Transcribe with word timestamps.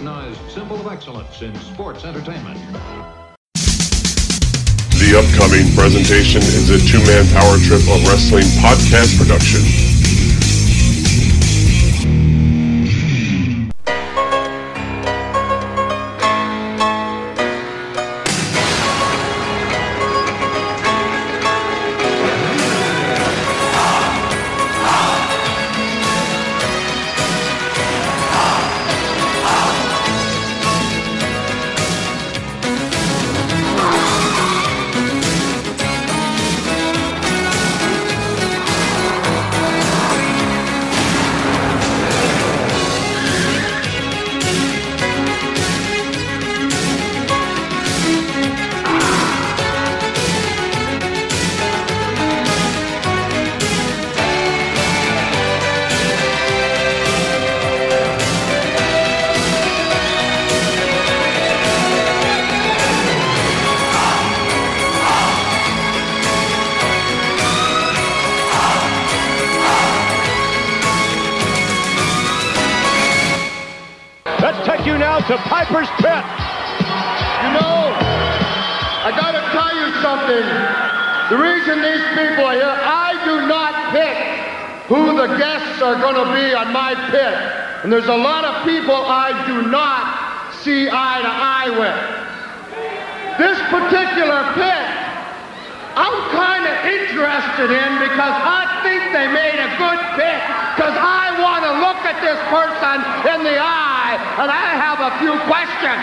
recognized 0.00 0.50
symbol 0.50 0.80
of 0.80 0.86
excellence 0.86 1.42
in 1.42 1.54
sports 1.56 2.04
entertainment. 2.06 2.58
The 4.96 5.12
upcoming 5.18 5.74
presentation 5.74 6.40
is 6.40 6.70
a 6.70 6.78
two-man 6.78 7.26
power 7.34 7.58
trip 7.58 7.82
of 7.82 8.08
wrestling 8.08 8.44
podcast 8.62 9.18
production. 9.18 9.89
And 87.90 87.98
there's 87.98 88.06
a 88.06 88.22
lot 88.22 88.46
of 88.46 88.62
people 88.62 88.94
I 88.94 89.34
do 89.50 89.66
not 89.66 90.54
see 90.62 90.86
eye 90.86 91.18
to 91.26 91.32
eye 91.58 91.74
with. 91.74 91.98
This 93.34 93.58
particular 93.66 94.46
pit, 94.54 94.86
I'm 95.98 96.14
kind 96.30 96.70
of 96.70 96.76
interested 96.86 97.74
in 97.74 97.90
because 97.98 98.36
I 98.46 98.62
think 98.86 99.10
they 99.10 99.26
made 99.26 99.58
a 99.58 99.74
good 99.74 99.98
pick. 100.14 100.38
Because 100.78 100.94
I 100.94 101.34
want 101.42 101.66
to 101.66 101.82
look 101.82 101.98
at 102.06 102.22
this 102.22 102.38
person 102.46 103.02
in 103.26 103.42
the 103.42 103.58
eye 103.58 104.14
and 104.38 104.54
I 104.54 104.70
have 104.78 105.02
a 105.02 105.10
few 105.18 105.34
questions. 105.50 105.98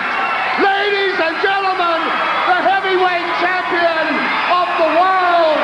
Ladies 0.60 1.16
and 1.24 1.40
gentlemen, 1.40 2.04
the 2.52 2.68
heavyweight 2.68 3.32
champion 3.40 4.12
of 4.52 4.68
the 4.76 4.92
world, 4.92 5.56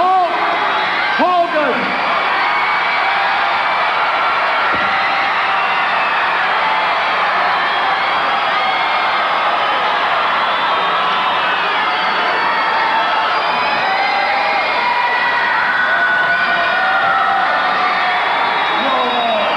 Hulk 0.00 0.32
Hogan. 1.20 2.08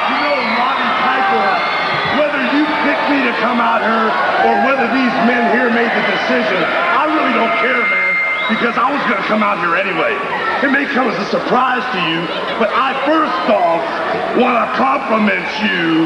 You 0.04 0.20
know, 0.20 0.36
Roddy 0.60 0.90
Piper, 1.00 1.48
whether 2.20 2.44
you 2.52 2.68
picked 2.84 3.08
me 3.08 3.24
to 3.24 3.34
come 3.40 3.64
out 3.64 3.80
here 3.82 4.12
or 4.44 4.54
whether 4.68 4.86
these 4.92 5.16
men 5.24 5.48
here 5.56 5.72
made 5.72 5.88
the 5.88 6.04
decision, 6.12 6.60
I 6.60 7.08
really 7.08 7.32
don't 7.34 7.56
care, 7.64 7.80
man, 7.80 8.14
because 8.52 8.76
I 8.76 8.92
was 8.92 9.00
going 9.08 9.22
to 9.23 9.23
come 9.34 9.42
out 9.42 9.58
here 9.58 9.74
anyway. 9.74 10.14
It 10.62 10.70
may 10.70 10.86
come 10.94 11.10
as 11.10 11.18
a 11.18 11.26
surprise 11.34 11.82
to 11.82 12.00
you, 12.06 12.22
but 12.62 12.70
I 12.70 12.94
first 13.02 13.50
off 13.50 13.82
want 14.38 14.62
to 14.62 14.66
compliment 14.78 15.50
you 15.66 16.06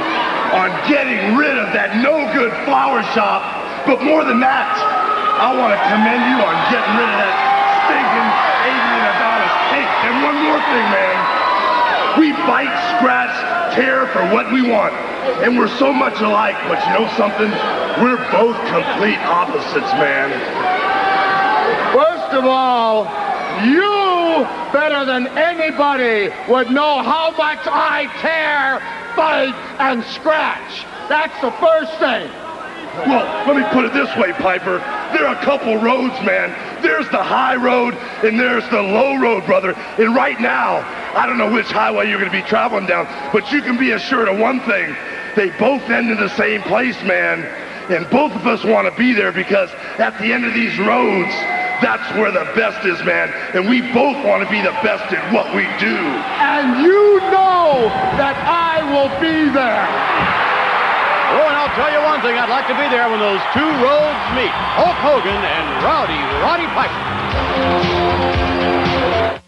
on 0.55 0.71
getting 0.87 1.35
rid 1.35 1.59
of 1.59 1.75
that 1.75 1.99
no-good 1.99 2.55
flower 2.63 3.03
shop, 3.11 3.43
but 3.83 3.99
more 3.99 4.23
than 4.23 4.39
that, 4.39 4.71
I 5.43 5.51
want 5.59 5.75
to 5.75 5.79
commend 5.91 6.23
you 6.23 6.39
on 6.39 6.55
getting 6.71 6.93
rid 6.95 7.03
of 7.03 7.19
that 7.19 7.35
stinking 7.83 8.29
Adrian 8.63 9.05
Adonis 9.11 9.55
cake. 9.75 9.91
And 10.07 10.15
one 10.23 10.37
more 10.47 10.61
thing, 10.71 10.87
man. 10.87 11.19
We 12.15 12.31
bite, 12.47 12.71
scratch, 12.95 13.35
tear 13.75 14.07
for 14.15 14.23
what 14.31 14.47
we 14.55 14.63
want. 14.71 14.95
And 15.43 15.59
we're 15.59 15.75
so 15.75 15.91
much 15.91 16.23
alike, 16.23 16.55
but 16.71 16.79
you 16.87 16.95
know 16.95 17.11
something? 17.19 17.51
We're 17.99 18.23
both 18.31 18.55
complete 18.71 19.19
opposites, 19.27 19.91
man. 19.99 20.31
First 22.27 22.39
of 22.39 22.45
all, 22.45 23.05
you 23.63 24.43
better 24.73 25.05
than 25.05 25.27
anybody 25.27 26.27
would 26.51 26.69
know 26.69 27.01
how 27.01 27.31
much 27.37 27.59
I 27.63 28.11
tear, 28.19 28.81
fight, 29.15 29.55
and 29.79 30.03
scratch. 30.03 30.83
That's 31.07 31.39
the 31.39 31.51
first 31.51 31.91
thing. 31.99 32.29
Well, 33.07 33.23
let 33.47 33.55
me 33.55 33.63
put 33.71 33.85
it 33.85 33.93
this 33.93 34.13
way, 34.17 34.33
Piper. 34.33 34.79
There 35.15 35.25
are 35.25 35.35
a 35.37 35.45
couple 35.45 35.77
roads, 35.77 36.15
man. 36.25 36.51
There's 36.83 37.07
the 37.11 37.23
high 37.23 37.55
road 37.55 37.93
and 38.25 38.37
there's 38.37 38.67
the 38.71 38.81
low 38.81 39.15
road, 39.15 39.45
brother. 39.45 39.71
And 39.71 40.13
right 40.13 40.39
now, 40.41 40.79
I 41.15 41.25
don't 41.25 41.37
know 41.37 41.53
which 41.53 41.67
highway 41.67 42.09
you're 42.09 42.19
going 42.19 42.29
to 42.29 42.41
be 42.41 42.45
traveling 42.45 42.87
down, 42.87 43.05
but 43.31 43.49
you 43.53 43.61
can 43.61 43.77
be 43.77 43.91
assured 43.91 44.27
of 44.27 44.37
one 44.37 44.59
thing. 44.61 44.97
They 45.37 45.51
both 45.51 45.83
end 45.83 46.11
in 46.11 46.17
the 46.17 46.35
same 46.35 46.61
place, 46.63 47.01
man. 47.03 47.45
And 47.89 48.09
both 48.09 48.33
of 48.33 48.45
us 48.45 48.65
want 48.65 48.91
to 48.91 48.99
be 48.99 49.13
there 49.13 49.31
because 49.31 49.69
at 49.97 50.17
the 50.19 50.33
end 50.33 50.43
of 50.43 50.53
these 50.53 50.77
roads, 50.77 51.33
that's 51.81 52.09
where 52.17 52.31
the 52.31 52.45
best 52.57 52.85
is, 52.85 52.97
man. 53.05 53.29
And 53.53 53.69
we 53.69 53.81
both 53.93 54.17
want 54.25 54.43
to 54.43 54.49
be 54.49 54.61
the 54.61 54.73
best 54.81 55.13
at 55.13 55.21
what 55.33 55.53
we 55.53 55.69
do. 55.77 55.97
And 56.41 56.81
you 56.81 57.21
know 57.29 57.85
that 58.17 58.33
I 58.45 58.81
will 58.89 59.13
be 59.21 59.49
there. 59.53 59.85
Oh, 61.37 61.45
and 61.45 61.55
I'll 61.59 61.75
tell 61.77 61.91
you 61.93 62.01
one 62.01 62.21
thing. 62.21 62.33
I'd 62.37 62.49
like 62.49 62.65
to 62.67 62.77
be 62.77 62.87
there 62.89 63.09
when 63.09 63.19
those 63.19 63.43
two 63.53 63.69
roads 63.83 64.21
meet. 64.33 64.53
Hulk 64.73 64.97
Hogan 65.05 65.37
and 65.37 65.67
Rowdy 65.83 66.17
Roddy 66.41 66.65
Piper. 66.73 67.17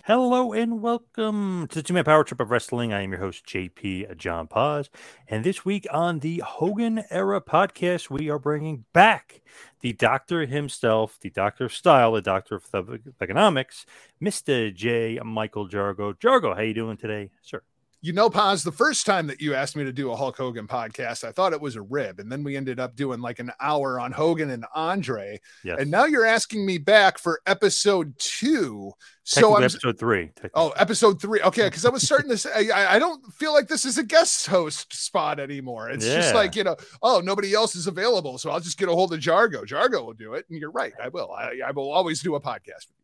Hello 0.09 0.53
and 0.53 0.81
welcome 0.81 1.67
to 1.67 1.75
the 1.75 1.84
Two 1.84 1.94
Man 1.94 2.03
Power 2.03 2.23
Trip 2.23 2.40
of 2.40 2.50
Wrestling. 2.50 2.91
I 2.91 3.03
am 3.03 3.11
your 3.11 3.19
host, 3.19 3.46
JP 3.46 4.17
John 4.17 4.47
Paz. 4.47 4.90
And 5.28 5.44
this 5.44 5.63
week 5.63 5.85
on 5.91 6.19
the 6.19 6.41
Hogan 6.44 7.03
Era 7.11 7.40
podcast, 7.40 8.09
we 8.09 8.28
are 8.28 8.40
bringing 8.40 8.85
back 8.91 9.41
the 9.81 9.94
doctor 9.94 10.45
himself, 10.45 11.17
the 11.22 11.29
doctor 11.29 11.66
of 11.66 11.73
style, 11.73 12.13
the 12.13 12.22
doctor 12.22 12.62
of 12.73 13.00
economics, 13.22 13.85
Mr. 14.22 14.73
J. 14.73 15.19
Michael 15.23 15.67
Jargo. 15.67 16.13
Jargo, 16.13 16.56
how 16.56 16.62
you 16.62 16.73
doing 16.73 16.97
today, 16.97 17.29
sir? 17.41 17.62
You 18.02 18.14
know, 18.14 18.30
Paz, 18.30 18.64
the 18.64 18.72
first 18.72 19.06
time 19.06 19.28
that 19.28 19.42
you 19.42 19.54
asked 19.54 19.76
me 19.76 19.84
to 19.84 19.92
do 19.92 20.10
a 20.12 20.16
Hulk 20.16 20.38
Hogan 20.38 20.68
podcast, 20.68 21.26
I 21.26 21.34
thought 21.34 21.52
it 21.52 21.60
was 21.60 21.76
a 21.76 21.82
rib. 21.82 22.22
And 22.22 22.32
then 22.32 22.46
we 22.46 22.56
ended 22.56 22.80
up 22.80 22.96
doing 22.96 23.20
like 23.20 23.40
an 23.40 23.52
hour 23.60 24.00
on 24.00 24.14
Hogan 24.14 24.52
and 24.52 24.66
Andre. 24.74 25.38
Yes. 25.66 25.80
And 25.82 25.92
now 25.92 26.06
you're 26.06 26.26
asking 26.26 26.66
me 26.66 26.78
back 26.78 27.18
for 27.18 27.41
episode 27.46 28.18
two. 28.18 28.94
So 29.23 29.58
I'm 29.58 29.64
episode 29.64 30.00
three. 30.00 30.32
Oh, 30.53 30.70
episode 30.70 31.22
three. 31.22 31.41
Okay, 31.41 31.64
because 31.68 31.85
I 31.85 31.90
was 31.90 32.03
starting 32.03 32.29
to 32.29 32.38
say 32.38 32.70
I, 32.70 32.96
I 32.96 33.00
don't 33.00 33.22
feel 33.34 33.53
like 33.53 33.68
this 33.68 33.84
is 33.84 33.97
a 33.97 34.03
guest 34.03 34.47
host 34.47 34.94
spot 34.94 35.41
anymore. 35.41 35.90
It's 35.90 36.06
just 36.06 36.34
like 36.34 36.56
you 36.56 36.64
know, 36.64 36.78
oh, 37.02 37.20
nobody 37.20 37.53
else 37.53 37.76
is 37.76 37.85
available, 37.85 38.38
so 38.38 38.50
I'll 38.50 38.62
just 38.62 38.78
get 38.79 38.88
a 38.88 38.94
hold 38.94 39.14
of 39.14 39.20
Jargo. 39.20 39.66
Jargo 39.66 40.06
will 40.06 40.14
do 40.14 40.35
it, 40.35 40.46
and 40.50 40.58
you're 40.58 40.72
right, 40.72 40.94
I 41.03 41.09
will. 41.09 41.32
I, 41.32 41.59
I 41.68 41.72
will 41.72 41.91
always 41.91 42.22
do 42.22 42.35
a 42.35 42.40
podcast. 42.40 42.88
With 42.88 42.96
you. 42.97 43.03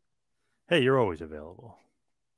Hey, 0.70 0.84
you're 0.84 0.98
always 0.98 1.20
available. 1.20 1.78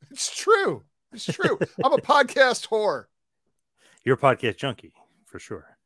It's 0.10 0.36
true. 0.36 0.84
It's 1.13 1.25
true. 1.25 1.57
I'm 1.83 1.94
a 1.94 1.98
podcast 1.98 2.68
whore. 2.68 3.06
You're 4.04 4.15
a 4.15 4.18
podcast 4.18 4.57
junkie 4.57 4.94
for 5.25 5.39
sure. 5.39 5.77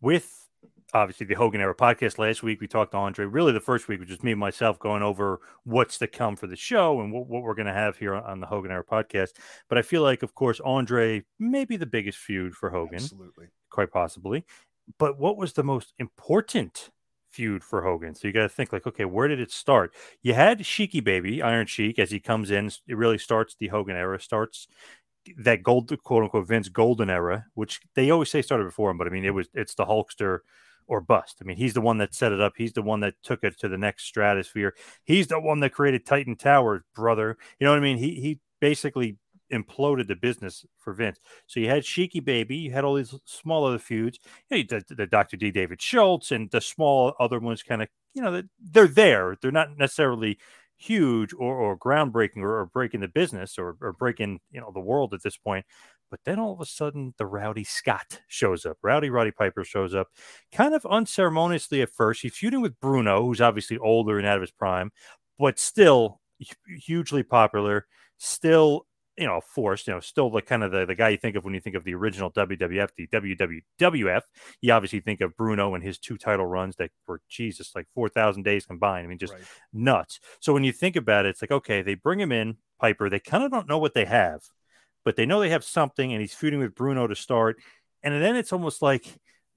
With 0.00 0.48
obviously 0.94 1.26
the 1.26 1.34
Hogan 1.34 1.60
Era 1.60 1.74
podcast 1.74 2.18
last 2.18 2.42
week, 2.42 2.60
we 2.60 2.66
talked 2.66 2.92
to 2.92 2.98
Andre. 2.98 3.24
Really, 3.24 3.52
the 3.52 3.60
first 3.60 3.88
week 3.88 4.00
was 4.00 4.08
just 4.08 4.22
me 4.22 4.32
and 4.32 4.40
myself 4.40 4.78
going 4.78 5.02
over 5.02 5.40
what's 5.64 5.98
to 5.98 6.06
come 6.06 6.36
for 6.36 6.46
the 6.46 6.56
show 6.56 7.00
and 7.00 7.12
what, 7.12 7.26
what 7.26 7.42
we're 7.42 7.54
going 7.54 7.66
to 7.66 7.72
have 7.72 7.96
here 7.96 8.14
on 8.14 8.40
the 8.40 8.46
Hogan 8.46 8.70
Era 8.70 8.84
podcast. 8.84 9.30
But 9.68 9.78
I 9.78 9.82
feel 9.82 10.02
like, 10.02 10.22
of 10.22 10.34
course, 10.34 10.60
Andre 10.64 11.24
may 11.38 11.64
be 11.64 11.76
the 11.76 11.86
biggest 11.86 12.18
feud 12.18 12.54
for 12.54 12.70
Hogan, 12.70 12.96
Absolutely. 12.96 13.48
quite 13.70 13.90
possibly. 13.90 14.44
But 14.98 15.18
what 15.18 15.36
was 15.36 15.52
the 15.54 15.64
most 15.64 15.94
important 15.98 16.90
feud 17.32 17.64
for 17.64 17.82
Hogan? 17.82 18.14
So 18.14 18.28
you 18.28 18.34
got 18.34 18.42
to 18.42 18.48
think 18.48 18.72
like, 18.72 18.86
okay, 18.86 19.04
where 19.04 19.28
did 19.28 19.40
it 19.40 19.50
start? 19.50 19.94
You 20.22 20.34
had 20.34 20.60
Sheiky 20.60 21.02
Baby, 21.02 21.42
Iron 21.42 21.66
Sheik, 21.66 21.98
as 21.98 22.10
he 22.10 22.20
comes 22.20 22.50
in. 22.50 22.70
It 22.86 22.96
really 22.96 23.18
starts 23.18 23.56
the 23.58 23.68
Hogan 23.68 23.96
Era 23.96 24.20
starts 24.20 24.68
that 25.38 25.62
gold 25.62 25.92
quote 26.02 26.24
unquote 26.24 26.48
Vince 26.48 26.68
golden 26.68 27.10
era, 27.10 27.46
which 27.54 27.80
they 27.94 28.10
always 28.10 28.30
say 28.30 28.42
started 28.42 28.64
before 28.64 28.90
him, 28.90 28.98
but 28.98 29.06
I 29.06 29.10
mean 29.10 29.24
it 29.24 29.34
was 29.34 29.48
it's 29.54 29.74
the 29.74 29.86
Hulkster 29.86 30.40
or 30.86 31.00
bust. 31.00 31.38
I 31.40 31.44
mean, 31.44 31.56
he's 31.56 31.74
the 31.74 31.80
one 31.80 31.98
that 31.98 32.14
set 32.14 32.32
it 32.32 32.40
up. 32.40 32.54
He's 32.56 32.72
the 32.72 32.82
one 32.82 33.00
that 33.00 33.14
took 33.22 33.44
it 33.44 33.58
to 33.60 33.68
the 33.68 33.78
next 33.78 34.04
stratosphere. 34.04 34.74
He's 35.04 35.28
the 35.28 35.40
one 35.40 35.60
that 35.60 35.70
created 35.70 36.04
Titan 36.04 36.36
Tower, 36.36 36.84
brother. 36.94 37.36
You 37.58 37.64
know 37.64 37.70
what 37.70 37.78
I 37.78 37.82
mean? 37.82 37.98
He 37.98 38.20
he 38.20 38.40
basically 38.60 39.16
imploded 39.52 40.08
the 40.08 40.16
business 40.16 40.64
for 40.78 40.92
Vince. 40.92 41.18
So 41.46 41.60
you 41.60 41.68
had 41.68 41.82
Sheiky 41.82 42.24
Baby, 42.24 42.56
you 42.56 42.72
had 42.72 42.84
all 42.84 42.94
these 42.94 43.14
small 43.24 43.64
other 43.64 43.78
feuds. 43.78 44.18
You 44.50 44.58
know, 44.58 44.80
the, 44.88 44.94
the 44.94 45.06
Dr. 45.06 45.36
D. 45.36 45.50
David 45.50 45.80
Schultz 45.80 46.30
and 46.30 46.50
the 46.50 46.60
small 46.60 47.14
other 47.20 47.38
ones 47.38 47.62
kind 47.62 47.82
of, 47.82 47.88
you 48.14 48.22
know, 48.22 48.42
they're 48.60 48.88
there. 48.88 49.36
They're 49.40 49.50
not 49.50 49.78
necessarily 49.78 50.38
huge 50.76 51.32
or, 51.34 51.54
or 51.54 51.78
groundbreaking 51.78 52.38
or, 52.38 52.60
or 52.60 52.66
breaking 52.66 53.00
the 53.00 53.08
business 53.08 53.58
or, 53.58 53.76
or 53.80 53.92
breaking, 53.92 54.40
you 54.50 54.60
know, 54.60 54.72
the 54.72 54.80
world 54.80 55.14
at 55.14 55.22
this 55.22 55.36
point. 55.36 55.64
But 56.10 56.20
then 56.26 56.38
all 56.38 56.52
of 56.52 56.60
a 56.60 56.66
sudden, 56.66 57.14
the 57.16 57.24
Rowdy 57.24 57.64
Scott 57.64 58.20
shows 58.28 58.66
up. 58.66 58.76
Rowdy 58.82 59.08
Roddy 59.08 59.30
Piper 59.30 59.64
shows 59.64 59.94
up, 59.94 60.08
kind 60.52 60.74
of 60.74 60.84
unceremoniously 60.84 61.80
at 61.80 61.88
first. 61.88 62.20
He's 62.20 62.36
feuding 62.36 62.60
with 62.60 62.78
Bruno, 62.80 63.22
who's 63.24 63.40
obviously 63.40 63.78
older 63.78 64.18
and 64.18 64.26
out 64.26 64.36
of 64.36 64.42
his 64.42 64.50
prime, 64.50 64.90
but 65.38 65.58
still 65.58 66.20
hugely 66.66 67.22
popular, 67.22 67.86
still 68.18 68.86
you 69.16 69.26
know, 69.26 69.40
forced, 69.40 69.86
you 69.86 69.92
know, 69.92 70.00
still 70.00 70.30
the 70.30 70.40
kind 70.40 70.62
of 70.62 70.72
the, 70.72 70.86
the 70.86 70.94
guy 70.94 71.10
you 71.10 71.18
think 71.18 71.36
of 71.36 71.44
when 71.44 71.54
you 71.54 71.60
think 71.60 71.76
of 71.76 71.84
the 71.84 71.94
original 71.94 72.30
WWF, 72.30 72.88
the 72.96 73.06
WWF. 73.08 74.22
You 74.60 74.72
obviously 74.72 75.00
think 75.00 75.20
of 75.20 75.36
Bruno 75.36 75.74
and 75.74 75.84
his 75.84 75.98
two 75.98 76.16
title 76.16 76.46
runs 76.46 76.76
that 76.76 76.90
were 77.06 77.20
Jesus, 77.28 77.72
like 77.74 77.86
4,000 77.94 78.42
days 78.42 78.64
combined. 78.64 79.04
I 79.04 79.08
mean, 79.08 79.18
just 79.18 79.34
right. 79.34 79.42
nuts. 79.72 80.18
So 80.40 80.52
when 80.54 80.64
you 80.64 80.72
think 80.72 80.96
about 80.96 81.26
it, 81.26 81.30
it's 81.30 81.42
like, 81.42 81.50
okay, 81.50 81.82
they 81.82 81.94
bring 81.94 82.20
him 82.20 82.32
in, 82.32 82.56
Piper. 82.80 83.08
They 83.08 83.20
kind 83.20 83.44
of 83.44 83.50
don't 83.50 83.68
know 83.68 83.78
what 83.78 83.94
they 83.94 84.06
have, 84.06 84.42
but 85.04 85.16
they 85.16 85.26
know 85.26 85.40
they 85.40 85.50
have 85.50 85.64
something, 85.64 86.12
and 86.12 86.20
he's 86.20 86.34
feuding 86.34 86.58
with 86.58 86.74
Bruno 86.74 87.06
to 87.06 87.14
start. 87.14 87.58
And 88.02 88.20
then 88.20 88.34
it's 88.34 88.52
almost 88.52 88.82
like, 88.82 89.06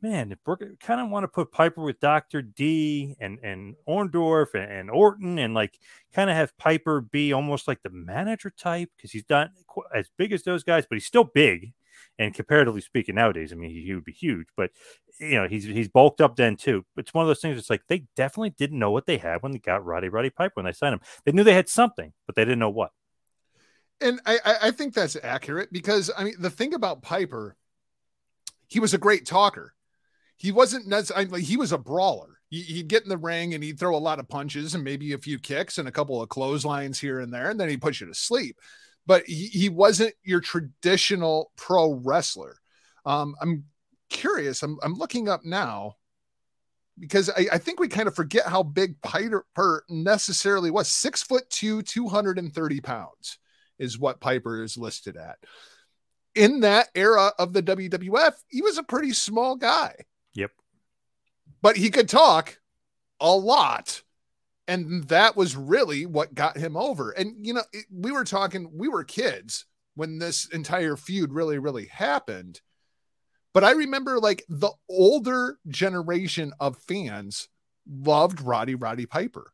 man, 0.01 0.35
kind 0.79 1.01
of 1.01 1.09
want 1.09 1.23
to 1.23 1.27
put 1.27 1.51
Piper 1.51 1.83
with 1.83 1.99
Dr. 1.99 2.41
D 2.41 3.15
and, 3.19 3.39
and 3.39 3.75
Orndorff 3.87 4.53
and, 4.53 4.71
and 4.71 4.91
Orton 4.91 5.39
and 5.39 5.53
like 5.53 5.79
kind 6.13 6.29
of 6.29 6.35
have 6.35 6.57
Piper 6.57 7.01
be 7.01 7.33
almost 7.33 7.67
like 7.67 7.81
the 7.81 7.89
manager 7.89 8.49
type 8.49 8.89
because 8.95 9.11
he's 9.11 9.29
not 9.29 9.49
as 9.93 10.09
big 10.17 10.31
as 10.31 10.43
those 10.43 10.63
guys, 10.63 10.85
but 10.87 10.95
he's 10.95 11.05
still 11.05 11.23
big. 11.23 11.73
And 12.19 12.33
comparatively 12.33 12.81
speaking, 12.81 13.15
nowadays, 13.15 13.51
I 13.51 13.55
mean, 13.55 13.71
he, 13.71 13.83
he 13.83 13.93
would 13.93 14.05
be 14.05 14.13
huge, 14.13 14.47
but 14.55 14.71
you 15.19 15.35
know, 15.35 15.47
he's 15.47 15.63
he's 15.63 15.87
bulked 15.87 16.21
up 16.21 16.35
then 16.35 16.55
too. 16.55 16.85
It's 16.97 17.13
one 17.13 17.23
of 17.23 17.27
those 17.27 17.41
things. 17.41 17.57
It's 17.57 17.69
like 17.69 17.83
they 17.87 18.05
definitely 18.15 18.51
didn't 18.51 18.79
know 18.79 18.91
what 18.91 19.05
they 19.05 19.17
had 19.17 19.41
when 19.41 19.53
they 19.53 19.59
got 19.59 19.85
Rowdy 19.85 20.09
Roddy 20.09 20.29
Piper 20.29 20.53
when 20.55 20.65
they 20.65 20.71
signed 20.71 20.93
him. 20.93 21.01
They 21.25 21.31
knew 21.31 21.43
they 21.43 21.53
had 21.53 21.69
something, 21.69 22.13
but 22.25 22.35
they 22.35 22.43
didn't 22.43 22.59
know 22.59 22.69
what. 22.69 22.91
And 24.01 24.19
I 24.25 24.39
I 24.63 24.71
think 24.71 24.93
that's 24.93 25.17
accurate 25.21 25.71
because 25.71 26.11
I 26.17 26.25
mean 26.25 26.35
the 26.37 26.49
thing 26.49 26.73
about 26.73 27.01
Piper, 27.01 27.55
he 28.67 28.79
was 28.79 28.93
a 28.93 28.97
great 28.97 29.25
talker 29.25 29.73
he 30.37 30.51
wasn't 30.51 30.87
necessarily 30.87 31.41
he 31.41 31.57
was 31.57 31.71
a 31.71 31.77
brawler. 31.77 32.39
He'd 32.49 32.87
get 32.87 33.03
in 33.03 33.09
the 33.09 33.17
ring 33.17 33.53
and 33.53 33.63
he'd 33.63 33.79
throw 33.79 33.95
a 33.95 33.97
lot 33.97 34.19
of 34.19 34.29
punches 34.29 34.75
and 34.75 34.83
maybe 34.83 35.13
a 35.13 35.17
few 35.17 35.39
kicks 35.39 35.77
and 35.77 35.87
a 35.87 35.91
couple 35.91 36.21
of 36.21 36.29
clotheslines 36.29 36.99
here 36.99 37.19
and 37.19 37.33
there, 37.33 37.49
and 37.49 37.59
then 37.59 37.69
he'd 37.69 37.81
put 37.81 37.99
you 37.99 38.07
to 38.07 38.13
sleep. 38.13 38.57
But 39.05 39.25
he, 39.25 39.47
he 39.47 39.69
wasn't 39.69 40.13
your 40.23 40.41
traditional 40.41 41.51
pro 41.57 41.93
wrestler. 41.93 42.57
Um, 43.05 43.35
I'm 43.41 43.65
curious. 44.09 44.63
I'm, 44.63 44.77
I'm 44.83 44.93
looking 44.95 45.27
up 45.27 45.43
now 45.43 45.95
because 46.99 47.29
I, 47.29 47.47
I, 47.53 47.57
think 47.57 47.79
we 47.79 47.87
kind 47.87 48.07
of 48.07 48.15
forget 48.15 48.45
how 48.45 48.63
big 48.63 49.01
Piper 49.01 49.83
necessarily 49.89 50.71
was. 50.71 50.87
Six 50.87 51.23
foot 51.23 51.49
two, 51.49 51.81
230 51.81 52.81
pounds 52.81 53.37
is 53.77 53.99
what 53.99 54.21
Piper 54.21 54.63
is 54.63 54.77
listed 54.77 55.17
at. 55.17 55.37
In 56.33 56.61
that 56.61 56.89
era 56.95 57.31
of 57.37 57.53
the 57.53 57.63
WWF, 57.63 58.33
he 58.47 58.61
was 58.61 58.77
a 58.77 58.83
pretty 58.83 59.13
small 59.13 59.55
guy. 59.55 59.93
But 61.65 61.77
he 61.77 61.89
could 61.89 62.07
talk 62.07 62.59
a 63.19 63.35
lot. 63.35 64.03
And 64.67 65.05
that 65.05 65.35
was 65.35 65.55
really 65.55 66.05
what 66.05 66.35
got 66.35 66.57
him 66.57 66.77
over. 66.77 67.09
And, 67.09 67.43
you 67.43 67.55
know, 67.55 67.63
it, 67.73 67.85
we 67.91 68.11
were 68.11 68.23
talking, 68.23 68.69
we 68.71 68.87
were 68.87 69.03
kids 69.03 69.65
when 69.95 70.19
this 70.19 70.47
entire 70.49 70.95
feud 70.95 71.33
really, 71.33 71.57
really 71.57 71.87
happened. 71.87 72.61
But 73.51 73.63
I 73.63 73.71
remember 73.71 74.19
like 74.19 74.45
the 74.47 74.73
older 74.87 75.57
generation 75.67 76.53
of 76.59 76.77
fans 76.77 77.49
loved 77.89 78.41
Rowdy 78.41 78.75
Roddy 78.75 79.07
Piper. 79.07 79.51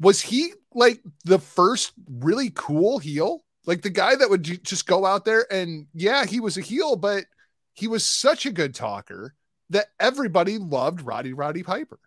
Was 0.00 0.22
he 0.22 0.54
like 0.72 1.02
the 1.26 1.38
first 1.38 1.92
really 2.08 2.50
cool 2.54 2.98
heel? 2.98 3.44
Like 3.66 3.82
the 3.82 3.90
guy 3.90 4.16
that 4.16 4.30
would 4.30 4.42
just 4.42 4.86
go 4.86 5.04
out 5.04 5.26
there 5.26 5.44
and 5.52 5.86
yeah, 5.92 6.24
he 6.24 6.40
was 6.40 6.56
a 6.56 6.62
heel, 6.62 6.96
but 6.96 7.26
he 7.74 7.88
was 7.88 8.06
such 8.06 8.46
a 8.46 8.52
good 8.52 8.74
talker 8.74 9.34
that 9.70 9.86
everybody 10.00 10.58
loved 10.58 11.02
Rowdy 11.02 11.32
Roddy 11.32 11.62
Piper. 11.62 11.98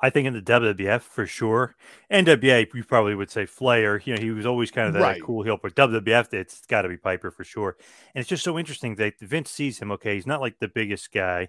I 0.00 0.10
think 0.10 0.26
in 0.26 0.32
the 0.32 0.42
WWF 0.42 1.02
for 1.02 1.26
sure. 1.26 1.74
NWA, 2.10 2.66
you 2.72 2.84
probably 2.84 3.14
would 3.14 3.30
say 3.30 3.44
Flair. 3.44 4.00
You 4.04 4.14
know, 4.14 4.20
he 4.20 4.30
was 4.30 4.46
always 4.46 4.70
kind 4.70 4.88
of 4.88 4.94
that 4.94 5.02
right. 5.02 5.22
cool 5.22 5.42
heel, 5.42 5.58
but 5.60 5.74
WWF, 5.74 6.32
it's 6.32 6.64
got 6.66 6.82
to 6.82 6.88
be 6.88 6.96
Piper 6.96 7.30
for 7.30 7.44
sure. 7.44 7.76
And 8.14 8.20
it's 8.20 8.28
just 8.28 8.44
so 8.44 8.58
interesting 8.58 8.94
that 8.96 9.20
Vince 9.20 9.50
sees 9.50 9.78
him. 9.78 9.90
Okay, 9.92 10.14
he's 10.14 10.26
not 10.26 10.40
like 10.40 10.58
the 10.58 10.68
biggest 10.68 11.12
guy, 11.12 11.48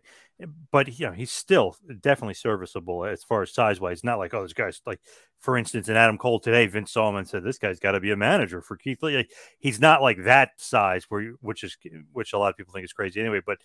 but 0.71 0.99
you 0.99 1.05
know, 1.05 1.13
he's 1.13 1.31
still 1.31 1.77
definitely 2.01 2.33
serviceable 2.33 3.05
as 3.05 3.23
far 3.23 3.43
as 3.43 3.53
size 3.53 3.79
wise. 3.79 4.03
Not 4.03 4.19
like 4.19 4.33
oh, 4.33 4.43
this 4.43 4.53
guy's 4.53 4.81
like, 4.85 4.99
for 5.39 5.57
instance, 5.57 5.87
in 5.87 5.95
Adam 5.95 6.17
Cole 6.17 6.39
today, 6.39 6.67
Vince 6.67 6.91
saw 6.91 7.09
him 7.09 7.15
and 7.15 7.27
said, 7.27 7.43
"This 7.43 7.59
guy's 7.59 7.79
got 7.79 7.91
to 7.91 8.01
be 8.01 8.11
a 8.11 8.17
manager 8.17 8.61
for 8.61 8.75
Keith 8.75 9.01
Lee." 9.03 9.17
Like, 9.17 9.31
he's 9.59 9.79
not 9.79 10.01
like 10.01 10.23
that 10.23 10.51
size, 10.57 11.05
where 11.09 11.33
which 11.39 11.63
is 11.63 11.77
which 12.11 12.33
a 12.33 12.37
lot 12.37 12.49
of 12.49 12.57
people 12.57 12.73
think 12.73 12.85
is 12.85 12.93
crazy 12.93 13.21
anyway. 13.21 13.41
But 13.45 13.59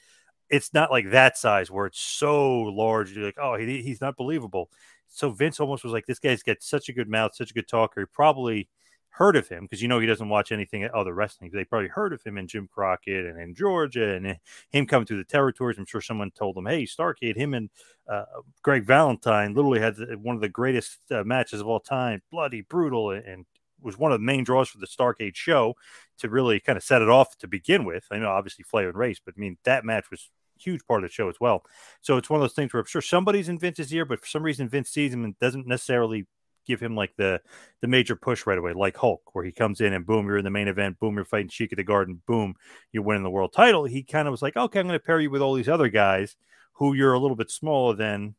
it's 0.52 0.74
not 0.74 0.90
like 0.90 1.10
that 1.10 1.38
size 1.38 1.70
where 1.70 1.86
it's 1.86 2.00
so 2.00 2.60
large. 2.60 3.12
You're 3.12 3.24
like, 3.24 3.38
oh, 3.40 3.56
he, 3.56 3.82
he's 3.82 4.02
not 4.02 4.16
believable. 4.16 4.70
So 5.08 5.30
Vince 5.30 5.58
almost 5.58 5.82
was 5.82 5.92
like, 5.92 6.06
this 6.06 6.18
guy's 6.18 6.42
got 6.42 6.62
such 6.62 6.88
a 6.88 6.92
good 6.92 7.08
mouth, 7.08 7.34
such 7.34 7.50
a 7.50 7.54
good 7.54 7.68
talker. 7.68 8.00
He 8.00 8.06
probably 8.06 8.68
heard 9.08 9.36
of 9.36 9.48
him 9.48 9.64
because 9.64 9.82
you 9.82 9.88
know 9.88 9.98
he 9.98 10.06
doesn't 10.06 10.28
watch 10.28 10.52
anything 10.52 10.84
at 10.84 10.94
other 10.94 11.14
wrestling. 11.14 11.50
They 11.52 11.64
probably 11.64 11.88
heard 11.88 12.12
of 12.12 12.22
him 12.22 12.36
in 12.36 12.48
Jim 12.48 12.68
Crockett 12.72 13.26
and 13.26 13.40
in 13.40 13.54
Georgia 13.54 14.14
and 14.14 14.38
him 14.70 14.86
coming 14.86 15.06
through 15.06 15.18
the 15.18 15.24
territories. 15.24 15.78
I'm 15.78 15.86
sure 15.86 16.00
someone 16.00 16.30
told 16.30 16.56
him, 16.56 16.66
"Hey, 16.66 16.84
Starcade, 16.84 17.36
him 17.36 17.52
and 17.52 17.68
uh, 18.08 18.24
Greg 18.62 18.84
Valentine 18.84 19.54
literally 19.54 19.80
had 19.80 19.96
one 20.22 20.34
of 20.34 20.40
the 20.40 20.48
greatest 20.48 20.98
uh, 21.10 21.24
matches 21.24 21.60
of 21.60 21.66
all 21.66 21.80
time, 21.80 22.22
bloody, 22.30 22.62
brutal, 22.62 23.10
and 23.10 23.44
was 23.82 23.98
one 23.98 24.12
of 24.12 24.18
the 24.18 24.24
main 24.24 24.44
draws 24.44 24.68
for 24.68 24.78
the 24.78 24.86
Starcade 24.86 25.34
show 25.34 25.74
to 26.18 26.30
really 26.30 26.58
kind 26.60 26.78
of 26.78 26.82
set 26.84 27.02
it 27.02 27.10
off 27.10 27.36
to 27.38 27.48
begin 27.48 27.84
with. 27.84 28.06
I 28.10 28.18
know 28.18 28.30
obviously 28.30 28.64
Flair 28.64 28.88
and 28.88 28.96
Race, 28.96 29.20
but 29.22 29.34
I 29.36 29.40
mean 29.40 29.58
that 29.64 29.84
match 29.84 30.10
was 30.10 30.30
huge 30.62 30.84
part 30.86 31.02
of 31.02 31.10
the 31.10 31.12
show 31.12 31.28
as 31.28 31.36
well. 31.40 31.64
So 32.00 32.16
it's 32.16 32.30
one 32.30 32.40
of 32.40 32.42
those 32.42 32.54
things 32.54 32.72
where 32.72 32.80
I'm 32.80 32.86
sure 32.86 33.02
somebody's 33.02 33.48
in 33.48 33.58
Vince's 33.58 33.92
ear, 33.92 34.04
but 34.04 34.20
for 34.20 34.26
some 34.26 34.42
reason 34.42 34.68
Vince 34.68 34.90
sees 34.90 35.12
him 35.12 35.24
and 35.24 35.38
doesn't 35.38 35.66
necessarily 35.66 36.26
give 36.66 36.80
him 36.80 36.94
like 36.94 37.14
the 37.16 37.40
the 37.80 37.88
major 37.88 38.16
push 38.16 38.46
right 38.46 38.58
away, 38.58 38.72
like 38.72 38.96
Hulk, 38.96 39.34
where 39.34 39.44
he 39.44 39.52
comes 39.52 39.80
in 39.80 39.92
and 39.92 40.06
boom, 40.06 40.26
you're 40.26 40.38
in 40.38 40.44
the 40.44 40.50
main 40.50 40.68
event, 40.68 40.98
boom, 41.00 41.16
you're 41.16 41.24
fighting 41.24 41.48
Sheik 41.48 41.72
of 41.72 41.76
the 41.76 41.84
Garden, 41.84 42.22
boom, 42.26 42.54
you're 42.92 43.02
winning 43.02 43.24
the 43.24 43.30
world 43.30 43.52
title. 43.52 43.84
He 43.84 44.02
kind 44.02 44.28
of 44.28 44.32
was 44.32 44.42
like, 44.42 44.56
okay, 44.56 44.80
I'm 44.80 44.86
going 44.86 44.98
to 44.98 45.04
pair 45.04 45.20
you 45.20 45.30
with 45.30 45.42
all 45.42 45.54
these 45.54 45.68
other 45.68 45.88
guys 45.88 46.36
who 46.74 46.94
you're 46.94 47.12
a 47.12 47.18
little 47.18 47.36
bit 47.36 47.50
smaller 47.50 47.94
than, 47.94 48.34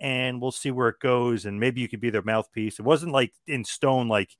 and 0.00 0.40
we'll 0.40 0.52
see 0.52 0.70
where 0.70 0.88
it 0.88 1.00
goes, 1.00 1.46
and 1.46 1.58
maybe 1.58 1.80
you 1.80 1.88
could 1.88 2.00
be 2.00 2.10
their 2.10 2.22
mouthpiece. 2.22 2.78
It 2.78 2.84
wasn't 2.84 3.12
like 3.12 3.32
in 3.46 3.64
stone, 3.64 4.08
like 4.08 4.36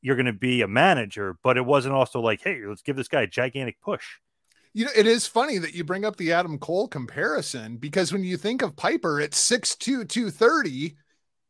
you're 0.00 0.16
going 0.16 0.26
to 0.26 0.32
be 0.32 0.62
a 0.62 0.68
manager, 0.68 1.36
but 1.42 1.56
it 1.56 1.64
wasn't 1.64 1.94
also 1.94 2.20
like, 2.20 2.40
hey, 2.42 2.60
let's 2.66 2.82
give 2.82 2.96
this 2.96 3.08
guy 3.08 3.22
a 3.22 3.26
gigantic 3.26 3.80
push. 3.80 4.04
You 4.76 4.84
know, 4.84 4.90
it 4.94 5.06
is 5.06 5.26
funny 5.26 5.56
that 5.56 5.72
you 5.72 5.84
bring 5.84 6.04
up 6.04 6.16
the 6.16 6.34
Adam 6.34 6.58
Cole 6.58 6.86
comparison 6.86 7.78
because 7.78 8.12
when 8.12 8.22
you 8.24 8.36
think 8.36 8.60
of 8.60 8.76
Piper 8.76 9.22
at 9.22 9.30
6'2, 9.30 10.06
230, 10.06 10.96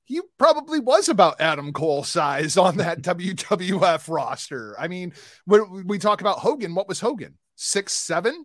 he 0.04 0.20
probably 0.38 0.78
was 0.78 1.08
about 1.08 1.40
Adam 1.40 1.72
Cole 1.72 2.04
size 2.04 2.56
on 2.56 2.76
that 2.76 3.02
WWF 3.02 4.08
roster. 4.08 4.76
I 4.78 4.86
mean, 4.86 5.12
when 5.44 5.88
we 5.88 5.98
talk 5.98 6.20
about 6.20 6.38
Hogan, 6.38 6.76
what 6.76 6.86
was 6.86 7.00
Hogan? 7.00 7.36
Six 7.56 7.94
seven? 7.94 8.44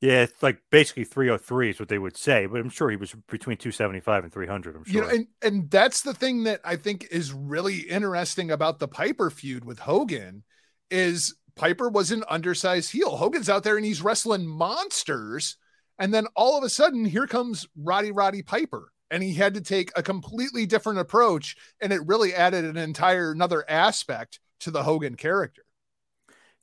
Yeah, 0.00 0.22
it's 0.22 0.42
like 0.42 0.58
basically 0.72 1.04
303 1.04 1.70
is 1.70 1.78
what 1.78 1.88
they 1.88 1.98
would 1.98 2.16
say, 2.16 2.46
but 2.46 2.60
I'm 2.60 2.68
sure 2.68 2.90
he 2.90 2.96
was 2.96 3.14
between 3.28 3.58
275 3.58 4.24
and 4.24 4.32
300. 4.32 4.74
I'm 4.74 4.82
sure. 4.82 4.92
You 4.92 5.00
know, 5.02 5.08
and, 5.08 5.26
and 5.40 5.70
that's 5.70 6.02
the 6.02 6.14
thing 6.14 6.42
that 6.44 6.60
I 6.64 6.74
think 6.74 7.06
is 7.12 7.32
really 7.32 7.82
interesting 7.82 8.50
about 8.50 8.80
the 8.80 8.88
Piper 8.88 9.30
feud 9.30 9.64
with 9.64 9.78
Hogan 9.78 10.42
is 10.90 11.36
Piper 11.56 11.88
was 11.88 12.10
an 12.10 12.24
undersized 12.28 12.90
heel. 12.90 13.16
Hogan's 13.16 13.48
out 13.48 13.62
there 13.62 13.76
and 13.76 13.84
he's 13.84 14.02
wrestling 14.02 14.46
monsters. 14.46 15.56
And 15.98 16.14
then 16.14 16.26
all 16.34 16.56
of 16.56 16.64
a 16.64 16.68
sudden, 16.68 17.04
here 17.04 17.26
comes 17.26 17.66
Rowdy 17.76 18.12
Roddy 18.12 18.42
Piper. 18.42 18.92
And 19.10 19.22
he 19.22 19.34
had 19.34 19.54
to 19.54 19.60
take 19.60 19.90
a 19.96 20.02
completely 20.02 20.66
different 20.66 21.00
approach. 21.00 21.56
And 21.80 21.92
it 21.92 22.06
really 22.06 22.32
added 22.34 22.64
an 22.64 22.76
entire 22.76 23.32
another 23.32 23.68
aspect 23.68 24.40
to 24.60 24.70
the 24.70 24.82
Hogan 24.82 25.16
character. 25.16 25.64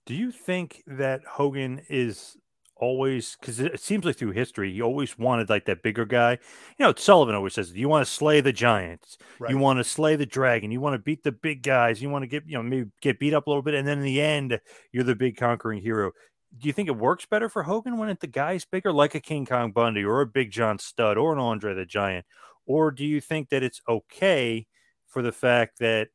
Do 0.05 0.13
you 0.13 0.31
think 0.31 0.83
that 0.87 1.21
Hogan 1.29 1.81
is 1.89 2.37
always 2.79 3.37
because 3.39 3.59
it 3.59 3.79
seems 3.79 4.05
like 4.05 4.17
through 4.17 4.31
history 4.31 4.71
he 4.73 4.81
always 4.81 5.17
wanted 5.17 5.49
like 5.49 5.65
that 5.65 5.83
bigger 5.83 6.05
guy. 6.05 6.31
You 6.77 6.85
know, 6.85 6.93
Sullivan 6.97 7.35
always 7.35 7.53
says, 7.53 7.73
"You 7.73 7.89
want 7.89 8.05
to 8.05 8.11
slay 8.11 8.41
the 8.41 8.53
giants, 8.53 9.17
Right. 9.39 9.51
you 9.51 9.57
want 9.57 9.77
to 9.79 9.83
slay 9.83 10.15
the 10.15 10.25
dragon, 10.25 10.71
you 10.71 10.81
want 10.81 10.93
to 10.95 10.99
beat 10.99 11.23
the 11.23 11.31
big 11.31 11.63
guys, 11.63 12.01
you 12.01 12.09
want 12.09 12.23
to 12.23 12.27
get 12.27 12.43
you 12.47 12.53
know 12.57 12.63
maybe 12.63 12.89
get 13.01 13.19
beat 13.19 13.33
up 13.33 13.47
a 13.47 13.49
little 13.49 13.63
bit, 13.63 13.73
and 13.75 13.87
then 13.87 13.99
in 13.99 14.03
the 14.03 14.21
end 14.21 14.59
you're 14.91 15.03
the 15.03 15.15
big 15.15 15.37
conquering 15.37 15.81
hero." 15.81 16.11
Do 16.57 16.67
you 16.67 16.73
think 16.73 16.87
it 16.87 16.95
works 16.97 17.25
better 17.25 17.49
for 17.49 17.63
Hogan 17.63 17.97
when 17.97 18.09
it, 18.09 18.19
the 18.21 18.27
guy's 18.27 18.65
bigger, 18.65 18.91
like 18.93 19.13
a 19.15 19.19
King 19.19 19.45
Kong 19.45 19.71
Bundy 19.71 20.03
or 20.03 20.21
a 20.21 20.25
Big 20.25 20.49
John 20.51 20.79
Studd 20.79 21.17
or 21.17 21.33
an 21.33 21.39
Andre 21.39 21.73
the 21.75 21.85
Giant, 21.85 22.25
or 22.65 22.89
do 22.91 23.05
you 23.05 23.19
think 23.21 23.49
that 23.49 23.63
it's 23.63 23.81
okay 23.87 24.65
for 25.07 25.21
the 25.21 25.31
fact 25.33 25.79
that 25.79 26.09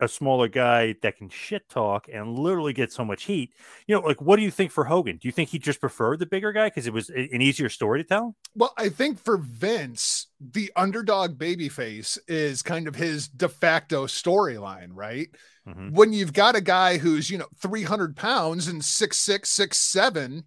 a 0.00 0.08
smaller 0.08 0.48
guy 0.48 0.94
that 1.02 1.16
can 1.16 1.28
shit 1.28 1.68
talk 1.68 2.08
and 2.12 2.38
literally 2.38 2.72
get 2.72 2.92
so 2.92 3.04
much 3.04 3.24
heat. 3.24 3.52
You 3.86 3.96
know, 3.96 4.00
like 4.00 4.20
what 4.20 4.36
do 4.36 4.42
you 4.42 4.50
think 4.50 4.72
for 4.72 4.84
Hogan? 4.84 5.18
Do 5.18 5.28
you 5.28 5.32
think 5.32 5.50
he 5.50 5.58
just 5.58 5.80
preferred 5.80 6.18
the 6.18 6.26
bigger 6.26 6.52
guy 6.52 6.68
because 6.68 6.86
it 6.86 6.92
was 6.92 7.10
an 7.10 7.42
easier 7.42 7.68
story 7.68 8.02
to 8.02 8.08
tell? 8.08 8.34
Well, 8.54 8.72
I 8.76 8.88
think 8.88 9.18
for 9.18 9.36
Vince, 9.36 10.28
the 10.40 10.72
underdog 10.74 11.38
babyface 11.38 12.18
is 12.26 12.62
kind 12.62 12.88
of 12.88 12.96
his 12.96 13.28
de 13.28 13.48
facto 13.48 14.06
storyline, 14.06 14.90
right? 14.92 15.28
Mhm. 15.68 15.92
When 15.92 16.12
you've 16.12 16.32
got 16.32 16.56
a 16.56 16.60
guy 16.60 16.98
who's, 16.98 17.30
you 17.30 17.38
know, 17.38 17.48
300 17.60 18.16
pounds 18.16 18.68
and 18.68 18.84
six, 18.84 19.18
six, 19.18 19.50
six, 19.50 19.76
seven, 19.76 20.44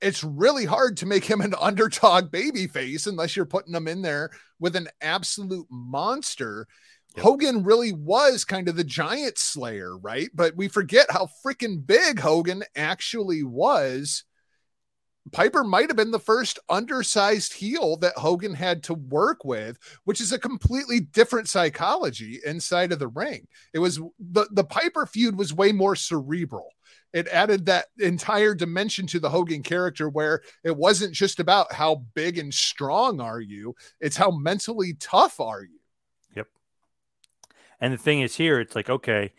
it's 0.00 0.24
really 0.24 0.64
hard 0.64 0.96
to 0.98 1.06
make 1.06 1.24
him 1.24 1.40
an 1.40 1.54
underdog 1.60 2.30
babyface 2.30 3.06
unless 3.06 3.36
you're 3.36 3.46
putting 3.46 3.74
him 3.74 3.88
in 3.88 4.02
there 4.02 4.30
with 4.58 4.76
an 4.76 4.88
absolute 5.00 5.66
monster. 5.70 6.66
Yep. 7.16 7.24
Hogan 7.24 7.64
really 7.64 7.92
was 7.92 8.44
kind 8.44 8.68
of 8.68 8.76
the 8.76 8.84
giant 8.84 9.36
slayer, 9.36 9.96
right? 9.98 10.28
But 10.32 10.56
we 10.56 10.68
forget 10.68 11.10
how 11.10 11.28
freaking 11.44 11.84
big 11.84 12.20
Hogan 12.20 12.62
actually 12.76 13.42
was. 13.42 14.24
Piper 15.32 15.62
might 15.62 15.88
have 15.88 15.96
been 15.96 16.12
the 16.12 16.18
first 16.18 16.58
undersized 16.68 17.52
heel 17.52 17.96
that 17.98 18.16
Hogan 18.16 18.54
had 18.54 18.82
to 18.84 18.94
work 18.94 19.44
with, 19.44 19.78
which 20.04 20.20
is 20.20 20.32
a 20.32 20.38
completely 20.38 21.00
different 21.00 21.48
psychology 21.48 22.40
inside 22.44 22.90
of 22.92 22.98
the 22.98 23.08
ring. 23.08 23.46
It 23.74 23.80
was 23.80 24.00
the, 24.18 24.48
the 24.52 24.64
Piper 24.64 25.06
feud 25.06 25.36
was 25.36 25.52
way 25.52 25.72
more 25.72 25.96
cerebral. 25.96 26.70
It 27.12 27.28
added 27.28 27.66
that 27.66 27.86
entire 27.98 28.54
dimension 28.54 29.06
to 29.08 29.20
the 29.20 29.30
Hogan 29.30 29.62
character 29.62 30.08
where 30.08 30.42
it 30.64 30.76
wasn't 30.76 31.12
just 31.12 31.40
about 31.40 31.72
how 31.72 32.06
big 32.14 32.38
and 32.38 32.54
strong 32.54 33.20
are 33.20 33.40
you, 33.40 33.74
it's 34.00 34.16
how 34.16 34.30
mentally 34.30 34.94
tough 35.00 35.40
are 35.40 35.62
you. 35.62 35.79
And 37.80 37.92
the 37.92 37.98
thing 37.98 38.20
is, 38.20 38.36
here 38.36 38.60
it's 38.60 38.74
like 38.74 38.90
okay, 38.90 39.32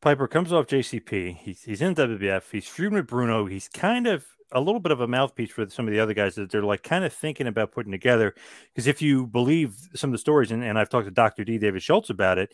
Piper 0.00 0.28
comes 0.28 0.52
off 0.52 0.66
JCP. 0.66 1.36
He's 1.38 1.62
he's 1.62 1.82
in 1.82 1.94
WWF. 1.94 2.44
He's 2.52 2.68
feuding 2.68 2.94
with 2.94 3.06
Bruno. 3.06 3.46
He's 3.46 3.68
kind 3.68 4.06
of 4.06 4.24
a 4.52 4.60
little 4.60 4.80
bit 4.80 4.92
of 4.92 5.00
a 5.00 5.08
mouthpiece 5.08 5.50
for 5.50 5.68
some 5.68 5.88
of 5.88 5.92
the 5.92 6.00
other 6.00 6.14
guys 6.14 6.36
that 6.36 6.50
they're 6.50 6.62
like 6.62 6.82
kind 6.82 7.04
of 7.04 7.12
thinking 7.12 7.46
about 7.46 7.72
putting 7.72 7.92
together. 7.92 8.34
Because 8.72 8.86
if 8.86 9.02
you 9.02 9.26
believe 9.26 9.76
some 9.94 10.10
of 10.10 10.12
the 10.12 10.18
stories, 10.18 10.52
and, 10.52 10.62
and 10.62 10.78
I've 10.78 10.88
talked 10.88 11.06
to 11.06 11.10
Dr. 11.10 11.44
D. 11.44 11.58
David 11.58 11.82
Schultz 11.82 12.10
about 12.10 12.38
it, 12.38 12.52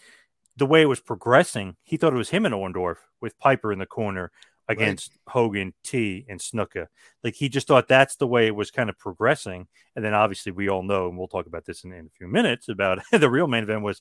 the 0.57 0.67
way 0.67 0.83
it 0.83 0.89
was 0.89 1.01
progressing, 1.01 1.77
he 1.83 1.97
thought 1.97 2.15
it 2.15 2.17
was 2.17 2.31
him 2.31 2.47
and 2.47 2.55
Orndorff 2.55 2.97
with 3.21 3.39
Piper 3.39 3.73
in 3.73 3.79
the 3.79 3.87
corner 3.87 4.33
against 4.69 5.13
Hogan, 5.27 5.75
T, 5.85 6.25
and 6.29 6.41
Snuka. 6.41 6.87
Like 7.23 7.35
he 7.35 7.49
just 7.49 7.69
thought 7.69 7.89
that's 7.89 8.17
the 8.17 8.27
way 8.27 8.47
it 8.47 8.55
was 8.55 8.71
kind 8.71 8.89
of 8.89 8.99
progressing. 8.99 9.67
And 9.95 10.05
then 10.05 10.15
obviously 10.15 10.53
we 10.53 10.69
all 10.69 10.83
know, 10.83 11.09
and 11.09 11.19
we'll 11.19 11.29
talk 11.29 11.47
about 11.47 11.67
this 11.67 11.85
in, 11.85 11.93
in 11.93 12.07
a 12.07 12.17
few 12.17 12.27
minutes, 12.27 12.69
about 12.69 13.01
the 13.13 13.31
real 13.31 13.47
main 13.47 13.65
event 13.65 13.83
was 13.83 14.01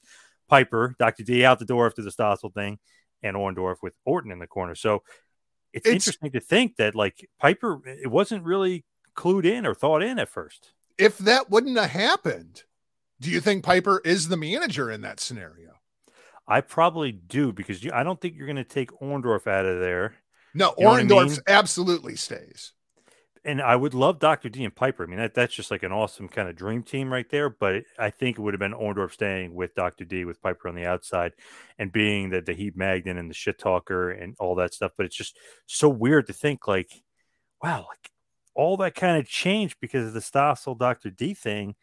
Piper, 0.51 0.93
Dr. 0.99 1.23
D 1.23 1.43
out 1.45 1.57
the 1.59 1.65
door 1.65 1.87
after 1.87 2.01
the 2.03 2.11
Stossel 2.11 2.53
thing, 2.53 2.77
and 3.23 3.35
Orndorff 3.37 3.77
with 3.81 3.93
Orton 4.05 4.31
in 4.31 4.39
the 4.39 4.47
corner. 4.47 4.75
So 4.75 5.01
it's, 5.73 5.87
It's- 5.87 5.93
interesting 5.93 6.31
to 6.33 6.41
think 6.41 6.75
that 6.75 6.93
like 6.93 7.27
Piper, 7.39 7.79
it 7.85 8.11
wasn't 8.11 8.43
really 8.43 8.83
clued 9.15 9.45
in 9.45 9.65
or 9.65 9.73
thought 9.73 10.03
in 10.03 10.19
at 10.19 10.27
first. 10.29 10.73
If 10.97 11.17
that 11.19 11.49
wouldn't 11.49 11.77
have 11.79 11.89
happened, 11.89 12.63
do 13.21 13.31
you 13.31 13.39
think 13.39 13.63
Piper 13.63 14.01
is 14.03 14.27
the 14.27 14.37
manager 14.37 14.91
in 14.91 15.01
that 15.01 15.19
scenario? 15.21 15.71
I 16.47 16.59
probably 16.61 17.11
do 17.13 17.53
because 17.53 17.81
you, 17.83 17.91
I 17.93 18.03
don't 18.03 18.19
think 18.19 18.35
you're 18.35 18.45
going 18.47 18.57
to 18.57 18.63
take 18.65 18.91
Orndorff 18.99 19.47
out 19.47 19.65
of 19.65 19.79
there. 19.79 20.15
No, 20.53 20.73
You 20.77 20.83
know 20.83 20.89
what 20.91 20.99
I 20.99 21.03
Orndorff 21.05 21.29
mean? 21.29 21.39
absolutely 21.47 22.15
stays. 22.17 22.73
And 23.43 23.61
I 23.61 23.75
would 23.75 23.93
love 23.93 24.19
Dr. 24.19 24.49
D 24.49 24.63
and 24.63 24.75
Piper. 24.75 25.03
I 25.03 25.07
mean, 25.07 25.17
that, 25.17 25.33
that's 25.33 25.53
just 25.53 25.71
like 25.71 25.83
an 25.83 25.91
awesome 25.91 26.27
kind 26.27 26.47
of 26.47 26.55
dream 26.55 26.83
team 26.83 27.11
right 27.11 27.27
there. 27.29 27.49
But 27.49 27.83
I 27.97 28.11
think 28.11 28.37
it 28.37 28.41
would 28.41 28.53
have 28.53 28.59
been 28.59 28.73
Orndorff 28.73 29.13
staying 29.13 29.55
with 29.55 29.73
Dr. 29.73 30.05
D 30.05 30.25
with 30.25 30.41
Piper 30.41 30.67
on 30.67 30.75
the 30.75 30.85
outside 30.85 31.33
and 31.79 31.91
being 31.91 32.29
the, 32.29 32.41
the 32.41 32.53
heat 32.53 32.77
magnet 32.77 33.17
and 33.17 33.29
the 33.29 33.33
shit 33.33 33.57
talker 33.57 34.11
and 34.11 34.35
all 34.39 34.55
that 34.55 34.73
stuff. 34.73 34.91
But 34.95 35.07
it's 35.07 35.15
just 35.15 35.37
so 35.65 35.89
weird 35.89 36.27
to 36.27 36.33
think 36.33 36.67
like, 36.67 36.91
wow, 37.63 37.87
like 37.89 38.11
all 38.53 38.77
that 38.77 38.93
kind 38.93 39.17
of 39.17 39.27
changed 39.27 39.77
because 39.81 40.07
of 40.07 40.13
the 40.13 40.19
Stossel 40.19 40.77
Dr. 40.77 41.09
D 41.09 41.33
thing. 41.33 41.75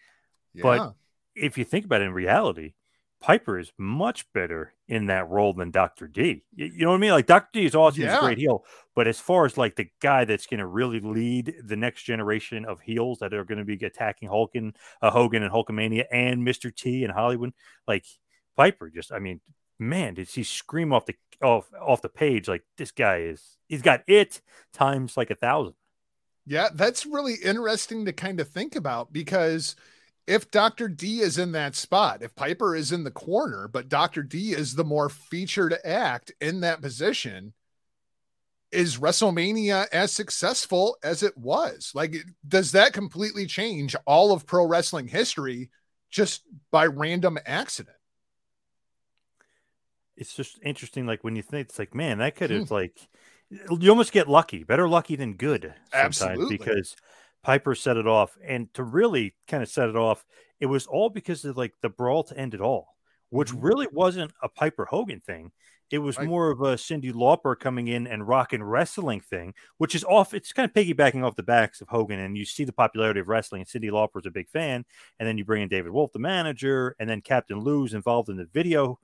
Yeah. 0.54 0.62
But 0.62 0.94
if 1.34 1.58
you 1.58 1.64
think 1.64 1.84
about 1.84 2.02
it 2.02 2.04
in 2.04 2.12
reality, 2.12 2.74
Piper 3.20 3.58
is 3.58 3.72
much 3.78 4.30
better 4.32 4.74
in 4.86 5.06
that 5.06 5.28
role 5.28 5.52
than 5.52 5.70
Dr. 5.70 6.06
D. 6.06 6.44
You, 6.54 6.66
you 6.66 6.84
know 6.84 6.90
what 6.90 6.96
I 6.96 7.00
mean? 7.00 7.10
Like 7.10 7.26
Dr. 7.26 7.48
D 7.52 7.66
is 7.66 7.74
awesome, 7.74 8.04
he's 8.04 8.12
a 8.12 8.20
great 8.20 8.38
heel, 8.38 8.64
but 8.94 9.08
as 9.08 9.18
far 9.18 9.44
as 9.44 9.58
like 9.58 9.76
the 9.76 9.88
guy 10.00 10.24
that's 10.24 10.46
going 10.46 10.60
to 10.60 10.66
really 10.66 11.00
lead 11.00 11.54
the 11.64 11.76
next 11.76 12.04
generation 12.04 12.64
of 12.64 12.80
heels 12.80 13.18
that 13.18 13.34
are 13.34 13.44
going 13.44 13.58
to 13.58 13.64
be 13.64 13.74
attacking 13.84 14.28
Hulkin, 14.28 14.74
uh, 15.02 15.10
Hogan 15.10 15.42
and 15.42 15.52
Hulkamania 15.52 16.04
and 16.12 16.46
Mr. 16.46 16.74
T 16.74 17.04
and 17.04 17.12
Hollywood, 17.12 17.52
like 17.86 18.04
Piper, 18.56 18.88
just 18.88 19.12
I 19.12 19.18
mean, 19.18 19.40
man, 19.78 20.14
did 20.14 20.28
he 20.28 20.42
scream 20.42 20.92
off 20.92 21.06
the 21.06 21.14
off 21.42 21.70
off 21.80 22.02
the 22.02 22.08
page 22.08 22.48
like 22.48 22.64
this 22.76 22.90
guy 22.90 23.18
is? 23.18 23.56
He's 23.68 23.82
got 23.82 24.02
it 24.06 24.40
times 24.72 25.16
like 25.16 25.30
a 25.30 25.34
thousand. 25.34 25.74
Yeah, 26.46 26.68
that's 26.72 27.04
really 27.04 27.34
interesting 27.34 28.06
to 28.06 28.12
kind 28.12 28.40
of 28.40 28.48
think 28.48 28.74
about 28.74 29.12
because 29.12 29.76
if 30.28 30.50
Dr. 30.50 30.88
D 30.88 31.20
is 31.20 31.38
in 31.38 31.52
that 31.52 31.74
spot, 31.74 32.22
if 32.22 32.34
Piper 32.36 32.76
is 32.76 32.92
in 32.92 33.02
the 33.02 33.10
corner, 33.10 33.66
but 33.66 33.88
Dr. 33.88 34.22
D 34.22 34.52
is 34.52 34.74
the 34.74 34.84
more 34.84 35.08
featured 35.08 35.74
act 35.84 36.32
in 36.40 36.60
that 36.60 36.82
position, 36.82 37.54
is 38.70 38.98
WrestleMania 38.98 39.86
as 39.92 40.12
successful 40.12 40.98
as 41.02 41.22
it 41.22 41.36
was? 41.38 41.92
Like, 41.94 42.16
does 42.46 42.72
that 42.72 42.92
completely 42.92 43.46
change 43.46 43.96
all 44.06 44.32
of 44.32 44.46
pro 44.46 44.66
wrestling 44.66 45.08
history 45.08 45.70
just 46.10 46.42
by 46.70 46.84
random 46.86 47.38
accident? 47.46 47.96
it's 50.16 50.34
just 50.34 50.58
interesting. 50.62 51.06
Like 51.06 51.22
when 51.24 51.36
you 51.36 51.42
think 51.42 51.68
it's 51.68 51.78
like, 51.78 51.94
man, 51.94 52.18
that 52.18 52.36
could 52.36 52.50
Hmm. 52.50 52.58
have 52.58 52.70
like 52.70 52.96
you 53.50 53.90
almost 53.90 54.12
get 54.12 54.28
lucky, 54.28 54.64
better 54.64 54.88
lucky 54.88 55.16
than 55.16 55.34
good 55.34 55.74
sometimes 55.90 56.44
Absolutely. 56.44 56.58
because 56.58 56.96
Piper 57.42 57.74
set 57.74 57.96
it 57.96 58.06
off, 58.06 58.36
and 58.44 58.72
to 58.74 58.82
really 58.82 59.34
kind 59.46 59.62
of 59.62 59.68
set 59.68 59.88
it 59.88 59.96
off, 59.96 60.24
it 60.60 60.66
was 60.66 60.86
all 60.86 61.08
because 61.10 61.44
of 61.44 61.56
like 61.56 61.74
the 61.82 61.88
brawl 61.88 62.24
to 62.24 62.36
end 62.36 62.54
it 62.54 62.60
all, 62.60 62.96
which 63.30 63.52
Mhm. 63.52 63.62
really 63.62 63.86
wasn't 63.92 64.32
a 64.42 64.48
Piper 64.48 64.84
Hogan 64.86 65.20
thing. 65.20 65.52
It 65.90 66.00
was 66.00 66.18
Right. 66.18 66.28
more 66.28 66.50
of 66.50 66.60
a 66.60 66.74
Cyndi 66.74 67.12
Lauper 67.12 67.58
coming 67.58 67.88
in 67.88 68.06
and 68.06 68.28
rock 68.28 68.52
and 68.52 68.70
wrestling 68.70 69.20
thing, 69.20 69.54
which 69.78 69.94
is 69.94 70.04
off. 70.04 70.34
It's 70.34 70.52
kind 70.52 70.68
of 70.68 70.74
piggybacking 70.74 71.24
off 71.24 71.36
the 71.36 71.42
backs 71.42 71.80
of 71.80 71.88
Hogan, 71.88 72.18
and 72.18 72.36
you 72.36 72.44
see 72.44 72.64
the 72.64 72.74
popularity 72.74 73.20
of 73.20 73.28
wrestling. 73.28 73.62
And 73.62 73.68
Cyndi 73.68 73.90
Lauper's 73.90 74.26
a 74.26 74.30
big 74.30 74.50
fan, 74.50 74.84
and 75.18 75.26
then 75.26 75.38
you 75.38 75.46
bring 75.46 75.62
in 75.62 75.68
David 75.68 75.92
Wolff, 75.92 76.12
the 76.12 76.18
manager, 76.18 76.94
and 76.98 77.08
then 77.08 77.22
Captain 77.22 77.60
Lou's 77.60 77.94
involved 77.94 78.28
in 78.28 78.36
the 78.36 78.44
video 78.44 78.98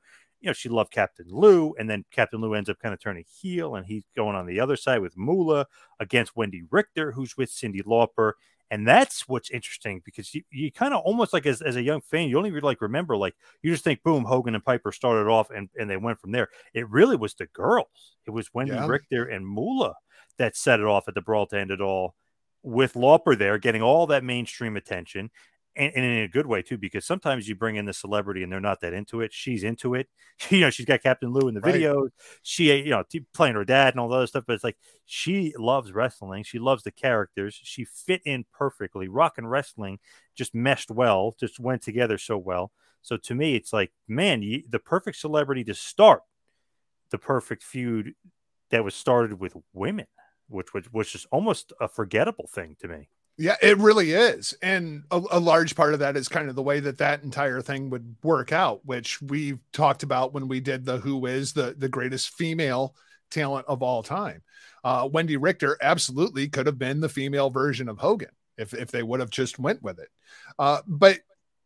you 0.45 0.51
know, 0.51 0.53
she 0.53 0.69
loved 0.69 0.91
Captain 0.93 1.25
Lou, 1.27 1.75
and 1.79 1.89
then 1.89 2.05
Captain 2.11 2.39
Lou 2.39 2.53
ends 2.53 2.69
up 2.69 2.79
kind 2.79 2.93
of 2.93 3.01
turning 3.01 3.25
heel, 3.27 3.77
and 3.77 3.87
he's 3.87 4.05
going 4.15 4.37
on 4.37 4.45
the 4.47 4.61
other 4.61 4.77
side 4.77 5.01
with 5.01 5.17
Moolah 5.17 5.65
against 5.99 6.35
Wendi 6.35 6.67
Richter, 6.71 7.13
who's 7.13 7.35
with 7.35 7.51
Cyndi 7.51 7.83
Lauper. 7.83 8.33
And 8.71 8.87
that's 8.87 9.27
what's 9.27 9.51
interesting 9.51 10.03
because 10.05 10.35
you, 10.35 10.43
you 10.51 10.71
kind 10.71 10.93
of 10.93 11.01
almost 11.03 11.33
like 11.33 11.47
as, 11.47 11.63
as 11.63 11.77
a 11.77 11.83
young 11.83 12.03
fan, 12.03 12.29
you 12.29 12.37
only 12.37 12.51
really 12.51 12.61
like 12.61 12.83
remember, 12.83 13.17
like 13.17 13.35
you 13.63 13.71
just 13.71 13.85
think, 13.85 14.03
boom, 14.03 14.25
Hogan 14.25 14.55
and 14.55 14.65
Piper 14.65 14.93
started 14.93 15.31
off 15.31 15.49
and, 15.51 15.71
and 15.79 15.89
they 15.89 15.97
went 15.97 16.21
from 16.21 16.33
there. 16.33 16.49
It 16.75 16.89
really 16.91 17.17
was 17.17 17.35
the 17.35 17.47
girls. 17.47 18.17
It 18.27 18.31
was 18.31 18.51
Wendi 18.51 18.69
Yeah. 18.69 18.87
Richter 18.87 19.25
and 19.25 19.47
Moolah 19.47 19.95
that 20.39 20.57
set 20.57 20.81
it 20.81 20.87
off 20.87 21.09
at 21.09 21.15
the 21.15 21.23
brawl 21.23 21.47
to 21.47 21.59
end 21.59 21.71
it 21.71 21.81
all 21.81 22.17
with 22.63 22.95
Lauper 22.95 23.39
there 23.39 23.59
getting 23.59 23.83
all 23.83 24.07
that 24.09 24.25
mainstream 24.25 24.77
attention 24.77 25.31
and, 25.77 25.93
and 25.95 26.05
in 26.05 26.23
a 26.25 26.29
good 26.29 26.47
way 26.47 26.63
too, 26.63 26.79
because 26.79 27.05
sometimes 27.05 27.49
you 27.49 27.55
bring 27.55 27.77
in 27.77 27.85
the 27.85 27.93
celebrity 27.93 28.43
and 28.43 28.53
they're 28.53 28.61
not 28.61 28.81
that 28.81 28.93
into 28.93 29.21
it. 29.21 29.33
She's 29.33 29.65
into 29.65 29.95
it. 29.95 30.09
You 30.51 30.61
know, 30.61 30.71
she's 30.71 30.87
got 30.87 31.03
Captain 31.03 31.33
Lou 31.33 31.49
in 31.49 31.55
the 31.55 31.61
Right. 31.61 31.73
video. 31.73 32.09
She, 32.43 32.73
you 32.77 32.91
know, 32.91 33.05
playing 33.33 33.55
her 33.55 33.65
dad 33.65 33.95
and 33.95 34.01
all 34.01 34.09
the 34.09 34.17
other 34.17 34.27
stuff. 34.27 34.45
But 34.47 34.55
it's 34.55 34.65
like 34.65 34.77
she 35.05 35.55
loves 35.59 35.93
wrestling. 35.93 36.43
She 36.43 36.59
loves 36.59 36.83
the 36.83 36.91
characters. 36.91 37.59
She 37.63 37.85
fit 37.85 38.21
in 38.25 38.45
perfectly. 38.53 39.09
Rock 39.09 39.39
and 39.39 39.49
wrestling 39.51 39.99
just 40.35 40.55
meshed 40.55 40.91
well. 40.91 41.35
Just 41.39 41.61
went 41.61 41.83
together 41.83 42.19
so 42.19 42.37
well. 42.37 42.73
So 43.03 43.17
to 43.19 43.35
me, 43.35 43.55
it's 43.55 43.73
like, 43.73 43.93
man, 44.09 44.43
you, 44.43 44.65
the 44.69 44.79
perfect 44.79 45.19
celebrity 45.19 45.63
to 45.65 45.75
start 45.75 46.23
the 47.11 47.19
perfect 47.19 47.63
feud 47.63 48.15
that 48.71 48.85
was 48.85 48.95
started 48.95 49.39
with 49.41 49.55
women, 49.73 50.07
which 50.49 50.75
was 50.75 50.87
which 50.93 51.15
is 51.15 51.27
almost 51.31 51.73
a 51.81 51.89
forgettable 51.89 52.49
thing 52.49 52.77
to 52.81 52.89
me. 52.89 53.09
Yeah, 53.37 53.57
it 53.61 53.79
really 53.79 54.13
is. 54.13 54.55
And 54.63 55.03
a, 55.11 55.21
a 55.33 55.41
large 55.41 55.75
part 55.75 55.93
of 55.93 56.01
that 56.01 56.17
is 56.17 56.29
kind 56.29 56.49
of 56.49 56.55
the 56.55 56.63
way 56.63 56.79
that 56.81 56.99
that 56.99 57.25
entire 57.25 57.61
thing 57.61 57.91
would 57.91 58.15
work 58.23 58.53
out, 58.53 58.87
which 58.87 59.21
we 59.21 59.59
talked 59.73 60.05
about 60.05 60.33
when 60.33 60.47
we 60.47 60.61
did 60.61 60.85
the 60.85 60.99
Who 60.99 61.27
is 61.27 61.53
the, 61.53 61.75
the 61.77 61.89
greatest 61.89 62.31
female 62.31 62.95
talent 63.31 63.67
of 63.67 63.83
all 63.83 64.05
time. 64.05 64.43
Uh, 64.85 65.09
Wendi 65.09 65.37
Richter 65.41 65.77
absolutely 65.83 66.49
could 66.49 66.67
have 66.67 66.79
been 66.79 67.01
the 67.01 67.09
female 67.09 67.51
version 67.51 67.89
of 67.89 67.99
Hogan 67.99 68.31
if 68.57 68.73
if 68.73 68.93
they 68.93 69.03
would 69.03 69.19
have 69.19 69.31
just 69.31 69.59
went 69.59 69.83
with 69.83 69.99
it. 69.99 70.09
Uh, 70.59 70.81
but 70.87 71.19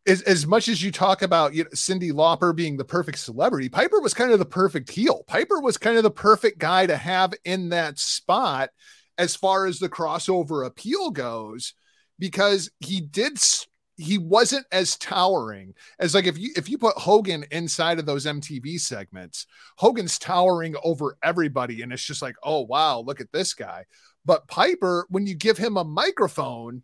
as, 0.07 0.21
as 0.23 0.47
much 0.47 0.67
as 0.69 0.81
you 0.81 0.91
talk 0.91 1.21
about 1.21 1.53
you 1.53 1.65
know, 1.65 1.69
Cyndi 1.71 2.11
Lauper 2.11 2.55
being 2.55 2.77
the 2.77 2.85
perfect 2.85 3.19
celebrity, 3.19 3.69
Piper 3.69 3.99
was 3.99 4.15
kind 4.15 4.31
of 4.31 4.39
the 4.39 4.45
perfect 4.45 4.89
heel. 4.89 5.23
Piper 5.27 5.59
was 5.59 5.77
kind 5.77 5.97
of 5.97 6.03
the 6.03 6.09
perfect 6.09 6.57
guy 6.57 6.87
to 6.87 6.97
have 6.97 7.33
in 7.45 7.69
that 7.69 7.99
spot 7.99 8.69
as 9.19 9.35
far 9.35 9.67
as 9.67 9.77
the 9.77 9.89
crossover 9.89 10.65
appeal 10.65 11.11
goes, 11.11 11.75
because 12.17 12.71
he 12.79 12.99
did 12.99 13.37
he 13.99 14.17
wasn't 14.17 14.65
as 14.71 14.97
towering 14.97 15.73
as 15.99 16.15
like 16.15 16.25
if 16.25 16.37
you 16.37 16.51
if 16.55 16.69
you 16.69 16.77
put 16.77 16.95
Hogan 16.97 17.43
inside 17.51 17.99
of 17.99 18.05
those 18.05 18.25
MTV 18.25 18.79
segments, 18.79 19.45
Hogan's 19.77 20.17
towering 20.17 20.75
over 20.83 21.17
everybody, 21.21 21.81
and 21.81 21.91
it's 21.91 22.03
just 22.03 22.21
like, 22.21 22.35
oh 22.43 22.61
wow, 22.61 23.01
look 23.01 23.19
at 23.19 23.31
this 23.31 23.53
guy. 23.53 23.85
But 24.25 24.47
Piper, 24.47 25.05
when 25.09 25.27
you 25.27 25.35
give 25.35 25.57
him 25.57 25.75
a 25.75 25.83
microphone, 25.83 26.83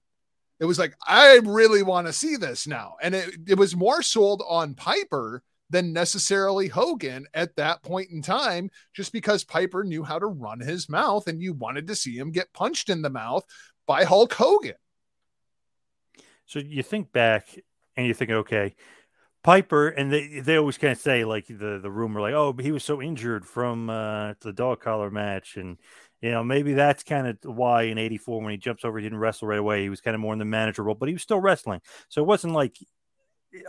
it 0.60 0.66
was 0.66 0.78
like, 0.78 0.96
I 1.06 1.40
really 1.44 1.84
want 1.84 2.08
to 2.08 2.14
see 2.14 2.36
this 2.36 2.68
now. 2.68 2.96
And 3.02 3.16
it, 3.16 3.36
it 3.48 3.58
was 3.58 3.76
more 3.76 4.02
sold 4.02 4.44
on 4.48 4.74
Piper 4.74 5.42
than 5.76 5.92
necessarily 5.92 6.70
Hogan 6.70 7.28
at 7.34 7.58
that 7.58 7.84
point 7.84 8.10
in 8.10 8.22
time, 8.22 8.70
just 8.94 9.12
because 9.12 9.44
Piper 9.44 9.84
knew 9.84 10.06
how 10.06 10.18
to 10.18 10.26
run 10.26 10.62
his 10.62 10.88
mouth 10.88 11.28
and 11.28 11.42
you 11.42 11.52
wanted 11.52 11.88
to 11.88 11.96
see 11.96 12.16
him 12.16 12.32
get 12.32 12.54
punched 12.54 12.90
in 12.90 13.02
the 13.02 13.10
mouth 13.10 13.44
by 13.86 14.06
Hulk 14.06 14.34
Hogan. 14.34 14.76
So 16.46 16.60
you 16.60 16.82
think 16.82 17.12
back 17.12 17.60
and 17.98 18.08
you 18.08 18.14
think, 18.14 18.32
okay, 18.32 18.74
Piper, 19.44 19.90
and 19.90 20.14
they, 20.14 20.40
they 20.40 20.56
always 20.56 20.78
kind 20.78 20.94
of 20.94 20.98
say 20.98 21.26
like 21.26 21.48
the 21.48 21.80
the 21.84 21.92
rumor 21.92 22.22
like, 22.22 22.34
oh, 22.34 22.56
he 22.58 22.72
was 22.72 22.86
so 22.86 23.02
injured 23.02 23.46
from 23.46 23.90
uh, 23.90 24.36
the 24.40 24.54
dog 24.54 24.80
collar 24.80 25.12
match, 25.12 25.58
and 25.58 25.78
you 26.22 26.32
know 26.32 26.44
maybe 26.44 26.74
that's 26.74 27.04
kind 27.04 27.28
of 27.28 27.38
why 27.44 27.84
in 27.84 27.98
'84 27.98 28.42
when 28.42 28.52
he 28.52 28.58
jumps 28.58 28.86
over, 28.86 28.98
he 28.98 29.04
didn't 29.04 29.20
wrestle 29.20 29.50
right 29.50 29.60
away. 29.60 29.84
He 29.84 29.90
was 29.90 30.02
kind 30.02 30.16
of 30.16 30.22
more 30.22 30.34
in 30.34 30.40
the 30.40 30.46
manager 30.46 30.84
role, 30.84 30.96
but 30.96 31.10
he 31.10 31.14
was 31.14 31.22
still 31.22 31.40
wrestling. 31.42 31.82
So 32.08 32.22
it 32.22 32.28
wasn't 32.28 32.54
like 32.54 32.78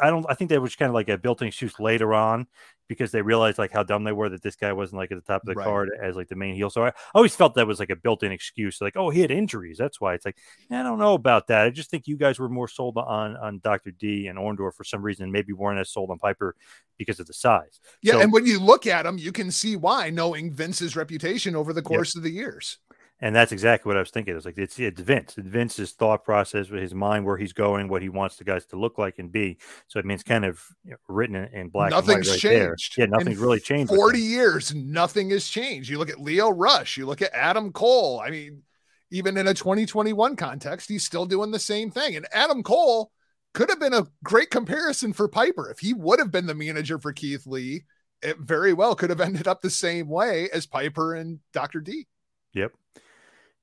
I 0.00 0.10
don't. 0.10 0.26
I 0.28 0.34
think 0.34 0.50
that 0.50 0.60
was 0.60 0.76
kind 0.76 0.88
of 0.88 0.94
like 0.94 1.08
a 1.08 1.18
built-in 1.18 1.48
excuse 1.48 1.78
later 1.78 2.14
on 2.14 2.46
because 2.88 3.10
they 3.10 3.22
realized 3.22 3.58
like 3.58 3.72
how 3.72 3.82
dumb 3.82 4.04
they 4.04 4.12
were 4.12 4.28
that 4.28 4.42
this 4.42 4.56
guy 4.56 4.72
wasn't 4.72 4.98
like 4.98 5.10
at 5.10 5.16
the 5.16 5.32
top 5.32 5.42
of 5.42 5.46
the 5.46 5.54
right. 5.54 5.64
card 5.64 5.90
as 6.00 6.16
like 6.16 6.28
the 6.28 6.36
main 6.36 6.54
heel. 6.54 6.70
So 6.70 6.84
I 6.84 6.92
always 7.14 7.34
felt 7.34 7.54
that 7.54 7.66
was 7.66 7.80
like 7.80 7.90
a 7.90 7.96
built-in 7.96 8.32
excuse, 8.32 8.80
like 8.80 8.96
oh 8.96 9.10
he 9.10 9.20
had 9.20 9.30
injuries, 9.30 9.76
that's 9.78 10.00
why. 10.00 10.14
It's 10.14 10.24
like 10.24 10.38
I 10.70 10.82
don't 10.82 10.98
know 10.98 11.14
about 11.14 11.48
that. 11.48 11.62
I 11.62 11.70
just 11.70 11.90
think 11.90 12.06
you 12.06 12.16
guys 12.16 12.38
were 12.38 12.48
more 12.48 12.68
sold 12.68 12.96
on 12.98 13.36
on 13.36 13.60
Doctor 13.62 13.90
D 13.90 14.28
and 14.28 14.38
Orndorff 14.38 14.74
for 14.74 14.84
some 14.84 15.02
reason, 15.02 15.32
maybe 15.32 15.52
weren't 15.52 15.80
as 15.80 15.90
sold 15.90 16.10
on 16.10 16.18
Piper 16.18 16.54
because 16.98 17.20
of 17.20 17.26
the 17.26 17.34
size. 17.34 17.80
Yeah, 18.02 18.14
so, 18.14 18.20
and 18.20 18.32
when 18.32 18.46
you 18.46 18.58
look 18.58 18.86
at 18.86 19.06
him, 19.06 19.18
you 19.18 19.32
can 19.32 19.50
see 19.50 19.76
why, 19.76 20.10
knowing 20.10 20.52
Vince's 20.52 20.96
reputation 20.96 21.54
over 21.56 21.72
the 21.72 21.82
course 21.82 22.14
yep. 22.14 22.20
of 22.20 22.22
the 22.22 22.30
years. 22.30 22.78
And 23.18 23.34
that's 23.34 23.50
exactly 23.50 23.88
what 23.88 23.96
I 23.96 24.00
was 24.00 24.10
thinking. 24.10 24.36
It's 24.36 24.44
like 24.44 24.58
it's 24.58 24.78
it's 24.78 25.00
Vince. 25.00 25.38
It's 25.38 25.48
Vince's 25.48 25.92
thought 25.92 26.22
process, 26.22 26.68
with 26.68 26.82
his 26.82 26.94
mind, 26.94 27.24
where 27.24 27.38
he's 27.38 27.54
going, 27.54 27.88
what 27.88 28.02
he 28.02 28.10
wants 28.10 28.36
the 28.36 28.44
guys 28.44 28.66
to 28.66 28.76
look 28.76 28.98
like 28.98 29.18
and 29.18 29.32
be. 29.32 29.56
So 29.86 29.98
it 29.98 30.04
means 30.04 30.22
kind 30.22 30.44
of 30.44 30.62
written 31.08 31.36
in, 31.36 31.70
black. 31.70 31.92
Nothing's 31.92 32.28
right 32.28 32.38
changed. 32.38 32.96
There. 32.96 33.06
Yeah, 33.06 33.10
nothing's 33.10 33.38
in 33.38 33.42
really 33.42 33.60
changed. 33.60 33.88
Forty 33.88 34.20
years, 34.20 34.74
nothing 34.74 35.30
has 35.30 35.48
changed. 35.48 35.88
You 35.88 35.98
look 35.98 36.10
at 36.10 36.20
Lio 36.20 36.50
Rush. 36.50 36.98
You 36.98 37.06
look 37.06 37.22
at 37.22 37.32
Adam 37.32 37.72
Cole. 37.72 38.20
I 38.20 38.28
mean, 38.28 38.62
even 39.10 39.38
in 39.38 39.48
a 39.48 39.54
2021 39.54 40.36
context, 40.36 40.90
he's 40.90 41.04
still 41.04 41.24
doing 41.24 41.52
the 41.52 41.58
same 41.58 41.90
thing. 41.90 42.16
And 42.16 42.26
Adam 42.32 42.62
Cole 42.62 43.10
could 43.54 43.70
have 43.70 43.80
been 43.80 43.94
a 43.94 44.06
great 44.24 44.50
comparison 44.50 45.14
for 45.14 45.26
Piper 45.26 45.70
if 45.70 45.78
he 45.78 45.94
would 45.94 46.18
have 46.18 46.30
been 46.30 46.46
the 46.46 46.54
manager 46.54 46.98
for 46.98 47.14
Keith 47.14 47.46
Lee. 47.46 47.84
It 48.20 48.38
very 48.38 48.74
well 48.74 48.94
could 48.94 49.08
have 49.08 49.20
ended 49.22 49.48
up 49.48 49.62
the 49.62 49.70
same 49.70 50.08
way 50.08 50.50
as 50.52 50.66
Piper 50.66 51.14
and 51.14 51.38
Dr. 51.54 51.80
D. 51.80 52.06
Yep. 52.52 52.72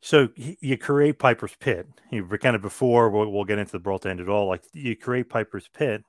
So 0.03 0.27
you 0.35 0.77
create 0.77 1.17
Piper's 1.17 1.55
Pit. 1.55 1.87
You 2.11 2.27
kind 2.37 2.57
of 2.57 2.61
before 2.61 3.09
we'll, 3.09 3.31
we'll 3.31 3.45
get 3.45 3.57
into 3.57 3.71
the 3.71 3.79
brawl 3.79 3.99
to 3.99 4.09
end 4.09 4.19
it 4.19 4.27
all. 4.27 4.49
Like 4.49 4.61
you 4.73 4.97
create 4.97 5.29
Piper's 5.29 5.69
Pit, 5.73 6.03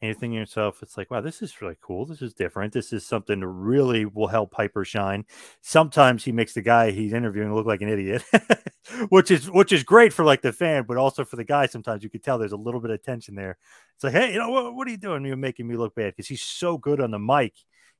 and 0.00 0.08
you're 0.08 0.14
thinking 0.14 0.36
to 0.36 0.40
yourself, 0.40 0.82
it's 0.82 0.96
like, 0.96 1.10
wow, 1.10 1.20
this 1.20 1.42
is 1.42 1.60
really 1.60 1.76
cool. 1.82 2.06
This 2.06 2.22
is 2.22 2.32
different. 2.32 2.72
This 2.72 2.90
is 2.90 3.04
something 3.04 3.40
that 3.40 3.46
really 3.46 4.06
will 4.06 4.28
help 4.28 4.52
Piper 4.52 4.82
shine. 4.82 5.26
Sometimes 5.60 6.24
he 6.24 6.32
makes 6.32 6.54
the 6.54 6.62
guy 6.62 6.90
he's 6.90 7.12
interviewing 7.12 7.54
look 7.54 7.66
like 7.66 7.82
an 7.82 7.90
idiot, 7.90 8.24
which 9.10 9.30
is 9.30 9.50
which 9.50 9.72
is 9.72 9.82
great 9.82 10.14
for 10.14 10.24
like 10.24 10.40
the 10.40 10.50
fan, 10.50 10.84
but 10.88 10.96
also 10.96 11.22
for 11.22 11.36
the 11.36 11.44
guy. 11.44 11.66
Sometimes 11.66 12.02
you 12.02 12.08
could 12.08 12.24
tell 12.24 12.38
there's 12.38 12.52
a 12.52 12.56
little 12.56 12.80
bit 12.80 12.90
of 12.90 13.02
tension 13.02 13.34
there. 13.34 13.58
It's 13.96 14.04
like, 14.04 14.14
hey, 14.14 14.32
you 14.32 14.38
know 14.38 14.48
what? 14.48 14.74
What 14.74 14.88
are 14.88 14.90
you 14.90 14.96
doing? 14.96 15.26
You're 15.26 15.36
making 15.36 15.68
me 15.68 15.76
look 15.76 15.94
bad 15.94 16.14
because 16.16 16.28
he's 16.28 16.42
so 16.42 16.78
good 16.78 16.98
on 16.98 17.10
the 17.10 17.18
mic 17.18 17.52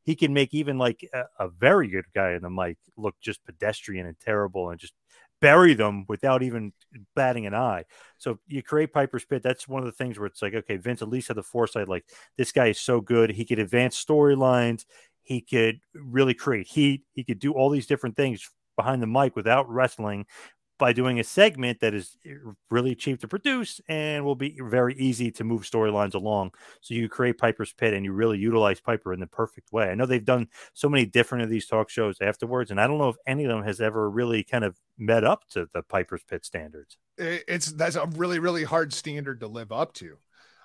he 0.09 0.17
can 0.17 0.33
make 0.33 0.55
even 0.55 0.79
like 0.79 1.07
a, 1.13 1.25
a, 1.39 1.49
very 1.49 1.87
good 1.87 2.07
guy 2.15 2.33
in 2.33 2.41
the 2.41 2.49
mic 2.49 2.79
look 2.97 3.15
just 3.21 3.45
pedestrian 3.45 4.07
and 4.07 4.19
terrible 4.19 4.71
and 4.71 4.81
just 4.81 4.95
bury 5.41 5.75
them 5.75 6.05
without 6.09 6.43
even 6.43 6.73
batting 7.15 7.47
an 7.47 7.55
eye. 7.55 7.85
So 8.19 8.39
you 8.47 8.63
create 8.63 8.93
Piper's 8.93 9.25
Pit. 9.25 9.43
That's 9.43 9.69
one 9.69 9.83
of 9.83 9.87
the 9.87 9.93
things 9.93 10.19
where 10.19 10.27
it's 10.27 10.43
like, 10.43 10.55
okay, 10.55 10.77
Vince 10.77 11.03
at 11.03 11.09
least 11.09 11.29
had 11.29 11.37
the 11.37 11.43
foresight. 11.43 11.89
Like 11.89 12.05
this 12.37 12.53
guy 12.53 12.67
is 12.67 12.81
so 12.81 13.01
good. 13.01 13.31
He 13.31 13.45
could 13.45 13.59
advance 13.59 14.03
storylines. 14.03 14.85
He 15.23 15.41
could 15.41 15.81
really 15.95 16.35
create 16.35 16.67
heat. 16.67 17.05
He 17.13 17.25
could 17.25 17.39
do 17.39 17.53
all 17.53 17.71
these 17.71 17.87
different 17.87 18.17
things 18.17 18.49
behind 18.77 19.03
the 19.03 19.07
mic 19.07 19.37
without 19.37 19.69
wrestling 19.69 20.25
by 20.79 20.93
doing 20.93 21.19
a 21.19 21.25
segment 21.25 21.81
that 21.81 21.95
is 21.95 22.17
eh, 22.25 22.35
really 22.71 22.95
cheap 22.95 23.21
to 23.21 23.29
produce 23.29 23.81
and 23.89 24.25
will 24.25 24.35
be 24.35 24.59
very 24.61 24.95
easy 24.95 25.31
to 25.33 25.45
move 25.45 25.63
storylines 25.63 26.15
along. 26.15 26.53
So 26.81 26.95
you 26.95 27.09
create 27.09 27.39
Piper's 27.39 27.73
Pit 27.73 27.95
and 27.95 28.05
you 28.05 28.13
really 28.13 28.39
utilize 28.39 28.81
Piper 28.81 29.13
in 29.13 29.21
the 29.21 29.27
perfect 29.27 29.73
way. 29.73 29.91
I 29.91 29.95
know 29.95 30.07
they've 30.07 30.25
done 30.25 30.49
so 30.75 30.89
many 30.89 31.05
different 31.05 31.45
of 31.45 31.51
these 31.51 31.67
talk 31.67 31.91
shows 31.91 32.21
afterwards, 32.21 32.71
and 32.71 32.81
I 32.81 32.87
don't 32.87 32.99
know 32.99 33.09
if 33.09 33.17
any 33.27 33.45
of 33.45 33.51
them 33.51 33.65
has 33.65 33.81
ever 33.81 34.09
really 34.09 34.45
kind 34.45 34.65
of 34.65 34.77
met 34.97 35.25
up 35.25 35.49
to 35.51 35.69
the 35.73 35.83
Piper's 35.83 36.23
Pit 36.23 36.45
standards. 36.45 36.97
It's 37.19 37.73
that's 37.73 37.97
a 37.97 38.07
really 38.07 38.39
really 38.39 38.65
hard 38.65 38.93
standard 38.93 39.41
to 39.41 39.49
live 39.49 39.73
up 39.73 39.93
to. 39.95 40.19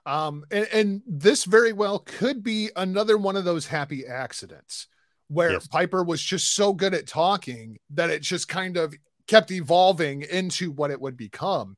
Um, 0.06 0.43
and, 0.52 0.67
and 0.73 1.02
this 1.08 1.45
very 1.45 1.73
well 1.73 1.99
could 1.99 2.43
be 2.43 2.69
another 2.76 3.17
one 3.17 3.36
of 3.36 3.45
those 3.45 3.67
happy 3.67 4.06
accidents 4.06 4.88
where 5.30 5.54
yes. 5.54 5.67
Piper 5.67 6.04
was 6.04 6.21
just 6.21 6.54
so 6.56 6.73
good 6.73 6.93
at 6.93 7.08
talking 7.08 7.78
that 7.91 8.10
it 8.10 8.21
just 8.21 8.47
kind 8.47 8.78
of 8.78 8.93
kept 9.28 9.52
evolving 9.52 10.24
into 10.24 10.72
what 10.72 10.92
it 10.92 11.00
would 11.00 11.18
become. 11.18 11.78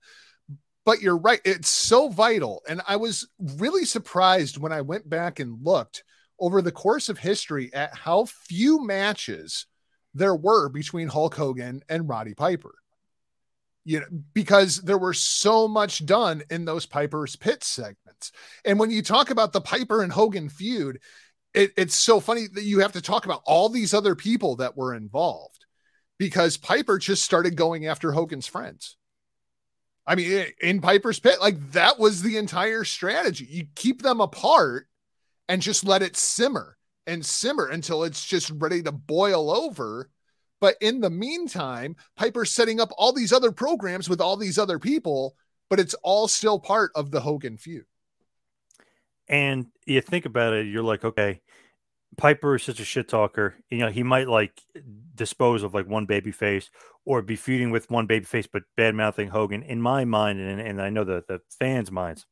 But 0.85 1.01
you're 1.01 1.17
right, 1.17 1.41
it's 1.43 1.69
so 1.69 2.09
vital. 2.09 2.61
And 2.67 2.81
I 2.87 2.97
was 2.97 3.27
really 3.39 3.85
surprised 3.85 4.57
when 4.57 4.71
I 4.71 4.81
went 4.81 5.09
back 5.09 5.39
and 5.39 5.63
looked 5.63 6.03
over 6.39 6.61
the 6.61 6.71
course 6.71 7.09
of 7.09 7.17
history 7.17 7.73
at 7.73 7.95
how 7.95 8.25
few 8.25 8.85
matches 8.85 9.65
there 10.13 10.35
were 10.35 10.69
between 10.69 11.07
Hulk 11.07 11.35
Hogan 11.35 11.81
and 11.89 12.07
Roddy 12.07 12.35
Piper. 12.35 12.75
You 13.83 13.99
know, 13.99 14.05
because 14.33 14.77
there 14.81 14.97
were 14.97 15.13
so 15.13 15.67
much 15.67 16.05
done 16.05 16.43
in 16.49 16.65
those 16.65 16.87
Piper's 16.87 17.35
Pit 17.35 17.63
segments. 17.63 18.31
And 18.63 18.79
when 18.79 18.89
you 18.89 19.03
talk 19.03 19.29
about 19.29 19.53
the 19.53 19.61
Piper 19.61 20.01
and 20.01 20.11
Hogan 20.11 20.49
feud, 20.49 20.99
it, 21.53 21.71
it's 21.77 21.95
so 21.95 22.19
funny 22.19 22.47
that 22.53 22.63
you 22.63 22.79
have 22.79 22.93
to 22.93 23.01
talk 23.01 23.25
about 23.25 23.41
all 23.45 23.69
these 23.69 23.93
other 23.93 24.15
people 24.15 24.55
that 24.57 24.75
were 24.75 24.95
involved 24.95 25.64
because 26.17 26.57
Piper 26.57 26.97
just 26.97 27.23
started 27.23 27.55
going 27.55 27.85
after 27.87 28.11
Hogan's 28.11 28.47
friends. 28.47 28.97
I 30.07 30.15
mean, 30.15 30.45
in 30.61 30.81
Piper's 30.81 31.19
pit, 31.19 31.39
like 31.41 31.71
that 31.71 31.97
was 31.99 32.21
the 32.21 32.37
entire 32.37 32.83
strategy. 32.83 33.47
You 33.49 33.65
keep 33.75 34.01
them 34.01 34.21
apart 34.21 34.87
and 35.49 35.61
just 35.61 35.83
let 35.83 36.03
it 36.03 36.15
simmer 36.15 36.77
and 37.07 37.25
simmer 37.25 37.67
until 37.67 38.03
it's 38.03 38.23
just 38.23 38.51
ready 38.51 38.83
to 38.83 38.91
boil 38.91 39.49
over. 39.49 40.09
But 40.61 40.75
in 40.79 41.01
the 41.01 41.09
meantime, 41.09 41.95
Piper's 42.15 42.51
setting 42.51 42.79
up 42.79 42.91
all 42.97 43.13
these 43.13 43.33
other 43.33 43.51
programs 43.51 44.07
with 44.07 44.21
all 44.21 44.37
these 44.37 44.57
other 44.57 44.79
people, 44.79 45.35
but 45.69 45.79
it's 45.79 45.95
all 45.95 46.27
still 46.27 46.59
part 46.59 46.91
of 46.95 47.11
the 47.11 47.19
Hogan 47.19 47.57
feud. 47.57 47.85
And 49.27 49.67
you 49.85 50.01
think 50.01 50.25
about 50.25 50.53
it, 50.53 50.67
you're 50.67 50.83
like, 50.83 51.03
okay, 51.03 51.41
Piper 52.17 52.55
is 52.55 52.63
such 52.63 52.79
a 52.79 52.85
shit 52.85 53.07
talker. 53.07 53.55
You 53.69 53.79
know, 53.79 53.89
he 53.89 54.03
might 54.03 54.27
like 54.27 54.61
dispose 55.13 55.63
of 55.63 55.73
like 55.73 55.87
one 55.87 56.05
baby 56.05 56.31
face 56.31 56.69
or 57.05 57.21
be 57.21 57.35
feuding 57.35 57.71
with 57.71 57.89
one 57.89 58.05
baby 58.05 58.25
face, 58.25 58.47
but 58.47 58.63
bad 58.77 58.95
mouthing 58.95 59.29
Hogan. 59.29 59.63
In 59.63 59.81
my 59.81 60.05
mind, 60.05 60.39
and, 60.39 60.61
and 60.61 60.81
I 60.81 60.89
know 60.89 61.03
the, 61.03 61.23
the 61.27 61.41
fans' 61.59 61.91
minds, 61.91 62.25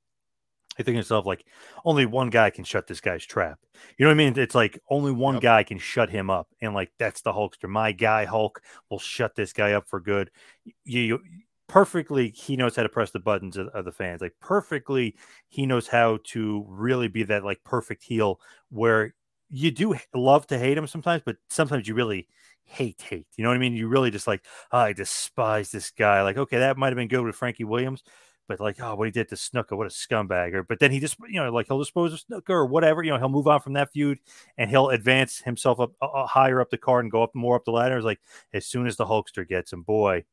I 0.79 0.83
think 0.83 0.97
yourself 0.97 1.25
like 1.25 1.45
only 1.85 2.05
one 2.05 2.29
guy 2.29 2.49
can 2.49 2.63
shut 2.63 2.87
this 2.87 3.01
guy's 3.01 3.25
trap. 3.25 3.59
You 3.97 4.05
know 4.05 4.09
what 4.09 4.15
I 4.15 4.17
mean? 4.17 4.39
It's 4.39 4.55
like 4.55 4.79
only 4.89 5.11
one 5.11 5.35
yep. 5.35 5.43
guy 5.43 5.63
can 5.63 5.77
shut 5.77 6.09
him 6.09 6.29
up, 6.29 6.47
and 6.61 6.73
like 6.73 6.91
that's 6.97 7.21
the 7.21 7.33
Hulkster. 7.33 7.69
My 7.69 7.91
guy 7.91 8.25
Hulk 8.25 8.61
will 8.89 8.99
shut 8.99 9.35
this 9.35 9.53
guy 9.53 9.73
up 9.73 9.87
for 9.87 9.99
good. 9.99 10.31
You, 10.63 11.01
you 11.01 11.19
perfectly 11.67 12.29
he 12.29 12.55
knows 12.55 12.75
how 12.75 12.83
to 12.83 12.89
press 12.89 13.11
the 13.11 13.19
buttons 13.19 13.57
of, 13.57 13.67
of, 13.69 13.85
the 13.85 13.91
fans. 13.91 14.21
Like 14.21 14.35
perfectly 14.39 15.15
he 15.49 15.65
knows 15.65 15.87
how 15.87 16.19
to 16.25 16.65
really 16.67 17.07
be 17.07 17.23
that 17.23 17.43
like 17.43 17.63
perfect 17.63 18.03
heel 18.03 18.39
where 18.69 19.13
you 19.53 19.69
do 19.69 19.95
love 20.15 20.47
to 20.47 20.57
hate 20.57 20.77
him 20.77 20.87
sometimes, 20.87 21.21
but 21.23 21.37
sometimes 21.49 21.87
you 21.87 21.93
really 21.93 22.27
hate 22.63 23.01
hate. 23.01 23.27
You 23.37 23.43
know 23.43 23.51
what 23.51 23.55
I 23.55 23.59
mean? 23.59 23.73
You 23.73 23.87
really 23.87 24.09
just 24.09 24.25
like, 24.25 24.43
oh, 24.71 24.79
I 24.79 24.93
despise 24.93 25.71
this 25.71 25.91
guy. 25.91 26.23
Like, 26.23 26.37
okay, 26.37 26.57
that 26.57 26.75
might 26.75 26.87
have 26.87 26.95
been 26.97 27.07
good 27.07 27.23
with 27.23 27.35
Frankie 27.35 27.63
Williams, 27.63 28.03
but 28.47 28.59
like, 28.59 28.81
oh, 28.81 28.95
what 28.95 29.05
he 29.05 29.11
did 29.11 29.29
to 29.29 29.35
Snuka, 29.35 29.77
what 29.77 29.85
a 29.85 29.91
scumbag. 29.91 30.55
Or 30.55 30.63
but 30.63 30.79
then 30.79 30.91
he 30.91 30.99
just, 30.99 31.17
you 31.29 31.39
know, 31.39 31.51
like 31.51 31.67
he'll 31.67 31.77
dispose 31.77 32.13
of 32.13 32.23
Snuka 32.25 32.49
or 32.49 32.65
whatever. 32.65 33.03
You 33.03 33.11
know, 33.11 33.19
he'll 33.19 33.29
move 33.29 33.47
on 33.47 33.61
from 33.61 33.73
that 33.73 33.91
feud 33.91 34.17
and 34.57 34.71
he'll 34.71 34.89
advance 34.89 35.37
himself 35.37 35.79
up 35.79 35.91
uh, 36.01 36.07
uh 36.07 36.25
higher 36.25 36.59
up 36.59 36.71
the 36.71 36.77
card 36.79 37.05
and 37.05 37.11
go 37.11 37.21
up 37.21 37.35
more 37.35 37.55
up 37.55 37.65
the 37.65 37.71
ladder. 37.71 37.95
It's 37.95 38.05
like 38.05 38.21
as 38.53 38.65
soon 38.65 38.87
as 38.87 38.97
the 38.97 39.05
Hulkster 39.05 39.47
gets 39.47 39.71
him, 39.71 39.83
boy, 39.83 40.23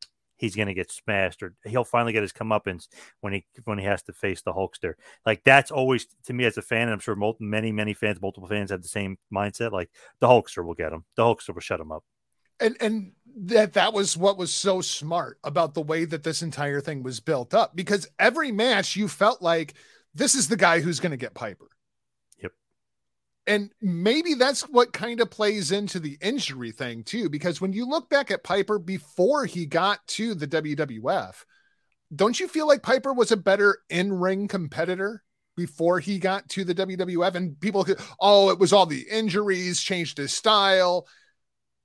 he's 0.40 0.56
going 0.56 0.68
to 0.68 0.74
get 0.74 0.90
smashed 0.90 1.42
or 1.42 1.54
he'll 1.64 1.84
finally 1.84 2.12
get 2.12 2.22
his 2.22 2.32
comeuppance 2.32 2.88
when 3.20 3.32
he 3.34 3.44
when 3.64 3.78
he 3.78 3.84
has 3.84 4.02
to 4.04 4.12
face 4.12 4.42
the 4.42 4.52
Hulkster. 4.52 4.94
Like 5.26 5.42
that's 5.44 5.70
always 5.70 6.06
to 6.24 6.32
me 6.32 6.44
as 6.46 6.56
a 6.56 6.62
fan, 6.62 6.82
and 6.82 6.92
I'm 6.92 7.00
sure 7.00 7.16
many 7.38 7.70
many 7.70 7.94
fans, 7.94 8.20
multiple 8.20 8.48
fans 8.48 8.70
have 8.70 8.82
the 8.82 8.88
same 8.88 9.18
mindset. 9.32 9.72
Like 9.72 9.90
the 10.20 10.26
Hulkster 10.26 10.64
will 10.64 10.74
get 10.74 10.92
him, 10.92 11.04
the 11.16 11.22
Hulkster 11.22 11.54
will 11.54 11.60
shut 11.60 11.80
him 11.80 11.92
up. 11.92 12.02
And 12.58 12.76
and 12.80 13.12
that 13.36 13.74
that 13.74 13.92
was 13.92 14.16
what 14.16 14.38
was 14.38 14.52
so 14.52 14.80
smart 14.80 15.38
about 15.44 15.74
the 15.74 15.82
way 15.82 16.04
that 16.06 16.24
this 16.24 16.42
entire 16.42 16.80
thing 16.80 17.02
was 17.02 17.20
built 17.20 17.54
up 17.54 17.76
because 17.76 18.08
every 18.18 18.50
match 18.50 18.96
you 18.96 19.08
felt 19.08 19.40
like 19.42 19.74
this 20.14 20.34
is 20.34 20.48
the 20.48 20.56
guy 20.56 20.80
who's 20.80 21.00
going 21.00 21.12
to 21.12 21.16
get 21.16 21.34
Piper. 21.34 21.68
And 23.46 23.70
maybe 23.80 24.34
that's 24.34 24.62
what 24.62 24.92
kind 24.92 25.20
of 25.20 25.30
plays 25.30 25.72
into 25.72 25.98
the 25.98 26.18
injury 26.20 26.72
thing 26.72 27.02
too 27.02 27.28
because 27.28 27.60
when 27.60 27.72
you 27.72 27.88
look 27.88 28.08
back 28.08 28.30
at 28.30 28.44
Piper 28.44 28.78
before 28.78 29.44
he 29.46 29.66
got 29.66 30.06
to 30.08 30.34
the 30.34 30.46
WWF, 30.46 31.34
don't 32.14 32.38
you 32.38 32.48
feel 32.48 32.68
like 32.68 32.82
Piper 32.82 33.12
was 33.12 33.32
a 33.32 33.36
better 33.36 33.78
in-ring 33.88 34.48
competitor? 34.48 35.22
Before 35.56 35.98
he 36.00 36.18
got 36.18 36.48
to 36.50 36.64
the 36.64 36.74
WWF, 36.74 37.34
and 37.34 37.60
people 37.60 37.84
could, 37.84 38.00
oh, 38.18 38.48
it 38.50 38.58
was 38.58 38.72
all 38.72 38.86
the 38.86 39.04
injuries, 39.10 39.82
changed 39.82 40.16
his 40.16 40.32
style 40.32 41.06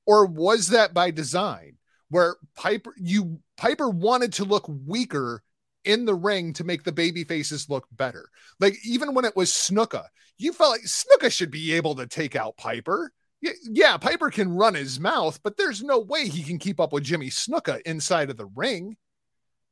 or 0.05 0.25
was 0.25 0.69
that 0.69 0.93
by 0.93 1.11
design 1.11 1.77
where 2.09 2.35
Piper 2.55 2.93
you 2.97 3.39
Piper 3.57 3.89
wanted 3.89 4.33
to 4.33 4.45
look 4.45 4.69
weaker 4.85 5.43
in 5.83 6.05
the 6.05 6.15
ring 6.15 6.53
to 6.53 6.63
make 6.63 6.83
the 6.83 6.91
baby 6.91 7.23
faces 7.23 7.69
look 7.69 7.87
better. 7.91 8.29
Like 8.59 8.75
even 8.85 9.13
when 9.13 9.25
it 9.25 9.35
was 9.35 9.51
Snuka, 9.51 10.05
you 10.37 10.53
felt 10.53 10.71
like 10.71 10.81
Snuka 10.81 11.31
should 11.31 11.51
be 11.51 11.73
able 11.73 11.95
to 11.95 12.07
take 12.07 12.35
out 12.35 12.57
Piper. 12.57 13.11
Yeah, 13.41 13.97
Piper 13.97 14.29
can 14.29 14.55
run 14.55 14.73
his 14.73 14.99
mouth, 14.99 15.39
but 15.43 15.57
there's 15.57 15.83
no 15.83 15.99
way 15.99 16.27
he 16.27 16.43
can 16.43 16.57
keep 16.57 16.79
up 16.79 16.93
with 16.93 17.03
Jimmy 17.03 17.29
Snuka 17.29 17.81
inside 17.85 18.29
of 18.29 18.37
the 18.37 18.47
ring. 18.47 18.97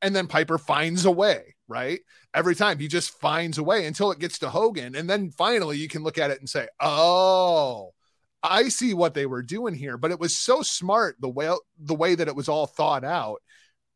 And 0.00 0.14
then 0.14 0.26
Piper 0.26 0.58
finds 0.58 1.06
a 1.06 1.10
way, 1.10 1.56
right? 1.66 2.00
Every 2.34 2.54
time 2.54 2.78
he 2.78 2.88
just 2.88 3.18
finds 3.20 3.58
a 3.58 3.62
way 3.62 3.86
until 3.86 4.10
it 4.10 4.18
gets 4.18 4.38
to 4.40 4.50
Hogan. 4.50 4.94
And 4.94 5.08
then 5.08 5.30
finally 5.30 5.78
you 5.78 5.88
can 5.88 6.02
look 6.02 6.18
at 6.18 6.30
it 6.30 6.38
and 6.38 6.48
say, 6.48 6.68
oh, 6.78 7.94
I 8.42 8.68
see 8.68 8.92
what 8.92 9.14
they 9.14 9.24
were 9.24 9.42
doing 9.42 9.74
here, 9.74 9.96
but 9.96 10.10
it 10.10 10.20
was 10.20 10.36
so 10.36 10.60
smart 10.60 11.16
the 11.18 11.30
way 11.30 11.50
the 11.78 11.94
way 11.94 12.14
that 12.14 12.28
it 12.28 12.36
was 12.36 12.48
all 12.48 12.66
thought 12.66 13.02
out. 13.02 13.40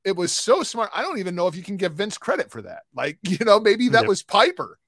It 0.04 0.16
was 0.16 0.32
so 0.32 0.62
smart. 0.62 0.90
I 0.94 1.02
don't 1.02 1.18
even 1.18 1.34
know 1.34 1.48
if 1.48 1.54
you 1.54 1.62
can 1.62 1.76
give 1.76 1.92
Vince 1.92 2.16
credit 2.16 2.50
for 2.50 2.62
that. 2.62 2.84
Like, 2.94 3.18
you 3.28 3.44
know, 3.44 3.60
maybe 3.60 3.90
that 3.90 4.02
yep. 4.02 4.08
was 4.08 4.22
Piper. 4.22 4.78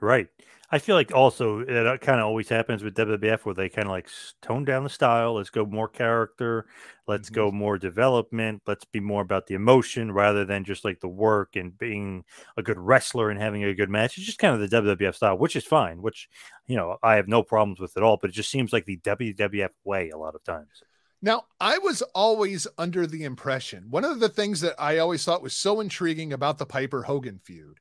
Right. 0.00 0.26
I 0.72 0.78
feel 0.78 0.94
like 0.94 1.12
also 1.12 1.60
it 1.60 2.00
kind 2.00 2.20
of 2.20 2.26
always 2.26 2.48
happens 2.48 2.84
with 2.84 2.94
WWF 2.94 3.40
where 3.40 3.54
they 3.54 3.68
kind 3.68 3.88
of 3.88 3.92
like 3.92 4.08
tone 4.40 4.64
down 4.64 4.84
the 4.84 4.90
style. 4.90 5.34
Let's 5.34 5.50
go 5.50 5.66
more 5.66 5.88
character. 5.88 6.66
Let's 7.08 7.28
mm-hmm. 7.28 7.34
go 7.34 7.50
more 7.50 7.76
development. 7.76 8.62
Let's 8.66 8.84
be 8.84 9.00
more 9.00 9.22
about 9.22 9.48
the 9.48 9.54
emotion 9.54 10.12
rather 10.12 10.44
than 10.44 10.62
just 10.62 10.84
like 10.84 11.00
the 11.00 11.08
work 11.08 11.56
and 11.56 11.76
being 11.76 12.24
a 12.56 12.62
good 12.62 12.78
wrestler 12.78 13.30
and 13.30 13.40
having 13.40 13.64
a 13.64 13.74
good 13.74 13.90
match. 13.90 14.16
It's 14.16 14.26
just 14.26 14.38
kind 14.38 14.54
of 14.54 14.70
the 14.70 14.96
WWF 14.96 15.16
style, 15.16 15.36
which 15.36 15.56
is 15.56 15.64
fine, 15.64 16.02
which, 16.02 16.28
you 16.68 16.76
know, 16.76 16.98
I 17.02 17.16
have 17.16 17.26
no 17.26 17.42
problems 17.42 17.80
with 17.80 17.96
at 17.96 18.04
all, 18.04 18.16
but 18.16 18.30
it 18.30 18.34
just 18.34 18.50
seems 18.50 18.72
like 18.72 18.84
the 18.84 18.98
WWF 18.98 19.70
way 19.84 20.10
a 20.10 20.18
lot 20.18 20.36
of 20.36 20.44
times. 20.44 20.84
Now, 21.20 21.44
I 21.60 21.78
was 21.78 22.00
always 22.14 22.66
under 22.78 23.06
the 23.06 23.24
impression 23.24 23.86
one 23.90 24.04
of 24.04 24.20
the 24.20 24.28
things 24.28 24.60
that 24.60 24.76
I 24.78 24.98
always 24.98 25.24
thought 25.24 25.42
was 25.42 25.52
so 25.52 25.80
intriguing 25.80 26.32
about 26.32 26.58
the 26.58 26.64
Piper 26.64 27.02
Hogan 27.02 27.40
feud 27.42 27.80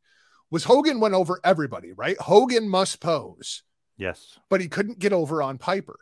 was 0.51 0.63
Hogan 0.63 0.99
went 0.99 1.13
over 1.13 1.39
everybody, 1.43 1.91
right? 1.93 2.19
Hogan 2.19 2.67
must 2.67 2.99
pose. 2.99 3.63
Yes. 3.97 4.39
But 4.49 4.61
he 4.61 4.67
couldn't 4.67 4.99
get 4.99 5.13
over 5.13 5.41
on 5.41 5.57
Piper. 5.57 5.99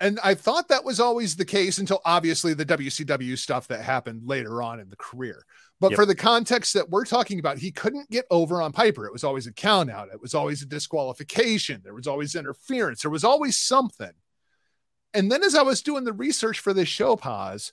And 0.00 0.18
I 0.22 0.34
thought 0.34 0.68
that 0.68 0.84
was 0.84 1.00
always 1.00 1.36
the 1.36 1.44
case 1.44 1.78
until 1.78 2.00
obviously 2.04 2.52
the 2.52 2.66
WCW 2.66 3.38
stuff 3.38 3.68
that 3.68 3.80
happened 3.80 4.22
later 4.26 4.62
on 4.62 4.78
in 4.78 4.90
the 4.90 4.96
career. 4.96 5.44
But 5.80 5.92
yep. 5.92 5.96
for 5.96 6.06
the 6.06 6.14
context 6.14 6.74
that 6.74 6.90
we're 6.90 7.04
talking 7.04 7.38
about, 7.38 7.58
he 7.58 7.70
couldn't 7.70 8.10
get 8.10 8.26
over 8.30 8.60
on 8.60 8.72
Piper. 8.72 9.06
It 9.06 9.12
was 9.12 9.24
always 9.24 9.46
a 9.46 9.52
count 9.52 9.90
out, 9.90 10.08
it 10.12 10.20
was 10.20 10.34
always 10.34 10.62
a 10.62 10.66
disqualification, 10.66 11.80
there 11.82 11.94
was 11.94 12.06
always 12.06 12.34
interference, 12.34 13.02
there 13.02 13.10
was 13.10 13.24
always 13.24 13.56
something. 13.56 14.12
And 15.14 15.32
then 15.32 15.42
as 15.42 15.54
I 15.54 15.62
was 15.62 15.82
doing 15.82 16.04
the 16.04 16.12
research 16.12 16.60
for 16.60 16.74
this 16.74 16.88
show, 16.88 17.16
Paz, 17.16 17.72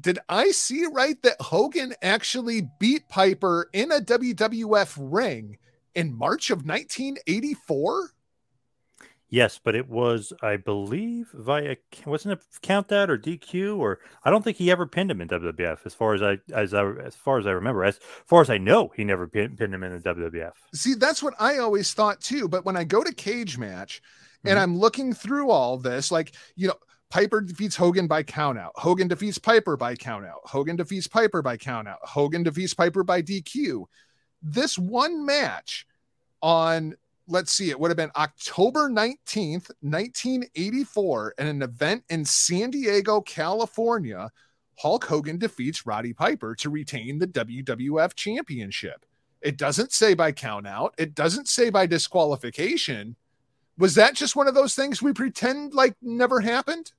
did 0.00 0.18
I 0.28 0.50
see 0.50 0.86
right 0.86 1.20
that 1.22 1.40
Hogan 1.40 1.94
actually 2.02 2.68
beat 2.78 3.08
Piper 3.08 3.68
in 3.72 3.92
a 3.92 4.00
WWF 4.00 4.96
ring 4.98 5.58
in 5.94 6.16
March 6.16 6.50
of 6.50 6.66
1984? 6.66 8.10
Yes, 9.34 9.58
but 9.62 9.74
it 9.74 9.88
was, 9.88 10.32
I 10.42 10.58
believe, 10.58 11.30
via 11.34 11.76
wasn't 12.06 12.38
it 12.38 12.46
count 12.62 12.86
that 12.88 13.10
or 13.10 13.18
DQ 13.18 13.78
or 13.78 13.98
I 14.22 14.30
don't 14.30 14.44
think 14.44 14.58
he 14.58 14.70
ever 14.70 14.86
pinned 14.86 15.10
him 15.10 15.20
in 15.20 15.26
WWF 15.26 15.78
as 15.84 15.92
far 15.92 16.14
as 16.14 16.22
I 16.22 16.38
as 16.52 16.72
I 16.72 16.88
as 17.04 17.16
far 17.16 17.38
as 17.38 17.46
I 17.46 17.50
remember. 17.50 17.84
As 17.84 17.98
far 18.26 18.42
as 18.42 18.50
I 18.50 18.58
know, 18.58 18.92
he 18.94 19.02
never 19.02 19.26
pinned, 19.26 19.58
pinned 19.58 19.74
him 19.74 19.82
in 19.82 19.92
the 19.92 20.14
WWF. 20.14 20.52
See, 20.72 20.94
that's 20.94 21.20
what 21.20 21.34
I 21.40 21.58
always 21.58 21.92
thought 21.92 22.20
too. 22.20 22.48
But 22.48 22.64
when 22.64 22.76
I 22.76 22.84
go 22.84 23.02
to 23.02 23.12
Cage 23.12 23.58
Match 23.58 24.02
mm-hmm. 24.04 24.50
and 24.50 24.58
I'm 24.58 24.78
looking 24.78 25.12
through 25.12 25.50
all 25.50 25.78
this, 25.78 26.12
like 26.12 26.36
you 26.54 26.68
know, 26.68 26.76
Piper 27.10 27.40
defeats 27.40 27.76
Hogan 27.76 28.06
by 28.06 28.22
countout. 28.22 28.72
Hogan 28.74 29.08
defeats 29.08 29.38
Piper 29.38 29.76
by 29.76 29.94
countout. 29.94 30.40
Hogan 30.44 30.76
defeats 30.76 31.06
Piper 31.06 31.42
by 31.42 31.56
countout. 31.56 31.98
Hogan 32.02 32.42
defeats 32.42 32.74
Piper 32.74 33.04
by 33.04 33.22
DQ. 33.22 33.84
This 34.42 34.76
one 34.78 35.24
match 35.24 35.86
on, 36.42 36.94
let's 37.28 37.52
see, 37.52 37.70
it 37.70 37.78
would 37.78 37.90
have 37.90 37.96
been 37.96 38.10
October 38.16 38.90
19th, 38.90 39.70
1984, 39.80 41.34
in 41.38 41.46
an 41.46 41.62
event 41.62 42.04
in 42.10 42.24
San 42.24 42.70
Diego, 42.70 43.20
California. 43.20 44.30
Hulk 44.76 45.04
Hogan 45.04 45.38
defeats 45.38 45.86
Roddy 45.86 46.12
Piper 46.12 46.54
to 46.56 46.68
retain 46.68 47.18
the 47.18 47.28
WWF 47.28 48.14
Championship. 48.14 49.06
It 49.40 49.56
doesn't 49.56 49.92
say 49.92 50.14
by 50.14 50.32
countout, 50.32 50.90
it 50.98 51.14
doesn't 51.14 51.48
say 51.48 51.70
by 51.70 51.86
disqualification. 51.86 53.16
Was 53.78 53.94
that 53.96 54.14
just 54.14 54.36
one 54.36 54.48
of 54.48 54.54
those 54.54 54.74
things 54.74 55.02
we 55.02 55.12
pretend 55.12 55.74
like 55.74 55.96
never 56.00 56.40
happened? 56.40 56.92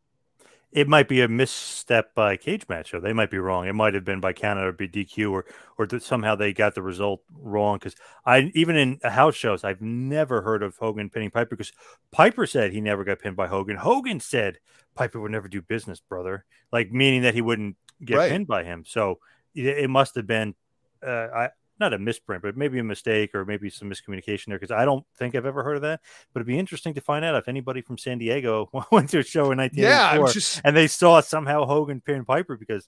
it 0.75 0.89
might 0.89 1.07
be 1.07 1.21
a 1.21 1.27
misstep 1.29 2.13
by 2.13 2.35
cage 2.35 2.67
match. 2.67 2.93
Or 2.93 2.99
they 2.99 3.13
might 3.13 3.31
be 3.31 3.37
wrong. 3.37 3.65
It 3.65 3.73
might 3.73 3.93
have 3.93 4.03
been 4.03 4.19
by 4.19 4.33
countout 4.33 4.65
or 4.65 4.71
be 4.73 4.89
DQ 4.89 5.31
or 5.31 5.45
or 5.77 5.99
somehow 5.99 6.35
they 6.35 6.51
got 6.51 6.75
the 6.75 6.81
result 6.81 7.21
wrong. 7.33 7.77
Because 7.77 7.95
I 8.25 8.51
even 8.53 8.75
in 8.75 8.99
house 9.01 9.35
shows, 9.35 9.63
I've 9.63 9.81
never 9.81 10.41
heard 10.41 10.61
of 10.61 10.75
Hogan 10.75 11.09
pinning 11.09 11.31
Piper 11.31 11.55
because 11.55 11.71
Piper 12.11 12.45
said 12.45 12.73
he 12.73 12.81
never 12.81 13.05
got 13.05 13.19
pinned 13.19 13.37
by 13.37 13.47
Hogan. 13.47 13.77
Hogan 13.77 14.19
said 14.19 14.59
Piper 14.95 15.21
would 15.21 15.31
never 15.31 15.47
do 15.47 15.61
business, 15.61 16.01
brother. 16.01 16.43
Like 16.73 16.91
meaning 16.91 17.21
that 17.21 17.33
he 17.33 17.41
wouldn't 17.41 17.77
get 18.03 18.17
right. 18.17 18.29
pinned 18.29 18.47
by 18.47 18.65
him. 18.65 18.83
So 18.85 19.19
it, 19.55 19.65
it 19.65 19.89
must 19.89 20.15
have 20.15 20.27
been. 20.27 20.55
Uh, 21.01 21.27
I 21.33 21.49
not 21.79 21.93
a 21.93 21.99
misprint, 21.99 22.41
but 22.41 22.57
maybe 22.57 22.79
a 22.79 22.83
mistake 22.83 23.35
or 23.35 23.45
maybe 23.45 23.69
some 23.69 23.89
miscommunication 23.89 24.47
there 24.47 24.59
because 24.59 24.71
I 24.71 24.85
don't 24.85 25.05
think 25.17 25.35
I've 25.35 25.45
ever 25.45 25.63
heard 25.63 25.75
of 25.75 25.81
that. 25.83 26.01
But 26.33 26.39
it'd 26.39 26.47
be 26.47 26.59
interesting 26.59 26.93
to 26.93 27.01
find 27.01 27.25
out 27.25 27.35
if 27.35 27.47
anybody 27.47 27.81
from 27.81 27.97
San 27.97 28.17
Diego 28.17 28.69
went 28.91 29.09
to 29.11 29.19
a 29.19 29.23
show 29.23 29.51
in 29.51 29.57
1984 29.57 30.27
yeah, 30.27 30.33
just... 30.33 30.61
and 30.63 30.75
they 30.75 30.87
saw 30.87 31.21
somehow 31.21 31.65
Hogan 31.65 32.01
pin 32.01 32.25
Piper 32.25 32.57
because 32.57 32.87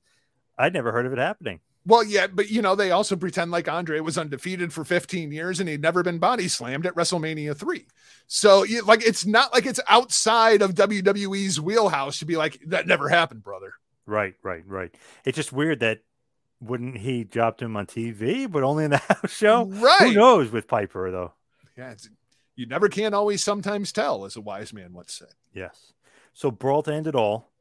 I'd 0.58 0.74
never 0.74 0.92
heard 0.92 1.06
of 1.06 1.14
it 1.14 1.20
happening. 1.20 1.60
Well, 1.86 2.04
yeah, 2.04 2.28
but 2.28 2.50
you 2.50 2.62
know, 2.62 2.76
they 2.76 2.92
also 2.92 3.16
pretend 3.16 3.52
like 3.52 3.70
Andre 3.70 4.02
was 4.02 4.18
undefeated 4.18 4.74
for 4.74 4.84
15 4.84 5.32
years 5.32 5.62
and 5.62 5.70
he'd 5.70 5.82
never 5.82 6.04
been 6.04 6.20
body 6.20 6.50
slammed 6.50 6.86
at 6.86 6.96
WrestleMania 6.96 7.56
3. 7.56 7.86
So, 8.28 8.66
like, 8.86 9.06
it's 9.06 9.26
not 9.26 9.54
like 9.54 9.66
it's 9.66 9.80
outside 9.88 10.62
of 10.62 10.76
WWE's 10.76 11.62
wheelhouse 11.62 12.20
to 12.20 12.26
be 12.26 12.36
like, 12.36 12.60
that 12.68 12.88
never 12.88 13.08
happened, 13.08 13.42
brother. 13.42 13.72
Right, 14.06 14.34
right, 14.44 14.64
right. 14.68 14.94
It's 15.24 15.38
just 15.38 15.54
weird 15.54 15.80
that 15.80 16.00
wouldn't 16.60 16.98
he 16.98 17.24
drop 17.24 17.62
him 17.62 17.78
on 17.78 17.86
TV, 17.86 18.50
but 18.52 18.64
only 18.64 18.86
in 18.86 18.92
the 18.92 18.98
house 19.10 19.32
show? 19.32 19.66
Right. 19.66 20.10
Who 20.10 20.14
knows 20.14 20.52
with 20.52 20.68
Piper 20.68 21.12
though? 21.12 21.34
Yeah, 21.78 21.94
you 22.56 22.66
never 22.66 22.90
can 22.90 23.14
always 23.14 23.44
sometimes 23.44 23.92
tell, 23.92 24.26
as 24.26 24.36
a 24.36 24.42
wise 24.42 24.74
man 24.74 24.94
once 24.94 25.14
said. 25.14 25.34
Yes. 25.54 25.94
So 26.34 26.50
brawl 26.52 26.84
to 26.84 26.94
end 26.94 27.08
it 27.08 27.16
all. 27.16 27.52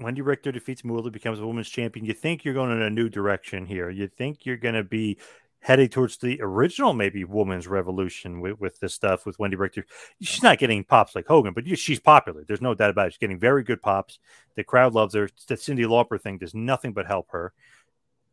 Wendi 0.00 0.24
Richter 0.24 0.52
defeats 0.52 0.84
Moolah, 0.84 1.10
becomes 1.10 1.38
a 1.38 1.46
women's 1.46 1.68
champion. 1.68 2.04
You 2.04 2.12
think 2.12 2.44
you're 2.44 2.54
going 2.54 2.72
in 2.72 2.82
a 2.82 2.90
new 2.90 3.08
direction 3.08 3.64
here. 3.64 3.88
You 3.90 4.08
think 4.08 4.44
you're 4.44 4.56
going 4.56 4.74
to 4.74 4.84
be 4.84 5.18
heading 5.60 5.88
towards 5.88 6.18
the 6.18 6.38
original, 6.42 6.92
maybe 6.92 7.24
women's 7.24 7.66
revolution 7.66 8.40
with, 8.40 8.60
with 8.60 8.78
this 8.80 8.92
stuff 8.92 9.24
with 9.24 9.38
Wendi 9.38 9.58
Richter. 9.58 9.86
She's 10.20 10.42
not 10.42 10.58
getting 10.58 10.84
pops 10.84 11.14
like 11.14 11.26
Hogan, 11.26 11.54
but 11.54 11.66
she's 11.78 12.00
popular. 12.00 12.44
There's 12.46 12.60
no 12.60 12.74
doubt 12.74 12.90
about 12.90 13.06
it. 13.06 13.12
She's 13.12 13.18
getting 13.18 13.38
very 13.38 13.62
good 13.62 13.80
pops. 13.80 14.18
The 14.56 14.64
crowd 14.64 14.92
loves 14.92 15.14
her. 15.14 15.30
The 15.46 15.54
Cyndi 15.54 15.86
Lauper 15.86 16.20
thing 16.20 16.36
does 16.36 16.54
nothing 16.54 16.92
but 16.92 17.06
help 17.06 17.30
her 17.30 17.54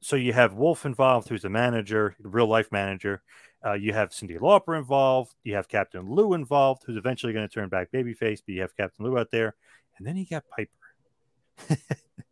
so 0.01 0.15
you 0.15 0.33
have 0.33 0.53
Wolff 0.53 0.85
involved, 0.85 1.29
who's 1.29 1.45
a 1.45 1.49
manager, 1.49 2.15
real 2.21 2.47
life 2.47 2.71
manager. 2.71 3.21
Uh, 3.65 3.73
you 3.73 3.93
have 3.93 4.09
Cyndi 4.09 4.39
Lauper 4.39 4.77
involved. 4.77 5.35
You 5.43 5.55
have 5.55 5.67
Captain 5.67 6.09
Lou 6.09 6.33
involved, 6.33 6.83
who's 6.85 6.97
eventually 6.97 7.33
going 7.33 7.47
to 7.47 7.53
turn 7.53 7.69
back 7.69 7.91
babyface. 7.91 8.39
But 8.45 8.55
you 8.55 8.61
have 8.61 8.75
Captain 8.75 9.05
Lou 9.05 9.17
out 9.17 9.29
there, 9.31 9.55
and 9.97 10.05
then 10.07 10.17
you 10.17 10.25
got 10.25 10.43
Piper, 10.49 11.77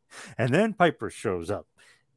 and 0.38 0.54
then 0.54 0.74
Piper 0.74 1.10
shows 1.10 1.52
up, 1.52 1.68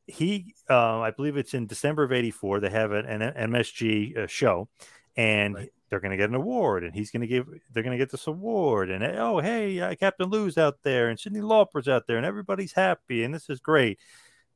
he, 0.06 0.54
uh, 0.68 1.00
I 1.00 1.10
believe 1.10 1.36
it's 1.36 1.54
in 1.54 1.66
December 1.66 2.04
of 2.04 2.12
'84. 2.12 2.60
They 2.60 2.70
have 2.70 2.92
an, 2.92 3.06
an 3.06 3.50
MSG 3.52 4.16
uh, 4.16 4.26
show, 4.26 4.68
and 5.16 5.54
Right. 5.54 5.70
they're 5.90 6.00
going 6.00 6.10
to 6.10 6.16
get 6.16 6.28
an 6.30 6.34
award, 6.34 6.84
and 6.84 6.94
he's 6.94 7.10
going 7.10 7.20
to 7.20 7.26
give. 7.26 7.46
They're 7.72 7.82
going 7.82 7.96
to 7.96 8.02
get 8.02 8.10
this 8.10 8.26
award, 8.26 8.90
and 8.90 9.04
oh, 9.04 9.38
hey, 9.40 9.80
uh, 9.80 9.94
Captain 9.94 10.28
Lou's 10.28 10.58
out 10.58 10.78
there, 10.82 11.08
and 11.08 11.18
Cyndi 11.18 11.42
Lauper's 11.42 11.88
out 11.88 12.06
there, 12.06 12.16
and 12.16 12.26
everybody's 12.26 12.72
happy, 12.72 13.22
and 13.24 13.34
this 13.34 13.50
is 13.50 13.60
great. 13.60 14.00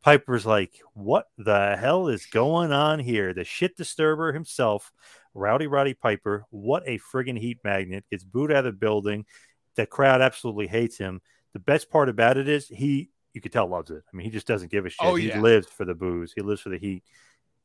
Piper's 0.06 0.46
like, 0.46 0.80
what 0.94 1.26
the 1.36 1.76
hell 1.76 2.06
is 2.06 2.26
going 2.26 2.70
on 2.70 3.00
here? 3.00 3.34
The 3.34 3.42
shit 3.42 3.76
disturber 3.76 4.32
himself, 4.32 4.92
Rowdy 5.34 5.66
Roddy 5.66 5.94
Piper. 5.94 6.44
What 6.50 6.84
a 6.86 7.00
friggin' 7.00 7.36
heat 7.36 7.58
magnet! 7.64 8.04
Gets 8.08 8.22
booed 8.22 8.52
out 8.52 8.66
of 8.66 8.74
the 8.74 8.78
building. 8.78 9.26
The 9.74 9.84
crowd 9.84 10.22
absolutely 10.22 10.68
hates 10.68 10.96
him. 10.96 11.22
The 11.54 11.58
best 11.58 11.90
part 11.90 12.08
about 12.08 12.36
it 12.36 12.48
is 12.48 12.68
he, 12.68 13.10
you 13.32 13.40
could 13.40 13.50
tell, 13.50 13.66
loves 13.66 13.90
it. 13.90 14.04
I 14.08 14.16
mean, 14.16 14.26
he 14.26 14.30
just 14.30 14.46
doesn't 14.46 14.70
give 14.70 14.86
a 14.86 14.90
shit. 14.90 15.04
Oh, 15.04 15.16
he 15.16 15.32
lives 15.32 15.66
for 15.66 15.84
the 15.84 15.92
boos. 15.92 16.32
He 16.32 16.40
lives 16.40 16.60
for 16.60 16.68
the 16.68 16.78
heat, 16.78 17.02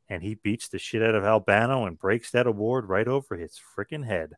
and 0.09 0.23
he 0.23 0.33
beats 0.33 0.67
the 0.67 0.79
shit 0.79 1.03
out 1.03 1.13
of 1.13 1.23
Albano 1.23 1.85
and 1.85 1.99
breaks 1.99 2.31
that 2.31 2.47
award 2.47 2.89
right 2.89 3.07
over 3.07 3.35
his 3.35 3.61
freaking 3.77 4.03
head. 4.03 4.31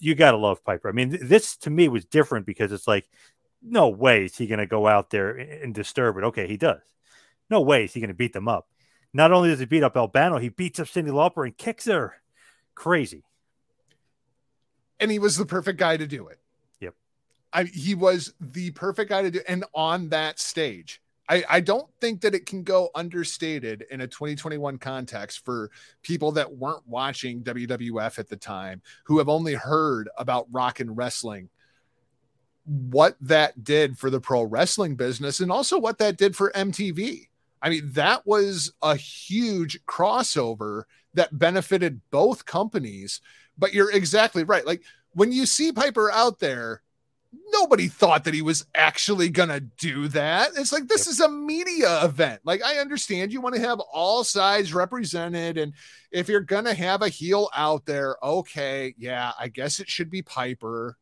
You 0.00 0.14
gotta 0.14 0.38
love 0.38 0.64
Piper. 0.64 0.88
I 0.88 0.92
mean, 0.92 1.18
this 1.20 1.58
to 1.58 1.68
me 1.68 1.88
was 1.88 2.06
different 2.06 2.46
because 2.46 2.72
it's 2.72 2.88
like, 2.88 3.06
no 3.60 3.90
way 3.90 4.24
is 4.24 4.38
he 4.38 4.46
gonna 4.46 4.66
go 4.66 4.86
out 4.86 5.10
there 5.10 5.32
and 5.36 5.74
disturb 5.74 6.16
it. 6.16 6.24
Okay, 6.24 6.46
he 6.46 6.56
does. 6.56 6.80
No 7.50 7.60
way 7.60 7.84
is 7.84 7.92
he 7.92 8.00
gonna 8.00 8.14
beat 8.14 8.32
them 8.32 8.48
up. 8.48 8.68
Not 9.12 9.32
only 9.32 9.48
does 9.48 9.60
he 9.60 9.64
beat 9.66 9.82
up 9.84 9.96
Albano, 9.96 10.38
he 10.38 10.48
beats 10.48 10.80
up 10.80 10.86
Cyndi 10.88 11.10
Lauper 11.10 11.44
and 11.46 11.56
kicks 11.56 11.86
her. 11.86 12.14
Crazy. 12.74 13.24
and 15.00 15.10
he 15.10 15.18
was 15.18 15.36
the 15.36 15.46
perfect 15.46 15.78
guy 15.78 15.96
to 15.96 16.06
do 16.06 16.28
it. 16.28 16.38
Yep. 16.80 16.94
I 17.52 17.64
he 17.64 17.94
was 17.94 18.32
the 18.40 18.70
perfect 18.72 19.10
guy 19.10 19.22
to 19.22 19.30
do 19.30 19.40
and 19.46 19.64
on 19.74 20.08
that 20.10 20.38
stage. 20.40 21.00
I, 21.28 21.42
I 21.48 21.60
don't 21.60 21.88
think 22.02 22.20
that 22.20 22.34
it 22.34 22.44
can 22.44 22.64
go 22.64 22.90
understated 22.94 23.86
in 23.90 24.02
a 24.02 24.06
2021 24.06 24.76
context 24.78 25.42
for 25.44 25.70
people 26.02 26.32
that 26.32 26.54
weren't 26.54 26.86
watching 26.86 27.42
WWF 27.42 28.18
at 28.18 28.28
the 28.28 28.36
time, 28.36 28.82
who 29.04 29.16
have 29.18 29.28
only 29.30 29.54
heard 29.54 30.10
about 30.18 30.48
rock 30.52 30.80
and 30.80 30.94
wrestling, 30.96 31.48
what 32.66 33.16
that 33.22 33.64
did 33.64 33.96
for 33.96 34.10
the 34.10 34.20
pro 34.20 34.42
wrestling 34.42 34.96
business 34.96 35.40
and 35.40 35.50
also 35.50 35.78
what 35.78 35.96
that 35.98 36.18
did 36.18 36.36
for 36.36 36.52
MTV. 36.52 37.28
I 37.64 37.70
mean, 37.70 37.92
that 37.92 38.26
was 38.26 38.74
a 38.82 38.94
huge 38.94 39.82
crossover 39.86 40.82
that 41.14 41.36
benefited 41.36 42.02
both 42.10 42.44
companies. 42.44 43.22
But 43.56 43.72
you're 43.72 43.90
exactly 43.90 44.44
right. 44.44 44.66
Like 44.66 44.82
when 45.14 45.32
you 45.32 45.46
see 45.46 45.72
Piper 45.72 46.10
out 46.12 46.40
there, 46.40 46.82
nobody 47.52 47.88
thought 47.88 48.24
that 48.24 48.34
he 48.34 48.42
was 48.42 48.66
actually 48.74 49.30
gonna 49.30 49.60
do 49.60 50.08
that. 50.08 50.50
It's 50.58 50.72
like 50.72 50.88
this 50.88 51.06
is 51.06 51.20
a 51.20 51.28
media 51.28 52.04
event. 52.04 52.42
Like 52.44 52.62
I 52.62 52.76
understand 52.76 53.32
you 53.32 53.40
want 53.40 53.54
to 53.54 53.60
have 53.62 53.80
all 53.80 54.24
sides 54.24 54.74
represented, 54.74 55.56
and 55.56 55.72
if 56.12 56.28
you're 56.28 56.40
gonna 56.40 56.74
have 56.74 57.00
a 57.00 57.08
heel 57.08 57.48
out 57.54 57.86
there, 57.86 58.16
okay, 58.22 58.94
yeah, 58.98 59.32
I 59.40 59.48
guess 59.48 59.80
it 59.80 59.88
should 59.88 60.10
be 60.10 60.20
Piper. 60.20 60.98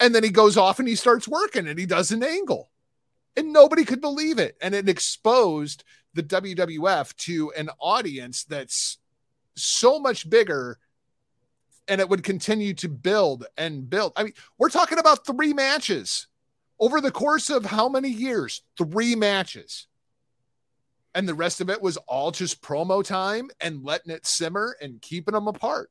And 0.00 0.12
then 0.12 0.24
he 0.24 0.30
goes 0.30 0.56
off 0.56 0.80
and 0.80 0.88
he 0.88 0.96
starts 0.96 1.28
working 1.28 1.68
and 1.68 1.78
he 1.78 1.86
does 1.86 2.10
an 2.10 2.24
angle. 2.24 2.71
And 3.36 3.52
nobody 3.52 3.84
could 3.84 4.00
believe 4.00 4.38
it. 4.38 4.56
And 4.60 4.74
it 4.74 4.88
exposed 4.88 5.84
the 6.14 6.22
WWF 6.22 7.16
to 7.16 7.52
an 7.56 7.70
audience 7.80 8.44
that's 8.44 8.98
so 9.54 9.98
much 9.98 10.28
bigger 10.28 10.78
and 11.88 12.00
it 12.00 12.08
would 12.08 12.22
continue 12.22 12.74
to 12.74 12.88
build 12.88 13.46
and 13.56 13.88
build. 13.88 14.12
I 14.16 14.24
mean, 14.24 14.34
we're 14.58 14.68
talking 14.68 14.98
about 14.98 15.26
three 15.26 15.52
matches 15.52 16.28
over 16.78 17.00
the 17.00 17.10
course 17.10 17.50
of 17.50 17.66
how 17.66 17.88
many 17.88 18.08
years? 18.08 18.62
Three 18.78 19.14
matches. 19.14 19.88
And 21.14 21.28
the 21.28 21.34
rest 21.34 21.60
of 21.60 21.68
it 21.68 21.82
was 21.82 21.96
all 22.08 22.30
just 22.30 22.62
promo 22.62 23.04
time 23.04 23.50
and 23.60 23.84
letting 23.84 24.12
it 24.12 24.26
simmer 24.26 24.76
and 24.80 25.02
keeping 25.02 25.34
them 25.34 25.48
apart. 25.48 25.90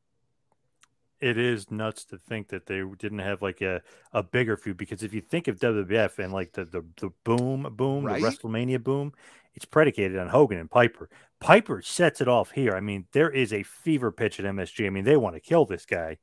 It 1.22 1.38
is 1.38 1.70
nuts 1.72 2.04
to 2.06 2.18
think 2.18 2.50
that 2.50 2.66
they 2.66 2.84
didn't 2.98 3.20
have 3.20 3.42
like 3.42 3.62
a, 3.62 3.82
a 4.14 4.24
bigger 4.24 4.58
feud 4.58 4.78
because 4.78 5.04
if 5.04 5.14
you 5.14 5.22
think 5.22 5.48
of 5.48 5.60
WWF 5.60 6.20
and 6.20 6.34
like 6.34 6.52
the 6.54 6.66
the, 6.66 6.84
the 6.98 7.12
boom 7.24 7.68
boom 7.76 8.06
Right. 8.06 8.22
the 8.22 8.28
WrestleMania 8.28 8.84
boom, 8.84 9.14
it's 9.54 9.66
predicated 9.66 10.18
on 10.18 10.28
Hogan 10.30 10.60
and 10.60 10.70
Piper. 10.72 11.10
Piper 11.40 11.82
sets 11.82 12.22
it 12.22 12.28
off 12.28 12.52
here. 12.52 12.74
I 12.76 12.82
mean, 12.82 13.06
there 13.14 13.30
is 13.30 13.54
a 13.54 13.64
fever 13.64 14.12
pitch 14.12 14.40
at 14.40 14.46
MSG. 14.46 14.86
I 14.86 14.90
mean, 14.90 15.04
they 15.06 15.18
want 15.18 15.36
to 15.36 15.40
kill 15.42 15.66
this 15.66 15.86
guy, 15.86 16.18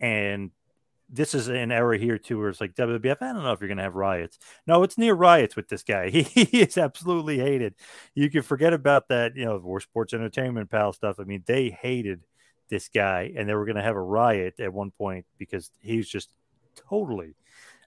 and 0.00 0.50
this 1.10 1.34
is 1.34 1.48
an 1.48 1.70
era 1.70 1.98
here 1.98 2.18
too 2.18 2.38
where 2.38 2.48
it's 2.48 2.60
like 2.60 2.74
WWF. 2.74 3.18
I 3.20 3.32
don't 3.32 3.42
know 3.42 3.52
if 3.52 3.60
you're 3.60 3.68
gonna 3.68 3.82
have 3.82 3.94
riots. 3.94 4.38
No, 4.66 4.82
it's 4.82 4.98
near 4.98 5.14
riots 5.14 5.54
with 5.56 5.68
this 5.68 5.82
guy. 5.82 6.10
He, 6.10 6.22
he 6.22 6.62
is 6.62 6.78
absolutely 6.78 7.38
hated. 7.38 7.74
You 8.14 8.30
can 8.30 8.42
forget 8.42 8.72
about 8.72 9.08
that. 9.08 9.36
You 9.36 9.44
know, 9.44 9.58
War 9.58 9.80
Sports 9.80 10.14
Entertainment 10.14 10.70
pal 10.70 10.92
stuff. 10.92 11.16
I 11.20 11.24
mean, 11.24 11.42
they 11.46 11.70
hated 11.70 12.22
this 12.68 12.88
guy 12.88 13.32
and 13.36 13.48
they 13.48 13.54
were 13.54 13.64
going 13.64 13.76
to 13.76 13.82
have 13.82 13.96
a 13.96 14.02
riot 14.02 14.58
at 14.58 14.72
one 14.72 14.90
point 14.90 15.26
because 15.38 15.70
he 15.80 15.96
was 15.96 16.08
just 16.08 16.30
totally 16.88 17.34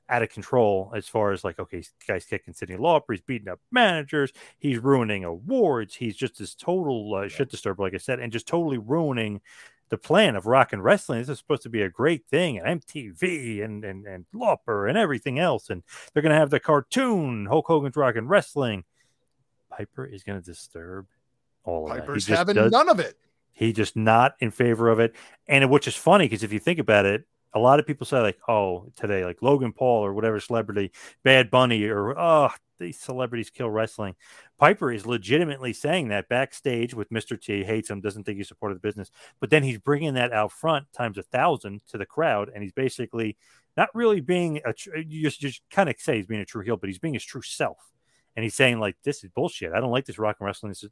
out 0.09 0.23
of 0.23 0.29
control 0.29 0.91
as 0.95 1.07
far 1.07 1.31
as 1.31 1.43
like 1.43 1.59
okay 1.59 1.83
guy's 2.07 2.25
kicking 2.25 2.53
Cyndi 2.53 2.77
Lauper 2.77 3.11
he's 3.11 3.21
beating 3.21 3.49
up 3.49 3.59
managers 3.71 4.31
he's 4.57 4.77
ruining 4.77 5.23
awards 5.25 5.95
he's 5.95 6.15
just 6.15 6.39
this 6.39 6.55
total 6.55 7.13
uh, 7.15 7.27
shit 7.27 7.49
disturber 7.49 7.83
like 7.83 7.93
I 7.93 7.97
said 7.97 8.19
and 8.19 8.31
just 8.31 8.47
totally 8.47 8.77
ruining 8.77 9.41
the 9.89 9.97
plan 9.97 10.35
of 10.35 10.45
rock 10.45 10.71
and 10.71 10.83
wrestling 10.83 11.19
this 11.19 11.29
is 11.29 11.37
supposed 11.39 11.63
to 11.63 11.69
be 11.69 11.81
a 11.81 11.89
great 11.89 12.25
thing 12.27 12.57
and 12.57 12.81
MTV 12.81 13.63
and 13.63 13.83
and 13.83 14.05
and 14.05 14.25
Lauper 14.33 14.87
and 14.87 14.97
everything 14.97 15.39
else 15.39 15.69
and 15.69 15.83
they're 16.13 16.23
going 16.23 16.33
to 16.33 16.39
have 16.39 16.51
the 16.51 16.59
cartoon 16.59 17.45
Hulk 17.47 17.67
Hogan's 17.67 17.97
rock 17.97 18.15
and 18.15 18.29
wrestling 18.29 18.85
Piper 19.69 20.05
is 20.05 20.23
going 20.23 20.39
to 20.39 20.45
disturb 20.45 21.07
all 21.63 21.89
of 21.89 21.95
that. 21.95 22.05
Piper's 22.05 22.25
just 22.25 22.37
having 22.37 22.55
does- 22.55 22.71
none 22.71 22.89
of 22.89 22.99
it. 22.99 23.17
He 23.57 23.73
just 23.73 23.95
not 23.95 24.35
in 24.39 24.51
favor 24.51 24.89
of 24.89 24.99
it. 24.99 25.15
And 25.47 25.69
which 25.69 25.87
is 25.87 25.95
funny 25.95 26.25
because 26.25 26.43
if 26.43 26.53
you 26.53 26.59
think 26.59 26.79
about 26.79 27.05
it 27.05 27.25
a 27.53 27.59
lot 27.59 27.79
of 27.79 27.87
people 27.87 28.05
say 28.05 28.19
like 28.19 28.37
oh 28.47 28.91
today 28.95 29.23
like 29.23 29.41
logan 29.41 29.71
paul 29.71 30.05
or 30.05 30.13
whatever 30.13 30.37
celebrity 30.37 30.91
bad 31.23 31.49
bunny 31.49 31.85
or 31.85 32.17
oh 32.19 32.49
these 32.79 32.99
celebrities 32.99 33.49
kill 33.49 33.69
wrestling. 33.69 34.15
Piper 34.59 34.91
is 34.91 35.05
legitimately 35.05 35.73
saying 35.73 36.09
that 36.09 36.29
backstage 36.29 36.93
with 36.93 37.09
mr 37.09 37.39
t 37.39 37.63
hates 37.63 37.89
him 37.89 38.01
doesn't 38.01 38.23
think 38.23 38.37
he's 38.37 38.47
supported 38.47 38.75
the 38.75 38.87
business. 38.87 39.11
But 39.39 39.49
then 39.49 39.63
he's 39.63 39.79
bringing 39.79 40.13
that 40.13 40.31
out 40.31 40.51
front 40.51 40.85
times 40.93 41.17
a 41.17 41.23
thousand 41.23 41.81
to 41.89 41.97
the 41.97 42.05
crowd 42.05 42.51
and 42.53 42.63
he's 42.63 42.73
basically 42.73 43.37
not 43.75 43.89
really 43.93 44.21
being 44.21 44.61
a 44.65 44.73
you 45.01 45.23
just, 45.23 45.39
just 45.39 45.61
kind 45.71 45.89
of 45.89 45.95
say 45.97 46.17
he's 46.17 46.27
being 46.27 46.41
a 46.41 46.45
true 46.45 46.63
heel 46.63 46.77
but 46.77 46.89
he's 46.89 46.99
being 46.99 47.15
his 47.15 47.25
true 47.25 47.41
self. 47.41 47.77
And 48.35 48.43
he's 48.43 48.55
saying 48.55 48.79
like 48.79 48.97
this 49.03 49.23
is 49.23 49.31
bullshit. 49.31 49.73
I 49.73 49.79
don't 49.79 49.91
like 49.91 50.05
this 50.05 50.19
rock 50.19 50.37
and 50.39 50.45
wrestling. 50.45 50.69
This 50.69 50.83
is 50.83 50.91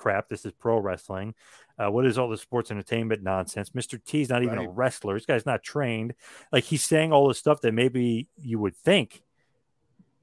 crap 0.00 0.28
this 0.28 0.44
is 0.44 0.52
pro 0.52 0.78
wrestling 0.78 1.34
uh, 1.80 1.90
what 1.90 2.04
is 2.04 2.18
all 2.18 2.28
this 2.28 2.42
sports 2.42 2.70
entertainment 2.70 3.22
nonsense? 3.22 3.70
Mr. 3.70 4.02
T's 4.04 4.28
not 4.28 4.42
even 4.42 4.58
a 4.58 4.68
wrestler. 4.68 5.14
This 5.14 5.24
guy's 5.24 5.46
not 5.46 5.62
trained. 5.62 6.12
Like 6.52 6.64
he's 6.64 6.84
saying 6.84 7.10
all 7.10 7.28
this 7.28 7.38
stuff 7.38 7.62
that 7.62 7.72
maybe 7.72 8.28
you 8.36 8.58
would 8.58 8.76
think, 8.76 9.22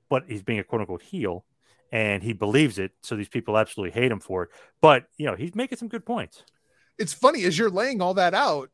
but 0.08 0.26
he's 0.28 0.44
being 0.44 0.60
a 0.60 0.64
quote 0.64 0.82
unquote 0.82 1.02
heel 1.02 1.46
and 1.92 2.22
he 2.22 2.34
believes 2.34 2.78
it. 2.78 2.92
So 3.02 3.16
these 3.16 3.30
people 3.30 3.58
absolutely 3.58 4.00
hate 4.00 4.12
him 4.12 4.20
for 4.20 4.44
it. 4.44 4.50
But, 4.82 5.06
you 5.18 5.26
know, 5.26 5.36
he's 5.36 5.56
making 5.56 5.80
some 5.80 5.88
good 5.88 6.06
points. 6.06 6.44
It's 7.00 7.14
funny 7.14 7.44
as 7.46 7.58
you're 7.58 7.72
laying 7.72 8.04
all 8.04 8.14
that 8.16 8.36
out, 8.36 8.70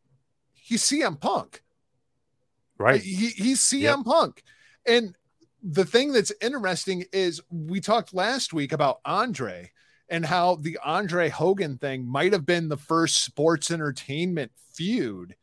he's 0.51 0.83
CM 0.83 1.19
Punk. 1.21 1.61
Right. 2.77 2.99
He, 3.01 3.27
he's 3.29 3.61
CM 3.61 3.81
Yep. 3.81 4.05
Punk. 4.05 4.43
And 4.85 5.15
the 5.61 5.85
thing 5.85 6.11
that's 6.11 6.33
interesting 6.41 7.05
is 7.13 7.39
we 7.49 7.79
talked 7.79 8.13
last 8.13 8.51
week 8.51 8.73
about 8.73 8.99
Andre 9.05 9.71
and 10.13 10.27
how 10.27 10.53
the 10.53 10.77
Andre 10.85 11.27
Hogan 11.29 11.79
thing 11.79 12.05
might 12.05 12.33
have 12.33 12.45
been 12.45 12.69
the 12.69 12.77
first 12.77 13.23
sports 13.23 13.71
entertainment 13.71 14.51
feud. 14.71 15.35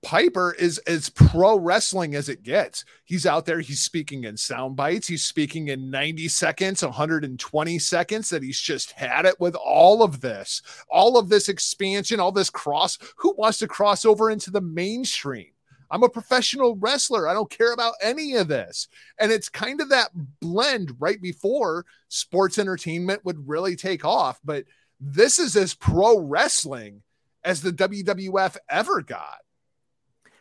Piper 0.00 0.56
is 0.58 0.78
as 0.86 1.10
pro 1.10 1.58
wrestling 1.58 2.14
as 2.14 2.30
it 2.30 2.42
gets. 2.42 2.86
He's 3.04 3.26
out 3.26 3.44
there, 3.44 3.60
he's 3.60 3.82
speaking 3.82 4.24
in 4.24 4.38
sound 4.38 4.76
bites, 4.76 5.08
he's 5.08 5.24
speaking 5.24 5.68
in 5.68 5.90
90 5.90 6.28
seconds, 6.28 6.82
120 6.82 7.78
seconds, 7.78 8.30
that 8.30 8.42
he's 8.42 8.58
just 8.58 8.92
had 8.92 9.26
it 9.26 9.38
with 9.38 9.54
all 9.56 10.02
of 10.02 10.22
this, 10.22 10.62
all 10.88 11.18
of 11.18 11.28
this 11.28 11.50
expansion, 11.50 12.18
all 12.18 12.32
this 12.32 12.48
cross. 12.48 12.96
Who 13.16 13.34
wants 13.36 13.58
to 13.58 13.68
cross 13.68 14.06
over 14.06 14.30
into 14.30 14.50
the 14.50 14.62
mainstream? 14.62 15.50
I'm 15.90 16.02
a 16.02 16.08
professional 16.08 16.76
wrestler. 16.76 17.28
I 17.28 17.34
don't 17.34 17.50
care 17.50 17.72
about 17.72 17.94
any 18.02 18.36
of 18.36 18.48
this. 18.48 18.88
And 19.18 19.32
it's 19.32 19.48
kind 19.48 19.80
of 19.80 19.88
that 19.90 20.10
blend 20.40 20.94
right 20.98 21.20
before 21.20 21.84
sports 22.08 22.58
entertainment 22.58 23.24
would 23.24 23.48
really 23.48 23.76
take 23.76 24.04
off. 24.04 24.40
But 24.44 24.64
this 25.00 25.38
is 25.38 25.56
as 25.56 25.74
pro 25.74 26.18
wrestling 26.18 27.02
as 27.42 27.62
the 27.62 27.72
WWF 27.72 28.56
ever 28.68 29.02
got. 29.02 29.38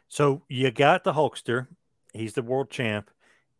So 0.07 0.43
you 0.49 0.69
got 0.71 1.03
the 1.03 1.13
Hulkster. 1.13 1.67
He's 2.13 2.33
the 2.33 2.41
world 2.41 2.69
champ. 2.69 3.09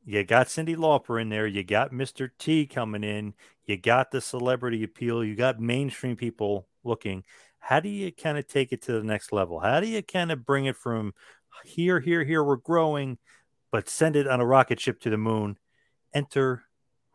You 0.06 0.24
got 0.24 0.48
Cyndi 0.48 0.76
Lauper 0.76 1.22
in 1.22 1.30
there. 1.30 1.46
You 1.46 1.64
got 1.64 1.92
Mr. 1.92 2.30
T 2.40 2.66
coming 2.66 3.04
in. 3.04 3.34
You 3.66 3.78
got 3.78 4.12
the 4.12 4.22
celebrity 4.22 4.84
appeal. 4.84 5.24
You 5.24 5.36
got 5.36 5.60
mainstream 5.60 6.16
people 6.16 6.68
looking. 6.84 7.24
How 7.60 7.80
do 7.80 7.90
you 7.90 8.12
kind 8.12 8.38
of 8.38 8.48
take 8.48 8.72
it 8.72 8.82
to 8.84 8.94
the 8.94 9.04
next 9.04 9.32
level? 9.32 9.60
How 9.60 9.80
do 9.80 9.88
you 9.88 10.02
kind 10.02 10.32
of 10.32 10.46
bring 10.46 10.66
it 10.66 10.76
from 10.76 11.14
here, 11.64 12.00
here, 12.00 12.24
here, 12.24 12.44
we're 12.44 12.58
growing, 12.58 13.18
but 13.72 13.90
send 13.90 14.16
it 14.16 14.28
on 14.28 14.42
a 14.42 14.46
rocket 14.46 14.80
ship 14.80 15.00
to 15.02 15.10
the 15.10 15.18
moon? 15.18 15.58
Enter 16.14 16.64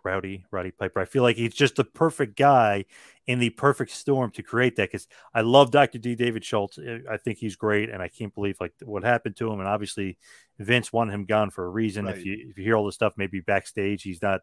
Rowdy, 0.05 0.45
Roddy 0.51 0.71
Piper. 0.71 1.01
I 1.01 1.07
feel 1.07 1.23
like 1.23 1.37
he's 1.37 1.55
just 1.55 1.77
the 1.77 1.85
perfect 1.85 2.37
guy 2.37 2.85
in 3.27 3.39
the 3.39 3.51
perfect 3.51 3.91
storm 3.91 4.31
to 4.33 4.43
create 4.43 4.77
that. 4.77 4.91
Because 4.91 5.09
I 5.33 5.41
love 5.41 5.71
Dr. 5.71 5.99
D. 5.99 6.15
David 6.15 6.45
Schultz. 6.45 6.79
I 7.11 7.17
think 7.17 7.39
he's 7.39 7.57
great, 7.57 7.89
and 7.89 8.03
I 8.03 8.09
can't 8.09 8.35
believe 8.35 8.57
like 8.61 8.75
what 8.83 9.03
happened 9.03 9.37
to 9.37 9.51
him. 9.51 9.61
And 9.61 9.69
obviously, 9.69 10.19
Vince 10.59 10.93
wanted 10.93 11.15
him 11.15 11.25
gone 11.25 11.51
for 11.51 11.65
a 11.65 11.71
reason. 11.71 12.05
Right. 12.05 12.17
If 12.17 12.25
you 12.25 12.37
if 12.51 12.59
you 12.59 12.65
hear 12.65 12.77
all 12.77 12.85
this 12.85 12.95
stuff, 12.95 13.15
maybe 13.17 13.41
backstage 13.41 14.03
he's 14.03 14.23
not 14.23 14.43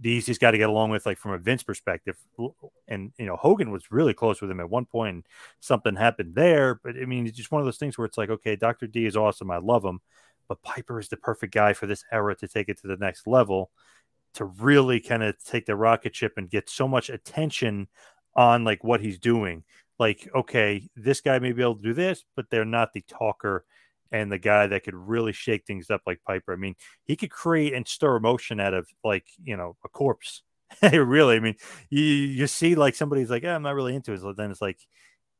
the 0.00 0.10
easiest 0.10 0.40
got 0.40 0.50
to 0.50 0.58
get 0.58 0.68
along 0.68 0.90
with, 0.90 1.06
like 1.06 1.18
from 1.18 1.32
a 1.32 1.38
Vince 1.38 1.62
perspective. 1.62 2.16
And 2.88 3.12
you 3.18 3.26
know, 3.26 3.36
Hogan 3.36 3.70
was 3.70 3.90
really 3.90 4.14
close 4.14 4.40
with 4.40 4.50
him 4.50 4.60
at 4.60 4.70
one 4.70 4.84
point. 4.84 5.14
And 5.14 5.26
something 5.60 5.96
happened 5.96 6.34
there, 6.34 6.80
but 6.82 6.96
I 7.00 7.06
mean, 7.06 7.26
it's 7.26 7.36
just 7.36 7.50
one 7.50 7.60
of 7.60 7.66
those 7.66 7.78
things 7.78 7.96
where 7.96 8.06
it's 8.06 8.18
like, 8.18 8.30
okay, 8.30 8.56
Dr. 8.56 8.86
D 8.86 9.06
is 9.06 9.16
awesome. 9.16 9.50
I 9.50 9.58
love 9.58 9.84
him, 9.84 10.00
but 10.48 10.62
Piper 10.62 11.00
is 11.00 11.08
the 11.08 11.16
perfect 11.16 11.54
guy 11.54 11.72
for 11.72 11.86
this 11.86 12.04
era 12.12 12.34
to 12.36 12.48
take 12.48 12.68
it 12.68 12.80
to 12.82 12.86
the 12.86 12.96
next 12.96 13.26
level 13.26 13.70
to 14.34 14.44
really 14.44 15.00
kind 15.00 15.22
of 15.22 15.42
take 15.42 15.64
the 15.64 15.74
rocket 15.74 16.14
ship 16.14 16.34
and 16.36 16.50
get 16.50 16.68
so 16.68 16.86
much 16.86 17.08
attention 17.08 17.88
on 18.34 18.64
like 18.64 18.84
what 18.84 19.00
he's 19.00 19.18
doing. 19.18 19.64
Like, 19.98 20.28
okay, 20.34 20.90
this 20.94 21.22
guy 21.22 21.38
may 21.38 21.52
be 21.52 21.62
able 21.62 21.76
to 21.76 21.82
do 21.82 21.94
this, 21.94 22.22
but 22.34 22.50
they're 22.50 22.66
not 22.66 22.92
the 22.92 23.00
talker 23.08 23.64
and 24.12 24.30
the 24.30 24.38
guy 24.38 24.66
that 24.66 24.84
could 24.84 24.94
really 24.94 25.32
shake 25.32 25.64
things 25.66 25.90
up 25.90 26.02
like 26.06 26.20
Piper. 26.26 26.52
I 26.52 26.56
mean, 26.56 26.74
he 27.04 27.16
could 27.16 27.30
create 27.30 27.74
and 27.74 27.86
stir 27.86 28.16
emotion 28.16 28.60
out 28.60 28.74
of 28.74 28.88
like, 29.04 29.26
you 29.42 29.56
know, 29.56 29.76
a 29.84 29.88
corpse. 29.88 30.42
really, 30.82 31.36
I 31.36 31.40
mean, 31.40 31.56
you 31.90 32.02
you 32.02 32.46
see 32.46 32.74
like 32.74 32.94
somebody's 32.94 33.30
like, 33.30 33.44
eh, 33.44 33.54
I'm 33.54 33.62
not 33.62 33.74
really 33.74 33.94
into 33.94 34.12
it. 34.12 34.20
So 34.20 34.32
then 34.32 34.50
it's 34.50 34.62
like 34.62 34.78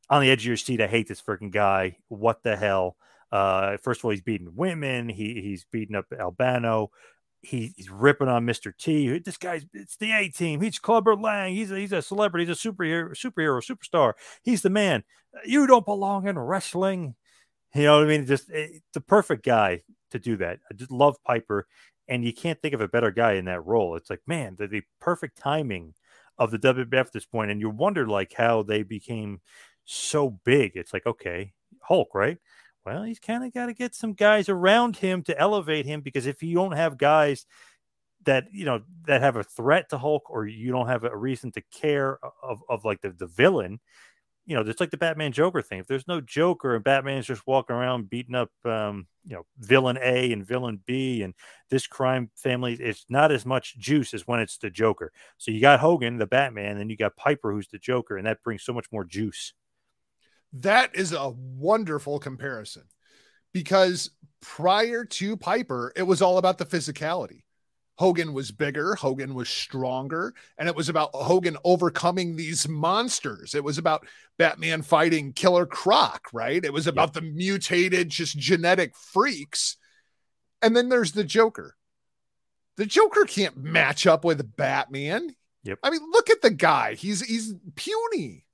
on 0.09 0.23
the 0.23 0.31
edge 0.31 0.43
of 0.43 0.47
your 0.47 0.57
seat, 0.57 0.81
I 0.81 0.87
hate 0.87 1.09
this 1.09 1.23
freaking 1.23 1.51
guy. 1.51 1.97
What 2.09 2.43
the 2.43 2.57
hell? 2.57 2.97
Uh, 3.33 3.77
first 3.83 4.01
of 4.01 4.05
all, 4.05 4.13
he's 4.13 4.23
beating 4.23 4.53
women. 4.55 5.09
He 5.09 5.41
he's 5.41 5.67
beating 5.71 5.97
up 5.97 6.07
Albano 6.19 6.91
he, 7.47 7.73
he's 7.77 7.91
ripping 7.91 8.29
on 8.29 8.47
Mr. 8.47 8.77
T. 8.77 9.19
This 9.19 9.37
guy's 9.37 9.65
it's 9.73 9.97
the 9.97 10.13
A 10.13 10.29
team. 10.29 10.61
He's 10.61 10.79
Clubber 10.79 11.15
Lang. 11.15 11.55
He's 11.55 11.71
a, 11.71 11.79
he's 11.79 11.93
a 11.93 12.03
celebrity. 12.03 12.47
He's 12.47 12.65
a 12.65 12.69
superhero, 12.69 13.11
superhero, 13.11 13.63
superstar. 13.63 14.15
He's 14.43 14.63
the 14.63 14.71
man. 14.71 15.05
You 15.45 15.67
don't 15.67 15.85
belong 15.85 16.27
in 16.27 16.39
wrestling. 16.39 17.15
You 17.77 17.85
know 17.85 17.99
what 17.99 18.07
I 18.07 18.09
mean? 18.09 18.27
Just 18.27 18.51
it, 18.51 18.83
the 18.95 19.01
perfect 19.01 19.45
guy 19.45 19.83
to 20.11 20.19
do 20.19 20.37
that. 20.39 20.61
I 20.71 20.75
just 20.75 20.91
love 20.91 21.17
Piper, 21.25 21.67
and 22.09 22.25
you 22.25 22.33
can't 22.33 22.61
think 22.63 22.75
of 22.75 22.81
a 22.81 22.89
better 22.89 23.11
guy 23.11 23.35
in 23.35 23.45
that 23.47 23.65
role. 23.67 23.97
It's 23.97 24.09
like 24.09 24.23
man, 24.27 24.57
the, 24.59 24.67
the 24.67 24.83
perfect 25.01 25.37
timing 25.37 25.95
of 26.39 26.51
the 26.51 26.59
WWF 26.59 27.01
at 27.01 27.13
this 27.13 27.27
point, 27.27 27.51
and 27.51 27.61
you 27.61 27.71
wonder 27.71 28.07
like 28.07 28.33
how 28.33 28.63
they 28.63 28.83
became 28.83 29.41
so 29.85 30.31
big. 30.45 30.73
It's 30.75 30.93
like 30.93 31.07
okay, 31.07 31.53
Hulk, 31.83 32.15
right? 32.15 32.39
Well, 32.87 33.03
he's 33.03 33.19
kind 33.19 33.45
of 33.45 33.53
got 33.53 33.67
to 33.67 33.75
get 33.75 33.95
some 33.95 34.13
guys 34.13 34.49
around 34.49 34.97
him 34.97 35.23
to 35.25 35.39
elevate 35.39 35.87
him 35.87 36.03
because 36.03 36.27
if 36.27 36.43
you 36.43 36.55
don't 36.55 36.73
have 36.73 36.97
guys 36.97 37.45
that 38.25 38.47
you 38.53 38.65
know 38.65 38.83
that 39.07 39.23
have 39.23 39.37
a 39.37 39.43
threat 39.45 39.91
to 39.91 39.99
Hulk 39.99 40.31
or 40.31 40.47
you 40.47 40.71
don't 40.71 40.89
have 40.89 41.05
a 41.05 41.17
reason 41.17 41.51
to 41.53 41.63
care 41.73 42.19
of, 42.43 42.63
of 42.69 42.85
like 42.85 43.01
the, 43.01 43.11
the 43.11 43.27
villain, 43.27 43.81
you 44.47 44.55
know, 44.55 44.63
just 44.63 44.79
like 44.79 44.91
the 44.91 44.97
Batman 44.97 45.33
Joker 45.33 45.61
thing. 45.61 45.81
If 45.81 45.89
there's 45.89 46.07
no 46.07 46.21
Joker 46.21 46.77
and 46.77 46.85
Batman's 46.85 47.27
just 47.27 47.47
walking 47.47 47.75
around 47.75 48.09
beating 48.09 48.37
up 48.37 48.51
um, 48.65 49.09
you 49.25 49.35
know, 49.35 49.45
villain 49.59 49.99
A 50.01 50.33
and 50.33 50.47
villain 50.47 50.81
B 50.87 51.23
and 51.23 51.35
this 51.69 51.87
crime 51.89 52.31
family, 52.37 52.75
it's 52.75 53.05
not 53.09 53.33
as 53.33 53.45
much 53.45 53.77
juice 53.77 54.15
as 54.15 54.27
when 54.27 54.39
it's 54.39 54.57
the 54.59 54.71
Joker. 54.71 55.13
So 55.37 55.51
you 55.51 55.61
got 55.61 55.81
Hogan, 55.81 56.19
the 56.19 56.27
Batman, 56.27 56.79
and 56.79 56.91
you 56.91 56.97
got 56.97 57.17
Piper, 57.17 57.53
who's 57.53 57.69
the 57.69 57.79
Joker, 57.79 58.17
and 58.17 58.27
that 58.27 58.43
brings 58.45 58.63
so 58.63 58.73
much 58.73 58.87
more 58.93 59.05
juice. 59.05 59.53
That 60.53 60.95
is 60.95 61.13
a 61.13 61.31
wonderful 61.31 62.21
comparison 62.21 62.85
because 63.53 64.11
prior 64.41 65.05
to 65.05 65.37
Piper, 65.37 65.93
it 65.97 66.05
was 66.05 66.23
all 66.23 66.39
about 66.39 66.59
the 66.59 66.67
physicality. 66.67 67.43
Hogan 67.97 68.35
was 68.35 68.51
bigger, 68.51 68.95
Hogan 68.95 69.35
was 69.35 69.49
stronger, 69.49 70.35
and 70.59 70.69
it 70.69 70.77
was 70.77 70.89
about 70.89 71.11
Hogan 71.15 71.57
overcoming 71.65 72.37
these 72.37 72.69
monsters. 72.69 73.55
It 73.55 73.65
was 73.65 73.79
about 73.79 74.07
Batman 74.39 74.83
fighting 74.83 75.33
Killer 75.33 75.65
Croc, 75.67 76.29
right? 76.33 76.63
It 76.63 76.73
was 76.73 76.87
about 76.87 77.09
yep. 77.09 77.15
the 77.15 77.23
mutated, 77.23 78.11
just 78.11 78.39
genetic 78.39 78.95
freaks. 78.95 79.77
And 80.61 80.77
then 80.77 80.91
there's 80.91 81.13
the 81.13 81.25
Joker. 81.25 81.75
The 82.77 82.87
Joker 82.87 83.25
can't 83.25 83.57
match 83.57 84.07
up 84.07 84.25
with 84.25 84.57
Batman. 84.57 85.35
Yep. 85.65 85.79
I 85.83 85.91
mean, 85.91 86.01
look 86.13 86.29
at 86.29 86.43
the 86.43 86.51
guy. 86.51 86.95
He's 86.95 87.23
he's 87.23 87.55
puny. 87.75 88.45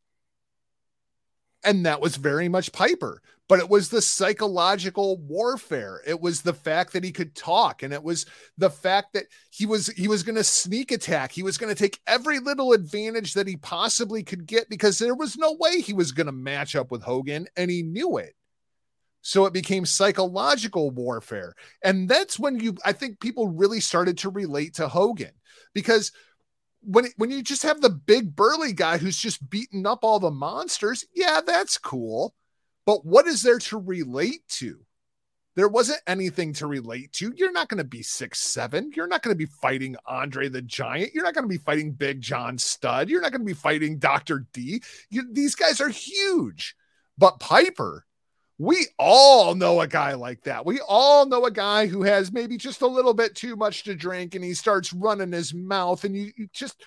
And 1.65 1.87
that 1.87 2.01
was 2.01 2.17
very 2.17 2.49
much 2.49 2.73
Piper, 2.73 3.23
but 3.53 3.61
it 3.61 3.69
was 3.69 3.91
the 3.91 4.01
psychological 4.01 5.19
warfare. 5.19 6.01
It 6.07 6.19
was 6.19 6.41
the 6.41 6.55
fact 6.55 6.95
that 6.95 7.05
he 7.05 7.13
could 7.13 7.35
talk, 7.35 7.83
and 7.83 7.93
it 7.93 8.03
was 8.03 8.25
the 8.57 8.71
fact 8.71 9.13
that 9.13 9.27
he 9.51 9.67
was 9.67 9.89
he 9.89 10.09
was 10.09 10.23
going 10.23 10.37
to 10.37 10.43
sneak 10.43 10.91
attack. 10.91 11.33
He 11.33 11.43
was 11.43 11.59
going 11.59 11.69
to 11.69 11.79
take 11.79 12.01
every 12.07 12.39
little 12.39 12.73
advantage 12.73 13.35
that 13.35 13.47
he 13.47 13.59
possibly 13.59 14.23
could 14.23 14.47
get 14.47 14.71
because 14.71 14.99
there 14.99 15.15
was 15.15 15.37
no 15.37 15.55
way 15.61 15.83
he 15.83 15.93
was 15.93 16.13
going 16.13 16.29
to 16.29 16.33
match 16.33 16.75
up 16.75 16.91
with 16.91 17.03
Hogan, 17.03 17.47
and 17.55 17.71
he 17.71 17.83
knew 17.83 18.17
it. 18.17 18.35
So 19.21 19.45
it 19.45 19.53
became 19.53 19.85
psychological 19.85 20.91
warfare. 20.91 21.55
And 21.85 22.09
that's 22.09 22.39
when 22.39 22.59
you 22.59 22.79
I 22.87 22.93
think 22.93 23.21
people 23.21 23.49
really 23.49 23.81
started 23.81 24.17
to 24.21 24.31
relate 24.31 24.77
to 24.77 24.89
Hogan 24.89 25.33
because 25.75 26.11
when 26.81 27.05
when 27.19 27.31
you 27.31 27.43
just 27.43 27.65
have 27.65 27.83
the 27.83 27.91
big 27.91 28.35
burly 28.35 28.73
guy 28.73 28.97
who's 28.97 29.19
just 29.19 29.51
beating 29.51 29.87
up 29.87 29.99
all 30.05 30.21
the 30.21 30.31
monsters, 30.31 31.05
yeah, 31.15 31.43
that's 31.47 31.77
cool. 31.77 32.35
But 32.87 33.05
what 33.05 33.27
is 33.27 33.43
there 33.43 33.59
to 33.59 33.79
relate 33.79 34.47
to? 34.59 34.81
There 35.55 35.69
wasn't 35.69 36.01
anything 36.07 36.55
to 36.55 36.67
relate 36.67 37.13
to. 37.15 37.33
You're 37.37 37.53
not 37.53 37.69
going 37.69 37.79
to 37.79 37.85
be 37.85 38.03
six 38.03 38.41
seven. 38.41 38.91
You're 38.97 39.07
not 39.07 39.23
going 39.23 39.35
to 39.35 39.39
be 39.39 39.51
fighting 39.61 39.97
Andre 40.07 40.49
the 40.49 40.63
Giant. 40.63 41.13
You're 41.13 41.25
not 41.25 41.35
going 41.35 41.45
to 41.45 41.49
be 41.49 41.59
fighting 41.59 41.93
Big 41.93 42.23
John 42.23 42.57
Studd. 42.57 43.11
You're 43.11 43.21
not 43.21 43.33
going 43.33 43.43
to 43.43 43.47
be 43.47 43.53
fighting 43.53 43.99
Doctor 43.99 44.47
D. 44.55 44.83
You, 45.11 45.25
these 45.31 45.55
guys 45.55 45.81
are 45.81 45.91
huge. 45.91 46.75
But 47.19 47.39
Piper, 47.39 48.07
we 48.59 48.87
all 48.99 49.55
know 49.55 49.81
a 49.81 49.87
guy 49.87 50.15
like 50.15 50.43
that. 50.45 50.65
We 50.65 50.81
all 50.81 51.27
know 51.27 51.45
a 51.45 51.51
guy 51.51 51.87
who 51.87 52.03
has 52.05 52.33
maybe 52.33 52.57
just 52.57 52.81
a 52.81 52.87
little 52.87 53.13
bit 53.13 53.35
too 53.35 53.57
much 53.57 53.85
to 53.85 53.95
drink 53.95 54.35
and 54.35 54.45
he 54.45 54.55
starts 54.55 54.93
running 54.93 55.33
his 55.33 55.53
mouth 55.53 56.05
and 56.05 56.17
you, 56.17 56.33
you, 56.37 56.49
just 56.53 56.83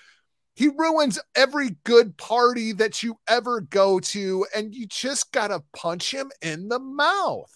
he 0.56 0.68
ruins 0.68 1.20
every 1.36 1.76
good 1.84 2.16
party 2.16 2.72
that 2.72 3.02
you 3.02 3.18
ever 3.28 3.60
go 3.60 4.00
to 4.00 4.44
and 4.54 4.74
you 4.74 4.86
just 4.86 5.30
got 5.32 5.48
to 5.48 5.62
punch 5.72 6.12
him 6.12 6.30
in 6.42 6.68
the 6.68 6.80
mouth. 6.80 7.52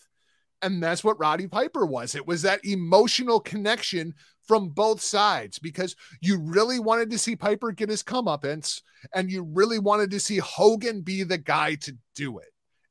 And 0.63 0.83
that's 0.83 1.03
what 1.03 1.19
Roddy 1.19 1.49
Piper 1.49 1.85
was. 1.85 2.15
It 2.15 2.27
was 2.27 2.43
that 2.43 2.65
emotional 2.65 3.41
connection 3.41 4.15
from 4.47 4.69
both 4.69 5.01
sides 5.01 5.59
because 5.59 5.97
you 6.21 6.39
really 6.39 6.79
wanted 6.79 7.11
to 7.11 7.19
see 7.19 7.35
Piper 7.35 7.73
get 7.73 7.89
his 7.89 8.03
comeuppance 8.03 8.83
and 9.15 9.31
you 9.31 9.43
really 9.43 9.79
wanted 9.79 10.11
to 10.13 10.21
see 10.21 10.39
Hogan 10.39 11.01
be 11.01 11.23
the 11.23 11.39
guy 11.39 11.77
to 11.77 11.97
do 12.15 12.39
it 12.39 12.49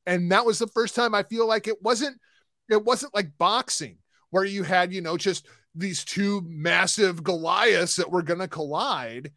and 0.09 0.31
that 0.31 0.45
was 0.45 0.57
the 0.57 0.67
first 0.67 0.95
time 0.95 1.13
I 1.13 1.23
feel 1.23 1.47
like 1.47 1.67
it 1.67 1.81
wasn't 1.81 2.19
it 2.67 2.83
wasn't 2.83 3.13
like 3.13 3.37
boxing 3.37 3.97
where 4.31 4.43
you 4.43 4.63
had 4.63 4.91
you 4.91 5.01
know 5.01 5.17
just 5.17 5.47
these 5.75 6.03
two 6.03 6.41
massive 6.47 7.23
Goliaths 7.23 7.95
that 7.97 8.11
were 8.11 8.23
to 8.23 8.47
collide. 8.47 9.31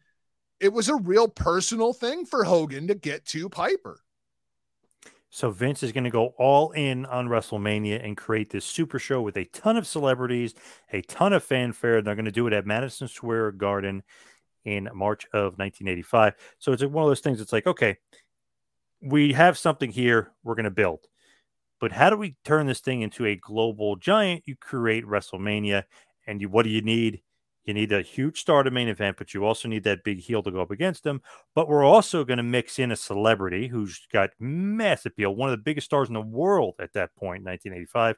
It 0.63 0.71
was 0.71 0.87
a 0.87 0.95
real 0.95 1.27
personal 1.27 1.91
thing 1.91 2.25
for 2.25 2.45
Hogan 2.45 2.87
to 2.87 2.95
get 2.95 3.25
to 3.25 3.49
Piper. 3.49 3.99
So 5.29 5.51
Vince 5.51 5.83
is 5.83 5.91
going 5.91 6.05
to 6.05 6.09
go 6.09 6.27
all 6.37 6.71
in 6.71 7.05
on 7.07 7.27
WrestleMania 7.27 8.01
and 8.01 8.15
create 8.15 8.49
this 8.49 8.63
super 8.63 8.97
show 8.97 9.21
with 9.21 9.35
a 9.35 9.43
ton 9.45 9.75
of 9.75 9.85
celebrities, 9.85 10.55
a 10.93 11.01
ton 11.01 11.33
of 11.33 11.43
fanfare. 11.43 12.01
They're 12.01 12.15
going 12.15 12.23
to 12.23 12.31
do 12.31 12.47
it 12.47 12.53
at 12.53 12.65
Madison 12.65 13.09
Square 13.09 13.53
Garden 13.53 14.03
in 14.63 14.87
March 14.93 15.25
of 15.33 15.57
1985. 15.57 16.35
So 16.59 16.71
it's 16.71 16.81
one 16.85 17.03
of 17.03 17.09
those 17.09 17.19
things. 17.19 17.41
It's 17.41 17.51
like, 17.51 17.67
okay, 17.67 17.97
we 19.01 19.33
have 19.33 19.57
something 19.57 19.91
here 19.91 20.31
we're 20.45 20.55
going 20.55 20.63
to 20.63 20.71
build. 20.71 21.07
But 21.81 21.91
how 21.91 22.09
do 22.09 22.15
we 22.15 22.37
turn 22.45 22.67
this 22.67 22.79
thing 22.79 23.01
into 23.01 23.25
a 23.25 23.35
global 23.35 23.97
giant? 23.97 24.43
You 24.45 24.55
create 24.55 25.05
WrestleMania, 25.05 25.83
and 26.25 26.39
you 26.39 26.47
what 26.47 26.63
do 26.63 26.69
you 26.69 26.81
need? 26.81 27.21
You 27.65 27.73
need 27.73 27.91
a 27.91 28.01
huge 28.01 28.39
star 28.39 28.63
to 28.63 28.71
main 28.71 28.89
event, 28.89 29.17
but 29.17 29.33
you 29.33 29.45
also 29.45 29.67
need 29.67 29.83
that 29.85 30.03
big 30.03 30.19
heel 30.19 30.43
to 30.43 30.51
go 30.51 30.61
up 30.61 30.71
against 30.71 31.03
them. 31.03 31.21
But 31.55 31.67
we're 31.67 31.85
also 31.85 32.25
going 32.25 32.37
to 32.37 32.43
mix 32.43 32.77
in 32.77 32.91
a 32.91 32.95
celebrity 32.95 33.67
who's 33.67 34.05
got 34.11 34.31
massive 34.39 35.13
appeal, 35.13 35.35
one 35.35 35.49
of 35.49 35.57
the 35.57 35.63
biggest 35.63 35.85
stars 35.85 36.09
in 36.09 36.13
the 36.13 36.21
world 36.21 36.75
at 36.79 36.93
that 36.93 37.15
point, 37.15 37.43
1985. 37.43 38.17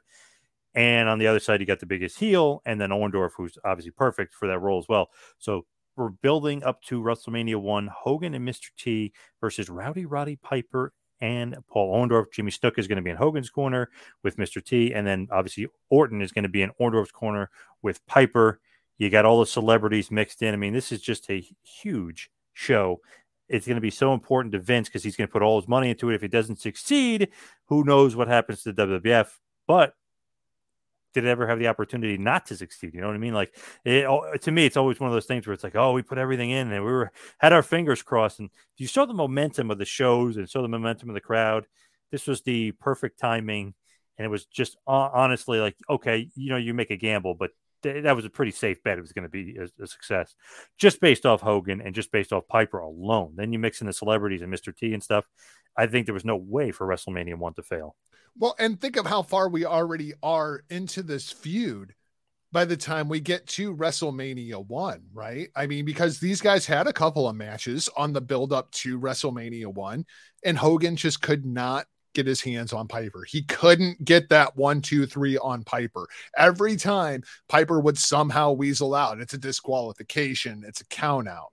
And 0.74 1.08
on 1.08 1.18
the 1.18 1.26
other 1.26 1.40
side, 1.40 1.60
you 1.60 1.66
got 1.66 1.80
the 1.80 1.86
biggest 1.86 2.18
heel, 2.18 2.60
and 2.66 2.80
then 2.80 2.90
Orndorff, 2.90 3.30
who's 3.36 3.56
obviously 3.64 3.92
perfect 3.92 4.34
for 4.34 4.46
that 4.48 4.58
role 4.58 4.78
as 4.78 4.86
well. 4.88 5.10
So 5.38 5.64
we're 5.96 6.10
building 6.10 6.62
up 6.62 6.82
to 6.82 7.00
WrestleMania 7.00 7.56
1, 7.56 7.86
Hogan 7.86 8.34
and 8.34 8.46
Mr. 8.46 8.68
T 8.76 9.12
versus 9.40 9.70
Rowdy 9.70 10.04
Roddy 10.04 10.36
Piper 10.36 10.92
and 11.20 11.56
Paul 11.68 11.94
Orndorff. 11.96 12.32
Jimmy 12.32 12.50
Snuka 12.50 12.78
is 12.78 12.86
going 12.86 12.96
to 12.96 13.02
be 13.02 13.10
in 13.10 13.16
Hogan's 13.16 13.48
corner 13.48 13.88
with 14.22 14.36
Mr. 14.36 14.62
T. 14.62 14.92
And 14.92 15.06
then 15.06 15.28
obviously 15.30 15.66
Orton 15.88 16.20
is 16.20 16.32
going 16.32 16.42
to 16.42 16.48
be 16.48 16.62
in 16.62 16.72
Orndorff's 16.80 17.12
corner 17.12 17.50
with 17.80 18.04
Piper. 18.06 18.60
You 18.98 19.10
got 19.10 19.24
all 19.24 19.40
the 19.40 19.46
celebrities 19.46 20.10
mixed 20.10 20.42
in. 20.42 20.54
I 20.54 20.56
mean, 20.56 20.72
this 20.72 20.92
is 20.92 21.00
just 21.00 21.30
a 21.30 21.44
huge 21.62 22.30
show. 22.52 23.00
It's 23.48 23.66
going 23.66 23.76
to 23.76 23.82
be 23.82 23.90
so 23.90 24.12
important 24.12 24.52
to 24.52 24.58
Vince 24.58 24.88
because 24.88 25.04
he's 25.04 25.16
going 25.16 25.28
to 25.28 25.32
put 25.32 25.42
all 25.42 25.60
his 25.60 25.68
money 25.68 25.90
into 25.90 26.10
it. 26.10 26.14
If 26.14 26.22
it 26.22 26.32
doesn't 26.32 26.60
succeed, 26.60 27.28
who 27.66 27.84
knows 27.84 28.16
what 28.16 28.28
happens 28.28 28.62
to 28.62 28.72
the 28.72 28.86
WWF? 28.86 29.28
But 29.66 29.94
did 31.14 31.24
it 31.24 31.28
ever 31.28 31.46
have 31.46 31.58
the 31.58 31.68
opportunity 31.68 32.18
not 32.18 32.46
to 32.46 32.56
succeed? 32.56 32.92
You 32.92 33.00
know 33.00 33.06
what 33.06 33.16
I 33.16 33.20
mean? 33.20 33.34
Like 33.34 33.56
it, 33.84 34.42
to 34.42 34.50
me, 34.50 34.66
it's 34.66 34.76
always 34.76 35.00
one 35.00 35.08
of 35.08 35.14
those 35.14 35.26
things 35.26 35.46
where 35.46 35.54
it's 35.54 35.64
like, 35.64 35.76
oh, 35.76 35.92
we 35.92 36.02
put 36.02 36.18
everything 36.18 36.50
in 36.50 36.70
and 36.70 36.84
we 36.84 36.90
were 36.90 37.10
had 37.38 37.52
our 37.52 37.62
fingers 37.62 38.02
crossed. 38.02 38.38
And 38.38 38.50
you 38.76 38.86
saw 38.86 39.06
the 39.06 39.14
momentum 39.14 39.70
of 39.70 39.78
the 39.78 39.84
shows 39.84 40.36
and 40.36 40.48
saw 40.48 40.60
the 40.60 40.68
momentum 40.68 41.08
of 41.08 41.14
the 41.14 41.20
crowd. 41.20 41.66
This 42.10 42.26
was 42.26 42.42
the 42.42 42.72
perfect 42.72 43.18
timing, 43.18 43.74
and 44.18 44.26
it 44.26 44.28
was 44.28 44.44
just 44.44 44.76
honestly 44.86 45.58
like, 45.58 45.76
okay, 45.88 46.28
you 46.34 46.50
know, 46.50 46.56
you 46.56 46.74
make 46.74 46.90
a 46.90 46.96
gamble, 46.96 47.34
but 47.34 47.50
th- 47.82 48.04
that 48.04 48.16
was 48.16 48.24
a 48.24 48.30
pretty 48.30 48.52
safe 48.52 48.82
bet. 48.82 48.98
It 48.98 49.02
was 49.02 49.12
going 49.12 49.24
to 49.24 49.28
be 49.28 49.56
a, 49.56 49.82
a, 49.82 49.86
success 49.86 50.34
just 50.78 51.00
based 51.00 51.26
off 51.26 51.40
Hogan 51.40 51.80
and 51.80 51.94
just 51.94 52.12
based 52.12 52.32
off 52.32 52.48
Piper 52.48 52.78
alone. 52.78 53.34
Then 53.36 53.52
you 53.52 53.58
mix 53.58 53.80
in 53.80 53.86
the 53.86 53.92
celebrities 53.92 54.42
and 54.42 54.52
Mr. 54.52 54.74
T 54.76 54.92
and 54.92 55.02
stuff. 55.02 55.24
I 55.76 55.86
think 55.86 56.06
there 56.06 56.14
was 56.14 56.24
no 56.24 56.36
way 56.36 56.70
for 56.70 56.86
WrestleMania 56.86 57.36
one 57.36 57.54
to 57.54 57.62
fail. 57.62 57.96
Well, 58.38 58.54
and 58.58 58.80
think 58.80 58.96
of 58.96 59.06
how 59.06 59.22
far 59.22 59.48
we 59.48 59.64
already 59.64 60.12
are 60.22 60.62
into 60.68 61.02
this 61.02 61.30
feud 61.30 61.94
by 62.52 62.64
the 62.64 62.76
time 62.76 63.08
we 63.08 63.20
get 63.20 63.46
to 63.46 63.74
WrestleMania 63.74 64.66
1, 64.66 65.02
right? 65.12 65.48
I 65.54 65.66
mean, 65.66 65.84
because 65.84 66.18
these 66.18 66.40
guys 66.40 66.64
had 66.64 66.86
a 66.86 66.92
couple 66.92 67.28
of 67.28 67.36
matches 67.36 67.88
on 67.96 68.12
the 68.12 68.20
build 68.20 68.52
up 68.52 68.70
to 68.72 68.98
WrestleMania 68.98 69.66
1, 69.66 70.06
and 70.44 70.56
Hogan 70.56 70.96
just 70.96 71.20
could 71.20 71.44
not 71.44 71.86
get 72.16 72.26
his 72.26 72.40
hands 72.40 72.72
on 72.72 72.88
Piper. 72.88 73.24
He 73.24 73.42
couldn't 73.42 74.04
get 74.04 74.30
that 74.30 74.56
one, 74.56 74.80
two, 74.80 75.06
three 75.06 75.36
on 75.38 75.62
Piper. 75.62 76.08
Every 76.36 76.76
time 76.76 77.22
Piper 77.48 77.78
would 77.78 77.98
somehow 77.98 78.52
weasel 78.52 78.94
out, 78.94 79.20
it's 79.20 79.34
a 79.34 79.38
disqualification, 79.38 80.64
it's 80.66 80.80
a 80.80 80.86
count 80.86 81.28
out. 81.28 81.52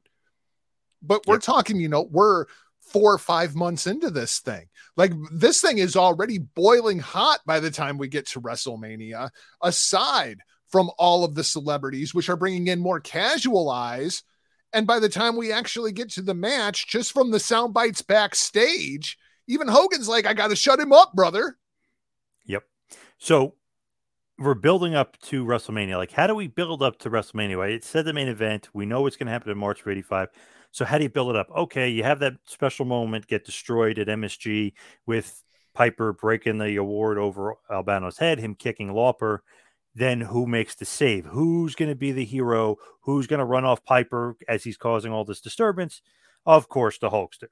But 1.01 1.27
we're 1.27 1.35
yep. 1.35 1.43
talking, 1.43 1.77
you 1.77 1.89
know, 1.89 2.07
we're 2.09 2.45
four 2.79 3.13
or 3.13 3.17
five 3.17 3.55
months 3.55 3.87
into 3.87 4.09
this 4.09 4.39
thing. 4.39 4.67
Like 4.95 5.11
this 5.31 5.61
thing 5.61 5.79
is 5.79 5.97
already 5.97 6.37
boiling 6.39 6.99
hot 6.99 7.39
by 7.45 7.59
the 7.59 7.71
time 7.71 7.97
we 7.97 8.07
get 8.07 8.27
to 8.29 8.41
WrestleMania, 8.41 9.29
aside 9.61 10.39
from 10.67 10.89
all 10.97 11.25
of 11.25 11.35
the 11.35 11.43
celebrities, 11.43 12.15
which 12.15 12.29
are 12.29 12.37
bringing 12.37 12.67
in 12.67 12.79
more 12.79 12.99
casual 12.99 13.69
eyes. 13.69 14.23
And 14.71 14.87
by 14.87 14.99
the 14.99 15.09
time 15.09 15.35
we 15.35 15.51
actually 15.51 15.91
get 15.91 16.09
to 16.11 16.21
the 16.21 16.33
match, 16.33 16.87
just 16.87 17.11
from 17.11 17.31
the 17.31 17.39
sound 17.39 17.73
bites 17.73 18.01
backstage, 18.01 19.17
even 19.47 19.67
Hogan's 19.67 20.07
like, 20.07 20.25
I 20.25 20.33
got 20.33 20.49
to 20.49 20.55
shut 20.55 20.79
him 20.79 20.93
up, 20.93 21.13
brother. 21.13 21.57
Yep. 22.45 22.63
So 23.17 23.55
we're 24.37 24.53
building 24.53 24.95
up 24.95 25.19
to 25.23 25.45
WrestleMania. 25.45 25.97
Like, 25.97 26.11
how 26.11 26.27
do 26.27 26.35
we 26.35 26.47
build 26.47 26.81
up 26.81 26.99
to 26.99 27.09
WrestleMania? 27.09 27.57
Right? 27.57 27.73
It 27.73 27.83
said 27.83 28.05
the 28.05 28.13
main 28.13 28.27
event. 28.27 28.69
We 28.73 28.85
know 28.85 29.01
what's 29.01 29.15
going 29.15 29.27
to 29.27 29.33
happen 29.33 29.51
in 29.51 29.57
March 29.57 29.81
of 29.81 29.87
85. 29.87 30.29
So 30.71 30.85
how 30.85 30.97
do 30.97 31.03
you 31.03 31.09
build 31.09 31.29
it 31.29 31.35
up? 31.35 31.49
Okay, 31.55 31.87
you 31.89 32.03
have 32.03 32.19
that 32.19 32.33
special 32.45 32.85
moment 32.85 33.27
get 33.27 33.45
destroyed 33.45 33.99
at 33.99 34.07
MSG 34.07 34.73
with 35.05 35.43
Piper 35.75 36.13
breaking 36.13 36.57
the 36.57 36.77
award 36.77 37.17
over 37.17 37.55
Albano's 37.71 38.17
head, 38.17 38.39
him 38.39 38.55
kicking 38.55 38.89
Lauper. 38.89 39.39
Then 39.95 40.21
who 40.21 40.47
makes 40.47 40.73
the 40.73 40.85
save? 40.85 41.25
Who's 41.25 41.75
going 41.75 41.89
to 41.89 41.95
be 41.95 42.11
the 42.11 42.25
hero? 42.25 42.77
Who's 43.01 43.27
going 43.27 43.39
to 43.39 43.45
run 43.45 43.65
off 43.65 43.85
Piper 43.85 44.35
as 44.47 44.63
he's 44.63 44.77
causing 44.77 45.11
all 45.11 45.25
this 45.25 45.41
disturbance? 45.41 46.01
Of 46.45 46.69
course, 46.69 46.97
the 46.97 47.11
Hulkster. 47.11 47.49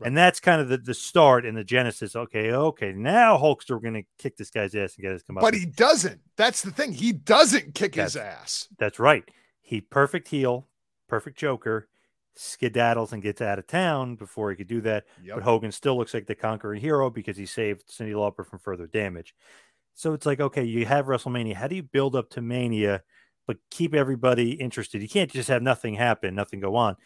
Right. 0.00 0.08
And 0.08 0.16
that's 0.16 0.40
kind 0.40 0.60
of 0.60 0.68
the, 0.68 0.78
the 0.78 0.94
start 0.94 1.46
and 1.46 1.56
the 1.56 1.62
genesis. 1.62 2.16
Okay, 2.16 2.52
okay, 2.52 2.92
now 2.92 3.38
Hulkster 3.38 3.80
going 3.80 3.94
to 3.94 4.02
kick 4.18 4.36
this 4.36 4.50
guy's 4.50 4.74
ass 4.74 4.96
and 4.96 5.02
get 5.02 5.12
his 5.12 5.22
come 5.22 5.38
up. 5.38 5.42
But 5.42 5.54
he 5.54 5.66
doesn't. 5.66 6.20
That's 6.36 6.62
the 6.62 6.72
thing. 6.72 6.92
He 6.92 7.12
doesn't 7.12 7.74
kick 7.74 7.94
that's, 7.94 8.14
his 8.14 8.22
ass. 8.22 8.68
That's 8.78 8.98
right. 8.98 9.24
He 9.60 9.80
perfect 9.80 10.28
heel, 10.28 10.66
perfect 11.08 11.38
Joker, 11.38 11.88
skedaddles 12.36 13.12
and 13.12 13.22
gets 13.22 13.40
out 13.40 13.58
of 13.58 13.66
town 13.66 14.16
before 14.16 14.50
he 14.50 14.56
could 14.56 14.66
do 14.66 14.80
that. 14.80 15.04
Yep. 15.22 15.36
But 15.36 15.44
Hogan 15.44 15.72
still 15.72 15.96
looks 15.96 16.12
like 16.12 16.26
the 16.26 16.34
conquering 16.34 16.80
hero 16.80 17.08
because 17.08 17.36
he 17.36 17.46
saved 17.46 17.88
Cyndi 17.88 18.12
Lauper 18.12 18.44
from 18.44 18.58
further 18.58 18.86
damage. 18.86 19.34
So 19.94 20.12
it's 20.12 20.26
like, 20.26 20.40
okay, 20.40 20.64
you 20.64 20.86
have 20.86 21.06
WrestleMania. 21.06 21.54
How 21.54 21.68
do 21.68 21.76
you 21.76 21.84
build 21.84 22.16
up 22.16 22.30
to 22.30 22.42
Mania, 22.42 23.02
but 23.46 23.58
keep 23.70 23.94
everybody 23.94 24.52
interested? 24.52 25.00
You 25.00 25.08
can't 25.08 25.30
just 25.30 25.48
have 25.48 25.62
nothing 25.62 25.94
happen, 25.94 26.34
nothing 26.34 26.58
go 26.58 26.74
on. 26.74 26.96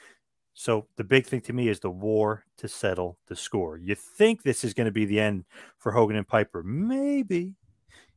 So 0.58 0.88
the 0.96 1.04
big 1.04 1.24
thing 1.24 1.40
to 1.42 1.52
me 1.52 1.68
is 1.68 1.78
the 1.78 1.88
war 1.88 2.42
to 2.56 2.66
settle 2.66 3.16
the 3.28 3.36
score. 3.36 3.78
You 3.78 3.94
think 3.94 4.42
this 4.42 4.64
is 4.64 4.74
going 4.74 4.86
to 4.86 4.92
be 4.92 5.04
the 5.04 5.20
end 5.20 5.44
for 5.78 5.92
Hogan 5.92 6.16
and 6.16 6.26
Piper? 6.26 6.64
Maybe. 6.64 7.54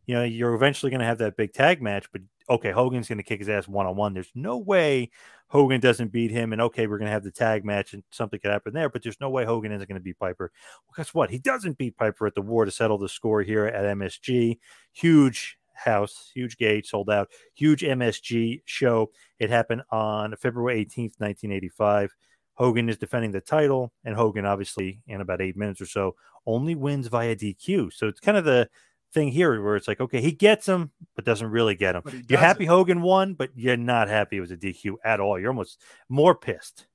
You 0.07 0.15
know, 0.15 0.23
you're 0.23 0.55
eventually 0.55 0.89
going 0.89 1.01
to 1.01 1.05
have 1.05 1.19
that 1.19 1.37
big 1.37 1.53
tag 1.53 1.83
match, 1.83 2.11
but 2.11 2.23
okay, 2.49 2.71
Hogan's 2.71 3.07
going 3.07 3.19
to 3.19 3.23
kick 3.23 3.41
his 3.41 3.47
ass 3.47 3.67
one 3.67 3.85
on 3.85 3.95
one. 3.95 4.15
There's 4.15 4.31
no 4.33 4.57
way 4.57 5.11
Hogan 5.49 5.79
doesn't 5.79 6.11
beat 6.11 6.31
him, 6.31 6.51
and 6.51 6.63
okay, 6.63 6.87
we're 6.87 6.97
going 6.97 7.09
to 7.09 7.11
have 7.11 7.23
the 7.23 7.29
tag 7.29 7.63
match 7.63 7.93
and 7.93 8.01
something 8.09 8.39
could 8.39 8.49
happen 8.49 8.73
there, 8.73 8.89
but 8.89 9.03
there's 9.03 9.21
no 9.21 9.29
way 9.29 9.45
Hogan 9.45 9.71
isn't 9.71 9.87
going 9.87 9.99
to 9.99 10.03
beat 10.03 10.17
Piper. 10.17 10.51
Well, 10.87 10.93
guess 10.97 11.13
what? 11.13 11.29
He 11.29 11.37
doesn't 11.37 11.77
beat 11.77 11.95
Piper 11.95 12.25
at 12.25 12.33
the 12.33 12.41
war 12.41 12.65
to 12.65 12.71
settle 12.71 12.97
the 12.97 13.07
score 13.07 13.43
here 13.43 13.67
at 13.67 13.85
MSG. 13.95 14.57
Huge 14.93 15.59
house, 15.75 16.31
huge 16.33 16.57
gate, 16.57 16.87
sold 16.87 17.11
out, 17.11 17.29
huge 17.53 17.81
MSG 17.83 18.61
show. 18.65 19.11
It 19.37 19.51
happened 19.51 19.83
on 19.91 20.35
February 20.37 20.83
18th, 20.83 21.19
1985. 21.19 22.15
Hogan 22.61 22.89
is 22.89 22.97
defending 22.97 23.31
the 23.31 23.41
title, 23.41 23.91
and 24.05 24.15
Hogan, 24.15 24.45
obviously, 24.45 25.01
in 25.07 25.19
about 25.19 25.41
eight 25.41 25.57
minutes 25.57 25.81
or 25.81 25.87
so, 25.87 26.15
only 26.45 26.75
wins 26.75 27.07
via 27.07 27.35
DQ. 27.35 27.91
So 27.91 28.07
it's 28.07 28.19
kind 28.19 28.37
of 28.37 28.45
the 28.45 28.69
thing 29.15 29.29
here 29.29 29.59
where 29.63 29.75
it's 29.75 29.87
like, 29.87 29.99
okay, 29.99 30.21
he 30.21 30.31
gets 30.31 30.67
him, 30.67 30.91
but 31.15 31.25
doesn't 31.25 31.49
really 31.49 31.73
get 31.73 31.95
him. 31.95 32.03
You're 32.29 32.37
happy 32.37 32.65
Hogan 32.65 33.01
won, 33.01 33.33
but 33.33 33.49
you're 33.55 33.77
not 33.77 34.09
happy 34.09 34.37
it 34.37 34.41
was 34.41 34.51
a 34.51 34.57
DQ 34.57 34.97
at 35.03 35.19
all. 35.19 35.39
You're 35.39 35.49
almost 35.49 35.81
more 36.07 36.35
pissed. 36.35 36.85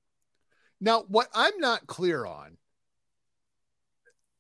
Now, 0.81 1.03
what 1.09 1.27
I'm 1.35 1.59
not 1.59 1.89
clear 1.89 2.25
on, 2.25 2.59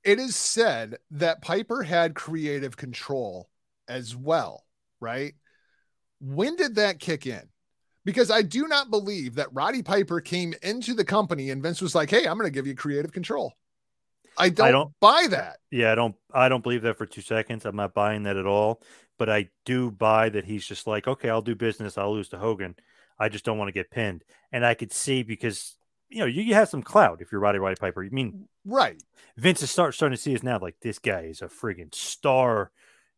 it 0.04 0.20
is 0.20 0.36
said 0.36 0.98
that 1.10 1.42
Piper 1.42 1.82
had 1.82 2.14
creative 2.14 2.76
control 2.76 3.50
as 3.88 4.14
well, 4.14 4.64
right? 5.00 5.34
When 6.20 6.54
did 6.54 6.76
that 6.76 7.00
kick 7.00 7.26
in? 7.26 7.48
Because 8.06 8.30
I 8.30 8.40
do 8.40 8.68
not 8.68 8.88
believe 8.88 9.34
that 9.34 9.52
Roddy 9.52 9.82
Piper 9.82 10.20
came 10.20 10.54
into 10.62 10.94
the 10.94 11.04
company 11.04 11.50
and 11.50 11.60
Vince 11.60 11.82
was 11.82 11.94
like, 11.94 12.08
"Hey, 12.08 12.26
I'm 12.26 12.38
going 12.38 12.46
to 12.46 12.54
give 12.54 12.66
you 12.66 12.74
creative 12.76 13.12
control." 13.12 13.52
I 14.38 14.48
don't, 14.48 14.66
I 14.66 14.70
don't 14.70 14.92
buy 15.00 15.26
that. 15.30 15.58
Yeah, 15.72 15.90
I 15.90 15.96
don't. 15.96 16.14
I 16.32 16.48
don't 16.48 16.62
believe 16.62 16.82
that 16.82 16.96
for 16.96 17.04
two 17.04 17.20
seconds. 17.20 17.66
I'm 17.66 17.74
not 17.74 17.94
buying 17.94 18.22
that 18.22 18.36
at 18.36 18.46
all. 18.46 18.80
But 19.18 19.28
I 19.28 19.48
do 19.64 19.90
buy 19.90 20.28
that 20.28 20.44
he's 20.44 20.64
just 20.64 20.86
like, 20.86 21.08
okay, 21.08 21.28
I'll 21.28 21.42
do 21.42 21.56
business. 21.56 21.98
I'll 21.98 22.12
lose 22.12 22.28
to 22.28 22.38
Hogan. 22.38 22.76
I 23.18 23.28
just 23.28 23.44
don't 23.44 23.58
want 23.58 23.68
to 23.68 23.72
get 23.72 23.90
pinned. 23.90 24.22
And 24.52 24.64
I 24.64 24.74
could 24.74 24.92
see 24.92 25.22
because 25.24 25.76
you 26.08 26.20
know 26.20 26.26
you, 26.26 26.42
you 26.42 26.54
have 26.54 26.68
some 26.68 26.82
clout 26.82 27.20
if 27.20 27.32
you're 27.32 27.40
Rowdy 27.40 27.58
Roddy 27.58 27.76
Piper. 27.76 28.04
You 28.04 28.10
mean 28.12 28.46
right? 28.64 29.02
Vince 29.36 29.62
is 29.62 29.70
start 29.70 29.94
starting 29.94 30.16
to 30.16 30.22
see 30.22 30.34
us 30.34 30.44
now 30.44 30.60
like 30.60 30.76
this 30.80 31.00
guy 31.00 31.22
is 31.22 31.42
a 31.42 31.48
friggin' 31.48 31.92
star 31.92 32.70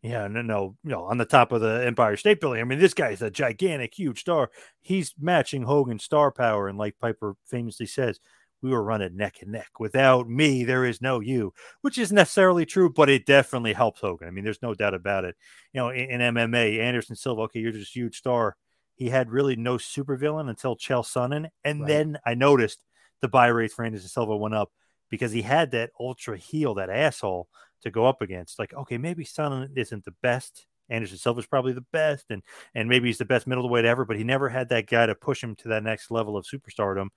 yeah, 0.02 0.28
no, 0.28 0.42
no, 0.42 0.76
you 0.84 0.90
know, 0.90 1.04
on 1.04 1.18
the 1.18 1.24
top 1.24 1.50
of 1.50 1.60
the 1.60 1.84
Empire 1.84 2.16
State 2.16 2.40
Building. 2.40 2.60
I 2.60 2.64
mean, 2.64 2.78
this 2.78 2.94
guy's 2.94 3.20
a 3.20 3.30
gigantic, 3.30 3.94
huge 3.94 4.20
star. 4.20 4.50
He's 4.80 5.14
matching 5.18 5.62
Hogan's 5.64 6.04
star 6.04 6.30
power. 6.30 6.68
And 6.68 6.78
like 6.78 6.98
Piper 7.00 7.34
famously 7.46 7.86
says, 7.86 8.20
we 8.62 8.70
were 8.70 8.82
running 8.82 9.16
neck 9.16 9.38
and 9.40 9.52
neck. 9.52 9.80
Without 9.80 10.28
me, 10.28 10.64
there 10.64 10.84
is 10.84 11.00
no 11.00 11.20
you, 11.20 11.52
which 11.80 11.98
is 11.98 12.12
necessarily 12.12 12.64
true, 12.66 12.90
but 12.90 13.08
it 13.08 13.26
definitely 13.26 13.72
helps 13.72 14.00
Hogan. 14.00 14.28
I 14.28 14.30
mean, 14.30 14.44
there's 14.44 14.62
no 14.62 14.74
doubt 14.74 14.94
about 14.94 15.24
it. 15.24 15.36
You 15.72 15.80
know, 15.80 15.88
in, 15.90 16.20
in 16.20 16.34
MMA, 16.34 16.78
Anderson 16.78 17.16
Silva, 17.16 17.42
okay, 17.42 17.60
you're 17.60 17.72
just 17.72 17.90
a 17.94 17.98
huge 17.98 18.18
star. 18.18 18.56
He 18.94 19.08
had 19.08 19.30
really 19.30 19.56
no 19.56 19.76
supervillain 19.76 20.48
until 20.48 20.76
Chael 20.76 21.04
Sonnen. 21.04 21.48
And 21.64 21.80
right. 21.80 21.88
then 21.88 22.18
I 22.26 22.34
noticed 22.34 22.84
the 23.20 23.28
buy 23.28 23.46
rates 23.48 23.74
for 23.74 23.84
Anderson 23.84 24.08
Silva 24.08 24.36
went 24.36 24.54
up 24.54 24.70
because 25.08 25.32
he 25.32 25.42
had 25.42 25.70
that 25.72 25.90
ultra 25.98 26.36
heel, 26.36 26.74
that 26.74 26.90
asshole 26.90 27.48
to 27.82 27.90
go 27.90 28.06
up 28.06 28.22
against. 28.22 28.58
Like, 28.58 28.74
okay, 28.74 28.98
maybe 28.98 29.24
Sonnen 29.24 29.76
isn't 29.76 30.04
the 30.04 30.14
best. 30.22 30.66
Anderson 30.90 31.18
Silva's 31.18 31.46
probably 31.46 31.72
the 31.72 31.84
best, 31.92 32.26
and 32.30 32.42
and 32.74 32.88
maybe 32.88 33.08
he's 33.08 33.18
the 33.18 33.24
best 33.24 33.46
middle 33.46 33.68
weight 33.68 33.84
ever, 33.84 34.04
but 34.04 34.16
he 34.16 34.24
never 34.24 34.48
had 34.48 34.70
that 34.70 34.86
guy 34.86 35.04
to 35.06 35.14
push 35.14 35.42
him 35.42 35.54
to 35.56 35.68
that 35.68 35.82
next 35.82 36.10
level 36.10 36.36
of 36.36 36.46
superstardom. 36.46 37.08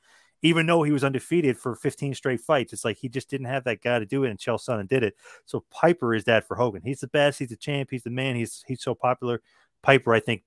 Even 0.41 0.66
though 0.66 0.84
he 0.84 0.91
was 0.91 1.03
undefeated 1.03 1.57
for 1.57 1.76
15 1.76 2.16
straight 2.16 2.41
fights, 2.41 2.74
it's 2.74 2.84
like 2.84 2.97
he 2.97 3.07
just 3.07 3.30
didn't 3.30 3.45
have 3.45 3.64
that 3.64 3.82
guy 3.82 3.99
to 3.99 4.05
do 4.05 4.24
it, 4.24 4.30
and 4.30 4.39
Chael 4.39 4.59
Sonnen 4.59 4.88
did 4.88 5.03
it. 5.03 5.16
So 5.45 5.64
Piper 5.72 6.14
is 6.14 6.26
that 6.26 6.47
for 6.47 6.55
Hogan. 6.55 6.82
He's 6.84 6.99
the 6.99 7.07
best. 7.07 7.39
He's 7.39 7.49
the 7.49 7.55
champ. 7.55 7.89
He's 7.91 8.03
the 8.03 8.09
man. 8.09 8.36
He's 8.36 8.64
he's 8.68 8.82
so 8.82 8.93
popular. 8.93 9.41
Piper, 9.84 10.14
I 10.14 10.20
think, 10.20 10.43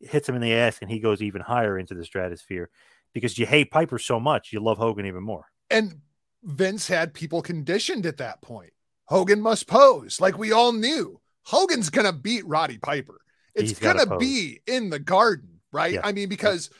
hits 0.00 0.28
him 0.28 0.34
in 0.34 0.40
the 0.40 0.54
ass, 0.54 0.78
and 0.80 0.90
he 0.90 0.98
goes 0.98 1.20
even 1.20 1.42
higher 1.42 1.78
into 1.78 1.94
the 1.94 2.04
stratosphere 2.04 2.70
because 3.12 3.38
you 3.38 3.46
hate 3.46 3.70
Piper 3.70 3.98
so 3.98 4.18
much, 4.18 4.52
you 4.52 4.60
love 4.60 4.78
Hogan 4.78 5.06
even 5.06 5.22
more. 5.22 5.46
And 5.70 6.00
Vince 6.42 6.88
had 6.88 7.14
people 7.14 7.42
conditioned 7.42 8.06
at 8.06 8.18
that 8.18 8.42
point. 8.42 8.72
Hogan 9.12 9.42
must 9.42 9.66
pose. 9.66 10.20
Like 10.20 10.38
we 10.38 10.52
all 10.52 10.72
knew, 10.72 11.20
Hogan's 11.44 11.90
going 11.90 12.06
to 12.06 12.12
beat 12.12 12.46
Roddy 12.46 12.78
Piper. 12.78 13.20
It's 13.54 13.78
going 13.78 13.98
to 13.98 14.16
be 14.16 14.60
in 14.66 14.88
the 14.88 14.98
garden, 14.98 15.60
right? 15.70 15.94
Yeah. 15.94 16.00
I 16.02 16.12
mean, 16.12 16.30
because 16.30 16.70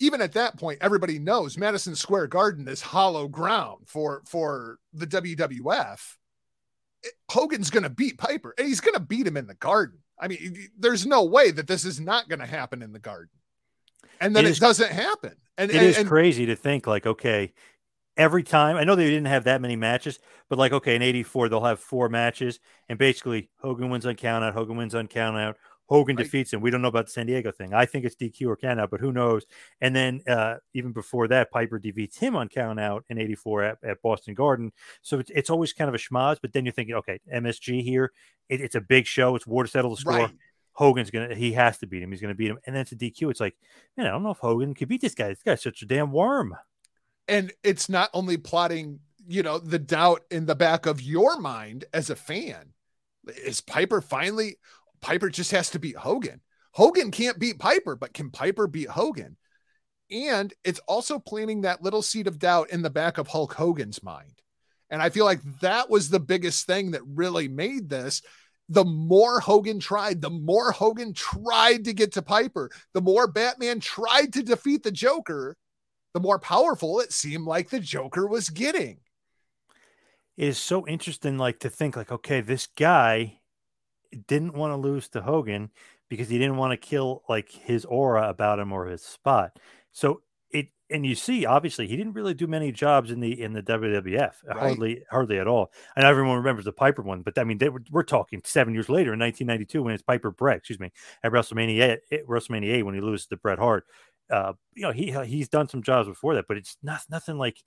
yeah. 0.00 0.06
even 0.08 0.20
at 0.20 0.32
that 0.32 0.58
point, 0.58 0.78
everybody 0.80 1.20
knows 1.20 1.56
Madison 1.56 1.94
Square 1.94 2.26
Garden 2.28 2.66
is 2.66 2.82
hollow 2.82 3.28
ground 3.28 3.86
for 3.86 4.22
for 4.26 4.78
the 4.92 5.06
WWF. 5.06 6.00
Hogan's 7.30 7.70
going 7.70 7.84
to 7.84 7.90
beat 7.90 8.18
Piper, 8.18 8.52
and 8.58 8.66
he's 8.66 8.80
going 8.80 8.94
to 8.94 9.00
beat 9.00 9.26
him 9.26 9.36
in 9.36 9.46
the 9.46 9.54
garden. 9.54 10.00
I 10.18 10.26
mean, 10.26 10.56
there's 10.76 11.06
no 11.06 11.24
way 11.24 11.52
that 11.52 11.68
this 11.68 11.84
is 11.84 12.00
not 12.00 12.28
going 12.28 12.40
to 12.40 12.46
happen 12.46 12.82
in 12.82 12.92
the 12.92 12.98
garden. 12.98 13.30
And 14.20 14.34
then 14.34 14.44
it, 14.44 14.50
is, 14.50 14.56
it 14.56 14.60
doesn't 14.60 14.90
happen. 14.90 15.36
And 15.56 15.70
it 15.70 15.76
and, 15.76 15.86
is 15.86 15.98
and, 15.98 16.08
crazy 16.08 16.46
to 16.46 16.56
think 16.56 16.86
like, 16.86 17.06
okay, 17.06 17.52
every 18.16 18.42
time. 18.42 18.76
I 18.76 18.84
know 18.84 18.94
they 18.94 19.08
didn't 19.08 19.26
have 19.26 19.44
that 19.44 19.60
many 19.60 19.76
matches, 19.76 20.18
but 20.48 20.58
like, 20.58 20.72
okay, 20.72 20.96
in 20.96 21.02
84, 21.02 21.48
they'll 21.48 21.64
have 21.64 21.80
four 21.80 22.08
matches, 22.08 22.60
and 22.88 22.98
basically 22.98 23.50
Hogan 23.60 23.90
wins 23.90 24.06
on 24.06 24.14
count 24.16 24.44
out, 24.44 24.54
Hogan 24.54 24.76
wins 24.76 24.94
on 24.94 25.06
count 25.08 25.36
out, 25.36 25.56
Hogan 25.88 26.16
Right. 26.16 26.24
defeats 26.24 26.52
him. 26.52 26.60
We 26.60 26.70
don't 26.70 26.82
know 26.82 26.88
about 26.88 27.06
the 27.06 27.12
San 27.12 27.26
Diego 27.26 27.52
thing. 27.52 27.72
I 27.72 27.86
think 27.86 28.04
it's 28.04 28.16
DQ 28.16 28.48
or 28.48 28.56
count 28.56 28.80
out, 28.80 28.90
but 28.90 29.00
who 29.00 29.12
knows? 29.12 29.44
And 29.80 29.94
then 29.94 30.20
uh, 30.26 30.56
even 30.74 30.92
before 30.92 31.28
that, 31.28 31.50
Piper 31.50 31.78
defeats 31.78 32.18
him 32.18 32.34
on 32.34 32.48
count 32.48 32.80
out 32.80 33.04
in 33.08 33.18
'84 33.18 33.62
at, 33.62 33.78
at 33.84 34.02
Boston 34.02 34.34
Garden. 34.34 34.72
So 35.02 35.20
it's, 35.20 35.30
it's 35.32 35.50
always 35.50 35.72
kind 35.72 35.88
of 35.88 35.94
a 35.94 35.98
schmoz. 35.98 36.38
But 36.42 36.52
then 36.52 36.64
you're 36.64 36.72
thinking, 36.72 36.96
okay, 36.96 37.20
MSG 37.32 37.82
here, 37.84 38.12
it, 38.48 38.60
it's 38.60 38.74
a 38.74 38.80
big 38.80 39.06
show. 39.06 39.36
It's 39.36 39.46
war 39.46 39.62
to 39.62 39.70
settle 39.70 39.92
the 39.92 40.00
score. 40.00 40.14
Right. 40.14 40.30
Hogan's 40.72 41.10
gonna, 41.10 41.34
he 41.34 41.52
has 41.52 41.78
to 41.78 41.86
beat 41.86 42.02
him. 42.02 42.10
He's 42.10 42.20
gonna 42.20 42.34
beat 42.34 42.50
him. 42.50 42.58
And 42.66 42.74
then 42.74 42.82
it's 42.82 42.92
a 42.92 42.96
DQ. 42.96 43.30
It's 43.30 43.40
like, 43.40 43.56
man, 43.96 44.06
I 44.06 44.10
don't 44.10 44.22
know 44.24 44.30
if 44.30 44.38
Hogan 44.38 44.74
could 44.74 44.88
beat 44.88 45.00
this 45.00 45.14
guy. 45.14 45.28
This 45.28 45.42
guy's 45.42 45.62
such 45.62 45.82
a 45.82 45.86
damn 45.86 46.12
worm. 46.12 46.54
And 47.28 47.52
it's 47.64 47.88
not 47.88 48.10
only 48.14 48.36
plotting, 48.36 49.00
you 49.26 49.42
know, 49.42 49.58
the 49.58 49.78
doubt 49.78 50.22
in 50.30 50.46
the 50.46 50.54
back 50.54 50.86
of 50.86 51.02
your 51.02 51.38
mind 51.38 51.84
as 51.92 52.10
a 52.10 52.16
fan. 52.16 52.72
Is 53.44 53.60
Piper 53.60 54.00
finally 54.00 54.56
Piper 55.00 55.30
just 55.30 55.52
has 55.52 55.70
to 55.70 55.78
beat 55.78 55.96
Hogan. 55.96 56.40
Hogan 56.72 57.10
can't 57.10 57.38
beat 57.38 57.58
Piper, 57.58 57.96
but 57.96 58.12
can 58.12 58.30
Piper 58.30 58.66
beat 58.66 58.88
Hogan? 58.88 59.36
And 60.10 60.52
it's 60.64 60.80
also 60.80 61.18
planting 61.18 61.62
that 61.62 61.82
little 61.82 62.02
seed 62.02 62.26
of 62.26 62.38
doubt 62.38 62.70
in 62.70 62.82
the 62.82 62.90
back 62.90 63.18
of 63.18 63.28
Hulk 63.28 63.54
Hogan's 63.54 64.02
mind. 64.02 64.42
And 64.90 65.02
I 65.02 65.10
feel 65.10 65.24
like 65.24 65.40
that 65.60 65.90
was 65.90 66.08
the 66.08 66.20
biggest 66.20 66.66
thing 66.66 66.92
that 66.92 67.02
really 67.04 67.48
made 67.48 67.88
this. 67.88 68.22
The 68.68 68.84
more 68.84 69.40
Hogan 69.40 69.80
tried, 69.80 70.20
the 70.20 70.30
more 70.30 70.72
Hogan 70.72 71.12
tried 71.12 71.84
to 71.84 71.92
get 71.92 72.12
to 72.12 72.22
Piper, 72.22 72.70
the 72.94 73.00
more 73.00 73.26
Batman 73.26 73.80
tried 73.80 74.32
to 74.34 74.42
defeat 74.42 74.82
the 74.82 74.92
Joker, 74.92 75.56
the 76.16 76.20
more 76.20 76.38
powerful 76.38 76.98
it 76.98 77.12
seemed 77.12 77.44
like 77.46 77.68
the 77.68 77.78
Joker 77.78 78.26
was 78.26 78.48
getting. 78.48 79.00
It 80.38 80.48
is 80.48 80.56
so 80.56 80.86
interesting, 80.88 81.36
like 81.36 81.60
to 81.60 81.68
think, 81.68 81.94
like, 81.94 82.10
okay, 82.10 82.40
this 82.40 82.68
guy 82.68 83.40
didn't 84.26 84.54
want 84.54 84.72
to 84.72 84.76
lose 84.78 85.10
to 85.10 85.20
Hogan 85.20 85.70
because 86.08 86.30
he 86.30 86.38
didn't 86.38 86.56
want 86.56 86.70
to 86.70 86.78
kill 86.78 87.22
like 87.28 87.50
his 87.50 87.84
aura 87.84 88.30
about 88.30 88.58
him 88.58 88.72
or 88.72 88.86
his 88.86 89.02
spot. 89.02 89.58
So 89.92 90.22
it 90.50 90.68
and 90.88 91.04
you 91.04 91.14
see, 91.14 91.44
obviously, 91.44 91.86
he 91.86 91.98
didn't 91.98 92.14
really 92.14 92.32
do 92.32 92.46
many 92.46 92.72
jobs 92.72 93.10
in 93.10 93.20
the 93.20 93.38
in 93.42 93.52
the 93.52 93.62
WWF, 93.62 94.36
Right. 94.42 94.56
hardly 94.56 95.02
hardly 95.10 95.38
at 95.38 95.46
all. 95.46 95.70
And 95.96 96.06
everyone 96.06 96.38
remembers 96.38 96.64
the 96.64 96.72
Piper 96.72 97.02
one, 97.02 97.20
but 97.20 97.38
I 97.38 97.44
mean, 97.44 97.58
they 97.58 97.68
were, 97.68 97.82
we're 97.90 98.04
talking 98.04 98.40
seven 98.42 98.72
years 98.72 98.88
later 98.88 99.12
in 99.12 99.18
1992 99.20 99.82
when 99.82 99.92
it's 99.92 100.02
Piper 100.02 100.30
Brett, 100.30 100.56
excuse 100.56 100.80
me, 100.80 100.92
at 101.22 101.30
WrestleMania 101.30 101.98
at 102.10 102.26
WrestleMania 102.26 102.72
8 102.76 102.82
when 102.84 102.94
he 102.94 103.02
loses 103.02 103.26
to 103.26 103.36
Bret 103.36 103.58
Hart. 103.58 103.84
Uh, 104.30 104.54
you 104.74 104.82
know, 104.82 104.92
he 104.92 105.12
he's 105.24 105.48
done 105.48 105.68
some 105.68 105.82
jobs 105.82 106.08
before 106.08 106.34
that, 106.34 106.46
but 106.48 106.56
it's 106.56 106.76
not 106.82 107.00
nothing 107.08 107.38
like 107.38 107.62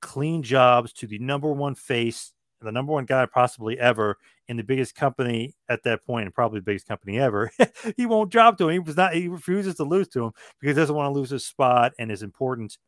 clean 0.00 0.42
jobs 0.42 0.92
to 0.94 1.06
the 1.06 1.18
number 1.18 1.52
one 1.52 1.74
face, 1.74 2.32
the 2.60 2.72
number 2.72 2.92
one 2.92 3.04
guy 3.04 3.26
possibly 3.26 3.78
ever 3.78 4.16
in 4.48 4.56
the 4.56 4.64
biggest 4.64 4.94
company 4.94 5.54
at 5.68 5.82
that 5.84 6.04
point, 6.04 6.24
and 6.24 6.34
probably 6.34 6.58
the 6.58 6.64
biggest 6.64 6.88
company 6.88 7.18
ever. 7.18 7.50
he 7.96 8.06
won't 8.06 8.30
drop 8.30 8.58
to 8.58 8.68
him. 8.68 8.72
He 8.72 8.78
was 8.78 8.96
not. 8.96 9.14
He 9.14 9.28
refuses 9.28 9.76
to 9.76 9.84
lose 9.84 10.08
to 10.08 10.26
him 10.26 10.32
because 10.60 10.76
he 10.76 10.80
doesn't 10.80 10.96
want 10.96 11.14
to 11.14 11.18
lose 11.18 11.30
his 11.30 11.46
spot 11.46 11.92
and 11.98 12.10
his 12.10 12.22
importance. 12.22 12.78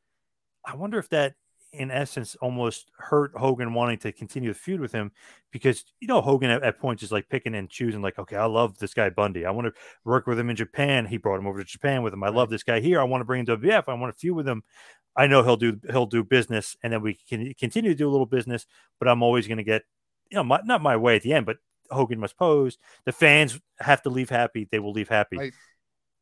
I 0.64 0.76
wonder 0.76 0.98
if 0.98 1.08
that, 1.10 1.34
in 1.72 1.90
essence, 1.90 2.36
almost 2.40 2.90
hurt 2.98 3.32
Hogan 3.34 3.72
wanting 3.72 3.98
to 3.98 4.12
continue 4.12 4.52
the 4.52 4.58
feud 4.58 4.80
with 4.80 4.92
him 4.92 5.10
because 5.50 5.84
you 6.00 6.08
know 6.08 6.20
Hogan 6.20 6.50
at, 6.50 6.62
at 6.62 6.78
points 6.78 7.02
is 7.02 7.12
like 7.12 7.28
picking 7.28 7.54
and 7.54 7.68
choosing. 7.68 8.02
Like, 8.02 8.18
okay, 8.18 8.36
I 8.36 8.44
love 8.44 8.78
this 8.78 8.94
guy 8.94 9.08
Bundy. 9.10 9.46
I 9.46 9.50
want 9.50 9.66
to 9.66 9.80
work 10.04 10.26
with 10.26 10.38
him 10.38 10.50
in 10.50 10.56
Japan. 10.56 11.06
He 11.06 11.16
brought 11.16 11.38
him 11.38 11.46
over 11.46 11.58
to 11.58 11.64
Japan 11.64 12.02
with 12.02 12.12
him. 12.12 12.22
I 12.22 12.28
love 12.28 12.50
this 12.50 12.62
guy 12.62 12.80
here. 12.80 13.00
I 13.00 13.04
want 13.04 13.22
to 13.22 13.24
bring 13.24 13.40
him 13.40 13.46
to 13.46 13.56
WF. 13.56 13.84
I 13.88 13.94
want 13.94 14.14
to 14.14 14.18
feud 14.18 14.36
with 14.36 14.46
him. 14.46 14.62
I 15.16 15.26
know 15.26 15.42
he'll 15.42 15.56
do 15.56 15.80
he'll 15.90 16.06
do 16.06 16.22
business, 16.24 16.76
and 16.82 16.92
then 16.92 17.02
we 17.02 17.18
can 17.28 17.52
continue 17.54 17.90
to 17.90 17.96
do 17.96 18.08
a 18.08 18.12
little 18.12 18.26
business. 18.26 18.66
But 18.98 19.08
I'm 19.08 19.22
always 19.22 19.46
going 19.46 19.58
to 19.58 19.64
get, 19.64 19.82
you 20.30 20.36
know, 20.36 20.44
my, 20.44 20.60
not 20.64 20.82
my 20.82 20.96
way 20.96 21.16
at 21.16 21.22
the 21.22 21.32
end, 21.32 21.46
but 21.46 21.56
Hogan 21.90 22.20
must 22.20 22.36
pose. 22.36 22.78
The 23.04 23.12
fans 23.12 23.58
have 23.78 24.02
to 24.02 24.10
leave 24.10 24.30
happy. 24.30 24.68
They 24.70 24.78
will 24.78 24.92
leave 24.92 25.08
happy. 25.08 25.38
Right. 25.38 25.52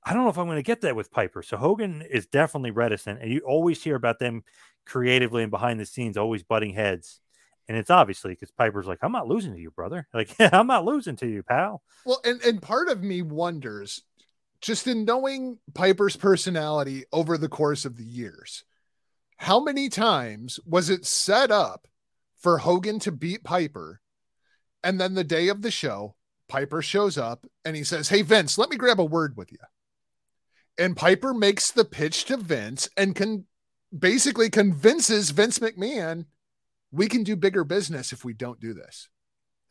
I 0.05 0.15
don't 0.15 0.25
know 0.25 0.31
if 0.31 0.39
I'm 0.39 0.47
going 0.47 0.57
to 0.57 0.63
get 0.63 0.81
that 0.83 0.97
with 0.97 1.11
Piper. 1.11 1.43
So 1.43 1.57
Hogan 1.57 2.03
is 2.03 2.27
definitely 2.27 2.71
reticent, 2.71 3.21
and 3.21 3.31
you 3.31 3.41
always 3.41 3.83
hear 3.83 3.97
about 3.97 4.19
them 4.19 4.45
creatively 4.87 5.43
and 5.43 5.51
behind 5.51 5.79
the 5.79 5.87
scenes, 5.87 6.17
always 6.17 6.43
butting 6.43 6.75
heads. 6.75 7.21
And 7.69 7.77
it's 7.77 7.91
obviously 7.91 8.33
because 8.33 8.51
Piper's 8.51 8.87
like, 8.87 8.99
I'm 9.03 9.13
not 9.13 9.29
losing 9.29 9.53
to 9.55 9.61
you, 9.61 9.71
brother. 9.71 10.09
Like, 10.15 10.35
I'm 10.41 10.67
not 10.67 10.85
losing 10.85 11.17
to 11.17 11.27
you, 11.27 11.43
pal. 11.43 11.83
Well, 12.05 12.21
and, 12.25 12.43
and 12.43 12.61
part 12.61 12.89
of 12.89 13.03
me 13.03 13.23
wonders, 13.23 14.03
just 14.61 14.87
in 14.87 15.05
knowing 15.05 15.59
Piper's 15.75 16.17
personality 16.17 17.05
over 17.13 17.39
the 17.39 17.49
course 17.49 17.85
of 17.85 17.97
the 17.97 18.05
years, 18.05 18.65
how 19.37 19.61
many 19.61 19.89
times 19.89 20.59
was 20.67 20.91
it 20.91 21.07
set 21.07 21.51
up 21.51 21.87
for 22.39 22.59
Hogan 22.59 22.99
to 23.01 23.13
beat 23.13 23.45
Piper? 23.45 24.01
And 24.83 25.01
then 25.01 25.15
the 25.15 25.25
day 25.25 25.49
of 25.49 25.63
the 25.63 25.71
show, 25.71 26.17
Piper 26.49 26.83
shows 26.83 27.17
up 27.17 27.47
and 27.65 27.77
he 27.77 27.85
says, 27.85 28.09
Hey, 28.09 28.23
Vince, 28.23 28.59
let 28.59 28.71
me 28.71 28.77
grab 28.77 28.99
a 28.99 29.05
word 29.05 29.37
with 29.37 29.53
you. 29.53 29.59
And 30.81 30.97
Piper 30.97 31.33
makes 31.33 31.71
the 31.71 31.85
pitch 31.85 32.25
to 32.25 32.37
Vince 32.37 32.89
and 32.97 33.15
can 33.15 33.45
basically 33.97 34.51
convinces 34.51 35.31
Vince 35.31 35.61
McMahon, 35.61 36.25
we 36.91 37.07
can 37.07 37.23
do 37.23 37.37
bigger 37.37 37.63
business 37.63 38.13
if 38.13 38.25
we 38.25 38.33
don't 38.33 38.59
do 38.59 38.75
this 38.75 39.09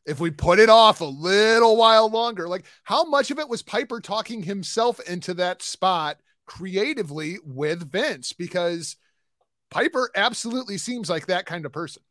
if 0.10 0.20
we 0.20 0.32
put 0.32 0.60
it 0.60 0.70
off 0.70 1.02
a 1.02 1.06
little 1.06 1.78
while 1.78 2.10
longer, 2.10 2.48
like 2.48 2.66
how 2.84 3.04
much 3.04 3.30
of 3.30 3.38
it 3.38 3.48
was 3.48 3.62
Piper 3.62 4.02
talking 4.02 4.42
himself 4.42 5.00
into 5.02 5.36
that 5.36 5.62
spot 5.62 6.18
creatively 6.48 7.38
with 7.46 7.92
Vince? 7.92 8.34
Because 8.34 8.96
Piper 9.70 10.10
absolutely 10.16 10.80
seems 10.80 11.12
like 11.12 11.28
that 11.28 11.46
kind 11.46 11.64
of 11.64 11.72
person. 11.72 12.02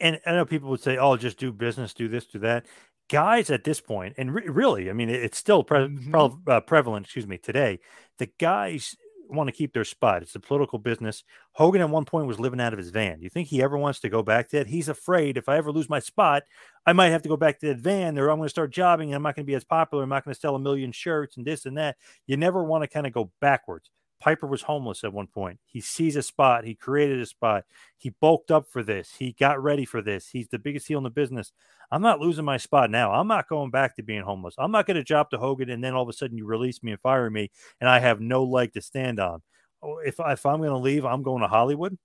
And 0.00 0.20
I 0.26 0.32
know 0.32 0.46
people 0.46 0.70
would 0.70 0.82
say, 0.82 0.96
"Oh, 0.96 1.16
just 1.16 1.38
do 1.38 1.52
business, 1.52 1.94
do 1.94 2.08
this, 2.08 2.26
do 2.26 2.38
that." 2.40 2.66
Guys 3.08 3.50
at 3.50 3.62
this 3.64 3.80
point, 3.80 4.14
and 4.18 4.34
re- 4.34 4.48
really, 4.48 4.90
I 4.90 4.92
mean, 4.92 5.08
it's 5.08 5.38
still 5.38 5.62
pre- 5.62 5.86
Mhm. 5.88 6.10
pre- 6.44 6.54
uh, 6.54 6.60
prevalent. 6.60 7.06
Excuse 7.06 7.26
me, 7.26 7.38
today, 7.38 7.78
the 8.18 8.26
guys 8.38 8.96
want 9.28 9.48
to 9.48 9.52
keep 9.52 9.72
their 9.72 9.84
spot. 9.84 10.22
It's 10.22 10.34
a 10.34 10.40
political 10.40 10.78
business. 10.78 11.22
Hogan 11.52 11.80
at 11.80 11.90
one 11.90 12.04
point 12.04 12.26
was 12.26 12.38
living 12.40 12.60
out 12.60 12.72
of 12.72 12.78
his 12.78 12.90
van. 12.90 13.18
Do 13.18 13.24
You 13.24 13.30
think 13.30 13.48
he 13.48 13.62
ever 13.62 13.76
wants 13.76 14.00
to 14.00 14.08
go 14.08 14.22
back 14.22 14.48
to 14.48 14.58
that? 14.58 14.66
He's 14.68 14.88
afraid 14.88 15.36
if 15.36 15.48
I 15.48 15.56
ever 15.56 15.72
lose 15.72 15.88
my 15.88 15.98
spot, 15.98 16.44
I 16.84 16.92
might 16.92 17.08
have 17.10 17.22
to 17.22 17.28
go 17.28 17.36
back 17.36 17.58
to 17.60 17.66
that 17.68 17.78
van, 17.78 18.18
or 18.18 18.28
I'm 18.28 18.38
going 18.38 18.46
to 18.46 18.50
start 18.50 18.70
jobbing, 18.70 19.08
and 19.08 19.16
I'm 19.16 19.22
not 19.22 19.34
going 19.36 19.44
to 19.44 19.50
be 19.50 19.54
as 19.54 19.64
popular. 19.64 20.04
I'm 20.04 20.08
not 20.10 20.24
going 20.24 20.34
to 20.34 20.40
sell 20.40 20.54
a 20.54 20.60
million 20.60 20.92
shirts 20.92 21.36
and 21.36 21.46
this 21.46 21.66
and 21.66 21.76
that. 21.76 21.96
You 22.26 22.36
never 22.36 22.62
want 22.62 22.82
to 22.82 22.88
kind 22.88 23.06
of 23.06 23.12
go 23.12 23.30
backwards. 23.40 23.90
Piper 24.20 24.46
was 24.46 24.62
homeless 24.62 25.04
at 25.04 25.12
one 25.12 25.26
point. 25.26 25.58
He 25.66 25.80
sees 25.80 26.16
a 26.16 26.22
spot. 26.22 26.64
He 26.64 26.74
created 26.74 27.20
a 27.20 27.26
spot. 27.26 27.64
He 27.98 28.14
bulked 28.20 28.50
up 28.50 28.66
for 28.70 28.82
this. 28.82 29.12
He 29.18 29.32
got 29.32 29.62
ready 29.62 29.84
for 29.84 30.00
this. 30.00 30.28
He's 30.28 30.48
the 30.48 30.58
biggest 30.58 30.88
heel 30.88 30.98
in 30.98 31.04
the 31.04 31.10
business. 31.10 31.52
I'm 31.90 32.02
not 32.02 32.20
losing 32.20 32.44
my 32.44 32.56
spot 32.56 32.90
now. 32.90 33.12
I'm 33.12 33.28
not 33.28 33.48
going 33.48 33.70
back 33.70 33.96
to 33.96 34.02
being 34.02 34.22
homeless. 34.22 34.54
I'm 34.58 34.72
not 34.72 34.86
going 34.86 34.96
to 34.96 35.04
job 35.04 35.30
to 35.30 35.38
Hogan 35.38 35.70
and 35.70 35.84
then 35.84 35.94
all 35.94 36.02
of 36.02 36.08
a 36.08 36.12
sudden 36.12 36.38
you 36.38 36.46
release 36.46 36.82
me 36.82 36.92
and 36.92 37.00
fire 37.00 37.30
me 37.30 37.50
and 37.80 37.88
I 37.88 38.00
have 38.00 38.20
no 38.20 38.44
leg 38.44 38.72
to 38.72 38.80
stand 38.80 39.20
on. 39.20 39.42
Oh, 39.82 39.98
If, 39.98 40.16
if 40.18 40.46
I'm 40.46 40.58
going 40.58 40.70
to 40.70 40.76
leave, 40.78 41.04
I'm 41.04 41.22
going 41.22 41.42
to 41.42 41.48
Hollywood. 41.48 41.96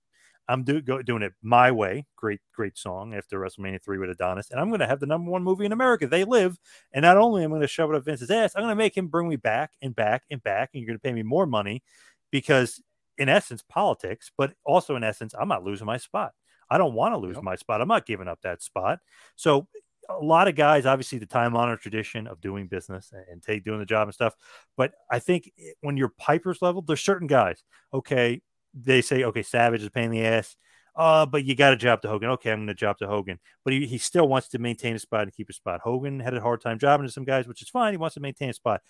I'm 0.48 0.64
do, 0.64 0.80
go, 0.80 1.02
doing 1.02 1.22
it 1.22 1.32
my 1.42 1.70
way. 1.70 2.06
Great, 2.16 2.40
great 2.54 2.76
song 2.76 3.14
after 3.14 3.38
WrestleMania 3.38 3.82
3 3.82 3.98
with 3.98 4.10
Adonis. 4.10 4.50
And 4.50 4.60
I'm 4.60 4.68
going 4.68 4.80
to 4.80 4.86
have 4.86 5.00
the 5.00 5.06
number 5.06 5.30
one 5.30 5.42
movie 5.42 5.64
in 5.64 5.72
America. 5.72 6.06
They 6.06 6.24
live. 6.24 6.58
And 6.92 7.02
not 7.02 7.16
only 7.16 7.44
am 7.44 7.52
I 7.52 7.56
going 7.56 7.62
to 7.62 7.68
shove 7.68 7.90
it 7.90 7.96
up 7.96 8.04
Vince's 8.04 8.30
ass, 8.30 8.52
I'm 8.54 8.62
going 8.62 8.72
to 8.72 8.76
make 8.76 8.96
him 8.96 9.08
bring 9.08 9.28
me 9.28 9.36
back 9.36 9.72
and 9.80 9.94
back 9.94 10.24
and 10.30 10.42
back. 10.42 10.70
And 10.72 10.80
you're 10.80 10.88
going 10.88 10.98
to 10.98 11.02
pay 11.02 11.12
me 11.12 11.22
more 11.22 11.46
money 11.46 11.82
because, 12.30 12.82
in 13.18 13.28
essence, 13.28 13.62
politics, 13.68 14.30
but 14.36 14.54
also 14.64 14.96
in 14.96 15.04
essence, 15.04 15.34
I'm 15.38 15.48
not 15.48 15.64
losing 15.64 15.86
my 15.86 15.96
spot. 15.96 16.32
I 16.68 16.78
don't 16.78 16.94
want 16.94 17.12
to 17.12 17.18
lose 17.18 17.36
my 17.42 17.54
spot. 17.56 17.80
I'm 17.80 17.88
not 17.88 18.06
giving 18.06 18.28
up 18.28 18.40
that 18.42 18.62
spot. 18.62 19.00
So, 19.36 19.68
a 20.08 20.24
lot 20.24 20.48
of 20.48 20.56
guys, 20.56 20.84
obviously, 20.84 21.18
the 21.18 21.26
time 21.26 21.54
honored 21.54 21.80
tradition 21.80 22.26
of 22.26 22.40
doing 22.40 22.66
business 22.66 23.12
and, 23.12 23.24
and 23.30 23.42
take 23.42 23.64
doing 23.64 23.78
the 23.78 23.86
job 23.86 24.08
and 24.08 24.14
stuff. 24.14 24.34
But 24.76 24.92
I 25.10 25.18
think 25.18 25.52
eh, 25.58 25.72
when 25.80 25.96
you're 25.96 26.12
Piper's 26.18 26.60
level, 26.60 26.82
there's 26.82 27.00
certain 27.00 27.28
guys. 27.28 27.62
Okay, 27.94 28.40
they 28.74 29.02
say, 29.02 29.24
okay, 29.24 29.42
Savage 29.42 29.80
is 29.80 29.86
a 29.86 29.90
pain 29.90 30.06
in 30.06 30.10
the 30.10 30.24
ass. 30.24 30.56
Uh, 30.94 31.24
but 31.24 31.44
you 31.44 31.54
got 31.54 31.70
to 31.70 31.76
job 31.76 32.02
to 32.02 32.08
Hogan. 32.08 32.30
Okay, 32.30 32.52
I'm 32.52 32.58
going 32.58 32.66
to 32.66 32.74
job 32.74 32.98
to 32.98 33.06
Hogan. 33.06 33.38
But 33.64 33.72
he, 33.72 33.86
he 33.86 33.98
still 33.98 34.28
wants 34.28 34.48
to 34.48 34.58
maintain 34.58 34.94
a 34.94 34.98
spot 34.98 35.22
and 35.22 35.32
keep 35.32 35.48
a 35.48 35.54
spot. 35.54 35.80
Hogan 35.82 36.20
had 36.20 36.34
a 36.34 36.40
hard 36.40 36.60
time 36.60 36.78
jobbing 36.78 37.06
to 37.06 37.12
some 37.12 37.24
guys, 37.24 37.46
which 37.46 37.62
is 37.62 37.70
fine. 37.70 37.94
He 37.94 37.96
wants 37.96 38.14
to 38.14 38.20
maintain 38.20 38.50
a 38.50 38.54
spot. 38.54 38.82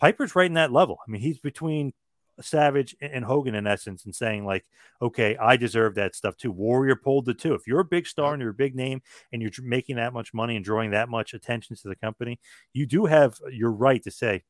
Piper's 0.00 0.36
right 0.36 0.46
in 0.46 0.54
that 0.54 0.72
level. 0.72 0.98
I 1.06 1.10
mean, 1.10 1.20
he's 1.20 1.40
between 1.40 1.92
Savage 2.40 2.94
and 3.00 3.24
Hogan 3.24 3.54
in 3.54 3.66
essence, 3.66 4.04
and 4.04 4.14
saying 4.14 4.44
like, 4.46 4.64
okay, 5.02 5.36
I 5.36 5.56
deserve 5.56 5.96
that 5.96 6.14
stuff 6.14 6.36
too. 6.36 6.52
Warrior 6.52 6.96
pulled 6.96 7.26
the 7.26 7.34
two. 7.34 7.54
If 7.54 7.66
you're 7.66 7.80
a 7.80 7.84
big 7.84 8.06
star 8.06 8.32
and 8.32 8.40
you're 8.40 8.52
a 8.52 8.54
big 8.54 8.74
name 8.76 9.02
and 9.32 9.42
you're 9.42 9.50
making 9.62 9.96
that 9.96 10.12
much 10.12 10.32
money 10.32 10.54
and 10.54 10.64
drawing 10.64 10.92
that 10.92 11.08
much 11.08 11.34
attention 11.34 11.76
to 11.76 11.88
the 11.88 11.96
company, 11.96 12.38
you 12.72 12.86
do 12.86 13.06
have 13.06 13.38
your 13.50 13.72
right 13.72 14.02
to 14.04 14.10
say, 14.10 14.44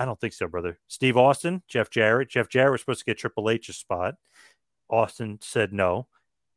I 0.00 0.06
don't 0.06 0.18
think 0.18 0.32
so, 0.32 0.48
brother. 0.48 0.78
Steve 0.88 1.18
Austin, 1.18 1.62
Jeff 1.68 1.90
Jarrett. 1.90 2.30
Jeff 2.30 2.48
Jarrett 2.48 2.72
was 2.72 2.80
supposed 2.80 3.00
to 3.00 3.04
get 3.04 3.18
Triple 3.18 3.50
H's 3.50 3.76
spot. 3.76 4.14
Austin 4.88 5.38
said 5.42 5.74
no. 5.74 6.08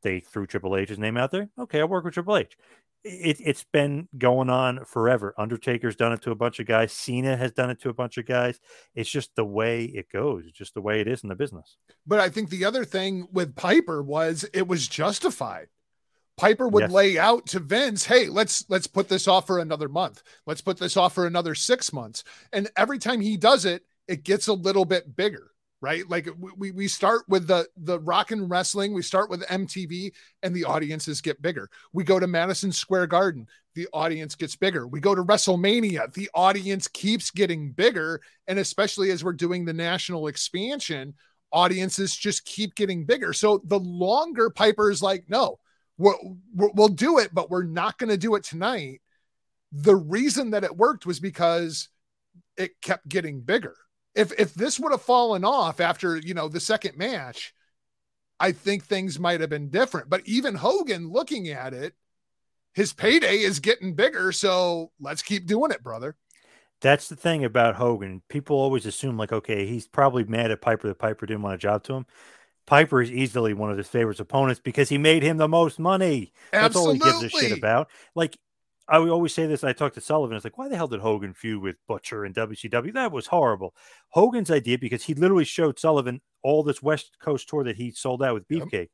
They 0.02 0.22
threw 0.22 0.48
Triple 0.48 0.78
H's 0.78 0.98
name 0.98 1.18
out 1.18 1.32
there. 1.32 1.50
Okay, 1.60 1.82
I'll 1.82 1.90
work 1.90 2.06
with 2.06 2.14
Triple 2.14 2.38
H. 2.38 2.58
It, 3.04 3.42
it's 3.44 3.66
been 3.66 4.08
going 4.18 4.50
on 4.50 4.86
forever. 4.86 5.36
Undertaker's 5.38 5.98
done 5.98 6.14
it 6.14 6.22
to 6.22 6.32
a 6.32 6.36
bunch 6.36 6.60
of 6.60 6.68
guys. 6.68 6.94
Cena 6.94 7.36
has 7.36 7.52
done 7.52 7.70
it 7.70 7.82
to 7.82 7.90
a 7.90 7.94
bunch 7.94 8.18
of 8.18 8.26
guys. 8.26 8.62
It's 8.96 9.10
just 9.10 9.36
the 9.36 9.44
way 9.44 9.84
it 9.84 10.10
goes. 10.10 10.46
It's 10.48 10.58
just 10.58 10.74
the 10.74 10.82
way 10.82 11.02
it 11.02 11.10
is 11.10 11.24
in 11.24 11.28
the 11.28 11.36
business. 11.36 11.76
But 12.08 12.22
I 12.22 12.30
think 12.30 12.50
the 12.50 12.64
other 12.64 12.86
thing 12.86 13.28
with 13.34 13.58
Piper 13.58 14.02
was 14.02 14.46
it 14.54 14.70
was 14.70 14.88
justified. 14.88 15.68
Piper 16.38 16.68
would 16.68 16.86
Yes. 16.86 16.92
lay 16.92 17.18
out 17.18 17.46
to 17.48 17.60
Vince, 17.60 18.06
"Hey, 18.06 18.28
let's 18.28 18.66
let's 18.70 18.88
put 18.88 19.08
this 19.08 19.28
off 19.28 19.46
for 19.48 19.60
another 19.60 19.88
month. 19.88 20.24
Let's 20.48 20.62
put 20.62 20.78
this 20.78 20.98
off 20.98 21.14
for 21.14 21.28
another 21.28 21.56
6 21.56 21.94
months." 21.94 22.24
And 22.52 22.70
every 22.76 23.00
time 23.00 23.22
he 23.22 23.38
does 23.38 23.66
it, 23.66 23.86
it 24.08 24.24
gets 24.24 24.48
a 24.48 24.54
little 24.54 24.86
bit 24.86 25.16
bigger, 25.16 25.52
right? 25.82 26.10
Like 26.10 26.28
we 26.40 26.52
we, 26.58 26.72
we 26.72 26.88
start 26.88 27.24
with 27.28 27.48
the 27.48 27.68
the 27.78 28.00
rock 28.00 28.32
and 28.32 28.50
wrestling, 28.50 28.94
we 28.94 29.04
start 29.04 29.30
with 29.30 29.44
MTV 29.50 30.12
and 30.42 30.56
the 30.56 30.66
audiences 30.66 31.22
get 31.22 31.42
bigger. 31.42 31.70
We 31.94 32.04
go 32.04 32.20
to 32.20 32.28
Madison 32.28 32.72
Square 32.72 33.08
Garden, 33.08 33.48
the 33.76 33.88
audience 33.94 34.34
gets 34.36 34.56
bigger. 34.56 34.88
We 34.88 35.00
go 35.00 35.14
to 35.14 35.24
WrestleMania, 35.24 36.14
the 36.14 36.30
audience 36.34 36.88
keeps 36.88 37.30
getting 37.32 37.72
bigger 37.72 38.22
and 38.48 38.58
especially 38.60 39.12
as 39.12 39.24
we're 39.24 39.34
doing 39.34 39.66
the 39.66 39.74
national 39.74 40.28
expansion, 40.28 41.14
audiences 41.52 42.16
just 42.16 42.46
keep 42.46 42.74
getting 42.76 43.06
bigger. 43.06 43.34
So 43.34 43.62
the 43.66 43.80
longer 43.80 44.50
Piper's 44.50 45.02
like, 45.04 45.26
"No, 45.30 45.60
we'll, 45.98 46.38
we'll 46.54 46.88
do 46.88 47.20
it, 47.20 47.34
but 47.34 47.50
we're 47.50 47.64
not 47.64 47.98
going 47.98 48.10
to 48.10 48.18
do 48.18 48.36
it 48.36 48.44
tonight. 48.44 49.02
The 49.72 49.96
reason 49.96 50.52
that 50.52 50.64
it 50.64 50.78
worked 50.78 51.06
was 51.06 51.20
because 51.20 51.90
it 52.58 52.82
kept 52.82 53.08
getting 53.08 53.42
bigger. 53.42 53.76
If 54.16 54.32
if 54.40 54.54
this 54.54 54.80
would 54.80 54.92
have 54.92 55.02
fallen 55.02 55.44
off 55.44 55.80
after 55.80 56.18
you 56.18 56.36
know 56.36 56.48
the 56.48 56.60
second 56.60 56.98
match, 56.98 57.54
I 58.40 58.52
think 58.52 58.84
things 58.84 59.20
might 59.20 59.42
have 59.42 59.50
been 59.50 59.70
different. 59.70 60.10
But 60.10 60.22
even 60.26 60.54
Hogan 60.54 61.10
looking 61.10 61.50
at 61.50 61.74
it, 61.74 61.94
his 62.74 62.94
payday 62.94 63.38
is 63.38 63.60
getting 63.60 63.96
bigger. 63.96 64.32
So 64.32 64.92
let's 65.00 65.24
keep 65.24 65.48
doing 65.48 65.72
it, 65.72 65.84
brother. 65.84 66.16
That's 66.82 67.08
the 67.08 67.16
thing 67.16 67.46
about 67.46 67.76
Hogan. 67.76 68.22
People 68.28 68.58
always 68.58 68.86
assume, 68.86 69.18
like, 69.18 69.32
okay, 69.32 69.66
he's 69.66 69.88
probably 69.88 70.26
mad 70.26 70.52
at 70.52 70.62
Piper 70.62 70.90
that 70.90 71.00
Piper 71.00 71.26
didn't 71.26 71.42
want 71.42 71.56
a 71.56 71.58
job 71.58 71.84
to 71.86 71.94
him. 71.94 72.06
Piper 72.66 73.02
is 73.02 73.12
easily 73.12 73.54
one 73.54 73.72
of 73.72 73.78
his 73.78 73.88
favorite 73.88 74.20
opponents 74.20 74.62
because 74.64 74.90
he 74.90 74.98
made 74.98 75.24
him 75.24 75.38
the 75.38 75.48
most 75.48 75.80
money. 75.80 76.32
That's 76.52 76.76
all 76.76 76.92
he 76.92 77.00
gives 77.00 77.22
a 77.22 77.30
shit 77.30 77.52
about. 77.58 77.90
Like, 78.16 78.38
I 78.88 79.00
would 79.00 79.10
always 79.10 79.34
say 79.34 79.46
this. 79.46 79.64
I 79.64 79.74
talked 79.74 79.96
to 79.96 80.02
Sullivan. 80.02 80.36
It's 80.36 80.44
like, 80.44 80.58
why 80.58 80.68
the 80.68 80.76
hell 80.76 80.88
did 80.88 81.00
Hogan 81.00 81.34
feud 81.34 81.62
with 81.62 81.78
Butcher 81.88 82.26
and 82.26 82.36
WCW? 82.36 82.94
That 82.94 83.12
was 83.12 83.28
horrible. 83.28 83.74
Hogan's 84.10 84.52
idea 84.52 84.78
because 84.78 85.04
he 85.04 85.14
literally 85.14 85.46
showed 85.46 85.80
Sullivan 85.80 86.22
all 86.42 86.64
this 86.64 86.82
West 86.82 87.18
Coast 87.20 87.48
tour 87.48 87.64
that 87.64 87.78
he 87.78 87.92
sold 87.92 88.22
out 88.22 88.34
with 88.34 88.46
Yep. 88.50 88.90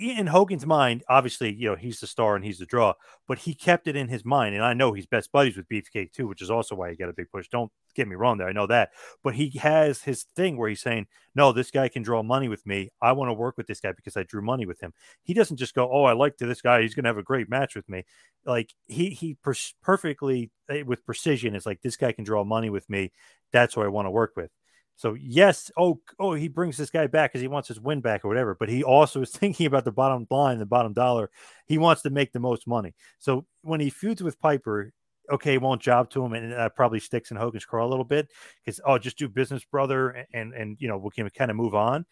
In 0.00 0.28
Hogan's 0.28 0.64
mind, 0.64 1.02
obviously, 1.08 1.52
you 1.52 1.68
know, 1.68 1.74
he's 1.74 1.98
the 1.98 2.06
star 2.06 2.36
and 2.36 2.44
he's 2.44 2.60
the 2.60 2.66
draw, 2.66 2.92
but 3.26 3.38
he 3.38 3.52
kept 3.52 3.88
it 3.88 3.96
in 3.96 4.06
his 4.06 4.24
mind. 4.24 4.54
And 4.54 4.64
I 4.64 4.72
know 4.72 4.92
he's 4.92 5.06
best 5.06 5.32
buddies 5.32 5.56
with 5.56 5.68
Beefcake 5.68 6.12
too, 6.12 6.28
which 6.28 6.40
is 6.40 6.52
also 6.52 6.76
why 6.76 6.90
he 6.90 6.96
got 6.96 7.08
a 7.08 7.12
big 7.12 7.28
push. 7.32 7.48
Don't 7.48 7.72
get 7.96 8.06
me 8.06 8.14
wrong 8.14 8.38
there. 8.38 8.46
I 8.46 8.52
know 8.52 8.68
that. 8.68 8.90
But 9.24 9.34
he 9.34 9.50
has 9.58 10.02
his 10.02 10.22
thing 10.36 10.56
where 10.56 10.68
he's 10.68 10.82
saying, 10.82 11.08
no, 11.34 11.50
this 11.50 11.72
guy 11.72 11.88
can 11.88 12.04
draw 12.04 12.22
money 12.22 12.48
with 12.48 12.64
me. 12.64 12.90
I 13.02 13.10
want 13.10 13.28
to 13.28 13.34
work 13.34 13.56
with 13.56 13.66
this 13.66 13.80
guy 13.80 13.90
because 13.90 14.16
I 14.16 14.22
drew 14.22 14.40
money 14.40 14.66
with 14.66 14.80
him. 14.80 14.92
He 15.24 15.34
doesn't 15.34 15.56
just 15.56 15.74
go, 15.74 15.90
oh, 15.90 16.04
I 16.04 16.12
like 16.12 16.36
this 16.36 16.62
guy. 16.62 16.80
He's 16.82 16.94
going 16.94 17.02
to 17.04 17.08
have 17.10 17.18
a 17.18 17.22
great 17.24 17.50
match 17.50 17.74
with 17.74 17.88
me. 17.88 18.04
Like 18.46 18.72
he, 18.86 19.10
he 19.10 19.34
per- 19.34 19.54
perfectly 19.82 20.52
eh, 20.70 20.82
with 20.82 21.04
precision 21.04 21.56
is 21.56 21.66
like, 21.66 21.82
this 21.82 21.96
guy 21.96 22.12
can 22.12 22.22
draw 22.22 22.44
money 22.44 22.70
with 22.70 22.88
me. 22.88 23.10
That's 23.52 23.74
who 23.74 23.82
I 23.82 23.88
want 23.88 24.06
to 24.06 24.10
work 24.12 24.34
with. 24.36 24.52
So 24.98 25.14
yes, 25.14 25.70
oh, 25.78 26.00
oh, 26.18 26.34
he 26.34 26.48
brings 26.48 26.76
this 26.76 26.90
guy 26.90 27.06
back 27.06 27.30
because 27.30 27.40
he 27.40 27.46
wants 27.46 27.68
his 27.68 27.80
win 27.80 28.00
back 28.00 28.24
or 28.24 28.28
whatever. 28.28 28.56
But 28.58 28.68
he 28.68 28.82
also 28.82 29.22
is 29.22 29.30
thinking 29.34 29.66
about 29.66 29.84
the 29.84 29.92
bottom 29.92 30.26
line, 30.28 30.58
the 30.58 30.66
bottom 30.66 30.92
dollar. 30.92 31.30
He 31.66 31.78
wants 31.78 32.02
to 32.02 32.10
make 32.10 32.32
the 32.32 32.40
most 32.40 32.66
money. 32.66 32.94
So 33.20 33.46
when 33.62 33.78
he 33.78 33.90
feuds 33.90 34.24
with 34.24 34.40
Piper, 34.40 34.92
okay, 35.30 35.56
won't 35.56 35.80
job 35.80 36.10
to 36.10 36.24
him, 36.24 36.32
and 36.32 36.52
that 36.52 36.74
probably 36.74 36.98
sticks 36.98 37.30
in 37.30 37.36
Hogan's 37.36 37.64
craw 37.64 37.86
a 37.86 37.88
little 37.88 38.04
bit 38.04 38.28
because 38.64 38.80
oh, 38.84 38.98
just 38.98 39.16
do 39.16 39.28
business, 39.28 39.64
brother, 39.64 40.26
and, 40.34 40.52
and 40.52 40.76
you 40.80 40.88
know 40.88 40.98
we 40.98 41.10
can 41.10 41.30
kind 41.30 41.52
of 41.52 41.56
move 41.56 41.76
on. 41.76 42.04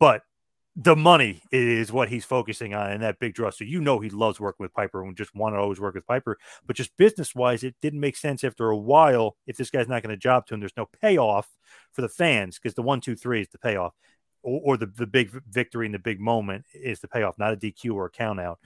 But 0.00 0.22
the 0.80 0.94
money 0.94 1.42
is 1.50 1.90
what 1.90 2.08
he's 2.08 2.24
focusing 2.24 2.72
on 2.72 2.92
in 2.92 3.00
that 3.00 3.18
big 3.18 3.34
draw. 3.34 3.50
So 3.50 3.64
you 3.64 3.80
know 3.80 3.98
he 3.98 4.10
loves 4.10 4.38
working 4.38 4.62
with 4.62 4.72
Piper 4.72 5.02
and 5.02 5.16
just 5.16 5.34
want 5.34 5.56
to 5.56 5.58
always 5.58 5.80
work 5.80 5.96
with 5.96 6.06
Piper. 6.06 6.38
But 6.64 6.76
just 6.76 6.96
business 6.96 7.34
wise, 7.34 7.64
it 7.64 7.74
didn't 7.82 7.98
make 7.98 8.16
sense 8.16 8.44
after 8.44 8.70
a 8.70 8.76
while. 8.76 9.36
If 9.48 9.56
this 9.56 9.70
guy's 9.70 9.88
not 9.88 10.04
going 10.04 10.14
to 10.14 10.16
job 10.16 10.46
to 10.46 10.54
him, 10.54 10.60
there's 10.60 10.76
no 10.76 10.88
payoff 11.02 11.48
for 11.92 12.02
the 12.02 12.08
fans 12.08 12.60
because 12.60 12.74
the 12.74 12.82
one, 12.82 13.00
two, 13.00 13.16
three 13.16 13.40
is 13.40 13.48
the 13.48 13.58
payoff, 13.58 13.92
or, 14.44 14.60
or 14.64 14.76
the 14.76 14.86
the 14.86 15.06
big 15.06 15.32
victory 15.50 15.86
and 15.86 15.94
the 15.96 15.98
big 15.98 16.20
moment 16.20 16.64
is 16.72 17.00
the 17.00 17.08
payoff, 17.08 17.40
not 17.40 17.52
a 17.52 17.56
DQ 17.56 17.94
or 17.94 18.06
a 18.06 18.10
count 18.10 18.38
out. 18.38 18.60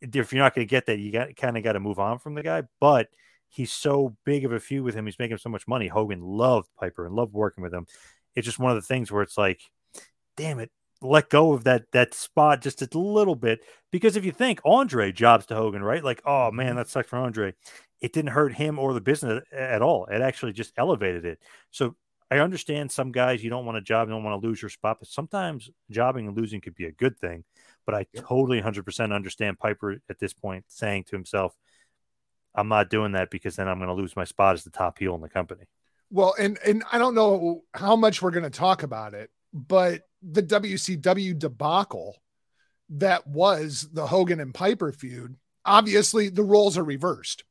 If 0.00 0.32
you're 0.32 0.44
not 0.44 0.54
going 0.54 0.68
to 0.68 0.70
get 0.70 0.86
that, 0.86 1.00
you 1.00 1.10
got 1.10 1.34
kind 1.34 1.56
of 1.56 1.64
got 1.64 1.72
to 1.72 1.80
move 1.80 1.98
on 1.98 2.20
from 2.20 2.36
the 2.36 2.44
guy. 2.44 2.62
But 2.78 3.08
he's 3.48 3.72
so 3.72 4.16
big 4.24 4.44
of 4.44 4.52
a 4.52 4.60
feud 4.60 4.84
with 4.84 4.94
him. 4.94 5.06
He's 5.06 5.18
making 5.18 5.38
so 5.38 5.50
much 5.50 5.66
money. 5.66 5.88
Hogan 5.88 6.20
loved 6.22 6.68
Piper 6.78 7.06
and 7.06 7.16
loved 7.16 7.32
working 7.32 7.62
with 7.62 7.74
him. 7.74 7.88
It's 8.36 8.44
just 8.44 8.60
one 8.60 8.70
of 8.70 8.76
the 8.76 8.86
things 8.86 9.10
where 9.10 9.22
it's 9.22 9.38
like, 9.38 9.62
damn 10.36 10.60
it, 10.60 10.70
let 11.02 11.28
go 11.28 11.52
of 11.52 11.64
that 11.64 11.92
that 11.92 12.14
spot 12.14 12.62
just 12.62 12.82
a 12.82 12.98
little 12.98 13.36
bit. 13.36 13.60
Because 13.90 14.16
if 14.16 14.24
you 14.24 14.32
think 14.32 14.60
Andre 14.64 15.12
jobs 15.12 15.46
to 15.46 15.54
Hogan, 15.54 15.82
right? 15.82 16.04
Like, 16.04 16.22
oh 16.24 16.50
man, 16.50 16.68
mm-hmm. 16.68 16.76
that 16.76 16.88
sucked 16.88 17.08
for 17.08 17.18
Andre. 17.18 17.54
It 18.00 18.12
didn't 18.12 18.32
hurt 18.32 18.52
him 18.52 18.78
or 18.78 18.92
the 18.92 19.00
business 19.00 19.42
at 19.50 19.80
all. 19.80 20.06
It 20.06 20.20
actually 20.20 20.52
just 20.52 20.72
elevated 20.76 21.24
it. 21.24 21.38
So 21.70 21.96
I 22.30 22.38
understand 22.40 22.90
some 22.90 23.12
guys 23.12 23.42
you 23.42 23.50
don't 23.50 23.64
want 23.64 23.76
to 23.76 23.82
job, 23.82 24.08
you 24.08 24.14
don't 24.14 24.24
want 24.24 24.40
to 24.40 24.46
lose 24.46 24.60
your 24.60 24.68
spot, 24.68 24.98
but 25.00 25.08
sometimes 25.08 25.70
jobbing 25.90 26.26
and 26.26 26.36
losing 26.36 26.60
could 26.60 26.74
be 26.74 26.86
a 26.86 26.92
good 26.92 27.18
thing. 27.18 27.44
But 27.86 27.94
I 27.94 28.06
totally 28.16 28.60
100% 28.60 29.14
understand 29.14 29.58
Piper 29.58 29.96
at 30.10 30.18
this 30.18 30.34
point 30.34 30.64
saying 30.66 31.04
to 31.04 31.16
himself, 31.16 31.54
I'm 32.54 32.68
not 32.68 32.90
doing 32.90 33.12
that 33.12 33.30
because 33.30 33.56
then 33.56 33.68
I'm 33.68 33.78
going 33.78 33.88
to 33.88 33.94
lose 33.94 34.16
my 34.16 34.24
spot 34.24 34.54
as 34.54 34.64
the 34.64 34.70
top 34.70 34.98
heel 34.98 35.14
in 35.14 35.20
the 35.20 35.28
company. 35.28 35.64
Well, 36.10 36.34
and 36.38 36.58
and 36.64 36.84
I 36.90 36.98
don't 36.98 37.14
know 37.14 37.62
how 37.74 37.96
much 37.96 38.22
we're 38.22 38.30
going 38.30 38.44
to 38.44 38.50
talk 38.50 38.82
about 38.82 39.14
it, 39.14 39.30
but 39.52 40.02
the 40.22 40.42
WCW 40.42 41.38
debacle 41.38 42.16
that 42.90 43.26
was 43.26 43.88
the 43.92 44.06
Hogan 44.06 44.40
and 44.40 44.54
Piper 44.54 44.92
feud, 44.92 45.36
obviously 45.64 46.28
the 46.28 46.42
roles 46.42 46.78
are 46.78 46.84
reversed. 46.84 47.44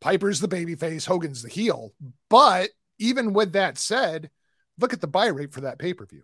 Piper's 0.00 0.40
the 0.40 0.48
babyface, 0.48 1.06
Hogan's 1.06 1.42
the 1.42 1.48
heel. 1.48 1.92
But 2.28 2.70
even 2.98 3.32
with 3.32 3.52
that 3.52 3.78
said, 3.78 4.30
look 4.78 4.92
at 4.92 5.00
the 5.00 5.06
buy 5.06 5.26
rate 5.26 5.52
for 5.52 5.62
that 5.62 5.78
pay-per-view. 5.78 6.22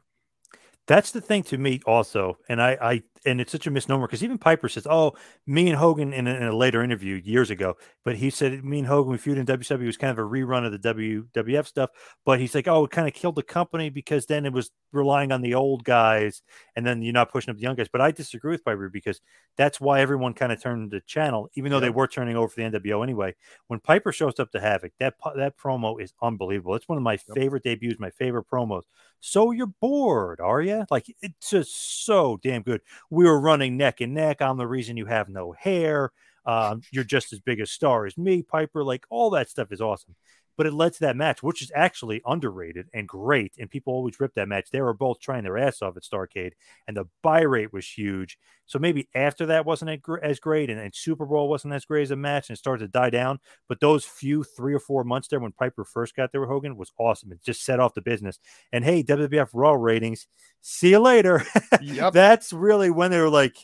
That's 0.87 1.13
the 1.13 1.21
thing 1.21 1.43
to 1.45 1.59
me 1.59 1.81
also, 1.87 2.39
and 2.49 2.61
I, 2.61 2.77
I 2.81 3.03
and 3.25 3.41
it's 3.41 3.53
such 3.53 3.67
a 3.67 3.71
misnomer 3.71 4.07
because 4.07 4.23
even 4.23 4.39
Piper 4.39 4.69
says, 4.69 4.87
"Oh, 4.89 5.15
me 5.47 5.69
and 5.69 5.79
Hogan 5.79 6.13
in 6.13 6.27
a, 6.27 6.35
in 6.35 6.43
a 6.45 6.57
later 6.57 6.83
interview 6.83 7.21
years 7.23 7.51
ago," 7.51 7.77
but 8.05 8.17
he 8.17 8.31
said 8.31 8.65
me 8.65 8.79
and 8.81 8.89
Hogan 8.89 9.13
we 9.13 9.19
feud 9.19 9.39
in 9.39 9.47
WCW 9.47 9.87
was 9.87 9.97
kind 9.97 10.11
of 10.11 10.19
a 10.19 10.29
rerun 10.29 10.65
of 10.67 10.73
the 10.73 10.79
WWF 10.79 11.67
stuff, 11.67 11.91
but 12.25 12.41
he's 12.41 12.55
like, 12.55 12.69
"Oh, 12.69 12.85
it 12.85 12.91
kind 12.91 13.09
of 13.09 13.15
killed 13.15 13.37
the 13.37 13.43
company 13.43 13.91
because 13.91 14.27
then 14.27 14.47
it 14.47 14.53
was 14.53 14.71
relying 14.93 15.33
on 15.33 15.43
the 15.43 15.55
old 15.55 15.85
guys, 15.85 16.43
and 16.77 16.87
then 16.87 17.03
you're 17.03 17.13
not 17.13 17.31
pushing 17.31 17.51
up 17.51 17.57
the 17.57 17.63
young 17.63 17.77
guys." 17.77 17.89
But 17.91 18.01
I 18.01 18.11
disagree 18.11 18.53
with 18.53 18.65
Piper 18.65 18.89
because 18.89 19.21
that's 19.57 19.81
why 19.81 20.01
everyone 20.01 20.35
kind 20.35 20.53
of 20.53 20.63
turned 20.63 20.91
the 20.91 21.01
channel, 21.03 21.49
even 21.55 21.71
though 21.71 21.81
they 21.81 21.91
were 21.91 22.09
turning 22.09 22.37
over 22.37 22.49
for 22.49 22.61
the 22.61 22.67
NWO 22.67 23.03
anyway. 23.03 23.35
When 23.69 23.81
Piper 23.81 24.13
shows 24.13 24.39
up 24.41 24.51
to 24.53 24.61
Havoc, 24.61 24.93
that 24.99 25.15
that 25.37 25.59
promo 25.59 26.01
is 26.01 26.13
unbelievable. 26.23 26.75
It's 26.75 26.89
one 26.89 26.99
of 26.99 27.05
my 27.05 27.17
favorite 27.17 27.63
debuts, 27.63 28.01
my 28.01 28.11
favorite 28.11 28.47
promos. 28.53 28.83
So 29.21 29.53
you're 29.53 29.67
bored, 29.69 30.41
are 30.41 30.61
you? 30.61 30.85
Like 30.91 31.07
it's 31.21 31.51
just 31.51 32.05
so 32.05 32.39
damn 32.43 32.63
good. 32.63 32.81
We 33.13 33.25
were 33.27 33.39
running 33.39 33.77
neck 33.77 34.01
and 34.01 34.15
neck. 34.15 34.41
I'm 34.41 34.57
the 34.57 34.67
reason 34.67 34.97
you 34.97 35.05
have 35.05 35.29
no 35.29 35.53
hair. 35.53 36.13
Um, 36.47 36.81
you're 36.91 37.05
just 37.05 37.33
as 37.35 37.41
big 37.41 37.61
a 37.61 37.67
star 37.67 38.07
as 38.07 38.17
me, 38.17 38.43
Piper. 38.43 38.83
Like 38.83 39.05
all 39.11 39.29
that 39.31 39.51
stuff 39.51 39.71
is 39.71 39.83
awesome. 39.83 40.17
But 40.57 40.67
it 40.67 40.75
led 40.75 40.93
to 40.95 41.01
that 41.01 41.17
match, 41.17 41.43
which 41.43 41.63
is 41.63 41.73
actually 41.75 42.21
underrated 42.27 42.89
and 42.93 43.09
great. 43.09 43.55
And 43.59 43.71
people 43.71 43.93
always 43.93 44.21
rip 44.21 44.35
that 44.35 44.49
match. 44.49 44.71
They 44.71 44.81
were 44.81 44.95
both 44.95 45.21
trying 45.21 45.45
their 45.45 45.59
ass 45.59 45.83
off 45.83 45.97
at 45.97 46.03
Starrcade, 46.03 46.53
and 46.87 46.97
the 46.97 47.07
buy 47.23 47.41
rate 47.41 47.73
was 47.73 47.87
huge. 47.87 48.39
So 48.67 48.79
maybe 48.79 49.09
after 49.15 49.47
that 49.47 49.67
wasn't 49.67 50.03
as 50.23 50.41
great, 50.41 50.71
and, 50.71 50.81
and 50.81 50.93
SuperBrawl 50.93 51.49
wasn't 51.49 51.75
as 51.75 51.85
great 51.85 52.03
as 52.03 52.11
a 52.11 52.17
match, 52.17 52.49
and 52.49 52.57
it 52.57 52.59
started 52.59 52.85
to 52.87 52.89
die 52.89 53.11
down. 53.11 53.39
But 53.69 53.81
those 53.81 54.05
few 54.05 54.45
three 54.45 54.75
or 54.75 54.81
four 54.81 55.05
months 55.05 55.29
there 55.29 55.41
when 55.41 55.53
Piper 55.53 55.85
first 55.85 56.17
got 56.17 56.33
there 56.33 56.41
with 56.41 56.51
Hogan 56.51 56.77
was 56.77 56.93
awesome. 56.99 57.33
It 57.33 57.43
just 57.45 57.65
set 57.65 57.81
off 57.81 57.95
the 57.95 58.03
business. 58.03 58.39
And 58.73 58.85
hey, 58.85 59.03
WWF 59.03 59.51
Raw 59.53 59.73
ratings, 59.73 60.27
see 60.61 60.91
you 60.91 60.99
later. 61.01 61.45
Yep. 61.81 62.13
That's 62.13 62.53
really 62.53 62.91
when 62.91 63.11
they 63.11 63.19
were 63.19 63.31
like, 63.31 63.57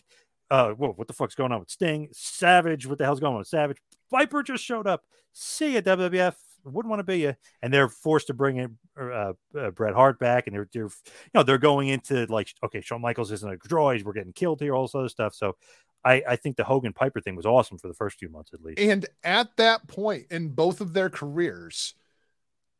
uh, 0.50 0.70
whoa, 0.70 0.92
what 0.92 1.08
the 1.08 1.14
fuck's 1.14 1.34
going 1.34 1.52
on 1.52 1.60
with 1.60 1.70
Sting? 1.70 2.08
Savage, 2.12 2.86
what 2.86 2.98
the 2.98 3.04
hell's 3.04 3.20
going 3.20 3.34
on 3.34 3.38
with 3.38 3.48
Savage? 3.48 3.78
Viper 4.10 4.42
just 4.42 4.64
showed 4.64 4.86
up. 4.86 5.04
See 5.32 5.74
you, 5.74 5.82
WWF. 5.82 6.34
Wouldn't 6.64 6.90
want 6.90 7.00
to 7.00 7.04
be 7.04 7.20
you. 7.20 7.34
And 7.62 7.72
they're 7.72 7.88
forced 7.88 8.26
to 8.28 8.34
bring 8.34 8.56
in 8.56 8.78
uh, 9.00 9.32
uh, 9.58 9.70
Bret 9.70 9.94
Hart 9.94 10.18
back, 10.18 10.46
and 10.46 10.54
they're, 10.54 10.68
they're, 10.72 10.84
you 10.84 11.30
know, 11.34 11.42
they're 11.42 11.58
going 11.58 11.88
into 11.88 12.26
like, 12.26 12.52
okay, 12.64 12.80
Shawn 12.80 13.00
Michaels 13.00 13.32
isn't 13.32 13.52
a 13.52 13.56
droid. 13.56 14.04
We're 14.04 14.12
getting 14.12 14.32
killed 14.32 14.60
here, 14.60 14.74
all 14.74 14.86
this 14.86 14.94
other 14.94 15.08
stuff. 15.08 15.34
So, 15.34 15.56
I, 16.04 16.22
I 16.28 16.36
think 16.36 16.56
the 16.56 16.64
Hogan 16.64 16.92
Piper 16.92 17.20
thing 17.20 17.36
was 17.36 17.44
awesome 17.46 17.78
for 17.78 17.88
the 17.88 17.94
first 17.94 18.18
few 18.18 18.28
months 18.28 18.54
at 18.54 18.62
least. 18.62 18.78
And 18.78 19.06
at 19.24 19.56
that 19.56 19.88
point 19.88 20.26
in 20.30 20.50
both 20.50 20.80
of 20.80 20.92
their 20.92 21.10
careers, 21.10 21.94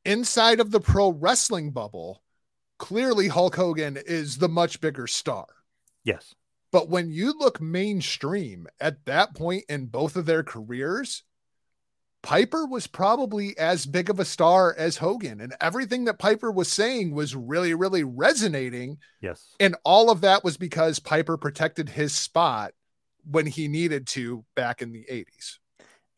inside 0.04 0.60
of 0.60 0.70
the 0.70 0.80
pro 0.80 1.10
wrestling 1.10 1.72
bubble, 1.72 2.22
clearly 2.78 3.28
Hulk 3.28 3.56
Hogan 3.56 3.98
is 4.06 4.38
the 4.38 4.48
much 4.48 4.80
bigger 4.80 5.06
star. 5.06 5.46
Yes. 6.04 6.34
But 6.70 6.88
when 6.88 7.10
you 7.10 7.36
look 7.36 7.60
mainstream 7.60 8.66
at 8.80 9.04
that 9.06 9.34
point 9.34 9.64
in 9.68 9.86
both 9.86 10.16
of 10.16 10.26
their 10.26 10.42
careers, 10.42 11.24
Piper 12.28 12.66
was 12.66 12.86
probably 12.86 13.56
as 13.56 13.86
big 13.86 14.10
of 14.10 14.20
a 14.20 14.24
star 14.26 14.74
as 14.76 14.98
Hogan. 14.98 15.40
And 15.40 15.54
everything 15.62 16.04
that 16.04 16.18
Piper 16.18 16.52
was 16.52 16.70
saying 16.70 17.14
was 17.14 17.34
really, 17.34 17.72
really 17.72 18.04
resonating. 18.04 18.98
Yes. 19.22 19.54
And 19.58 19.74
all 19.82 20.10
of 20.10 20.20
that 20.20 20.44
was 20.44 20.58
because 20.58 20.98
Piper 20.98 21.38
protected 21.38 21.88
his 21.88 22.14
spot 22.14 22.72
when 23.24 23.46
he 23.46 23.66
needed 23.66 24.06
to 24.08 24.44
back 24.54 24.82
in 24.82 24.92
the 24.92 25.06
80s. 25.10 25.56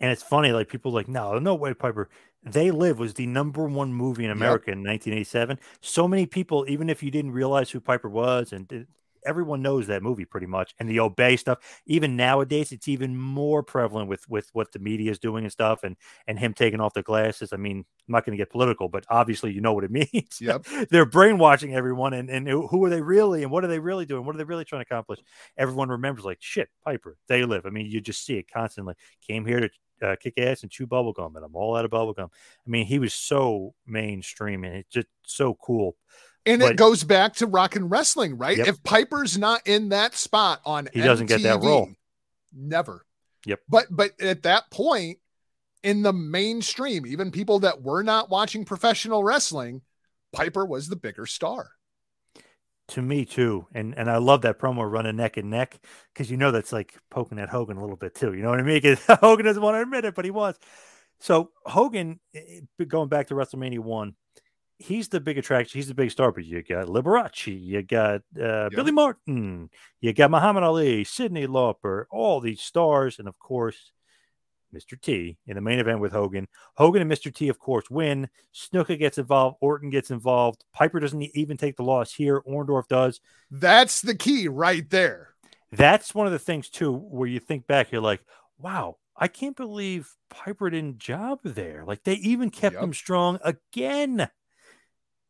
And 0.00 0.10
it's 0.10 0.24
funny, 0.24 0.50
like 0.50 0.68
people 0.68 0.90
like, 0.90 1.06
no, 1.06 1.38
no 1.38 1.54
way, 1.54 1.74
Piper. 1.74 2.08
They 2.42 2.72
Live 2.72 2.98
was 2.98 3.14
the 3.14 3.26
number 3.26 3.66
one 3.66 3.92
movie 3.92 4.24
in 4.24 4.32
America 4.32 4.72
in 4.72 4.78
1987. 4.78 5.60
So 5.80 6.08
many 6.08 6.26
people, 6.26 6.64
even 6.68 6.90
if 6.90 7.04
you 7.04 7.12
didn't 7.12 7.30
realize 7.30 7.70
who 7.70 7.78
Piper 7.78 8.08
was, 8.08 8.52
and 8.52 8.66
did, 8.66 8.88
everyone 9.24 9.62
knows 9.62 9.86
that 9.86 10.02
movie 10.02 10.24
pretty 10.24 10.46
much. 10.46 10.74
And 10.78 10.88
the 10.88 11.00
obey 11.00 11.36
stuff, 11.36 11.58
even 11.86 12.16
nowadays, 12.16 12.72
it's 12.72 12.88
even 12.88 13.16
more 13.16 13.62
prevalent 13.62 14.08
with 14.08 14.28
with 14.28 14.50
what 14.52 14.72
the 14.72 14.78
media 14.78 15.10
is 15.10 15.18
doing 15.18 15.44
and 15.44 15.52
stuff, 15.52 15.84
and 15.84 15.96
and 16.26 16.38
him 16.38 16.54
taking 16.54 16.80
off 16.80 16.94
the 16.94 17.02
glasses. 17.02 17.52
I 17.52 17.56
mean, 17.56 17.78
I'm 17.78 18.12
not 18.12 18.24
going 18.24 18.36
to 18.36 18.40
get 18.40 18.50
political, 18.50 18.88
but 18.88 19.04
obviously, 19.08 19.52
you 19.52 19.60
know 19.60 19.72
what 19.72 19.84
it 19.84 19.90
means. 20.12 20.40
Yep. 20.40 20.66
They're 20.90 21.06
brainwashing 21.06 21.74
everyone, 21.74 22.14
and 22.14 22.30
and 22.30 22.48
who 22.48 22.84
are 22.84 22.90
they 22.90 23.02
really, 23.02 23.42
and 23.42 23.50
what 23.52 23.64
are 23.64 23.68
they 23.68 23.78
really 23.78 24.06
doing? 24.06 24.24
What 24.24 24.34
are 24.34 24.38
they 24.38 24.44
really 24.44 24.64
trying 24.64 24.84
to 24.84 24.86
accomplish? 24.86 25.20
Everyone 25.56 25.88
remembers, 25.88 26.24
like 26.24 26.38
shit, 26.40 26.68
Piper. 26.84 27.16
They 27.28 27.44
live. 27.44 27.66
I 27.66 27.70
mean, 27.70 27.86
you 27.86 28.00
just 28.00 28.24
see 28.24 28.36
it 28.36 28.50
constantly. 28.50 28.94
Came 29.26 29.46
here 29.46 29.60
to 29.60 29.70
uh, 30.02 30.16
kick 30.16 30.34
ass 30.38 30.62
and 30.62 30.70
chew 30.70 30.86
bubblegum, 30.86 31.36
and 31.36 31.44
I'm 31.44 31.54
all 31.54 31.76
out 31.76 31.84
of 31.84 31.90
bubblegum. 31.90 32.26
I 32.26 32.70
mean, 32.70 32.86
he 32.86 32.98
was 32.98 33.14
so 33.14 33.74
mainstream 33.86 34.64
and 34.64 34.76
it's 34.76 34.90
just 34.90 35.08
so 35.24 35.54
cool. 35.54 35.96
And 36.46 36.60
But- 36.60 36.72
it 36.72 36.76
goes 36.76 37.04
back 37.04 37.34
to 37.36 37.46
rock 37.46 37.76
and 37.76 37.90
wrestling, 37.90 38.38
right? 38.38 38.56
Yep. 38.56 38.66
If 38.68 38.82
Piper's 38.82 39.36
not 39.36 39.66
in 39.66 39.90
that 39.90 40.14
spot 40.14 40.60
on 40.64 40.88
He 40.92 41.00
doesn't 41.02 41.26
get 41.26 41.42
that 41.42 41.60
role. 41.60 41.90
Never. 42.52 43.04
Yep. 43.46 43.60
But 43.68 43.86
but 43.90 44.20
at 44.20 44.42
that 44.44 44.70
point 44.70 45.18
in 45.82 46.02
the 46.02 46.12
mainstream, 46.12 47.06
even 47.06 47.30
people 47.30 47.60
that 47.60 47.82
were 47.82 48.02
not 48.02 48.28
watching 48.30 48.64
professional 48.64 49.22
wrestling, 49.24 49.82
Piper 50.32 50.64
was 50.64 50.88
the 50.88 50.96
bigger 50.96 51.26
star. 51.26 51.70
To 52.88 53.02
me 53.02 53.24
too, 53.24 53.66
and 53.72 53.94
and 53.96 54.10
I 54.10 54.16
love 54.16 54.42
that 54.42 54.58
promo 54.58 54.90
running 54.90 55.14
neck 55.16 55.36
and 55.36 55.48
neck 55.48 55.78
because 56.12 56.28
you 56.28 56.36
know 56.36 56.50
that's 56.50 56.72
like 56.72 56.94
poking 57.08 57.38
at 57.38 57.48
Hogan 57.48 57.76
a 57.76 57.80
little 57.80 57.96
bit 57.96 58.16
too. 58.16 58.34
You 58.34 58.42
know 58.42 58.50
what 58.50 58.58
I 58.58 58.64
mean? 58.64 58.80
'Cause 58.82 58.98
Hogan 59.20 59.46
doesn't 59.46 59.62
want 59.62 59.76
to 59.76 59.82
admit 59.82 60.04
it, 60.04 60.14
but 60.16 60.24
he 60.24 60.32
was. 60.32 60.56
So 61.20 61.52
Hogan, 61.64 62.18
eh, 62.34 62.60
eh, 62.80 62.84
going 62.86 63.08
back 63.08 63.28
to 63.28 63.34
WrestleMania 63.34 63.78
one, 63.78 64.16
he's 64.80 65.08
the 65.08 65.20
big 65.20 65.38
attraction. 65.38 65.78
He's 65.78 65.88
the 65.88 65.94
big 65.94 66.10
star. 66.10 66.32
But 66.32 66.44
you 66.44 66.62
got 66.62 66.86
Liberace, 66.86 67.60
you 67.62 67.82
got 67.82 68.22
uh, 68.40 68.70
Billy 68.70 68.92
Martin, 68.92 69.70
you 70.00 70.12
got 70.12 70.30
Muhammad 70.30 70.64
Ali, 70.64 71.04
Cyndi 71.04 71.46
Lauper, 71.46 72.04
all 72.10 72.40
these 72.40 72.60
stars, 72.60 73.18
and 73.18 73.28
of 73.28 73.38
course, 73.38 73.92
Mr. 74.74 75.00
T 75.00 75.36
in 75.46 75.56
the 75.56 75.60
main 75.60 75.78
event 75.80 76.00
with 76.00 76.12
Hogan. 76.12 76.46
Hogan 76.76 77.02
and 77.02 77.10
Mr. 77.10 77.34
T, 77.34 77.48
of 77.48 77.58
course, 77.58 77.90
win. 77.90 78.28
Snuka 78.54 78.98
gets 78.98 79.18
involved. 79.18 79.56
Orton 79.60 79.90
gets 79.90 80.10
involved. 80.10 80.64
Piper 80.72 81.00
doesn't 81.00 81.22
even 81.34 81.56
take 81.56 81.76
the 81.76 81.82
loss 81.82 82.12
here. 82.14 82.40
Orndorff 82.42 82.86
does. 82.88 83.20
That's 83.50 84.00
the 84.00 84.14
key 84.14 84.46
right 84.48 84.88
there. 84.90 85.34
That's 85.72 86.14
one 86.14 86.26
of 86.26 86.32
the 86.32 86.38
things 86.38 86.68
too, 86.68 86.92
where 86.92 87.28
you 87.28 87.40
think 87.40 87.66
back, 87.66 87.90
you're 87.92 88.00
like, 88.00 88.20
wow, 88.58 88.96
I 89.16 89.28
can't 89.28 89.56
believe 89.56 90.08
Piper 90.30 90.70
didn't 90.70 90.98
job 90.98 91.40
there. 91.44 91.84
Like 91.84 92.04
they 92.04 92.14
even 92.14 92.50
kept 92.50 92.74
Yep. 92.74 92.82
him 92.84 92.94
strong 92.94 93.38
again. 93.44 94.28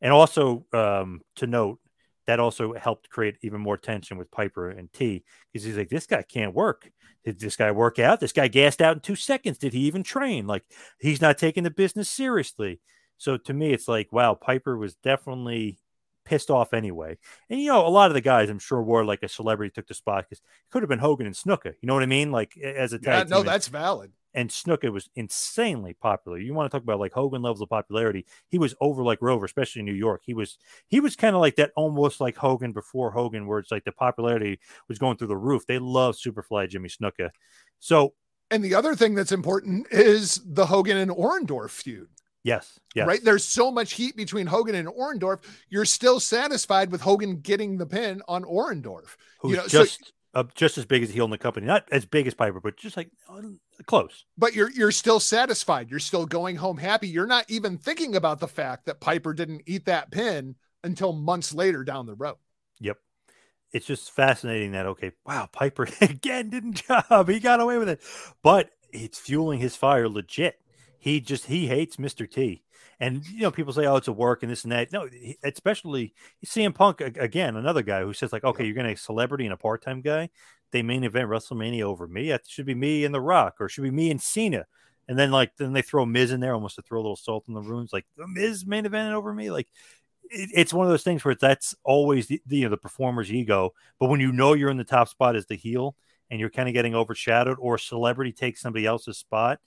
And 0.01 0.13
also 0.13 0.67
um, 0.73 1.21
to 1.37 1.47
note, 1.47 1.79
that 2.27 2.39
also 2.41 2.75
helped 2.75 3.11
create 3.11 3.37
even 3.43 3.61
more 3.61 3.77
tension 3.77 4.17
with 4.17 4.31
Piper 4.31 4.71
and 4.71 4.93
T 4.93 5.25
because 5.53 5.65
he's 5.65 5.77
like, 5.77 5.89
this 5.89 6.07
guy 6.07 6.23
can't 6.23 6.55
work. 6.55 6.89
Did 7.25 7.41
this 7.41 7.57
guy 7.57 7.71
work 7.73 7.99
out? 7.99 8.21
This 8.21 8.33
guy 8.33 8.47
gassed 8.49 8.81
out 8.81 8.97
in 8.97 9.01
two 9.01 9.17
seconds. 9.17 9.59
Did 9.59 9.73
he 9.73 9.81
even 9.81 10.03
train? 10.03 10.47
Like 10.47 10.63
he's 11.01 11.21
not 11.21 11.39
taking 11.39 11.65
the 11.65 11.71
business 11.71 12.09
seriously. 12.09 12.81
So 13.19 13.37
to 13.37 13.53
me, 13.53 13.73
it's 13.73 13.89
like, 13.89 14.13
wow, 14.13 14.35
Piper 14.35 14.77
was 14.79 14.95
definitely 14.97 15.79
pissed 16.25 16.51
off 16.51 16.73
anyway. 16.73 17.19
And 17.49 17.61
you 17.61 17.69
know, 17.69 17.85
a 17.87 17.89
lot 17.89 18.11
of 18.11 18.15
the 18.15 18.21
guys, 18.21 18.49
I'm 18.49 18.59
sure, 18.61 18.81
were 18.81 19.05
like 19.05 19.23
a 19.23 19.29
celebrity 19.29 19.73
took 19.75 19.89
the 19.89 19.95
spot 19.95 20.25
because 20.25 20.39
it 20.39 20.71
could 20.71 20.83
have 20.83 20.89
been 20.89 20.99
Hogan 21.01 21.27
and 21.27 21.35
Snuka. 21.35 21.75
You 21.81 21.87
know 21.87 21.95
what 21.95 22.03
I 22.03 22.07
mean? 22.07 22.31
Like 22.31 22.57
as 22.57 22.93
a 22.93 23.01
Yeah, 23.03 23.11
tag 23.19 23.29
no, 23.29 23.37
team. 23.37 23.41
And- 23.41 23.49
that's 23.49 23.69
valid. 23.69 24.13
And 24.35 24.49
Snuka 24.51 24.93
was 24.93 25.09
insanely 25.17 25.95
popular. 25.95 26.39
You 26.39 26.55
want 26.55 26.71
to 26.71 26.77
talk 26.77 26.83
about 26.85 27.01
like 27.01 27.13
Hogan 27.13 27.43
levels 27.43 27.61
of 27.61 27.69
popularity? 27.69 28.27
He 28.49 28.59
was 28.59 28.75
over 28.81 29.03
like 29.03 29.19
Rover, 29.21 29.45
especially 29.45 29.81
in 29.81 29.87
New 29.87 29.93
York. 29.95 30.23
He 30.25 30.35
was 30.35 30.59
he 30.89 31.01
was 31.01 31.17
kind 31.17 31.35
of 31.35 31.41
like 31.41 31.57
that, 31.57 31.73
almost 31.77 32.21
like 32.21 32.37
Hogan 32.37 32.73
before 32.73 33.11
Hogan, 33.11 33.47
where 33.47 33.59
it's 33.59 33.71
like 33.71 33.85
the 33.85 33.93
popularity 33.93 34.61
was 34.89 34.99
going 34.99 35.17
through 35.17 35.29
the 35.29 35.37
roof. 35.37 35.67
They 35.67 35.79
love 35.79 36.17
Superfly 36.17 36.69
Jimmy 36.69 36.89
Snuka. 36.89 37.31
So 37.79 38.15
And 38.51 38.65
the 38.65 38.75
other 38.75 38.95
thing 38.95 39.15
that's 39.15 39.33
important 39.33 39.87
is 39.91 40.41
the 40.45 40.67
Hogan 40.67 40.97
and 40.97 41.11
Orndorff 41.11 41.71
feud. 41.71 42.09
yes, 42.43 42.79
yes, 42.95 43.07
Right? 43.07 43.21
There's 43.23 43.45
so 43.45 43.71
much 43.71 43.93
heat 43.95 44.17
between 44.17 44.47
Hogan 44.47 44.75
and 44.75 44.89
Orndorff. 44.89 45.41
You're 45.69 45.85
still 45.85 46.21
satisfied 46.21 46.91
with 46.91 47.01
Hogan 47.01 47.41
getting 47.41 47.79
the 47.79 47.87
pin 47.87 48.23
on 48.29 48.45
Orndorff. 48.45 49.17
who's 49.41 49.51
you 49.53 49.57
know, 49.59 49.67
so- 49.67 49.83
just 49.85 50.13
uh, 50.35 50.45
just 50.55 50.79
as 50.79 50.85
big 50.87 51.03
as 51.03 51.11
a 51.11 51.13
heel 51.13 51.25
in 51.25 51.31
the 51.31 51.39
company, 51.39 51.67
not 51.67 51.87
as 51.91 52.05
big 52.05 52.27
as 52.27 52.35
Piper, 52.35 52.61
but 52.61 52.77
just 52.77 52.97
like 52.97 53.11
uh, 53.29 53.41
close. 53.87 54.25
but 54.39 54.55
you're 54.55 54.71
you're 54.71 54.93
still 54.93 55.21
satisfied. 55.21 55.91
You're 55.91 55.99
still 55.99 56.27
going 56.27 56.57
home 56.57 56.79
happy. 56.79 57.09
You're 57.09 57.27
not 57.27 57.47
even 57.49 57.79
thinking 57.79 58.15
about 58.15 58.41
the 58.41 58.49
fact 58.49 58.87
that 58.87 59.01
Piper 59.01 59.35
didn't 59.35 59.63
eat 59.67 59.87
that 59.87 60.11
pin 60.11 60.57
until 60.85 61.13
months 61.13 61.53
later 61.53 61.85
down 61.85 62.07
the 62.07 62.15
road. 62.15 62.37
Yep. 62.81 62.99
It's 63.73 63.87
just 63.87 64.11
fascinating 64.11 64.73
that 64.73 64.87
okay, 64.87 65.13
wow, 65.27 65.49
Piper 65.51 65.89
again 66.01 66.51
didn't 66.51 66.83
job. 66.89 67.29
He 67.29 67.41
got 67.41 67.61
away 67.61 67.79
with 67.79 67.89
it. 67.89 68.01
But 68.43 68.71
it's 68.93 69.19
fueling 69.19 69.61
his 69.61 69.77
fire 69.77 70.09
legit. 70.09 70.61
He 70.99 71.21
just 71.21 71.47
he 71.47 71.67
hates 71.67 71.97
Mr. 71.97 72.31
T. 72.31 72.63
And 73.01 73.25
you 73.27 73.41
know, 73.41 73.51
people 73.51 73.73
say, 73.73 73.87
"Oh, 73.87 73.97
it's 73.97 74.09
a 74.09 74.13
work 74.13 74.43
and 74.43 74.53
this 74.53 74.65
and 74.65 74.73
that." 74.73 74.93
No, 74.93 75.09
especially 75.43 76.15
CM 76.45 76.75
Punk 76.75 77.01
again, 77.01 77.57
another 77.57 77.83
guy 77.83 78.03
who 78.03 78.13
says 78.13 78.33
like, 78.33 78.45
"Okay, 78.45 78.65
you're 78.65 78.75
gonna 78.75 78.91
a 78.91 78.97
celebrity 78.97 79.45
and 79.47 79.55
a 79.55 79.57
part-time 79.57 80.03
guy. 80.03 80.29
They 80.71 80.83
main 80.83 81.05
event 81.05 81.29
WrestleMania 81.29 81.83
over 81.83 82.07
me. 82.07 82.31
It 82.31 82.43
should 82.47 82.67
be 82.67 82.75
me 82.75 83.05
and 83.05 83.15
The 83.15 83.21
Rock, 83.21 83.57
or 83.59 83.67
it 83.67 83.71
should 83.71 83.85
be 83.85 83.91
me 83.91 84.11
and 84.11 84.21
Cena." 84.21 84.67
And 85.09 85.19
then 85.19 85.31
like 85.31 85.57
then 85.57 85.73
they 85.73 85.83
throw 85.83 86.05
Miz 86.07 86.31
in 86.31 86.41
there 86.41 86.55
almost 86.55 86.77
to 86.77 86.83
throw 86.83 86.99
a 86.99 87.03
little 87.03 87.17
salt 87.17 87.45
in 87.49 87.55
the 87.55 87.61
wounds. 87.61 87.93
Like 87.93 88.07
the 88.17 88.29
Miz 88.29 88.67
main 88.67 88.87
event 88.87 89.15
over 89.15 89.33
me. 89.33 89.51
Like 89.51 89.69
it, 90.25 90.51
it's 90.55 90.75
one 90.75 90.87
of 90.87 90.91
those 90.91 91.03
things 91.03 91.25
where 91.25 91.35
that's 91.35 91.75
always 91.85 92.27
the, 92.27 92.41
the 92.47 92.59
you 92.59 92.65
know 92.65 92.71
the 92.71 92.77
performer's 92.77 93.33
ego. 93.33 93.73
But 93.99 94.09
when 94.09 94.21
you 94.21 94.31
know 94.31 94.53
you're 94.53 94.71
in 94.71 94.77
the 94.77 94.85
top 94.85 95.09
spot 95.09 95.37
as 95.37 95.47
the 95.47 95.57
heel 95.57 95.97
and 96.31 96.39
you're 96.39 96.51
kind 96.51 96.69
of 96.69 96.75
getting 96.75 96.95
overshadowed, 96.95 97.59
or 97.61 97.75
a 97.77 97.79
celebrity 97.79 98.33
takes 98.33 98.61
somebody 98.61 98.87
else's 98.87 99.19
spot, 99.19 99.59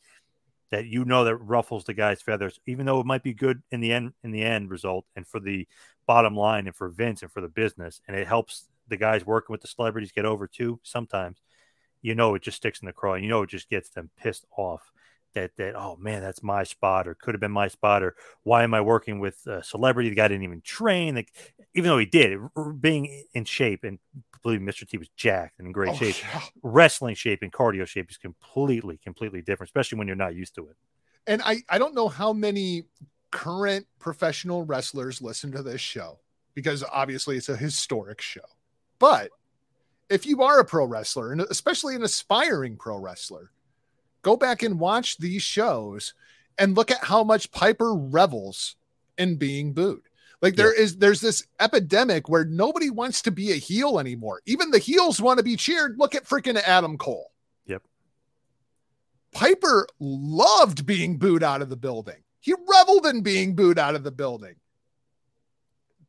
that 0.74 0.88
you 0.88 1.06
know 1.06 1.24
that 1.24 1.36
ruffles 1.36 1.84
the 1.84 1.94
guy's 1.94 2.24
feathers, 2.24 2.60
even 2.66 2.88
though 2.88 3.00
it 3.00 3.06
might 3.06 3.22
be 3.22 3.32
good 3.32 3.62
in 3.70 3.80
the 3.80 3.94
end 3.94 4.12
in 4.24 4.32
the 4.32 4.42
end 4.42 4.72
result 4.72 5.06
and 5.16 5.28
for 5.28 5.40
the 5.40 5.68
bottom 6.08 6.36
line 6.36 6.66
and 6.66 6.76
for 6.76 6.90
Vince 6.90 7.22
and 7.22 7.32
for 7.32 7.42
the 7.42 7.48
business, 7.48 8.02
and 8.08 8.18
it 8.18 8.26
helps 8.26 8.70
the 8.88 8.98
guys 8.98 9.24
working 9.24 9.54
with 9.54 9.62
the 9.62 9.68
celebrities 9.68 10.12
get 10.12 10.26
over 10.26 10.48
too. 10.48 10.80
Sometimes, 10.82 11.38
you 12.02 12.16
know, 12.16 12.34
it 12.34 12.42
just 12.42 12.58
sticks 12.58 12.80
in 12.82 12.88
the 12.88 12.92
craw. 12.92 13.14
You 13.14 13.28
know, 13.28 13.44
it 13.44 13.52
just 13.52 13.70
gets 13.70 13.90
them 13.90 14.10
pissed 14.18 14.48
off. 14.58 14.92
That 15.36 15.56
that 15.58 15.76
oh 15.76 15.96
man, 15.96 16.22
that's 16.22 16.44
my 16.44 16.64
spot, 16.64 17.08
or 17.08 17.16
could 17.16 17.34
have 17.34 17.42
been 17.42 17.52
my 17.52 17.68
spot, 17.68 18.04
or 18.04 18.16
why 18.44 18.64
am 18.64 18.74
I 18.74 18.82
working 18.82 19.20
with 19.20 19.46
a 19.48 19.64
celebrity? 19.64 20.10
The 20.10 20.16
guy 20.16 20.28
didn't 20.28 20.44
even 20.44 20.62
train. 20.62 21.16
Like, 21.16 21.32
even 21.74 21.90
though 21.90 21.98
he 21.98 22.06
did, 22.06 22.40
being 22.80 23.26
in 23.34 23.46
shape 23.46 23.84
and 23.84 23.98
believe 24.44 24.62
me, 24.62 24.72
Mr. 24.72 24.88
T 24.88 24.98
was 24.98 25.10
jacked 25.16 25.58
and 25.60 25.68
in 25.68 25.72
great 25.72 25.92
Oh, 25.92 25.96
shape. 25.96 26.22
yeah. 26.22 26.42
Wrestling 26.62 27.16
shape 27.16 27.42
and 27.42 27.52
cardio 27.52 27.88
shape 27.88 28.12
is 28.12 28.18
completely, 28.18 29.00
completely 29.04 29.42
different, 29.42 29.70
especially 29.70 29.98
when 29.98 30.08
you're 30.08 30.16
not 30.16 30.36
used 30.36 30.54
to 30.56 30.68
it. 30.68 30.76
And 31.26 31.42
I, 31.44 31.64
I 31.70 31.78
don't 31.80 31.96
know 31.96 32.10
how 32.10 32.34
many 32.34 32.84
current 33.32 33.88
professional 34.00 34.64
wrestlers 34.66 35.22
listen 35.22 35.52
to 35.54 35.64
this 35.64 35.82
show 35.82 36.20
because 36.54 36.84
obviously 36.84 37.38
it's 37.38 37.50
a 37.50 37.56
historic 37.56 38.22
show. 38.22 38.42
But 39.00 39.32
if 40.10 40.26
you 40.26 40.44
are 40.44 40.60
a 40.60 40.66
pro 40.66 40.86
wrestler, 40.86 41.32
and 41.32 41.42
especially 41.42 41.96
an 41.96 42.04
aspiring 42.04 42.76
pro 42.76 42.98
wrestler, 43.00 43.50
go 44.24 44.36
back 44.36 44.64
and 44.64 44.80
watch 44.80 45.18
these 45.18 45.44
shows 45.44 46.16
and 46.58 46.76
look 46.76 46.90
at 46.90 47.04
how 47.04 47.24
much 47.24 47.52
Piper 47.52 47.94
revels 47.94 48.76
in 49.18 49.36
being 49.36 49.74
booed. 49.74 50.02
Like 50.42 50.56
there 50.58 50.74
is 50.74 50.98
there's 50.98 51.22
this 51.22 51.48
epidemic 51.62 52.28
where 52.28 52.44
nobody 52.44 52.90
wants 52.90 53.22
to 53.22 53.32
be 53.32 53.52
a 53.52 53.56
heel 53.56 53.98
anymore. 53.98 54.42
Even 54.46 54.72
the 54.72 54.78
heels 54.78 55.22
want 55.22 55.38
to 55.38 55.44
be 55.44 55.56
cheered. 55.56 55.98
Look 55.98 56.16
at 56.16 56.26
freaking 56.26 56.62
Adam 56.62 56.98
Cole. 56.98 57.32
Yep. 57.66 57.84
Piper 59.32 59.88
loved 60.02 60.86
being 60.86 61.18
booed 61.18 61.44
out 61.44 61.62
of 61.62 61.70
the 61.70 61.78
building. 61.78 62.24
He 62.42 62.54
reveled 62.68 63.06
in 63.06 63.22
being 63.22 63.56
booed 63.56 63.80
out 63.80 63.96
of 63.96 64.04
the 64.04 64.12
building. 64.12 64.56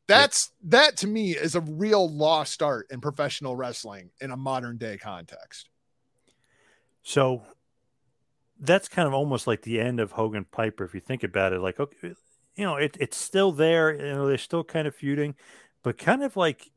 That's 0.07 0.51
that 0.65 0.97
to 0.97 1.07
me 1.07 1.31
is 1.31 1.55
a 1.55 1.61
real 1.61 2.13
lost 2.13 2.61
art 2.61 2.87
in 2.91 2.99
professional 2.99 3.55
wrestling 3.55 4.11
in 4.19 4.31
a 4.31 4.37
modern 4.37 4.77
day 4.77 4.97
context. 4.97 5.69
So 7.03 7.41
that's 8.59 8.87
kind 8.87 9.07
of 9.07 9.13
almost 9.13 9.47
like 9.47 9.61
the 9.61 9.79
end 9.79 9.99
of 9.99 10.11
Hogan 10.11 10.45
Piper, 10.45 10.85
if 10.85 10.93
you 10.93 11.01
think 11.01 11.23
about 11.23 11.53
it. 11.53 11.59
Like, 11.59 11.79
okay, 11.79 12.13
you 12.55 12.63
know, 12.63 12.75
it, 12.75 12.97
it's 12.99 13.17
still 13.17 13.51
there. 13.51 13.93
You 13.93 14.13
know, 14.13 14.27
they're 14.27 14.37
still 14.37 14.63
kind 14.63 14.87
of 14.87 14.95
feuding, 14.95 15.35
but 15.83 15.97
kind 15.97 16.23
of 16.23 16.37
like 16.37 16.71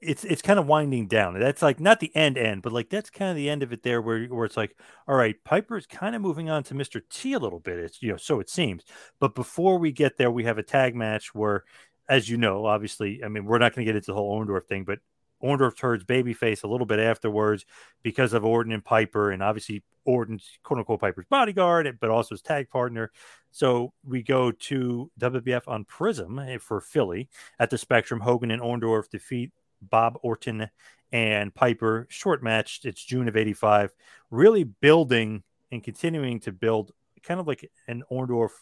it's 0.00 0.24
it's 0.24 0.42
kind 0.42 0.58
of 0.58 0.66
winding 0.66 1.06
down. 1.06 1.38
That's 1.38 1.62
like 1.62 1.80
not 1.80 2.00
the 2.00 2.14
end 2.14 2.36
end, 2.36 2.62
but 2.62 2.72
like 2.72 2.90
that's 2.90 3.10
kind 3.10 3.30
of 3.30 3.36
the 3.36 3.48
end 3.48 3.62
of 3.62 3.72
it 3.72 3.82
there, 3.82 4.02
where 4.02 4.24
where 4.26 4.44
it's 4.44 4.56
like, 4.56 4.76
all 5.08 5.16
right, 5.16 5.36
Piper's 5.44 5.86
kind 5.86 6.14
of 6.14 6.22
moving 6.22 6.50
on 6.50 6.62
to 6.64 6.74
Mr. 6.74 7.00
T 7.10 7.32
a 7.32 7.38
little 7.38 7.60
bit. 7.60 7.78
It's 7.78 8.02
you 8.02 8.10
know, 8.10 8.16
so 8.16 8.40
it 8.40 8.50
seems. 8.50 8.84
But 9.20 9.34
before 9.34 9.78
we 9.78 9.92
get 9.92 10.16
there, 10.18 10.30
we 10.30 10.44
have 10.44 10.58
a 10.58 10.62
tag 10.62 10.94
match 10.94 11.34
where, 11.34 11.64
as 12.08 12.28
you 12.28 12.36
know, 12.36 12.66
obviously, 12.66 13.22
I 13.24 13.28
mean, 13.28 13.44
we're 13.44 13.58
not 13.58 13.74
going 13.74 13.86
to 13.86 13.92
get 13.92 13.96
into 13.96 14.06
the 14.12 14.14
whole 14.14 14.38
Orndorff 14.38 14.66
thing, 14.66 14.84
but 14.84 14.98
Orndorff 15.42 15.76
turns 15.76 16.04
babyface 16.04 16.64
a 16.64 16.66
little 16.66 16.86
bit 16.86 16.98
afterwards 16.98 17.66
because 18.02 18.32
of 18.32 18.44
Orton 18.44 18.72
and 18.72 18.84
Piper, 18.84 19.30
and 19.30 19.42
obviously 19.42 19.82
Orton's 20.04 20.58
quote 20.62 20.78
unquote 20.78 21.00
Piper's 21.00 21.26
bodyguard, 21.28 21.98
but 22.00 22.10
also 22.10 22.34
his 22.34 22.42
tag 22.42 22.70
partner. 22.70 23.10
So 23.50 23.92
we 24.04 24.22
go 24.22 24.52
to 24.52 25.10
WWF 25.20 25.68
on 25.68 25.84
Prism 25.84 26.38
eh, 26.38 26.58
for 26.58 26.80
Philly 26.80 27.28
at 27.58 27.70
the 27.70 27.78
Spectrum. 27.78 28.20
Hogan 28.20 28.50
and 28.50 28.62
Orndorff 28.62 29.10
defeat 29.10 29.52
Bob 29.82 30.18
Orton 30.22 30.68
and 31.12 31.54
Piper. 31.54 32.06
Short 32.08 32.42
match. 32.42 32.80
It's 32.84 33.04
June 33.04 33.28
of 33.28 33.36
'85. 33.36 33.94
Really 34.30 34.64
building 34.64 35.42
and 35.72 35.82
continuing 35.82 36.40
to 36.40 36.52
build, 36.52 36.92
kind 37.22 37.40
of 37.40 37.46
like 37.46 37.70
an 37.88 38.02
Orndorff 38.10 38.52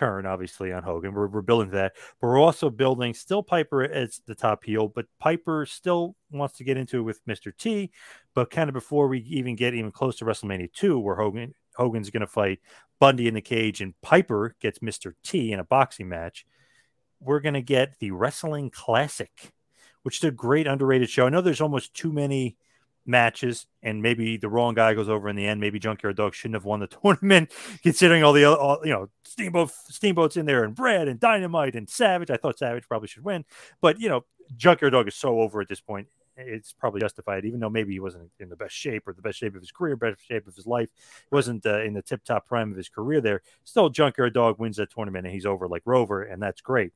turn, 0.00 0.24
obviously, 0.24 0.72
on 0.72 0.82
Hogan. 0.82 1.12
We're, 1.12 1.28
we're 1.28 1.42
building 1.42 1.70
that, 1.70 1.92
but 2.20 2.26
we're 2.26 2.40
also 2.40 2.70
building 2.70 3.12
still 3.12 3.42
Piper 3.42 3.82
as 3.84 4.20
the 4.26 4.34
top 4.34 4.64
heel, 4.64 4.88
but 4.88 5.06
Piper 5.18 5.66
still 5.66 6.16
wants 6.30 6.56
to 6.56 6.64
get 6.64 6.78
into 6.78 6.98
it 6.98 7.02
with 7.02 7.24
Mr. 7.26 7.52
T. 7.56 7.90
But 8.34 8.50
kind 8.50 8.70
of 8.70 8.74
before 8.74 9.08
we 9.08 9.20
even 9.20 9.56
get 9.56 9.74
even 9.74 9.92
close 9.92 10.16
to 10.18 10.24
WrestleMania 10.24 10.72
2, 10.72 10.98
where 10.98 11.16
Hogan 11.16 11.54
Hogan's 11.76 12.10
going 12.10 12.22
to 12.22 12.26
fight 12.26 12.60
Bundy 12.98 13.28
in 13.28 13.34
the 13.34 13.40
cage 13.40 13.80
and 13.80 13.94
Piper 14.00 14.56
gets 14.60 14.80
Mr. 14.80 15.14
T 15.22 15.52
in 15.52 15.60
a 15.60 15.64
boxing 15.64 16.08
match, 16.08 16.46
we're 17.20 17.40
going 17.40 17.54
to 17.54 17.62
get 17.62 17.98
the 17.98 18.10
Wrestling 18.10 18.70
Classic, 18.70 19.52
which 20.02 20.18
is 20.18 20.24
a 20.24 20.30
great 20.30 20.66
underrated 20.66 21.10
show. 21.10 21.26
I 21.26 21.30
know 21.30 21.42
there's 21.42 21.60
almost 21.60 21.94
too 21.94 22.12
many 22.12 22.56
matches, 23.10 23.66
and 23.82 24.02
maybe 24.02 24.36
the 24.36 24.48
wrong 24.48 24.74
guy 24.74 24.94
goes 24.94 25.08
over 25.08 25.28
in 25.28 25.36
the 25.36 25.46
end. 25.46 25.60
Maybe 25.60 25.78
Junkyard 25.78 26.16
Dog 26.16 26.34
shouldn't 26.34 26.54
have 26.54 26.64
won 26.64 26.80
the 26.80 26.86
tournament, 27.02 27.52
considering 27.82 28.22
all 28.22 28.32
the 28.32 28.44
other, 28.44 28.56
all, 28.56 28.80
you 28.84 28.92
know, 28.92 29.08
Steamboat, 29.24 29.70
Steamboat's 29.88 30.36
in 30.36 30.46
there, 30.46 30.64
and 30.64 30.74
Brad, 30.74 31.08
and 31.08 31.20
Dynamite, 31.20 31.74
and 31.74 31.88
Savage. 31.88 32.30
I 32.30 32.36
thought 32.36 32.58
Savage 32.58 32.88
probably 32.88 33.08
should 33.08 33.24
win, 33.24 33.44
but 33.80 34.00
you 34.00 34.08
know, 34.08 34.24
Junkyard 34.56 34.92
Dog 34.92 35.08
is 35.08 35.14
so 35.14 35.40
over 35.40 35.60
at 35.60 35.68
this 35.68 35.80
point. 35.80 36.08
It's 36.36 36.72
probably 36.72 37.00
justified, 37.00 37.44
even 37.44 37.60
though 37.60 37.68
maybe 37.68 37.92
he 37.92 38.00
wasn't 38.00 38.30
in 38.38 38.48
the 38.48 38.56
best 38.56 38.74
shape 38.74 39.06
or 39.06 39.12
the 39.12 39.20
best 39.20 39.38
shape 39.38 39.54
of 39.54 39.60
his 39.60 39.72
career, 39.72 39.96
best 39.96 40.24
shape 40.26 40.46
of 40.46 40.54
his 40.54 40.66
life. 40.66 40.88
He 40.94 41.34
wasn't 41.34 41.66
uh, 41.66 41.82
in 41.82 41.92
the 41.92 42.00
tip 42.00 42.24
top 42.24 42.46
prime 42.46 42.70
of 42.70 42.78
his 42.78 42.88
career 42.88 43.20
there. 43.20 43.42
Still, 43.64 43.90
Junkyard 43.90 44.32
Dog 44.32 44.58
wins 44.58 44.78
that 44.78 44.90
tournament 44.90 45.26
and 45.26 45.34
he's 45.34 45.44
over 45.44 45.68
like 45.68 45.82
Rover, 45.84 46.22
and 46.22 46.42
that's 46.42 46.62
great. 46.62 46.92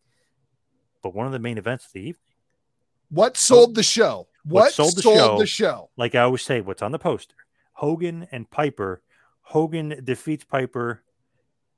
But 1.02 1.14
one 1.14 1.26
of 1.26 1.32
the 1.32 1.38
main 1.38 1.58
events 1.58 1.86
of 1.86 1.92
the 1.92 2.00
evening. 2.00 2.33
What 3.14 3.36
sold 3.36 3.74
the 3.74 3.82
show? 3.82 4.26
What, 4.44 4.62
What 4.64 4.72
sold 4.74 4.96
the 4.96 5.02
sold 5.02 5.16
show? 5.18 5.38
the 5.38 5.46
show? 5.46 5.90
like 5.96 6.14
I 6.14 6.22
always 6.22 6.42
say, 6.42 6.60
what's 6.60 6.82
on 6.82 6.92
the 6.92 6.98
poster? 6.98 7.36
Hogan 7.72 8.26
and 8.32 8.50
Piper. 8.50 9.02
Hogan 9.42 10.00
defeats 10.04 10.44
Piper. 10.44 11.02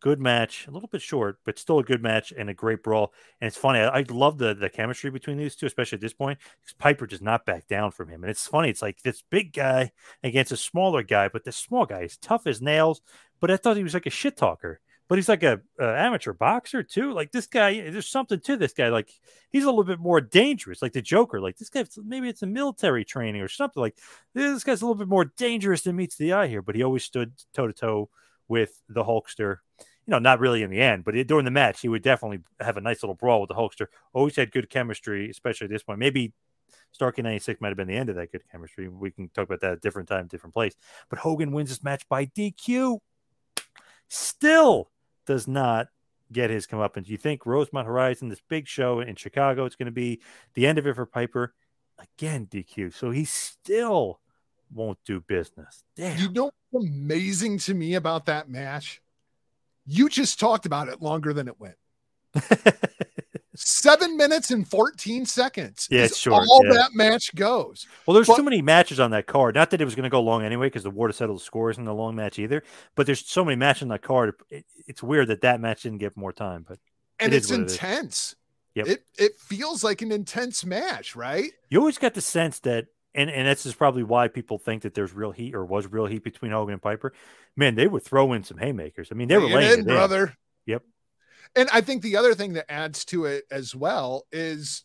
Good 0.01 0.20
match, 0.20 0.66
a 0.66 0.70
little 0.70 0.89
bit 0.91 1.01
short, 1.01 1.39
but 1.45 1.59
still 1.59 1.78
a 1.78 1.82
good 1.84 2.03
match 2.03 2.32
and 2.37 2.51
a 2.51 2.55
great 2.55 2.82
brawl. 2.82 3.12
And 3.41 3.49
it's 3.49 3.57
funny. 3.57 3.80
I, 3.80 4.01
I 4.01 4.05
love 4.11 4.37
the 4.39 4.55
the 4.55 4.68
chemistry 4.68 5.11
between 5.11 5.39
these 5.39 5.57
two, 5.57 5.66
especially 5.66 5.97
at 5.97 6.03
this 6.03 6.12
point, 6.12 6.39
because 6.61 6.74
Piper 6.74 7.07
does 7.07 7.22
not 7.22 7.47
back 7.47 7.66
down 7.66 7.91
from 7.93 8.09
him. 8.11 8.22
And 8.22 8.30
it's 8.30 8.47
funny. 8.47 8.68
It's 8.68 8.82
like 8.82 9.01
this 9.03 9.22
big 9.30 9.53
guy 9.55 9.93
against 10.22 10.53
a 10.53 10.57
smaller 10.57 11.03
guy, 11.03 11.28
but 11.28 11.45
this 11.45 11.57
small 11.57 11.87
guy 11.87 12.03
is 12.03 12.18
tough 12.18 12.47
as 12.47 12.61
nails. 12.61 13.01
But 13.41 13.51
I 13.51 13.57
thought 13.57 13.76
he 13.78 13.82
was 13.82 13.95
like 13.95 14.07
a 14.07 14.11
shit 14.11 14.37
talker. 14.37 14.80
But 15.09 15.19
he's 15.19 15.29
like 15.29 15.43
a, 15.43 15.61
a 15.79 15.85
amateur 15.85 16.33
boxer 16.33 16.83
too. 16.83 17.13
Like 17.13 17.31
this 17.31 17.47
guy, 17.47 17.91
there's 17.91 18.09
something 18.09 18.41
to 18.41 18.57
this 18.57 18.73
guy. 18.73 18.89
Like 18.89 19.11
he's 19.51 19.65
a 19.65 19.67
little 19.67 19.85
bit 19.85 20.01
more 20.01 20.21
dangerous, 20.21 20.83
like 20.83 20.93
the 20.93 21.03
Joker. 21.03 21.41
Like 21.41 21.57
this 21.57 21.71
guy, 21.71 21.85
maybe 22.05 22.29
it's 22.29 22.43
a 22.43 22.47
military 22.47 23.05
training 23.05 23.41
or 23.41 23.49
something. 23.49 23.81
Like 23.81 23.97
this 24.35 24.65
guy's 24.65 24.83
a 24.83 24.85
little 24.85 24.99
bit 24.99 25.09
more 25.09 25.27
dangerous 25.37 25.83
than 25.83 25.97
meets 25.97 26.17
the 26.17 26.33
eye 26.33 26.49
here. 26.49 26.63
But 26.63 26.75
he 26.75 26.83
always 26.83 27.05
stood 27.05 27.33
toe 27.55 27.67
to 27.69 27.73
toe 27.73 28.11
with 28.49 28.83
the 28.89 29.05
Hulkster. 29.05 29.59
You 29.79 30.13
know, 30.13 30.19
not 30.19 30.39
really 30.39 30.63
in 30.63 30.71
the 30.71 30.81
end, 30.81 31.05
but 31.05 31.15
during 31.27 31.45
the 31.45 31.51
match, 31.51 31.81
he 31.81 31.89
would 31.89 32.03
definitely 32.03 32.39
have 32.61 32.77
a 32.77 32.81
nice 32.81 33.03
little 33.03 33.17
brawl 33.17 33.41
with 33.41 33.49
the 33.49 33.57
Hulkster. 33.57 33.87
Always 34.13 34.37
had 34.37 34.53
good 34.53 34.71
chemistry, 34.71 35.29
especially 35.29 35.65
at 35.65 35.71
this 35.71 35.83
point. 35.83 35.99
Maybe 35.99 36.33
Starrcade 36.99 37.25
96 37.25 37.61
might 37.61 37.69
have 37.69 37.77
been 37.77 37.89
the 37.89 37.97
end 37.97 38.09
of 38.09 38.17
that 38.17 38.33
good 38.33 38.43
chemistry. 38.51 38.89
We 38.89 39.11
can 39.11 39.29
talk 39.31 39.45
about 39.45 39.61
that 39.61 39.73
at 39.73 39.79
a 39.79 39.81
different 39.81 40.09
time, 40.09 40.27
different 40.27 40.55
place. 40.55 40.75
But 41.09 41.19
Hogan 41.19 41.53
wins 41.53 41.71
this 41.71 41.83
match 41.83 42.09
by 42.09 42.27
DQ. 42.27 42.99
Still 44.09 44.91
does 45.27 45.47
not 45.47 45.89
get 46.33 46.51
his 46.51 46.66
comeuppance. 46.66 47.09
You 47.09 47.16
think 47.16 47.47
Rosemont 47.47 47.87
Horizon, 47.87 48.29
this 48.29 48.43
big 48.49 48.66
show 48.66 49.01
in 49.01 49.16
Chicago, 49.16 49.64
it's 49.64 49.77
going 49.77 49.87
to 49.87 49.93
be 49.93 50.20
the 50.55 50.66
end 50.66 50.79
of 50.79 50.87
it 50.87 50.95
for 50.95 51.07
Piper. 51.07 51.55
Again, 51.99 52.47
DQ. 52.51 52.95
So 52.95 53.11
he 53.11 53.24
still 53.24 54.20
won't 54.72 54.99
do 55.05 55.20
business. 55.20 55.85
Damn. 55.97 56.18
You 56.18 56.31
know 56.31 56.51
what's 56.70 56.87
amazing 56.87 57.59
to 57.59 57.74
me 57.74 57.95
about 57.95 58.27
that 58.27 58.49
match? 58.49 59.01
You 59.87 60.09
just 60.09 60.41
talked 60.41 60.66
about 60.66 60.89
it 60.89 61.01
longer 61.01 61.33
than 61.33 61.49
it 61.49 61.61
went. 61.61 61.77
Seven 63.57 64.17
minutes 64.17 64.51
and 64.51 64.67
14 64.69 65.27
seconds. 65.27 65.89
Yeah, 65.91 66.03
it's 66.05 66.17
short, 66.17 66.45
All 66.49 66.65
yeah. 66.67 66.73
that 66.75 66.91
match 66.95 67.35
goes. 67.35 67.87
Well, 68.07 68.15
there's 68.15 68.27
But- 68.27 68.37
too 68.37 68.43
many 68.43 68.63
matches 68.63 68.99
on 69.01 69.11
that 69.13 69.27
card. 69.27 69.55
Not 69.55 69.71
that 69.71 69.81
it 69.81 69.85
was 69.85 69.95
going 69.95 70.05
to 70.05 70.11
go 70.11 70.21
long 70.21 70.43
anyway, 70.45 70.67
because 70.67 70.83
the 70.83 70.91
war 70.91 71.07
to 71.09 71.13
settle 71.13 71.37
the 71.37 71.41
score 71.45 71.71
isn't 71.71 71.87
a 71.87 71.95
long 71.95 72.15
match 72.17 72.39
either. 72.39 72.63
But 72.95 73.07
there's 73.07 73.25
so 73.27 73.45
many 73.45 73.57
matches 73.57 73.83
on 73.83 73.89
that 73.89 74.03
card. 74.03 74.35
It, 74.51 74.65
it's 74.87 75.03
weird 75.03 75.29
that 75.29 75.41
that 75.43 75.61
match 75.61 75.83
didn't 75.83 75.99
get 75.99 76.17
more 76.17 76.33
time. 76.33 76.65
But 76.69 76.79
And 77.19 77.33
It 77.33 77.39
it's 77.39 77.51
what 77.51 77.61
it 77.61 77.63
intense. 77.73 78.35
Yep. 78.75 78.87
It 78.89 79.05
it 79.19 79.33
feels 79.39 79.83
like 79.83 80.03
an 80.03 80.13
intense 80.13 80.63
match, 80.65 81.17
right? 81.17 81.51
you 81.71 81.79
always 81.79 81.97
got 81.97 82.13
the 82.13 82.21
sense 82.21 82.59
that, 82.61 82.89
and 83.15 83.31
and 83.31 83.49
this 83.49 83.65
is 83.65 83.75
probably 83.75 84.03
why 84.03 84.29
people 84.29 84.59
think 84.59 84.83
that 84.83 84.93
there's 84.93 85.15
real 85.15 85.31
heat 85.33 85.55
or 85.55 85.65
was 85.65 85.87
real 85.87 86.05
heat 86.05 86.23
between 86.23 86.53
Hogan 86.53 86.75
and 86.75 86.83
Piper. 86.83 87.15
Man, 87.57 87.75
they 87.75 87.87
would 87.87 88.03
throw 88.03 88.35
in 88.35 88.43
some 88.45 88.59
haymakers. 88.59 89.09
I 89.11 89.15
mean, 89.15 89.29
they 89.29 89.39
were 89.39 89.47
laying 89.49 89.73
in, 89.73 89.79
it 89.79 89.79
in. 89.79 89.85
brother. 89.87 90.37
Yep. 90.67 90.83
And 91.57 91.69
I 91.73 91.81
think 91.81 92.03
the 92.03 92.17
other 92.17 92.35
thing 92.35 92.53
that 92.53 92.71
adds 92.71 93.05
to 93.07 93.25
it 93.25 93.45
as 93.51 93.75
well 93.75 94.27
is 94.31 94.85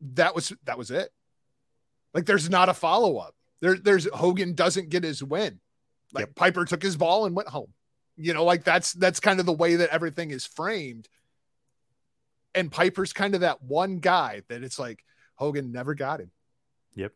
that 0.00 0.34
was 0.34 0.52
that 0.64 0.76
was 0.76 0.90
it. 0.90 1.10
Like 2.12 2.26
there's 2.26 2.50
not 2.50 2.68
a 2.68 2.74
follow 2.74 3.16
up. 3.18 3.34
There, 3.60 3.76
there's 3.76 4.08
Hogan 4.12 4.54
doesn't 4.54 4.88
get 4.88 5.04
his 5.04 5.22
win. 5.22 5.60
Like 6.12 6.34
Piper 6.34 6.64
took 6.64 6.82
his 6.82 6.96
ball 6.96 7.26
and 7.26 7.36
went 7.36 7.48
home. 7.48 7.72
You 8.16 8.34
know, 8.34 8.44
like 8.44 8.64
that's 8.64 8.92
that's 8.92 9.20
kind 9.20 9.40
of 9.40 9.46
the 9.46 9.52
way 9.52 9.76
that 9.76 9.90
everything 9.90 10.30
is 10.30 10.44
framed. 10.44 11.08
And 12.54 12.72
Piper's 12.72 13.12
kind 13.12 13.34
of 13.34 13.42
that 13.42 13.62
one 13.62 13.98
guy 13.98 14.42
that 14.48 14.64
it's 14.64 14.78
like 14.78 15.04
Hogan 15.36 15.70
never 15.70 15.94
got 15.94 16.20
him. 16.20 16.32
Yep. 16.94 17.12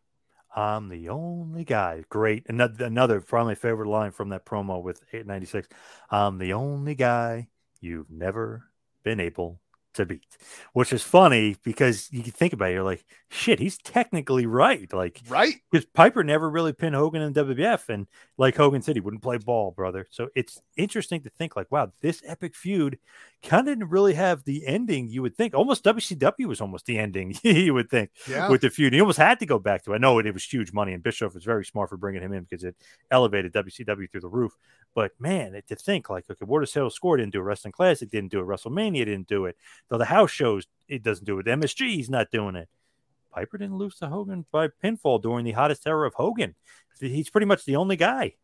I'm 0.55 0.87
the 0.87 1.09
only 1.09 1.65
guy. 1.65 2.05
Great. 2.07 2.45
Another, 2.47 2.85
another 2.85 3.19
probably 3.19 3.55
favorite 3.55 3.89
line 3.89 4.11
from 4.11 4.29
that 4.29 4.45
promo 4.45 4.81
with 4.81 5.01
896. 5.11 5.67
I'm 6.09 6.37
the 6.37 6.53
only 6.53 6.95
guy 6.95 7.47
you've 7.81 8.11
never 8.11 8.63
been 9.03 9.19
able 9.19 9.59
to 9.93 10.05
beat, 10.05 10.37
which 10.73 10.91
is 10.93 11.03
funny 11.03 11.55
because 11.63 12.09
you 12.11 12.23
can 12.23 12.31
think 12.31 12.53
about 12.53 12.69
it. 12.69 12.73
You're 12.73 12.83
like, 12.83 13.05
shit, 13.29 13.59
he's 13.59 13.77
technically 13.77 14.45
right. 14.45 14.91
Like, 14.93 15.21
Right? 15.27 15.55
because 15.71 15.85
Piper 15.85 16.23
never 16.23 16.49
really 16.49 16.73
pinned 16.73 16.95
Hogan 16.95 17.21
in 17.21 17.33
WWF, 17.33 17.89
and 17.89 18.07
like 18.37 18.55
Hogan 18.55 18.81
said, 18.81 18.95
he 18.95 19.01
wouldn't 19.01 19.23
play 19.23 19.37
ball, 19.37 19.71
brother. 19.71 20.07
So 20.11 20.29
it's 20.35 20.61
interesting 20.77 21.21
to 21.23 21.29
think, 21.29 21.55
like, 21.55 21.71
wow, 21.71 21.91
this 22.01 22.21
epic 22.25 22.55
feud 22.55 22.97
kind 23.43 23.67
of 23.67 23.77
didn't 23.77 23.89
really 23.89 24.13
have 24.13 24.43
the 24.45 24.65
ending 24.65 25.09
you 25.09 25.21
would 25.21 25.35
think. 25.35 25.53
Almost 25.53 25.83
WCW 25.83 26.45
was 26.45 26.61
almost 26.61 26.85
the 26.85 26.97
ending 26.97 27.35
you 27.43 27.73
would 27.73 27.89
think 27.89 28.11
Yeah. 28.27 28.49
with 28.49 28.61
the 28.61 28.69
feud. 28.69 28.93
He 28.93 29.01
almost 29.01 29.17
had 29.19 29.39
to 29.39 29.45
go 29.45 29.59
back 29.59 29.83
to. 29.83 29.91
it. 29.91 29.95
I 29.95 29.97
know 29.99 30.19
it, 30.19 30.25
it 30.25 30.33
was 30.33 30.43
huge 30.45 30.71
money, 30.73 30.93
and 30.93 31.03
Bischoff 31.03 31.33
was 31.33 31.43
very 31.43 31.65
smart 31.65 31.89
for 31.89 31.97
bringing 31.97 32.21
him 32.21 32.33
in 32.33 32.43
because 32.43 32.63
it 32.63 32.75
elevated 33.11 33.53
WCW 33.53 34.09
through 34.11 34.21
the 34.21 34.27
roof. 34.29 34.53
But 34.95 35.11
man, 35.19 35.55
it, 35.55 35.67
to 35.69 35.75
think 35.75 36.09
like, 36.09 36.25
okay, 36.29 36.45
War 36.45 36.59
to 36.61 36.67
Settle 36.67 36.89
Score 36.91 37.17
didn't 37.17 37.33
do 37.33 37.39
a 37.39 37.43
Wrestling 37.43 37.71
Classic, 37.71 38.09
didn't 38.09 38.31
do 38.31 38.39
it. 38.39 38.45
WrestleMania 38.45 39.05
didn't 39.05 39.27
do 39.27 39.45
it. 39.45 39.57
Though 39.89 39.97
the 39.97 40.05
house 40.05 40.31
shows, 40.31 40.65
it 40.87 41.03
doesn't 41.03 41.25
do 41.25 41.39
it. 41.39 41.45
MSG, 41.45 41.89
he's 41.89 42.09
not 42.09 42.31
doing 42.31 42.55
it. 42.55 42.69
Piper 43.31 43.57
didn't 43.57 43.77
lose 43.77 43.95
to 43.97 44.07
Hogan 44.07 44.45
by 44.51 44.67
pinfall 44.67 45.21
during 45.21 45.45
the 45.45 45.51
hottest 45.51 45.87
era 45.87 46.07
of 46.07 46.13
Hogan. 46.13 46.55
He's 46.99 47.29
pretty 47.29 47.47
much 47.47 47.65
the 47.65 47.75
only 47.75 47.95
guy. 47.95 48.35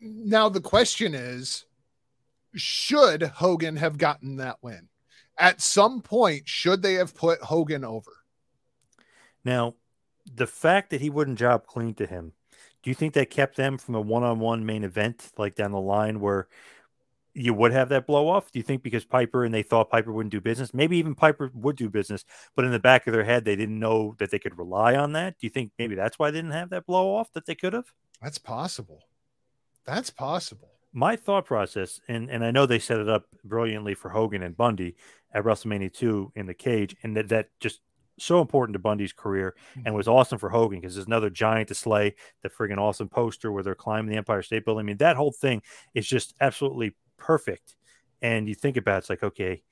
Now 0.00 0.48
the 0.48 0.60
question 0.60 1.14
is, 1.14 1.64
should 2.54 3.22
Hogan 3.22 3.76
have 3.76 3.98
gotten 3.98 4.36
that 4.36 4.58
win? 4.62 4.88
At 5.38 5.60
some 5.60 6.02
point, 6.02 6.48
should 6.48 6.82
they 6.82 6.94
have 6.94 7.14
put 7.14 7.40
Hogan 7.40 7.84
over? 7.84 8.12
Now, 9.44 9.74
the 10.32 10.46
fact 10.46 10.90
that 10.90 11.00
he 11.00 11.10
wouldn't 11.10 11.38
job 11.38 11.66
clean 11.66 11.94
to 11.94 12.06
him, 12.06 12.32
do 12.82 12.90
you 12.90 12.94
think 12.94 13.14
that 13.14 13.30
kept 13.30 13.56
them 13.56 13.78
from 13.78 13.94
a 13.94 14.00
one-on-one 14.00 14.64
main 14.64 14.84
event 14.84 15.32
like 15.36 15.54
down 15.54 15.72
the 15.72 15.80
line 15.80 16.20
where 16.20 16.48
you 17.34 17.52
would 17.52 17.72
have 17.72 17.88
that 17.90 18.06
blow 18.06 18.28
off? 18.28 18.50
Do 18.52 18.58
you 18.58 18.62
think 18.62 18.82
because 18.82 19.04
Piper 19.04 19.44
and 19.44 19.52
they 19.52 19.62
thought 19.62 19.90
Piper 19.90 20.12
wouldn't 20.12 20.32
do 20.32 20.40
business, 20.40 20.72
maybe 20.72 20.96
even 20.98 21.14
Piper 21.14 21.50
would 21.54 21.76
do 21.76 21.90
business, 21.90 22.24
but 22.54 22.64
in 22.64 22.70
the 22.70 22.78
back 22.78 23.06
of 23.06 23.12
their 23.12 23.24
head 23.24 23.44
they 23.44 23.56
didn't 23.56 23.78
know 23.78 24.14
that 24.18 24.30
they 24.30 24.38
could 24.38 24.56
rely 24.56 24.94
on 24.94 25.12
that? 25.12 25.38
Do 25.38 25.46
you 25.46 25.50
think 25.50 25.72
maybe 25.78 25.94
that's 25.94 26.18
why 26.18 26.30
they 26.30 26.38
didn't 26.38 26.52
have 26.52 26.70
that 26.70 26.86
blow 26.86 27.14
off 27.14 27.32
that 27.32 27.46
they 27.46 27.54
could 27.54 27.72
have? 27.72 27.92
That's 28.22 28.38
possible. 28.38 29.02
That's 29.84 30.10
possible. 30.10 30.70
my 30.94 31.16
thought 31.16 31.44
process, 31.44 32.00
and, 32.08 32.30
and 32.30 32.44
I 32.44 32.52
know 32.52 32.66
they 32.66 32.78
set 32.78 33.00
it 33.00 33.08
up 33.08 33.26
brilliantly 33.44 33.94
for 33.94 34.08
Hogan 34.10 34.42
and 34.42 34.56
Bundy 34.56 34.94
at 35.32 35.44
WrestleMania 35.44 35.92
2 35.92 36.32
in 36.36 36.46
the 36.46 36.54
cage, 36.54 36.96
and 37.02 37.16
that, 37.16 37.28
that 37.28 37.48
just 37.58 37.80
so 38.18 38.40
important 38.40 38.74
to 38.74 38.78
Bundy's 38.78 39.12
career 39.12 39.56
and 39.74 39.86
mm-hmm. 39.86 39.94
was 39.94 40.08
awesome 40.08 40.38
for 40.38 40.48
Hogan 40.48 40.80
because 40.80 40.94
there's 40.94 41.08
another 41.08 41.30
giant 41.30 41.68
to 41.68 41.74
slay, 41.74 42.14
the 42.42 42.48
friggin' 42.48 42.78
awesome 42.78 43.08
poster 43.08 43.50
where 43.50 43.62
they're 43.62 43.74
climbing 43.74 44.10
the 44.10 44.16
Empire 44.16 44.42
State 44.42 44.64
Building. 44.64 44.84
I 44.84 44.86
mean, 44.86 44.96
that 44.98 45.16
whole 45.16 45.32
thing 45.32 45.62
is 45.94 46.06
just 46.06 46.34
absolutely 46.40 46.94
perfect. 47.16 47.76
And 48.22 48.48
you 48.48 48.54
think 48.54 48.76
about 48.76 48.96
it, 48.96 48.98
it's 48.98 49.10
like, 49.10 49.22
okay, 49.22 49.62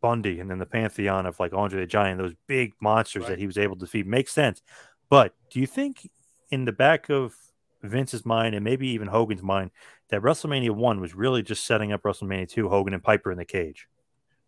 Bundy 0.00 0.40
and 0.40 0.50
then 0.50 0.58
the 0.58 0.66
pantheon 0.66 1.26
of 1.26 1.40
like 1.40 1.52
Andre 1.54 1.80
the 1.80 1.86
Giant, 1.86 2.18
those 2.18 2.34
big 2.46 2.72
monsters 2.80 3.22
Right. 3.22 3.30
that 3.30 3.38
he 3.38 3.46
was 3.46 3.58
able 3.58 3.76
to 3.76 3.80
defeat 3.80 4.06
makes 4.06 4.32
sense. 4.32 4.62
But 5.08 5.34
do 5.50 5.60
you 5.60 5.66
think 5.66 6.10
in 6.50 6.64
the 6.64 6.72
back 6.72 7.08
of 7.08 7.34
Vince's 7.82 8.24
mind 8.24 8.54
and 8.54 8.64
maybe 8.64 8.88
even 8.88 9.08
Hogan's 9.08 9.42
mind 9.42 9.70
that 10.08 10.20
WrestleMania 10.20 10.70
1 10.70 11.00
was 11.00 11.14
really 11.14 11.42
just 11.42 11.64
setting 11.64 11.92
up 11.92 12.02
WrestleMania 12.02 12.48
2, 12.48 12.68
Hogan 12.68 12.94
and 12.94 13.02
Piper 13.02 13.32
in 13.32 13.38
the 13.38 13.44
cage? 13.44 13.88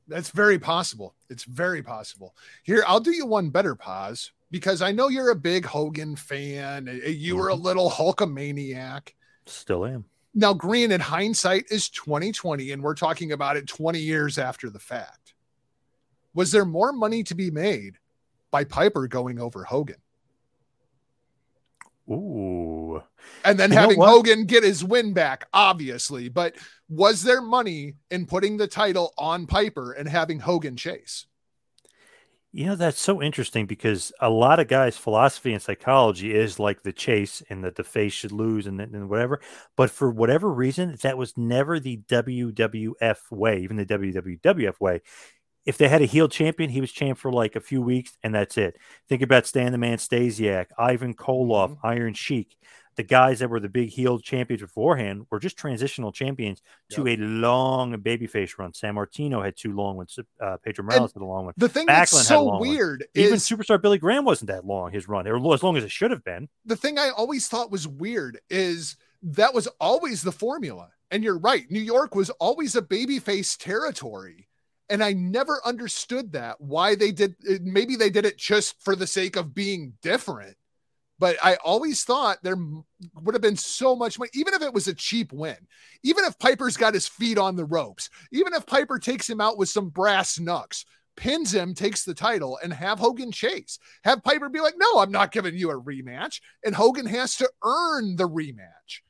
That's 0.07 0.31
very 0.31 0.59
possible. 0.59 1.15
It's 1.31 1.45
very 1.45 1.83
possible. 1.83 2.37
Here, 2.63 2.85
I'll 2.87 3.01
do 3.01 3.13
you 3.13 3.25
one 3.25 3.49
better 3.49 3.75
pause 3.75 4.33
because 4.51 4.83
I 4.83 4.93
know 4.93 5.09
you're 5.09 5.31
a 5.31 5.37
big 5.37 5.65
Hogan 5.65 6.15
fan. 6.15 7.01
You 7.07 7.37
were 7.37 7.49
a 7.49 7.55
mm-hmm. 7.55 7.63
little 7.63 7.91
Hulkamaniac. 7.91 9.15
Still 9.47 9.87
am. 9.87 10.05
Now, 10.35 10.53
Green 10.53 10.91
in 10.91 11.01
hindsight 11.01 11.67
is 11.71 11.89
2020, 11.89 12.73
and 12.73 12.83
we're 12.83 12.95
talking 12.95 13.33
about 13.33 13.57
it 13.57 13.69
20 13.69 14.01
years 14.01 14.37
after 14.37 14.69
the 14.69 14.81
fact. 14.81 15.35
Was 16.35 16.51
there 16.51 16.65
more 16.65 16.93
money 16.93 17.23
to 17.25 17.35
be 17.35 17.51
made 17.51 17.99
by 18.51 18.65
Piper 18.65 19.07
going 19.07 19.39
over 19.39 19.63
Hogan? 19.63 19.97
Ooh. 22.11 23.03
And 23.45 23.59
then 23.59 23.71
You 23.71 23.79
having? 23.79 24.01
Hogan 24.01 24.45
get 24.45 24.65
his 24.65 24.85
win 24.85 25.13
back, 25.13 25.47
obviously. 25.53 26.29
But 26.29 26.57
was 26.89 27.23
there 27.23 27.41
money 27.41 27.95
in 28.11 28.27
putting 28.27 28.57
the 28.57 28.67
title 28.67 29.15
on 29.17 29.47
Piper 29.47 29.93
and 29.93 30.09
having 30.09 30.41
Hogan 30.41 30.77
chase? 30.77 31.27
You 32.57 32.67
know, 32.67 32.77
that's 32.77 33.01
so 33.01 33.21
interesting 33.21 33.67
because 33.67 34.13
a 34.21 34.31
lot 34.31 34.61
of 34.61 34.69
guys' 34.69 34.97
philosophy 34.97 35.53
and 35.53 35.61
psychology 35.61 36.33
is 36.33 36.61
like 36.61 36.85
the 36.85 36.93
chase 36.93 37.43
and 37.51 37.65
that 37.65 37.75
the 37.75 37.83
face 37.83 38.13
should 38.13 38.31
lose 38.31 38.69
and, 38.69 38.81
and 38.81 39.11
whatever. 39.11 39.41
But 39.77 39.91
for 39.91 40.09
whatever 40.09 40.49
reason, 40.49 40.97
that 41.03 41.19
was 41.19 41.37
never 41.37 41.81
the 41.81 41.97
WWF 42.09 43.17
way, 43.33 43.59
even 43.59 43.77
the 43.77 43.85
WWF 43.85 44.79
way. 44.79 45.03
If 45.67 45.79
they 45.79 45.89
had 45.89 46.01
a 46.01 46.07
heel 46.07 46.29
champion, 46.29 46.71
he 46.71 46.81
was 46.81 46.93
champ 46.93 47.19
for 47.19 47.33
like 47.33 47.57
a 47.57 47.61
few 47.61 47.83
weeks 47.83 48.17
and 48.23 48.33
that's 48.33 48.57
it. 48.57 48.77
Think 49.09 49.23
about 49.23 49.47
Stan 49.47 49.73
the 49.73 49.79
Man 49.79 49.99
Stasiak, 49.99 50.67
Ivan 50.79 51.15
Koloff, 51.15 51.71
mm-hmm. 51.71 51.87
Iron 51.87 52.15
Sheik. 52.15 52.57
The 52.97 53.03
guys 53.03 53.41
that 53.41 53.51
were 53.51 53.61
the 53.61 53.69
big 53.69 53.91
heel 53.91 54.19
champions 54.19 54.63
beforehand 54.63 55.27
were 55.31 55.41
just 55.41 55.57
transitional 55.57 56.13
champions 56.13 56.63
to 56.91 57.07
a 57.09 57.17
long 57.17 57.95
babyface 57.95 58.59
run. 58.59 58.73
Sammartino 58.73 59.45
had 59.45 59.57
two 59.57 59.75
long 59.75 59.97
ones. 59.97 60.19
Uh, 60.41 60.57
Pedro 60.65 60.85
Morales 60.85 61.13
had 61.13 61.23
a 61.23 61.25
long 61.25 61.47
one. 61.47 61.55
The 61.57 61.69
thing 61.69 61.87
Backlund 61.87 62.13
that's 62.13 62.29
so 62.29 62.59
weird 62.59 63.07
Even 63.15 63.35
superstar 63.35 63.81
Billy 63.81 63.99
Graham 63.99 64.25
wasn't 64.25 64.51
that 64.51 64.65
long 64.65 64.93
his 64.93 65.09
run, 65.09 65.27
or 65.27 65.37
as 65.55 65.63
long 65.63 65.77
as 65.77 65.85
it 65.85 65.91
should 65.91 66.11
have 66.11 66.25
been. 66.25 66.49
the 66.65 66.77
thing 66.77 66.99
I 66.99 67.11
always 67.11 67.49
thought 67.49 67.71
was 67.71 67.87
weird 67.89 68.41
is 68.51 68.97
that 69.23 69.55
was 69.55 69.67
always 69.81 70.23
the 70.23 70.33
formula. 70.33 70.91
And 71.11 71.23
you're 71.23 71.39
right. 71.39 71.71
New 71.71 71.81
York 71.81 72.15
was 72.15 72.31
always 72.31 72.77
a 72.77 72.83
babyface 72.83 73.57
territory. 73.57 74.49
And 74.89 75.03
I 75.03 75.13
never 75.13 75.61
understood 75.65 76.33
that 76.33 76.61
why 76.61 76.95
they 76.95 77.11
did 77.11 77.37
maybe 77.63 77.97
they 77.97 78.11
did 78.11 78.27
it 78.27 78.37
just 78.37 78.83
for 78.83 78.95
the 78.95 79.07
sake 79.07 79.37
of 79.37 79.55
being 79.55 79.95
different. 80.03 80.57
But 81.19 81.37
I 81.43 81.57
always 81.65 82.03
thought 82.03 82.43
there 82.43 82.57
would 82.57 83.35
have 83.35 83.43
been 83.43 83.57
so 83.57 83.95
much 83.95 84.19
money, 84.19 84.31
even 84.35 84.53
if 84.53 84.63
it 84.63 84.75
was 84.75 84.89
a 84.89 84.95
cheap 84.95 85.33
win, 85.33 85.57
even 86.03 86.25
if 86.25 86.39
Piper's 86.39 86.77
got 86.77 86.95
his 86.95 87.07
feet 87.07 87.39
on 87.39 87.55
the 87.55 87.65
ropes, 87.65 88.11
even 88.33 88.53
if 88.53 88.67
Piper 88.67 88.99
takes 88.99 89.31
him 89.31 89.41
out 89.41 89.57
with 89.57 89.69
some 89.69 89.91
brass 89.91 90.41
knucks, 90.41 90.85
pins 91.17 91.55
him, 91.55 91.75
takes 91.75 92.05
the 92.05 92.15
title, 92.15 92.59
and 92.63 92.73
have 92.73 92.99
Hogan 92.99 93.31
chase. 93.31 93.79
Have 94.03 94.25
Piper 94.25 94.49
be 94.49 94.61
like, 94.61 94.75
no, 94.77 94.99
I'm 94.99 95.13
not 95.13 95.31
giving 95.31 95.57
you 95.57 95.71
a 95.71 95.81
rematch. 95.81 96.41
And 96.65 96.75
Hogan 96.75 97.07
has 97.07 97.37
to 97.37 97.49
earn 97.63 98.17
the 98.17 98.29
rematch. 98.29 99.03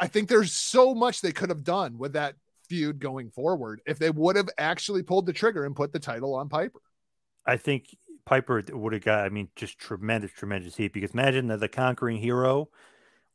I 0.00 0.06
think 0.06 0.28
there's 0.28 0.52
so 0.52 0.94
much 0.94 1.20
they 1.20 1.32
could 1.32 1.50
have 1.50 1.62
done 1.64 1.98
with 1.98 2.14
that 2.14 2.36
feud 2.68 2.98
going 2.98 3.30
forward 3.30 3.82
if 3.86 3.98
they 3.98 4.10
would 4.10 4.36
have 4.36 4.48
actually 4.56 5.02
pulled 5.02 5.26
the 5.26 5.32
trigger 5.32 5.66
and 5.66 5.76
put 5.76 5.92
the 5.92 6.00
title 6.00 6.34
on 6.34 6.48
Piper. 6.48 6.80
I 7.46 7.58
think 7.58 7.94
Piper 8.26 8.62
would 8.72 8.92
have 8.92 9.04
got, 9.04 9.24
I 9.24 9.28
mean, 9.28 9.48
just 9.56 9.78
tremendous, 9.78 10.32
tremendous 10.32 10.76
heat 10.76 10.92
because 10.92 11.12
imagine 11.12 11.48
that 11.48 11.60
the 11.60 11.68
conquering 11.68 12.18
hero 12.18 12.68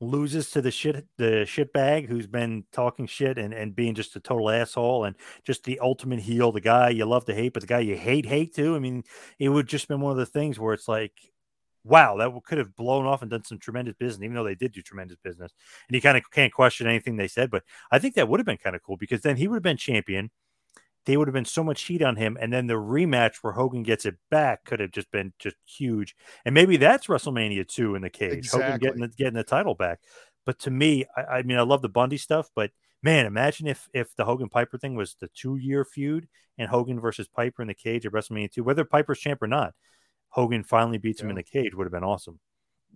loses 0.01 0.49
to 0.51 0.61
the 0.61 0.71
shit 0.71 1.05
the 1.17 1.45
shit 1.45 1.73
bag 1.73 2.07
who's 2.07 2.27
been 2.27 2.63
talking 2.71 3.05
shit 3.05 3.37
and, 3.37 3.53
and 3.53 3.75
being 3.75 3.93
just 3.93 4.15
a 4.15 4.19
total 4.19 4.49
asshole 4.49 5.03
and 5.03 5.15
just 5.43 5.63
the 5.65 5.79
ultimate 5.79 6.19
heel, 6.19 6.51
the 6.51 6.61
guy 6.61 6.89
you 6.89 7.05
love 7.05 7.25
to 7.25 7.35
hate, 7.35 7.53
but 7.53 7.61
the 7.61 7.67
guy 7.67 7.79
you 7.79 7.97
hate 7.97 8.25
hate 8.25 8.55
too. 8.55 8.75
I 8.75 8.79
mean, 8.79 9.03
it 9.39 9.49
would 9.49 9.67
just 9.67 9.87
been 9.87 10.01
one 10.01 10.11
of 10.11 10.17
the 10.17 10.25
things 10.25 10.57
where 10.57 10.73
it's 10.73 10.87
like, 10.87 11.11
wow, 11.83 12.17
that 12.17 12.31
could 12.45 12.57
have 12.57 12.75
blown 12.75 13.05
off 13.05 13.21
and 13.21 13.31
done 13.31 13.43
some 13.43 13.59
tremendous 13.59 13.95
business, 13.99 14.23
even 14.23 14.35
though 14.35 14.43
they 14.43 14.55
did 14.55 14.71
do 14.71 14.81
tremendous 14.81 15.17
business. 15.23 15.51
And 15.87 15.95
you 15.95 16.01
kind 16.01 16.17
of 16.17 16.23
can't 16.31 16.53
question 16.53 16.87
anything 16.87 17.17
they 17.17 17.27
said, 17.27 17.51
but 17.51 17.63
I 17.91 17.99
think 17.99 18.15
that 18.15 18.27
would 18.29 18.39
have 18.39 18.47
been 18.47 18.57
kind 18.57 18.75
of 18.75 18.83
cool 18.83 18.97
because 18.97 19.21
then 19.21 19.37
he 19.37 19.47
would 19.47 19.57
have 19.57 19.63
been 19.63 19.77
champion. 19.77 20.31
They 21.05 21.17
would 21.17 21.27
have 21.27 21.33
been 21.33 21.45
so 21.45 21.63
much 21.63 21.83
heat 21.83 22.01
on 22.01 22.17
him, 22.17 22.37
and 22.39 22.51
then 22.51 22.67
the 22.67 22.75
rematch 22.75 23.37
where 23.41 23.53
Hogan 23.53 23.83
gets 23.83 24.05
it 24.05 24.15
back 24.29 24.65
could 24.65 24.79
have 24.79 24.91
just 24.91 25.11
been 25.11 25.33
just 25.39 25.55
huge. 25.65 26.15
And 26.45 26.53
maybe 26.53 26.77
that's 26.77 27.07
WrestleMania 27.07 27.67
two 27.67 27.95
in 27.95 28.01
the 28.01 28.09
cage, 28.09 28.49
Hogan 28.49 28.67
Exactly. 28.67 28.87
getting 28.87 29.01
the, 29.01 29.07
getting 29.07 29.33
the 29.33 29.43
title 29.43 29.75
back. 29.75 29.99
But 30.45 30.59
to 30.59 30.71
me, 30.71 31.05
I, 31.15 31.21
I 31.21 31.43
mean, 31.43 31.57
I 31.57 31.61
love 31.61 31.81
the 31.81 31.89
Bundy 31.89 32.17
stuff, 32.17 32.49
but 32.55 32.71
man, 33.01 33.25
imagine 33.25 33.67
if 33.67 33.87
if 33.93 34.15
the 34.15 34.25
Hogan 34.25 34.49
Piper 34.49 34.77
thing 34.77 34.95
was 34.95 35.15
the 35.19 35.29
two 35.29 35.55
year 35.55 35.85
feud 35.85 36.27
and 36.57 36.69
Hogan 36.69 36.99
versus 36.99 37.27
Piper 37.27 37.61
in 37.61 37.67
the 37.67 37.73
cage 37.73 38.05
at 38.05 38.11
WrestleMania 38.11 38.51
two, 38.51 38.63
whether 38.63 38.85
Piper's 38.85 39.19
champ 39.19 39.41
or 39.41 39.47
not, 39.47 39.73
Hogan 40.29 40.63
finally 40.63 40.97
beats 40.97 41.21
him 41.21 41.29
in 41.29 41.35
the 41.35 41.43
cage 41.43 41.73
would 41.73 41.85
have 41.85 41.91
been 41.91 42.03
awesome. 42.03 42.39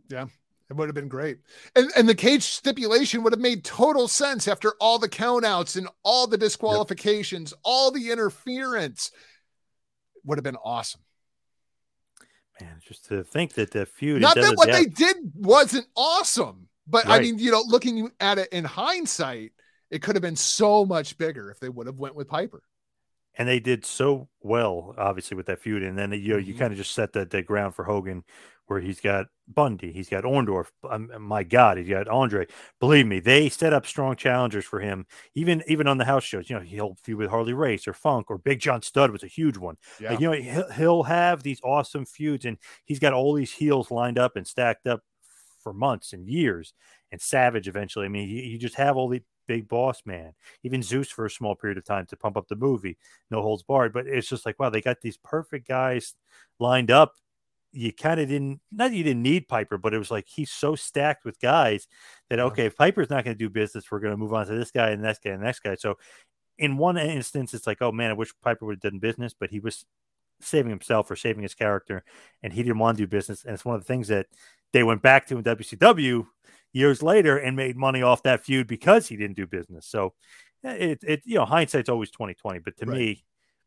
Yeah, 0.10 0.28
it 0.74 0.80
would 0.80 0.88
have 0.88 0.96
been 0.96 1.08
great. 1.08 1.38
And 1.76 1.92
and 1.96 2.08
the 2.10 2.16
cage 2.16 2.44
stipulation 2.44 3.24
would 3.24 3.34
have 3.34 3.40
made 3.40 3.64
total 3.64 4.08
sense 4.08 4.48
after 4.48 4.74
all 4.80 5.00
the 5.00 5.10
countouts 5.10 5.78
and 5.78 5.88
all 6.04 6.28
the 6.28 6.38
disqualifications, 6.38 7.54
all 7.64 7.92
the 7.92 8.12
interference. 8.12 9.12
Would 10.26 10.38
have 10.38 10.44
been 10.44 10.58
awesome. 10.64 11.02
Man, 12.62 12.80
just 12.88 13.06
to 13.06 13.24
think 13.24 13.54
that 13.54 13.72
the 13.72 13.86
feud. 13.86 14.22
Not 14.22 14.36
that 14.36 14.56
what 14.56 14.72
they 14.72 14.86
did 14.86 15.18
wasn't 15.36 15.88
awesome, 15.96 16.70
but 16.88 17.08
I 17.08 17.20
mean, 17.20 17.40
you 17.40 17.52
know, 17.52 17.64
looking 17.66 18.12
at 18.20 18.38
it 18.38 18.50
in 18.52 18.64
hindsight, 18.64 19.52
it 19.90 20.02
could 20.02 20.16
have 20.16 20.22
been 20.22 20.36
so 20.36 20.86
much 20.86 21.18
bigger 21.18 21.50
if 21.52 21.60
they 21.60 21.70
would 21.70 21.88
have 21.88 21.98
went 21.98 22.16
with 22.16 22.28
Piper. 22.28 22.62
and 23.36 23.50
they 23.50 23.60
did 23.60 23.84
so 23.84 24.30
well, 24.42 24.94
obviously, 24.96 25.36
with 25.36 25.48
that 25.48 25.60
feud. 25.60 25.82
And 25.82 25.98
then 25.98 26.12
you 26.12 26.34
know 26.34 26.38
you 26.38 26.54
Mhm. 26.54 26.60
kind 26.60 26.72
of 26.72 26.78
just 26.78 26.94
set 26.94 27.14
the, 27.14 27.26
the 27.26 27.42
ground 27.42 27.74
for 27.74 27.84
Hogan, 27.84 28.24
where 28.68 28.80
he's 28.80 29.00
got 29.00 29.28
Bundy, 29.48 29.92
he's 29.92 30.10
got 30.10 30.24
Orndorff. 30.24 30.68
Um, 30.90 31.12
my 31.20 31.44
God, 31.44 31.78
he's 31.78 31.90
got 31.90 32.08
Andre. 32.08 32.48
Believe 32.80 33.06
me, 33.06 33.20
they 33.20 33.50
set 33.50 33.74
up 33.74 33.86
strong 33.86 34.16
challengers 34.16 34.66
for 34.66 34.80
him. 34.80 35.06
Even 35.36 35.64
even 35.68 35.88
on 35.88 35.98
the 35.98 36.06
house 36.06 36.24
shows, 36.24 36.50
you 36.50 36.56
know, 36.56 36.62
he'll 36.62 36.98
feud 37.04 37.18
with 37.18 37.30
Harley 37.30 37.54
Race 37.54 37.88
or 37.88 37.94
Funk 37.94 38.28
or 38.30 38.38
Big 38.38 38.60
John 38.60 38.82
Studd 38.82 39.12
was 39.12 39.24
a 39.24 39.28
huge 39.28 39.58
one. 39.58 39.76
Yeah. 40.00 40.12
Like, 40.12 40.20
you 40.20 40.32
know, 40.32 40.38
he'll, 40.38 40.72
he'll 40.72 41.04
have 41.04 41.44
these 41.44 41.60
awesome 41.64 42.06
feuds, 42.06 42.46
and 42.46 42.58
he's 42.86 43.00
got 43.00 43.14
all 43.14 43.34
these 43.34 43.52
heels 43.52 43.92
lined 43.92 44.18
up 44.18 44.36
and 44.36 44.48
stacked 44.48 44.88
up 44.88 45.02
for 45.62 45.74
months 45.74 46.14
and 46.14 46.28
years. 46.28 46.74
And 47.12 47.22
Savage 47.22 47.68
eventually. 47.68 48.06
I 48.06 48.10
mean, 48.10 48.28
you, 48.28 48.42
you 48.42 48.58
just 48.58 48.76
have 48.76 48.98
all 48.98 49.08
the 49.08 49.22
big 49.48 49.68
boss 49.68 50.02
man, 50.06 50.34
even 50.64 50.82
Zeus 50.82 51.10
for 51.10 51.26
a 51.26 51.30
small 51.30 51.56
period 51.56 51.78
of 51.78 51.86
time 51.86 52.06
to 52.08 52.18
pump 52.18 52.38
up 52.38 52.48
the 52.48 52.56
movie, 52.56 52.98
no 53.30 53.42
holds 53.42 53.62
barred. 53.62 53.94
But 53.94 54.08
it's 54.08 54.28
just 54.28 54.46
like, 54.46 54.60
wow, 54.60 54.70
they 54.70 54.82
got 54.82 55.02
these 55.02 55.18
perfect 55.18 55.68
guys 55.68 56.16
lined 56.60 56.90
up. 56.90 57.14
You 57.74 57.92
kind 57.92 58.20
of 58.20 58.28
didn't, 58.30 58.62
not 58.72 58.92
that 58.92 58.96
you 58.96 59.04
didn't 59.04 59.24
need 59.24 59.48
Piper, 59.48 59.78
but 59.78 59.94
it 59.94 59.98
was 59.98 60.12
like 60.12 60.28
he's 60.28 60.52
so 60.52 60.76
stacked 60.76 61.26
with 61.26 61.40
guys 61.40 61.88
that, 62.30 62.40
okay, 62.40 62.68
if 62.68 62.78
Piper's 62.78 63.10
not 63.10 63.26
going 63.26 63.36
to 63.36 63.40
do 63.44 63.50
business, 63.50 63.92
we're 63.92 64.00
going 64.00 64.14
to 64.14 64.18
move 64.18 64.34
on 64.34 64.46
to 64.48 64.54
this 64.54 64.72
guy 64.72 64.92
and 64.92 65.04
this 65.04 65.20
guy 65.24 65.32
and 65.32 65.42
next 65.44 65.62
guy. 65.62 65.76
So 65.76 65.98
in 66.58 66.78
one 66.78 66.98
instance, 66.98 67.54
it's 67.54 67.68
like, 67.68 67.82
oh 67.82 67.92
man, 67.92 68.12
I 68.12 68.14
wish 68.14 68.34
Piper 68.42 68.66
would 68.66 68.80
have 68.84 68.92
done 68.92 69.00
business, 69.00 69.34
but 69.34 69.50
he 69.50 69.60
was 69.60 69.86
saving 70.42 70.70
himself 70.70 71.10
or 71.10 71.16
saving 71.16 71.44
his 71.44 71.56
character 71.56 72.04
and 72.42 72.54
he 72.54 72.64
didn't 72.64 72.80
want 72.80 72.98
to 72.98 73.04
do 73.04 73.08
business. 73.08 73.44
And 73.46 73.54
it's 73.54 73.66
one 73.66 73.76
of 73.76 73.82
the 73.82 73.88
things 73.88 74.08
that 74.10 74.28
they 74.74 74.84
went 74.84 75.02
back 75.02 75.28
to 75.28 75.38
in 75.38 75.44
WCW 75.44 76.28
years 76.74 77.02
later 77.04 77.38
and 77.38 77.56
made 77.56 77.78
money 77.78 78.02
off 78.02 78.24
that 78.24 78.44
feud 78.44 78.68
because 78.68 79.08
he 79.08 79.16
didn't 79.16 79.38
do 79.38 79.48
business. 79.48 79.86
So 79.88 80.14
eh, 80.64 80.74
it, 80.74 81.00
it 81.04 81.22
you 81.26 81.36
know, 81.36 81.46
hindsight's 81.46 81.90
always 81.90 82.12
2020, 82.12 82.60
but 82.60 82.78
to 82.78 82.86
Right. 82.86 82.98
me, 82.98 83.24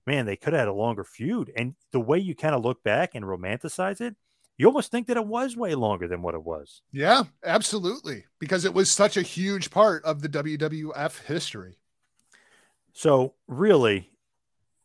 man, 0.06 0.26
they 0.26 0.36
could 0.36 0.52
have 0.52 0.60
had 0.60 0.68
a 0.68 0.72
longer 0.72 1.04
feud. 1.04 1.52
And 1.56 1.74
the 1.92 2.00
way 2.00 2.18
you 2.18 2.34
kind 2.34 2.54
of 2.54 2.64
look 2.64 2.82
back 2.82 3.14
and 3.14 3.24
romanticize 3.24 4.00
it, 4.00 4.14
you 4.58 4.66
almost 4.66 4.90
think 4.90 5.06
that 5.08 5.16
it 5.16 5.26
was 5.26 5.56
way 5.56 5.74
longer 5.74 6.08
than 6.08 6.22
what 6.22 6.34
it 6.34 6.42
was. 6.42 6.82
Yeah, 6.92 7.24
absolutely. 7.44 8.24
Because 8.38 8.64
it 8.64 8.72
was 8.72 8.90
such 8.90 9.16
a 9.16 9.22
huge 9.22 9.70
part 9.70 10.04
of 10.04 10.22
the 10.22 10.28
WWF 10.28 11.24
history. 11.24 11.78
So 12.92 13.34
really, 13.46 14.10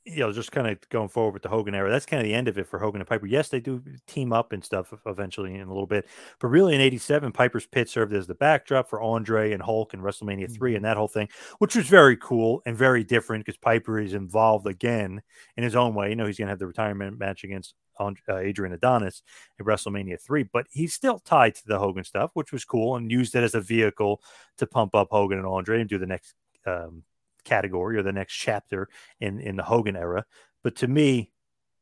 you 0.06 0.20
know, 0.20 0.32
just 0.32 0.52
kind 0.52 0.68
of 0.68 0.78
going 0.90 1.10
forward 1.10 1.34
with 1.34 1.44
the 1.44 1.50
Hogan 1.50 1.76
era, 1.76 1.90
that's 1.90 2.06
kind 2.06 2.20
of 2.20 2.26
the 2.26 2.34
end 2.34 2.48
of 2.48 2.58
it 2.58 2.68
for 2.68 2.80
Hogan 2.80 3.02
and 3.02 3.08
Piper. 3.08 3.28
Yes, 3.28 3.50
they 3.50 3.60
do 3.60 3.84
team 4.08 4.34
up 4.34 4.52
and 4.52 4.64
stuff 4.64 4.94
eventually 5.06 5.54
in 5.54 5.62
a 5.62 5.68
little 5.72 5.86
bit, 5.86 6.08
but 6.40 6.48
really 6.48 6.74
in 6.74 6.82
'87, 6.82 7.32
Piper's 7.32 7.68
Pit 7.68 7.90
served 7.90 8.14
as 8.14 8.26
the 8.26 8.36
backdrop 8.36 8.90
for 8.90 9.02
Andre 9.02 9.52
and 9.52 9.62
Hulk 9.62 9.94
and 9.94 10.02
WrestleMania 10.02 10.52
3 10.52 10.76
and 10.76 10.86
that 10.86 10.98
whole 10.98 11.08
thing, 11.08 11.30
which 11.60 11.76
was 11.76 11.88
very 11.88 12.18
cool 12.18 12.62
and 12.66 12.76
very 12.76 13.04
different 13.04 13.46
because 13.46 13.58
Piper 13.58 14.00
is 14.00 14.14
involved 14.14 14.66
again 14.66 15.22
in 15.56 15.64
his 15.64 15.76
own 15.76 15.94
way. 15.94 16.10
You 16.10 16.16
know, 16.16 16.26
he's 16.26 16.38
going 16.38 16.48
to 16.48 16.52
have 16.52 16.60
the 16.60 16.68
retirement 16.68 17.20
match 17.20 17.44
against 17.44 17.76
Andre- 18.00 18.24
uh, 18.28 18.38
Adrian 18.38 18.74
Adonis 18.74 19.22
at 19.60 19.66
WrestleMania 19.66 20.20
3, 20.20 20.44
but 20.52 20.66
he's 20.72 20.94
still 20.94 21.20
tied 21.20 21.56
to 21.56 21.68
the 21.68 21.80
Hogan 21.80 22.04
stuff, 22.04 22.32
which 22.34 22.52
was 22.52 22.66
cool 22.66 22.96
and 22.96 23.12
used 23.12 23.36
it 23.36 23.44
as 23.44 23.56
a 23.56 23.62
vehicle 23.62 24.22
to 24.58 24.66
pump 24.66 24.96
up 24.96 25.10
Hogan 25.12 25.38
and 25.38 25.48
Andre 25.48 25.82
and 25.82 25.90
do 25.90 25.98
the 25.98 26.08
next 26.08 26.34
um, 26.66 27.04
category 27.44 27.98
or 27.98 28.04
the 28.04 28.12
next 28.12 28.36
chapter 28.36 28.90
in 29.20 29.40
in 29.40 29.56
the 29.56 29.64
Hogan 29.64 29.96
era. 29.96 30.26
But 30.64 30.76
to 30.78 30.88
me, 30.88 31.32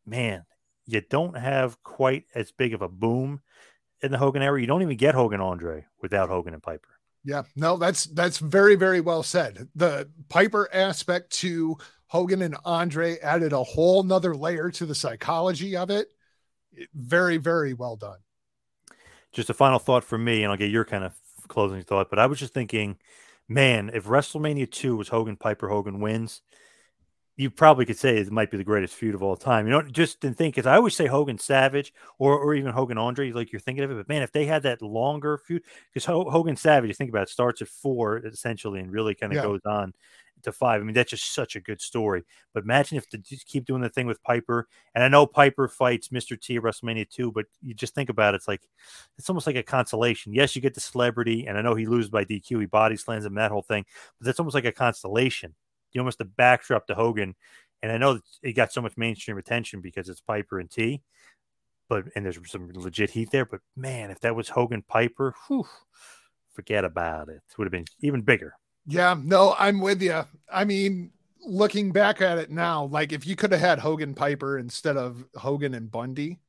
man, 0.06 0.46
you 0.86 1.02
don't 1.02 1.38
have 1.38 1.82
quite 1.84 2.26
as 2.34 2.52
big 2.52 2.74
of 2.74 2.82
a 2.82 2.90
boom 2.90 3.42
in 4.02 4.12
the 4.12 4.18
Hogan 4.18 4.42
era. 4.42 4.60
You 4.60 4.68
don't 4.68 4.82
even 4.82 4.98
get 4.98 5.16
Hogan 5.16 5.42
Andre 5.42 5.86
without 6.02 6.30
Hogan 6.30 6.54
and 6.54 6.64
Piper. 6.64 7.00
Yeah, 7.24 7.44
no, 7.56 7.78
that's 7.78 8.06
that's 8.06 8.40
very 8.40 8.76
very 8.76 9.02
well 9.02 9.24
said. 9.24 9.68
The 9.76 10.10
Piper 10.30 10.70
aspect 10.74 11.32
to 11.38 11.78
Hogan 12.08 12.42
and 12.42 12.58
Andre 12.66 13.20
added 13.20 13.54
a 13.54 13.64
whole 13.64 14.04
nother 14.04 14.36
layer 14.36 14.72
to 14.72 14.86
the 14.86 14.96
psychology 14.96 15.76
of 15.76 15.90
it. 15.90 16.08
Very 16.94 17.38
very 17.38 17.74
well 17.74 17.98
done. 17.98 18.20
Just 19.32 19.50
a 19.50 19.54
final 19.54 19.80
thought 19.80 20.04
for 20.04 20.18
me, 20.18 20.44
and 20.44 20.52
I'll 20.52 20.58
get 20.58 20.72
your 20.72 20.86
kind 20.86 21.04
of 21.04 21.14
closing 21.48 21.84
thought. 21.84 22.10
But 22.10 22.20
I 22.20 22.26
was 22.26 22.40
just 22.40 22.54
thinking, 22.54 22.98
man, 23.50 23.90
if 23.94 24.06
WrestleMania 24.06 24.72
two 24.72 24.96
was 24.96 25.10
Hogan 25.10 25.36
Piper, 25.36 25.70
Hogan 25.70 26.00
wins 26.00 26.42
you 27.40 27.50
probably 27.50 27.86
could 27.86 27.98
say 27.98 28.18
it 28.18 28.30
might 28.30 28.52
be 28.52 28.58
the 28.58 28.66
greatest 28.66 28.94
feud 28.96 29.16
of 29.16 29.24
all 29.24 29.38
time. 29.38 29.66
You 29.66 29.72
know, 29.72 29.82
just 29.82 30.20
didn't 30.20 30.38
think 30.38 30.56
because 30.56 30.68
I 30.68 30.76
always 30.76 30.94
say 30.94 31.08
Hogan 31.08 31.38
Savage 31.38 31.94
or 32.18 32.38
or 32.38 32.54
even 32.54 32.74
Hogan 32.74 32.98
Andre, 32.98 33.32
like 33.32 33.54
you're 33.54 33.62
thinking 33.62 33.86
of 33.86 33.92
it. 33.92 33.96
But 33.96 34.10
man, 34.10 34.24
if 34.24 34.34
they 34.34 34.46
had 34.46 34.64
that 34.64 34.82
longer 34.82 35.38
feud, 35.38 35.64
because 35.94 36.04
Hogan 36.04 36.58
Savage, 36.58 36.90
you 36.90 36.94
think 36.94 37.10
about 37.10 37.24
it, 37.24 37.30
starts 37.30 37.62
at 37.62 37.70
four 37.70 38.18
essentially 38.18 38.82
and 38.82 38.92
really 38.92 39.16
kind 39.16 39.32
of 39.32 39.38
yeah. 39.38 39.44
goes 39.44 39.62
on 39.66 39.94
to 40.44 40.52
five. 40.52 40.82
I 40.82 40.84
mean, 40.84 40.94
that's 40.94 41.12
just 41.12 41.34
such 41.34 41.56
a 41.56 41.62
good 41.62 41.80
story. 41.80 42.26
But 42.54 42.64
imagine 42.64 42.98
if 42.98 43.10
they 43.10 43.20
just 43.20 43.48
keep 43.48 43.64
doing 43.64 43.82
the 43.82 43.90
thing 43.90 44.06
with 44.06 44.22
Piper. 44.22 44.68
And 44.94 45.02
I 45.02 45.08
know 45.08 45.26
Piper 45.26 45.70
fights 45.70 46.10
Mr. 46.10 46.38
T 46.38 46.58
at 46.58 46.62
WrestleMania 46.62 47.10
2, 47.10 47.32
but 47.32 47.46
you 47.62 47.74
just 47.74 47.96
think 47.96 48.10
about 48.10 48.34
it, 48.34 48.38
it's 48.38 48.50
like 48.50 48.68
it's 49.18 49.30
almost 49.30 49.48
like 49.48 49.56
a 49.56 49.64
consolation. 49.64 50.34
Yes, 50.34 50.58
you 50.58 50.62
get 50.62 50.74
the 50.74 50.82
celebrity, 50.82 51.48
and 51.48 51.58
I 51.58 51.62
know 51.62 51.76
he 51.76 51.86
loses 51.86 52.10
by 52.10 52.26
DQ, 52.26 52.60
he 52.60 52.66
body 52.66 52.98
slams 52.98 53.24
him, 53.24 53.36
that 53.36 53.52
whole 53.52 53.62
thing, 53.62 53.86
but 54.20 54.26
that's 54.26 54.42
almost 54.42 54.56
like 54.56 54.66
a 54.66 54.74
constellation 54.74 55.56
you 55.92 56.02
almost 56.02 56.18
the 56.18 56.26
backdrop 56.26 56.88
to 56.88 56.96
Hogan. 56.96 57.36
And 57.82 57.92
I 57.92 57.98
know 57.98 58.20
it 58.44 58.54
got 58.54 58.72
so 58.72 58.82
much 58.82 58.98
mainstream 58.98 59.38
attention 59.38 59.82
because 59.82 60.10
it's 60.10 60.22
Piper 60.22 60.60
and 60.60 60.70
T, 60.70 61.02
but 61.88 62.06
and 62.16 62.26
there's 62.26 62.40
some 62.46 62.70
legit 62.74 63.10
heat 63.10 63.32
there. 63.32 63.46
But 63.46 63.62
man, 63.76 64.12
if 64.12 64.20
that 64.22 64.36
was 64.36 64.50
Hogan 64.50 64.82
Piper, 64.82 65.34
whew, 65.48 65.66
forget 66.52 66.84
about 66.84 67.30
it. 67.30 67.42
It 67.50 67.58
would 67.58 67.66
have 67.66 67.72
been 67.72 67.86
even 68.02 68.22
bigger. 68.22 68.54
Yeah, 68.86 69.16
no, 69.22 69.56
I'm 69.58 69.80
with 69.80 70.02
you. 70.02 70.26
I 70.52 70.66
mean, 70.66 71.12
looking 71.46 71.92
back 71.92 72.22
at 72.22 72.38
it 72.38 72.52
now, 72.52 72.86
like 72.86 73.12
if 73.14 73.26
you 73.26 73.36
could 73.36 73.52
have 73.52 73.62
had 73.62 73.80
Hogan 73.80 74.14
Piper 74.14 74.58
instead 74.58 74.98
of 74.98 75.24
Hogan 75.36 75.74
and 75.74 75.92
Bundy, 75.92 76.40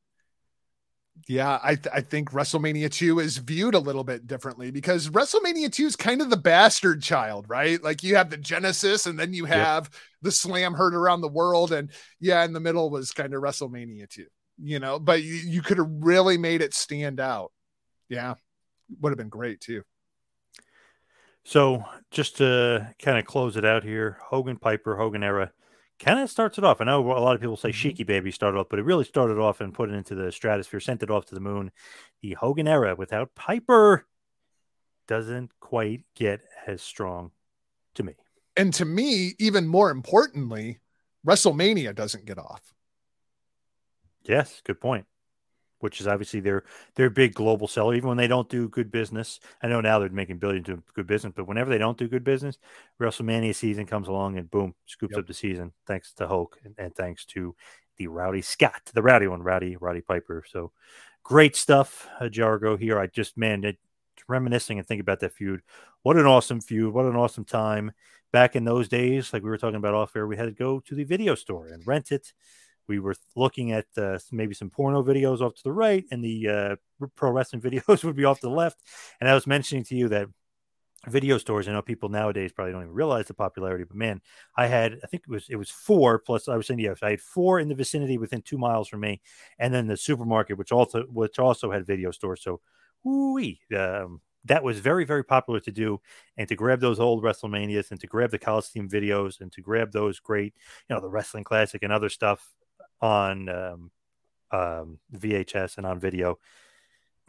yeah, 1.28 1.58
I, 1.62 1.74
th- 1.74 1.94
I 1.94 2.00
think 2.00 2.30
WrestleMania 2.30 2.90
2 2.90 3.20
is 3.20 3.38
viewed 3.38 3.74
a 3.74 3.78
little 3.78 4.04
bit 4.04 4.26
differently 4.26 4.70
because 4.70 5.08
WrestleMania 5.08 5.72
2 5.72 5.86
is 5.86 5.96
kind 5.96 6.20
of 6.20 6.30
the 6.30 6.36
bastard 6.36 7.02
child, 7.02 7.46
right? 7.48 7.82
Like 7.82 8.02
you 8.02 8.16
have 8.16 8.30
the 8.30 8.36
Genesis 8.36 9.06
and 9.06 9.18
then 9.18 9.32
you 9.32 9.44
have 9.44 9.84
yep. 9.84 9.94
the 10.22 10.32
slam 10.32 10.74
heard 10.74 10.94
around 10.94 11.20
the 11.20 11.28
world. 11.28 11.72
And 11.72 11.90
yeah, 12.20 12.44
in 12.44 12.52
the 12.52 12.60
middle 12.60 12.90
was 12.90 13.12
kind 13.12 13.34
of 13.34 13.42
WrestleMania 13.42 14.08
2, 14.08 14.26
you 14.62 14.78
know, 14.78 14.98
but 14.98 15.22
you, 15.22 15.34
you 15.34 15.62
could 15.62 15.78
have 15.78 15.90
really 15.90 16.38
made 16.38 16.62
it 16.62 16.74
stand 16.74 17.20
out. 17.20 17.52
Yeah, 18.08 18.34
would 19.00 19.10
have 19.10 19.18
been 19.18 19.28
great 19.28 19.60
too. 19.60 19.82
So 21.44 21.84
just 22.10 22.36
to 22.38 22.94
kind 23.00 23.18
of 23.18 23.24
close 23.24 23.56
it 23.56 23.64
out 23.64 23.82
here, 23.82 24.18
Hogan 24.22 24.56
Piper, 24.56 24.96
Hogan 24.96 25.22
era 25.22 25.52
kind 26.00 26.18
of 26.18 26.30
starts 26.30 26.58
it 26.58 26.64
off. 26.64 26.80
I 26.80 26.84
know 26.84 27.00
a 27.00 27.20
lot 27.20 27.34
of 27.34 27.40
people 27.40 27.56
say 27.56 27.70
mm-hmm. 27.70 27.88
Sheiky 27.88 28.06
Baby 28.06 28.30
started 28.32 28.58
off, 28.58 28.68
but 28.68 28.78
it 28.78 28.84
really 28.84 29.04
started 29.04 29.38
off 29.38 29.60
and 29.60 29.72
put 29.72 29.90
it 29.90 29.94
into 29.94 30.14
the 30.14 30.32
stratosphere, 30.32 30.80
sent 30.80 31.02
it 31.02 31.10
off 31.10 31.26
to 31.26 31.34
the 31.34 31.40
moon. 31.40 31.70
The 32.22 32.34
Hogan 32.34 32.66
era 32.66 32.94
without 32.96 33.34
Piper 33.34 34.06
doesn't 35.06 35.52
quite 35.60 36.02
get 36.14 36.40
as 36.66 36.82
strong 36.82 37.30
to 37.94 38.02
me. 38.02 38.14
And 38.56 38.74
to 38.74 38.84
me, 38.84 39.34
even 39.38 39.68
more 39.68 39.90
importantly, 39.90 40.80
WrestleMania 41.26 41.94
doesn't 41.94 42.26
get 42.26 42.38
off. 42.38 42.74
Yes, 44.24 44.60
good 44.64 44.80
point 44.80 45.06
which 45.80 46.00
is 46.00 46.06
obviously 46.06 46.40
their 46.40 46.64
their 46.94 47.10
big 47.10 47.34
global 47.34 47.66
seller. 47.66 47.94
Even 47.94 48.08
when 48.08 48.16
they 48.16 48.28
don't 48.28 48.48
do 48.48 48.68
good 48.68 48.90
business, 48.90 49.40
I 49.62 49.68
know 49.68 49.80
now 49.80 49.98
they're 49.98 50.08
making 50.08 50.38
billions 50.38 50.66
doing 50.66 50.82
good 50.94 51.06
business, 51.06 51.32
but 51.34 51.48
whenever 51.48 51.70
they 51.70 51.78
don't 51.78 51.98
do 51.98 52.08
good 52.08 52.24
business, 52.24 52.58
WrestleMania 53.00 53.54
season 53.54 53.86
comes 53.86 54.08
along 54.08 54.38
and 54.38 54.50
boom, 54.50 54.74
scoops 54.86 55.12
yep. 55.12 55.20
up 55.20 55.26
the 55.26 55.34
season. 55.34 55.72
Thanks 55.86 56.12
to 56.14 56.26
Hulk 56.26 56.58
and, 56.64 56.74
and, 56.78 56.94
thanks 56.94 57.24
to 57.26 57.54
the 57.96 58.06
Rowdy 58.06 58.42
Scot, 58.42 58.90
the 58.94 59.02
rowdy 59.02 59.26
one, 59.26 59.42
Rowdy 59.42 59.76
Roddy 59.76 60.00
Piper. 60.00 60.44
So 60.48 60.72
great 61.22 61.56
stuff, 61.56 62.08
uh, 62.20 62.24
Jargo. 62.24 62.78
Here, 62.78 62.98
I 62.98 63.06
just 63.06 63.36
man, 63.36 63.64
it, 63.64 63.78
reminiscing 64.28 64.78
and 64.78 64.86
think 64.86 65.00
about 65.00 65.20
that 65.20 65.32
feud. 65.34 65.62
What 66.02 66.16
an 66.16 66.26
awesome 66.26 66.60
feud! 66.60 66.94
What 66.94 67.06
an 67.06 67.16
awesome 67.16 67.44
time 67.44 67.92
back 68.32 68.56
in 68.56 68.64
those 68.64 68.88
days. 68.88 69.32
Like 69.32 69.42
we 69.42 69.50
were 69.50 69.58
talking 69.58 69.76
about 69.76 69.94
off 69.94 70.14
air, 70.16 70.26
we 70.26 70.36
had 70.36 70.46
to 70.46 70.52
go 70.52 70.80
to 70.80 70.94
the 70.94 71.04
video 71.04 71.34
store 71.34 71.68
and 71.68 71.86
rent 71.86 72.12
it 72.12 72.32
we 72.90 72.98
were 72.98 73.14
looking 73.36 73.72
at 73.72 73.86
uh, 73.96 74.18
maybe 74.32 74.52
some 74.52 74.68
porno 74.68 75.02
videos 75.02 75.40
off 75.40 75.54
to 75.54 75.62
the 75.62 75.72
right 75.72 76.04
and 76.10 76.22
the 76.22 76.48
uh, 76.48 76.76
pro 77.14 77.30
wrestling 77.30 77.62
videos 77.68 78.02
would 78.04 78.16
be 78.16 78.24
off 78.24 78.40
to 78.40 78.48
the 78.48 78.52
left. 78.52 78.78
And 79.20 79.30
i 79.30 79.34
was 79.34 79.46
mentioning 79.46 79.84
to 79.84 79.94
you 79.94 80.08
that 80.08 80.28
video 81.08 81.38
stores 81.38 81.66
i 81.66 81.72
know 81.72 81.80
people 81.80 82.10
nowadays 82.10 82.52
probably 82.52 82.72
don't 82.72 82.82
even 82.82 82.92
realize 82.92 83.26
the 83.26 83.32
popularity 83.32 83.84
but 83.84 83.96
man 83.96 84.20
i 84.54 84.66
had 84.66 84.98
i 85.02 85.06
think 85.06 85.22
it 85.26 85.30
was 85.30 85.46
it 85.48 85.56
was 85.56 85.70
four 85.70 86.18
plus 86.18 86.46
i 86.46 86.54
was 86.58 86.66
saying 86.66 86.78
yes 86.78 86.98
i 87.02 87.08
had 87.08 87.20
four 87.22 87.58
in 87.58 87.68
the 87.68 87.74
vicinity 87.74 88.18
within 88.18 88.42
two 88.42 88.58
miles 88.58 88.86
from 88.86 89.00
me 89.00 89.18
and 89.58 89.72
then 89.72 89.86
the 89.86 89.96
supermarket 89.96 90.58
which 90.58 90.72
also 90.72 91.04
which 91.04 91.38
also 91.38 91.70
had 91.70 91.86
video 91.86 92.10
stores. 92.10 92.42
So 92.42 92.60
whoo 93.02 93.38
um, 93.74 94.20
that 94.44 94.62
was 94.62 94.78
very 94.78 95.04
very 95.04 95.24
popular 95.24 95.60
to 95.60 95.70
do 95.70 96.00
and 96.36 96.48
to 96.48 96.56
grab 96.56 96.80
those 96.80 97.00
old 97.00 97.22
wrestlemanias 97.22 97.90
and 97.90 98.00
to 98.00 98.06
grab 98.06 98.30
the 98.30 98.38
coliseum 98.38 98.88
videos 98.88 99.40
and 99.40 99.52
to 99.52 99.60
grab 99.60 99.92
those 99.92 100.18
great 100.18 100.54
you 100.88 100.94
know 100.94 101.00
the 101.00 101.08
wrestling 101.08 101.44
classic 101.44 101.82
and 101.82 101.92
other 101.92 102.08
stuff 102.08 102.52
on 103.00 103.48
um, 103.48 103.90
um, 104.50 104.98
VHS 105.14 105.76
and 105.76 105.86
on 105.86 105.98
video. 105.98 106.38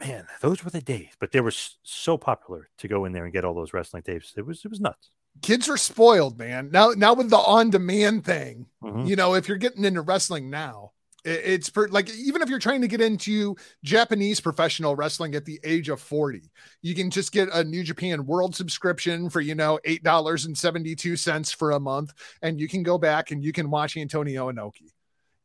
Man, 0.00 0.26
those 0.40 0.64
were 0.64 0.70
the 0.70 0.80
days. 0.80 1.10
But 1.18 1.32
they 1.32 1.40
were 1.40 1.52
so 1.82 2.16
popular 2.16 2.68
to 2.78 2.88
go 2.88 3.04
in 3.04 3.12
there 3.12 3.24
and 3.24 3.32
get 3.32 3.44
all 3.44 3.54
those 3.54 3.72
wrestling 3.72 4.02
tapes. 4.02 4.34
It 4.36 4.46
was 4.46 4.64
it 4.64 4.70
was 4.70 4.80
nuts. 4.80 5.10
Kids 5.40 5.68
are 5.68 5.76
spoiled, 5.76 6.38
man. 6.38 6.70
Now 6.72 6.90
now 6.90 7.14
with 7.14 7.30
the 7.30 7.38
on 7.38 7.70
demand 7.70 8.24
thing, 8.24 8.66
mm-hmm. 8.82 9.06
you 9.06 9.16
know, 9.16 9.34
if 9.34 9.48
you're 9.48 9.56
getting 9.56 9.84
into 9.84 10.02
wrestling 10.02 10.50
now, 10.50 10.92
it's 11.24 11.68
for 11.68 11.88
like 11.88 12.10
even 12.10 12.42
if 12.42 12.48
you're 12.48 12.58
trying 12.58 12.80
to 12.80 12.88
get 12.88 13.00
into 13.00 13.54
Japanese 13.84 14.40
professional 14.40 14.96
wrestling 14.96 15.36
at 15.36 15.44
the 15.44 15.60
age 15.62 15.88
of 15.88 16.00
40, 16.00 16.50
you 16.82 16.96
can 16.96 17.10
just 17.10 17.30
get 17.32 17.48
a 17.52 17.62
New 17.62 17.84
Japan 17.84 18.26
World 18.26 18.56
subscription 18.56 19.30
for 19.30 19.40
you 19.40 19.54
know 19.54 19.78
eight 19.84 20.02
dollars 20.02 20.46
and 20.46 20.58
seventy 20.58 20.96
two 20.96 21.16
cents 21.16 21.52
for 21.52 21.70
a 21.70 21.80
month, 21.80 22.12
and 22.42 22.58
you 22.58 22.66
can 22.66 22.82
go 22.82 22.98
back 22.98 23.30
and 23.30 23.42
you 23.42 23.52
can 23.52 23.70
watch 23.70 23.96
Antonio 23.96 24.50
Inoki 24.50 24.90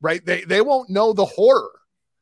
right? 0.02 0.26
They 0.26 0.44
they 0.44 0.62
won't 0.62 0.90
know 0.90 1.14
the 1.14 1.26
horror 1.26 1.72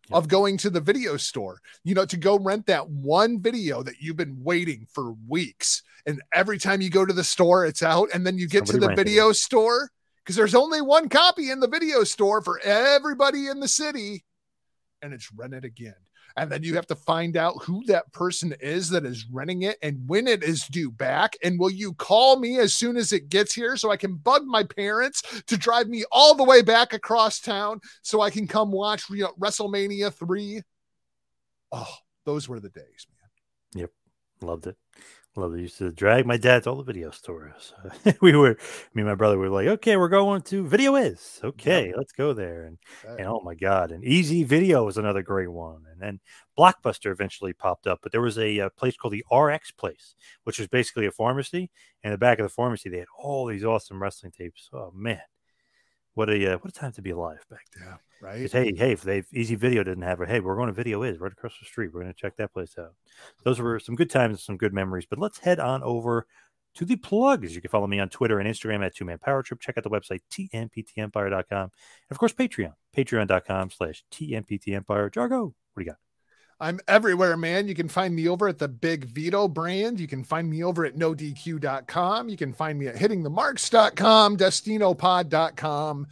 yeah. 0.10 0.18
of 0.18 0.28
going 0.28 0.58
to 0.58 0.70
the 0.70 0.82
video 0.82 1.18
store, 1.18 1.62
you 1.84 1.96
know, 1.96 2.06
to 2.06 2.18
go 2.18 2.38
rent 2.38 2.68
that 2.68 2.90
one 2.90 3.42
video 3.42 3.84
that 3.84 3.96
you've 4.00 4.18
been 4.18 4.44
waiting 4.44 4.88
for 4.92 5.14
weeks. 5.28 5.84
And 6.06 6.22
every 6.34 6.58
time 6.58 6.82
you 6.82 6.90
go 6.90 7.06
to 7.06 7.14
the 7.14 7.24
store, 7.24 7.66
it's 7.66 7.82
out. 7.82 8.10
And 8.14 8.26
then 8.26 8.38
you 8.38 8.48
get 8.48 8.68
Somebody 8.68 8.88
to 8.88 8.90
the 8.90 8.96
video 8.96 9.30
it. 9.30 9.36
store 9.36 9.90
because 10.24 10.36
there's 10.36 10.56
only 10.56 10.82
one 10.82 11.10
copy 11.10 11.50
in 11.50 11.60
the 11.60 11.68
video 11.68 12.04
store 12.04 12.42
for 12.42 12.60
everybody 12.60 13.48
in 13.48 13.60
the 13.60 13.68
city. 13.68 14.24
And 15.02 15.14
it's 15.14 15.32
rented 15.32 15.66
again 15.66 15.96
and 16.38 16.52
then 16.52 16.64
you 16.64 16.76
have 16.76 16.88
to 16.88 16.96
find 16.96 17.38
out 17.38 17.64
who 17.64 17.84
that 17.86 18.12
person 18.12 18.54
is 18.60 18.90
that 18.90 19.06
is 19.06 19.26
renting 19.32 19.64
it 19.64 19.78
and 19.82 20.08
when 20.08 20.28
it 20.28 20.44
is 20.44 20.66
due 20.68 20.92
back. 20.92 21.38
And 21.44 21.60
will 21.60 21.72
you 21.72 21.94
call 21.94 22.40
me 22.40 22.60
as 22.60 22.74
soon 22.74 22.98
as 22.98 23.14
it 23.14 23.30
gets 23.30 23.54
here 23.54 23.78
so 23.78 23.92
I 23.92 23.98
can 23.98 24.16
bug 24.16 24.46
my 24.46 24.64
parents 24.64 25.22
to 25.48 25.58
drive 25.58 25.88
me 25.88 26.04
all 26.12 26.36
the 26.36 26.44
way 26.44 26.62
back 26.62 26.94
across 26.94 27.40
town 27.40 27.80
so 28.02 28.22
I 28.22 28.30
can 28.30 28.48
come 28.48 28.72
watch 28.72 29.10
you 29.10 29.24
know, 29.24 29.34
WrestleMania 29.40 30.14
3? 30.14 30.62
Oh, 31.72 31.96
those 32.26 32.48
were 32.48 32.60
the 32.60 32.70
days, 32.70 33.08
man. 33.10 33.82
Yep. 33.82 33.92
Loved 34.42 34.68
it. 34.68 34.78
Love 35.38 35.52
they 35.52 35.60
used 35.60 35.78
to 35.80 35.92
drag 35.92 36.26
my 36.26 36.38
dad 36.38 36.64
to 36.64 36.70
all 36.70 36.78
the 36.78 36.84
video 36.84 37.12
stores. 37.12 37.74
we 38.22 38.34
were, 38.38 38.58
me 38.94 39.02
and 39.02 39.10
my 39.10 39.16
brother 39.16 39.38
were 39.38 39.50
like, 39.50 39.68
okay, 39.68 39.98
we're 39.98 40.08
going 40.08 40.42
to 40.44 40.66
Video 40.66 40.96
Is. 40.96 41.42
Okay, 41.44 41.94
let's 41.98 42.14
go 42.14 42.32
there. 42.32 42.64
And, 42.64 42.78
and 43.20 43.28
oh 43.28 43.42
my 43.44 43.54
God. 43.54 43.92
And 43.92 44.06
Easy 44.06 44.46
Video 44.46 44.86
was 44.86 44.98
another 44.98 45.22
great 45.22 45.52
one. 45.52 45.82
And 45.92 46.02
then 46.02 46.20
Blockbuster 46.58 47.12
eventually 47.12 47.52
popped 47.52 47.86
up, 47.86 48.00
but 48.02 48.14
there 48.14 48.22
was 48.22 48.38
a, 48.38 48.60
a, 48.60 48.70
place 48.70 48.96
called 48.96 49.14
the 49.14 49.26
RX 49.36 49.72
Place, 49.72 50.16
which 50.46 50.58
was 50.58 50.70
basically 50.70 51.06
a 51.06 51.12
pharmacy. 51.12 51.70
And 52.02 52.12
in 52.12 52.12
the 52.12 52.18
back 52.18 52.40
of 52.40 52.44
the 52.44 52.50
pharmacy, 52.50 52.88
they 52.88 53.00
had 53.00 53.08
all 53.20 53.46
these 53.46 53.66
awesome 53.66 54.02
wrestling 54.02 54.32
tapes. 54.32 54.70
Oh 54.72 54.94
man, 54.96 55.20
what 56.16 56.30
a 56.30 56.54
uh, 56.54 56.58
what 56.58 56.70
a 56.70 56.74
time 56.74 56.92
to 56.94 57.02
be 57.02 57.12
alive 57.12 57.46
back 57.50 57.66
then. 57.76 57.88
Yeah 57.88 57.98
right? 58.26 58.52
Hey, 58.52 58.74
hey, 58.76 58.92
if 58.92 59.02
they 59.02 59.24
Easy 59.34 59.56
Video 59.56 59.84
didn't 59.84 60.04
have 60.04 60.22
it, 60.22 60.30
hey, 60.30 60.40
we're 60.40 60.56
going 60.56 60.68
to 60.68 60.74
Video 60.74 61.04
Is 61.04 61.20
right 61.20 61.32
across 61.32 61.58
the 61.60 61.66
street. 61.66 61.92
We're 61.94 62.02
going 62.02 62.14
to 62.14 62.20
check 62.20 62.36
that 62.38 62.54
place 62.54 62.76
out. 62.78 62.94
Those 63.44 63.60
were 63.60 63.80
some 63.80 63.96
good 63.96 64.10
times, 64.10 64.44
some 64.44 64.58
good 64.58 64.74
memories. 64.74 65.06
But 65.10 65.20
let's 65.20 65.40
head 65.40 65.60
on 65.60 65.84
over 65.84 66.28
to 66.76 66.86
the 66.86 66.96
plugs. 66.96 67.56
You 67.56 67.62
can 67.62 67.70
follow 67.70 67.88
me 67.88 68.00
on 68.00 68.10
Twitter 68.10 68.40
and 68.40 68.50
Instagram 68.50 68.86
at 68.86 68.96
Two 68.96 69.06
Man 69.06 69.20
Power 69.20 69.44
Trip. 69.44 69.60
Check 69.60 69.78
out 69.78 69.84
the 69.84 69.90
website 69.90 70.22
tmptempire.com, 70.32 71.62
and 71.62 71.72
of 72.12 72.18
course 72.18 72.34
Patreon, 72.34 72.74
patreon.com 72.96 73.70
slash 73.70 74.04
tmptempire. 74.12 75.12
Jargo, 75.12 75.44
what 75.44 75.54
do 75.78 75.82
you 75.82 75.86
got? 75.86 75.98
I'm 76.60 76.80
everywhere, 76.88 77.36
man. 77.36 77.68
You 77.68 77.76
can 77.76 77.90
find 77.90 78.16
me 78.16 78.28
over 78.30 78.48
at 78.48 78.60
the 78.60 78.68
Big 78.68 79.06
Vito 79.06 79.48
brand. 79.48 80.00
You 80.00 80.08
can 80.08 80.24
find 80.24 80.50
me 80.50 80.64
over 80.64 80.86
at 80.86 80.96
nodq.com. 80.96 82.30
You 82.30 82.38
can 82.38 82.54
find 82.54 82.80
me 82.80 82.88
at 82.88 82.96
hittingthemarks.com, 82.96 84.38
destinopod.com 84.38 86.08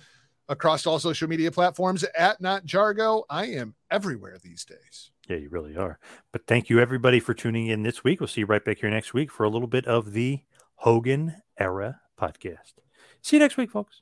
across 0.49 0.85
all 0.85 0.99
social 0.99 1.29
media 1.29 1.51
platforms 1.51 2.03
at 2.17 2.41
Not 2.41 2.65
Jargo. 2.65 3.23
I 3.29 3.45
am 3.47 3.75
everywhere 3.89 4.37
these 4.43 4.65
days. 4.65 5.11
Yeah, 5.29 5.37
you 5.37 5.49
really 5.49 5.77
are. 5.77 5.99
But 6.33 6.47
thank 6.47 6.69
you 6.69 6.79
everybody 6.79 7.21
for 7.21 7.33
tuning 7.33 7.67
in 7.67 7.83
this 7.83 8.03
week. 8.03 8.19
We'll 8.19 8.27
see 8.27 8.41
you 8.41 8.45
right 8.45 8.63
back 8.63 8.79
here 8.79 8.89
next 8.89 9.13
week 9.13 9.31
for 9.31 9.45
a 9.45 9.49
little 9.49 9.69
bit 9.69 9.85
of 9.87 10.11
the 10.11 10.41
Hogan 10.75 11.35
Era 11.57 12.01
podcast. 12.19 12.73
See 13.21 13.37
you 13.37 13.39
next 13.39 13.55
week, 13.55 13.71
folks. 13.71 14.01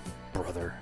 brother. 0.33 0.80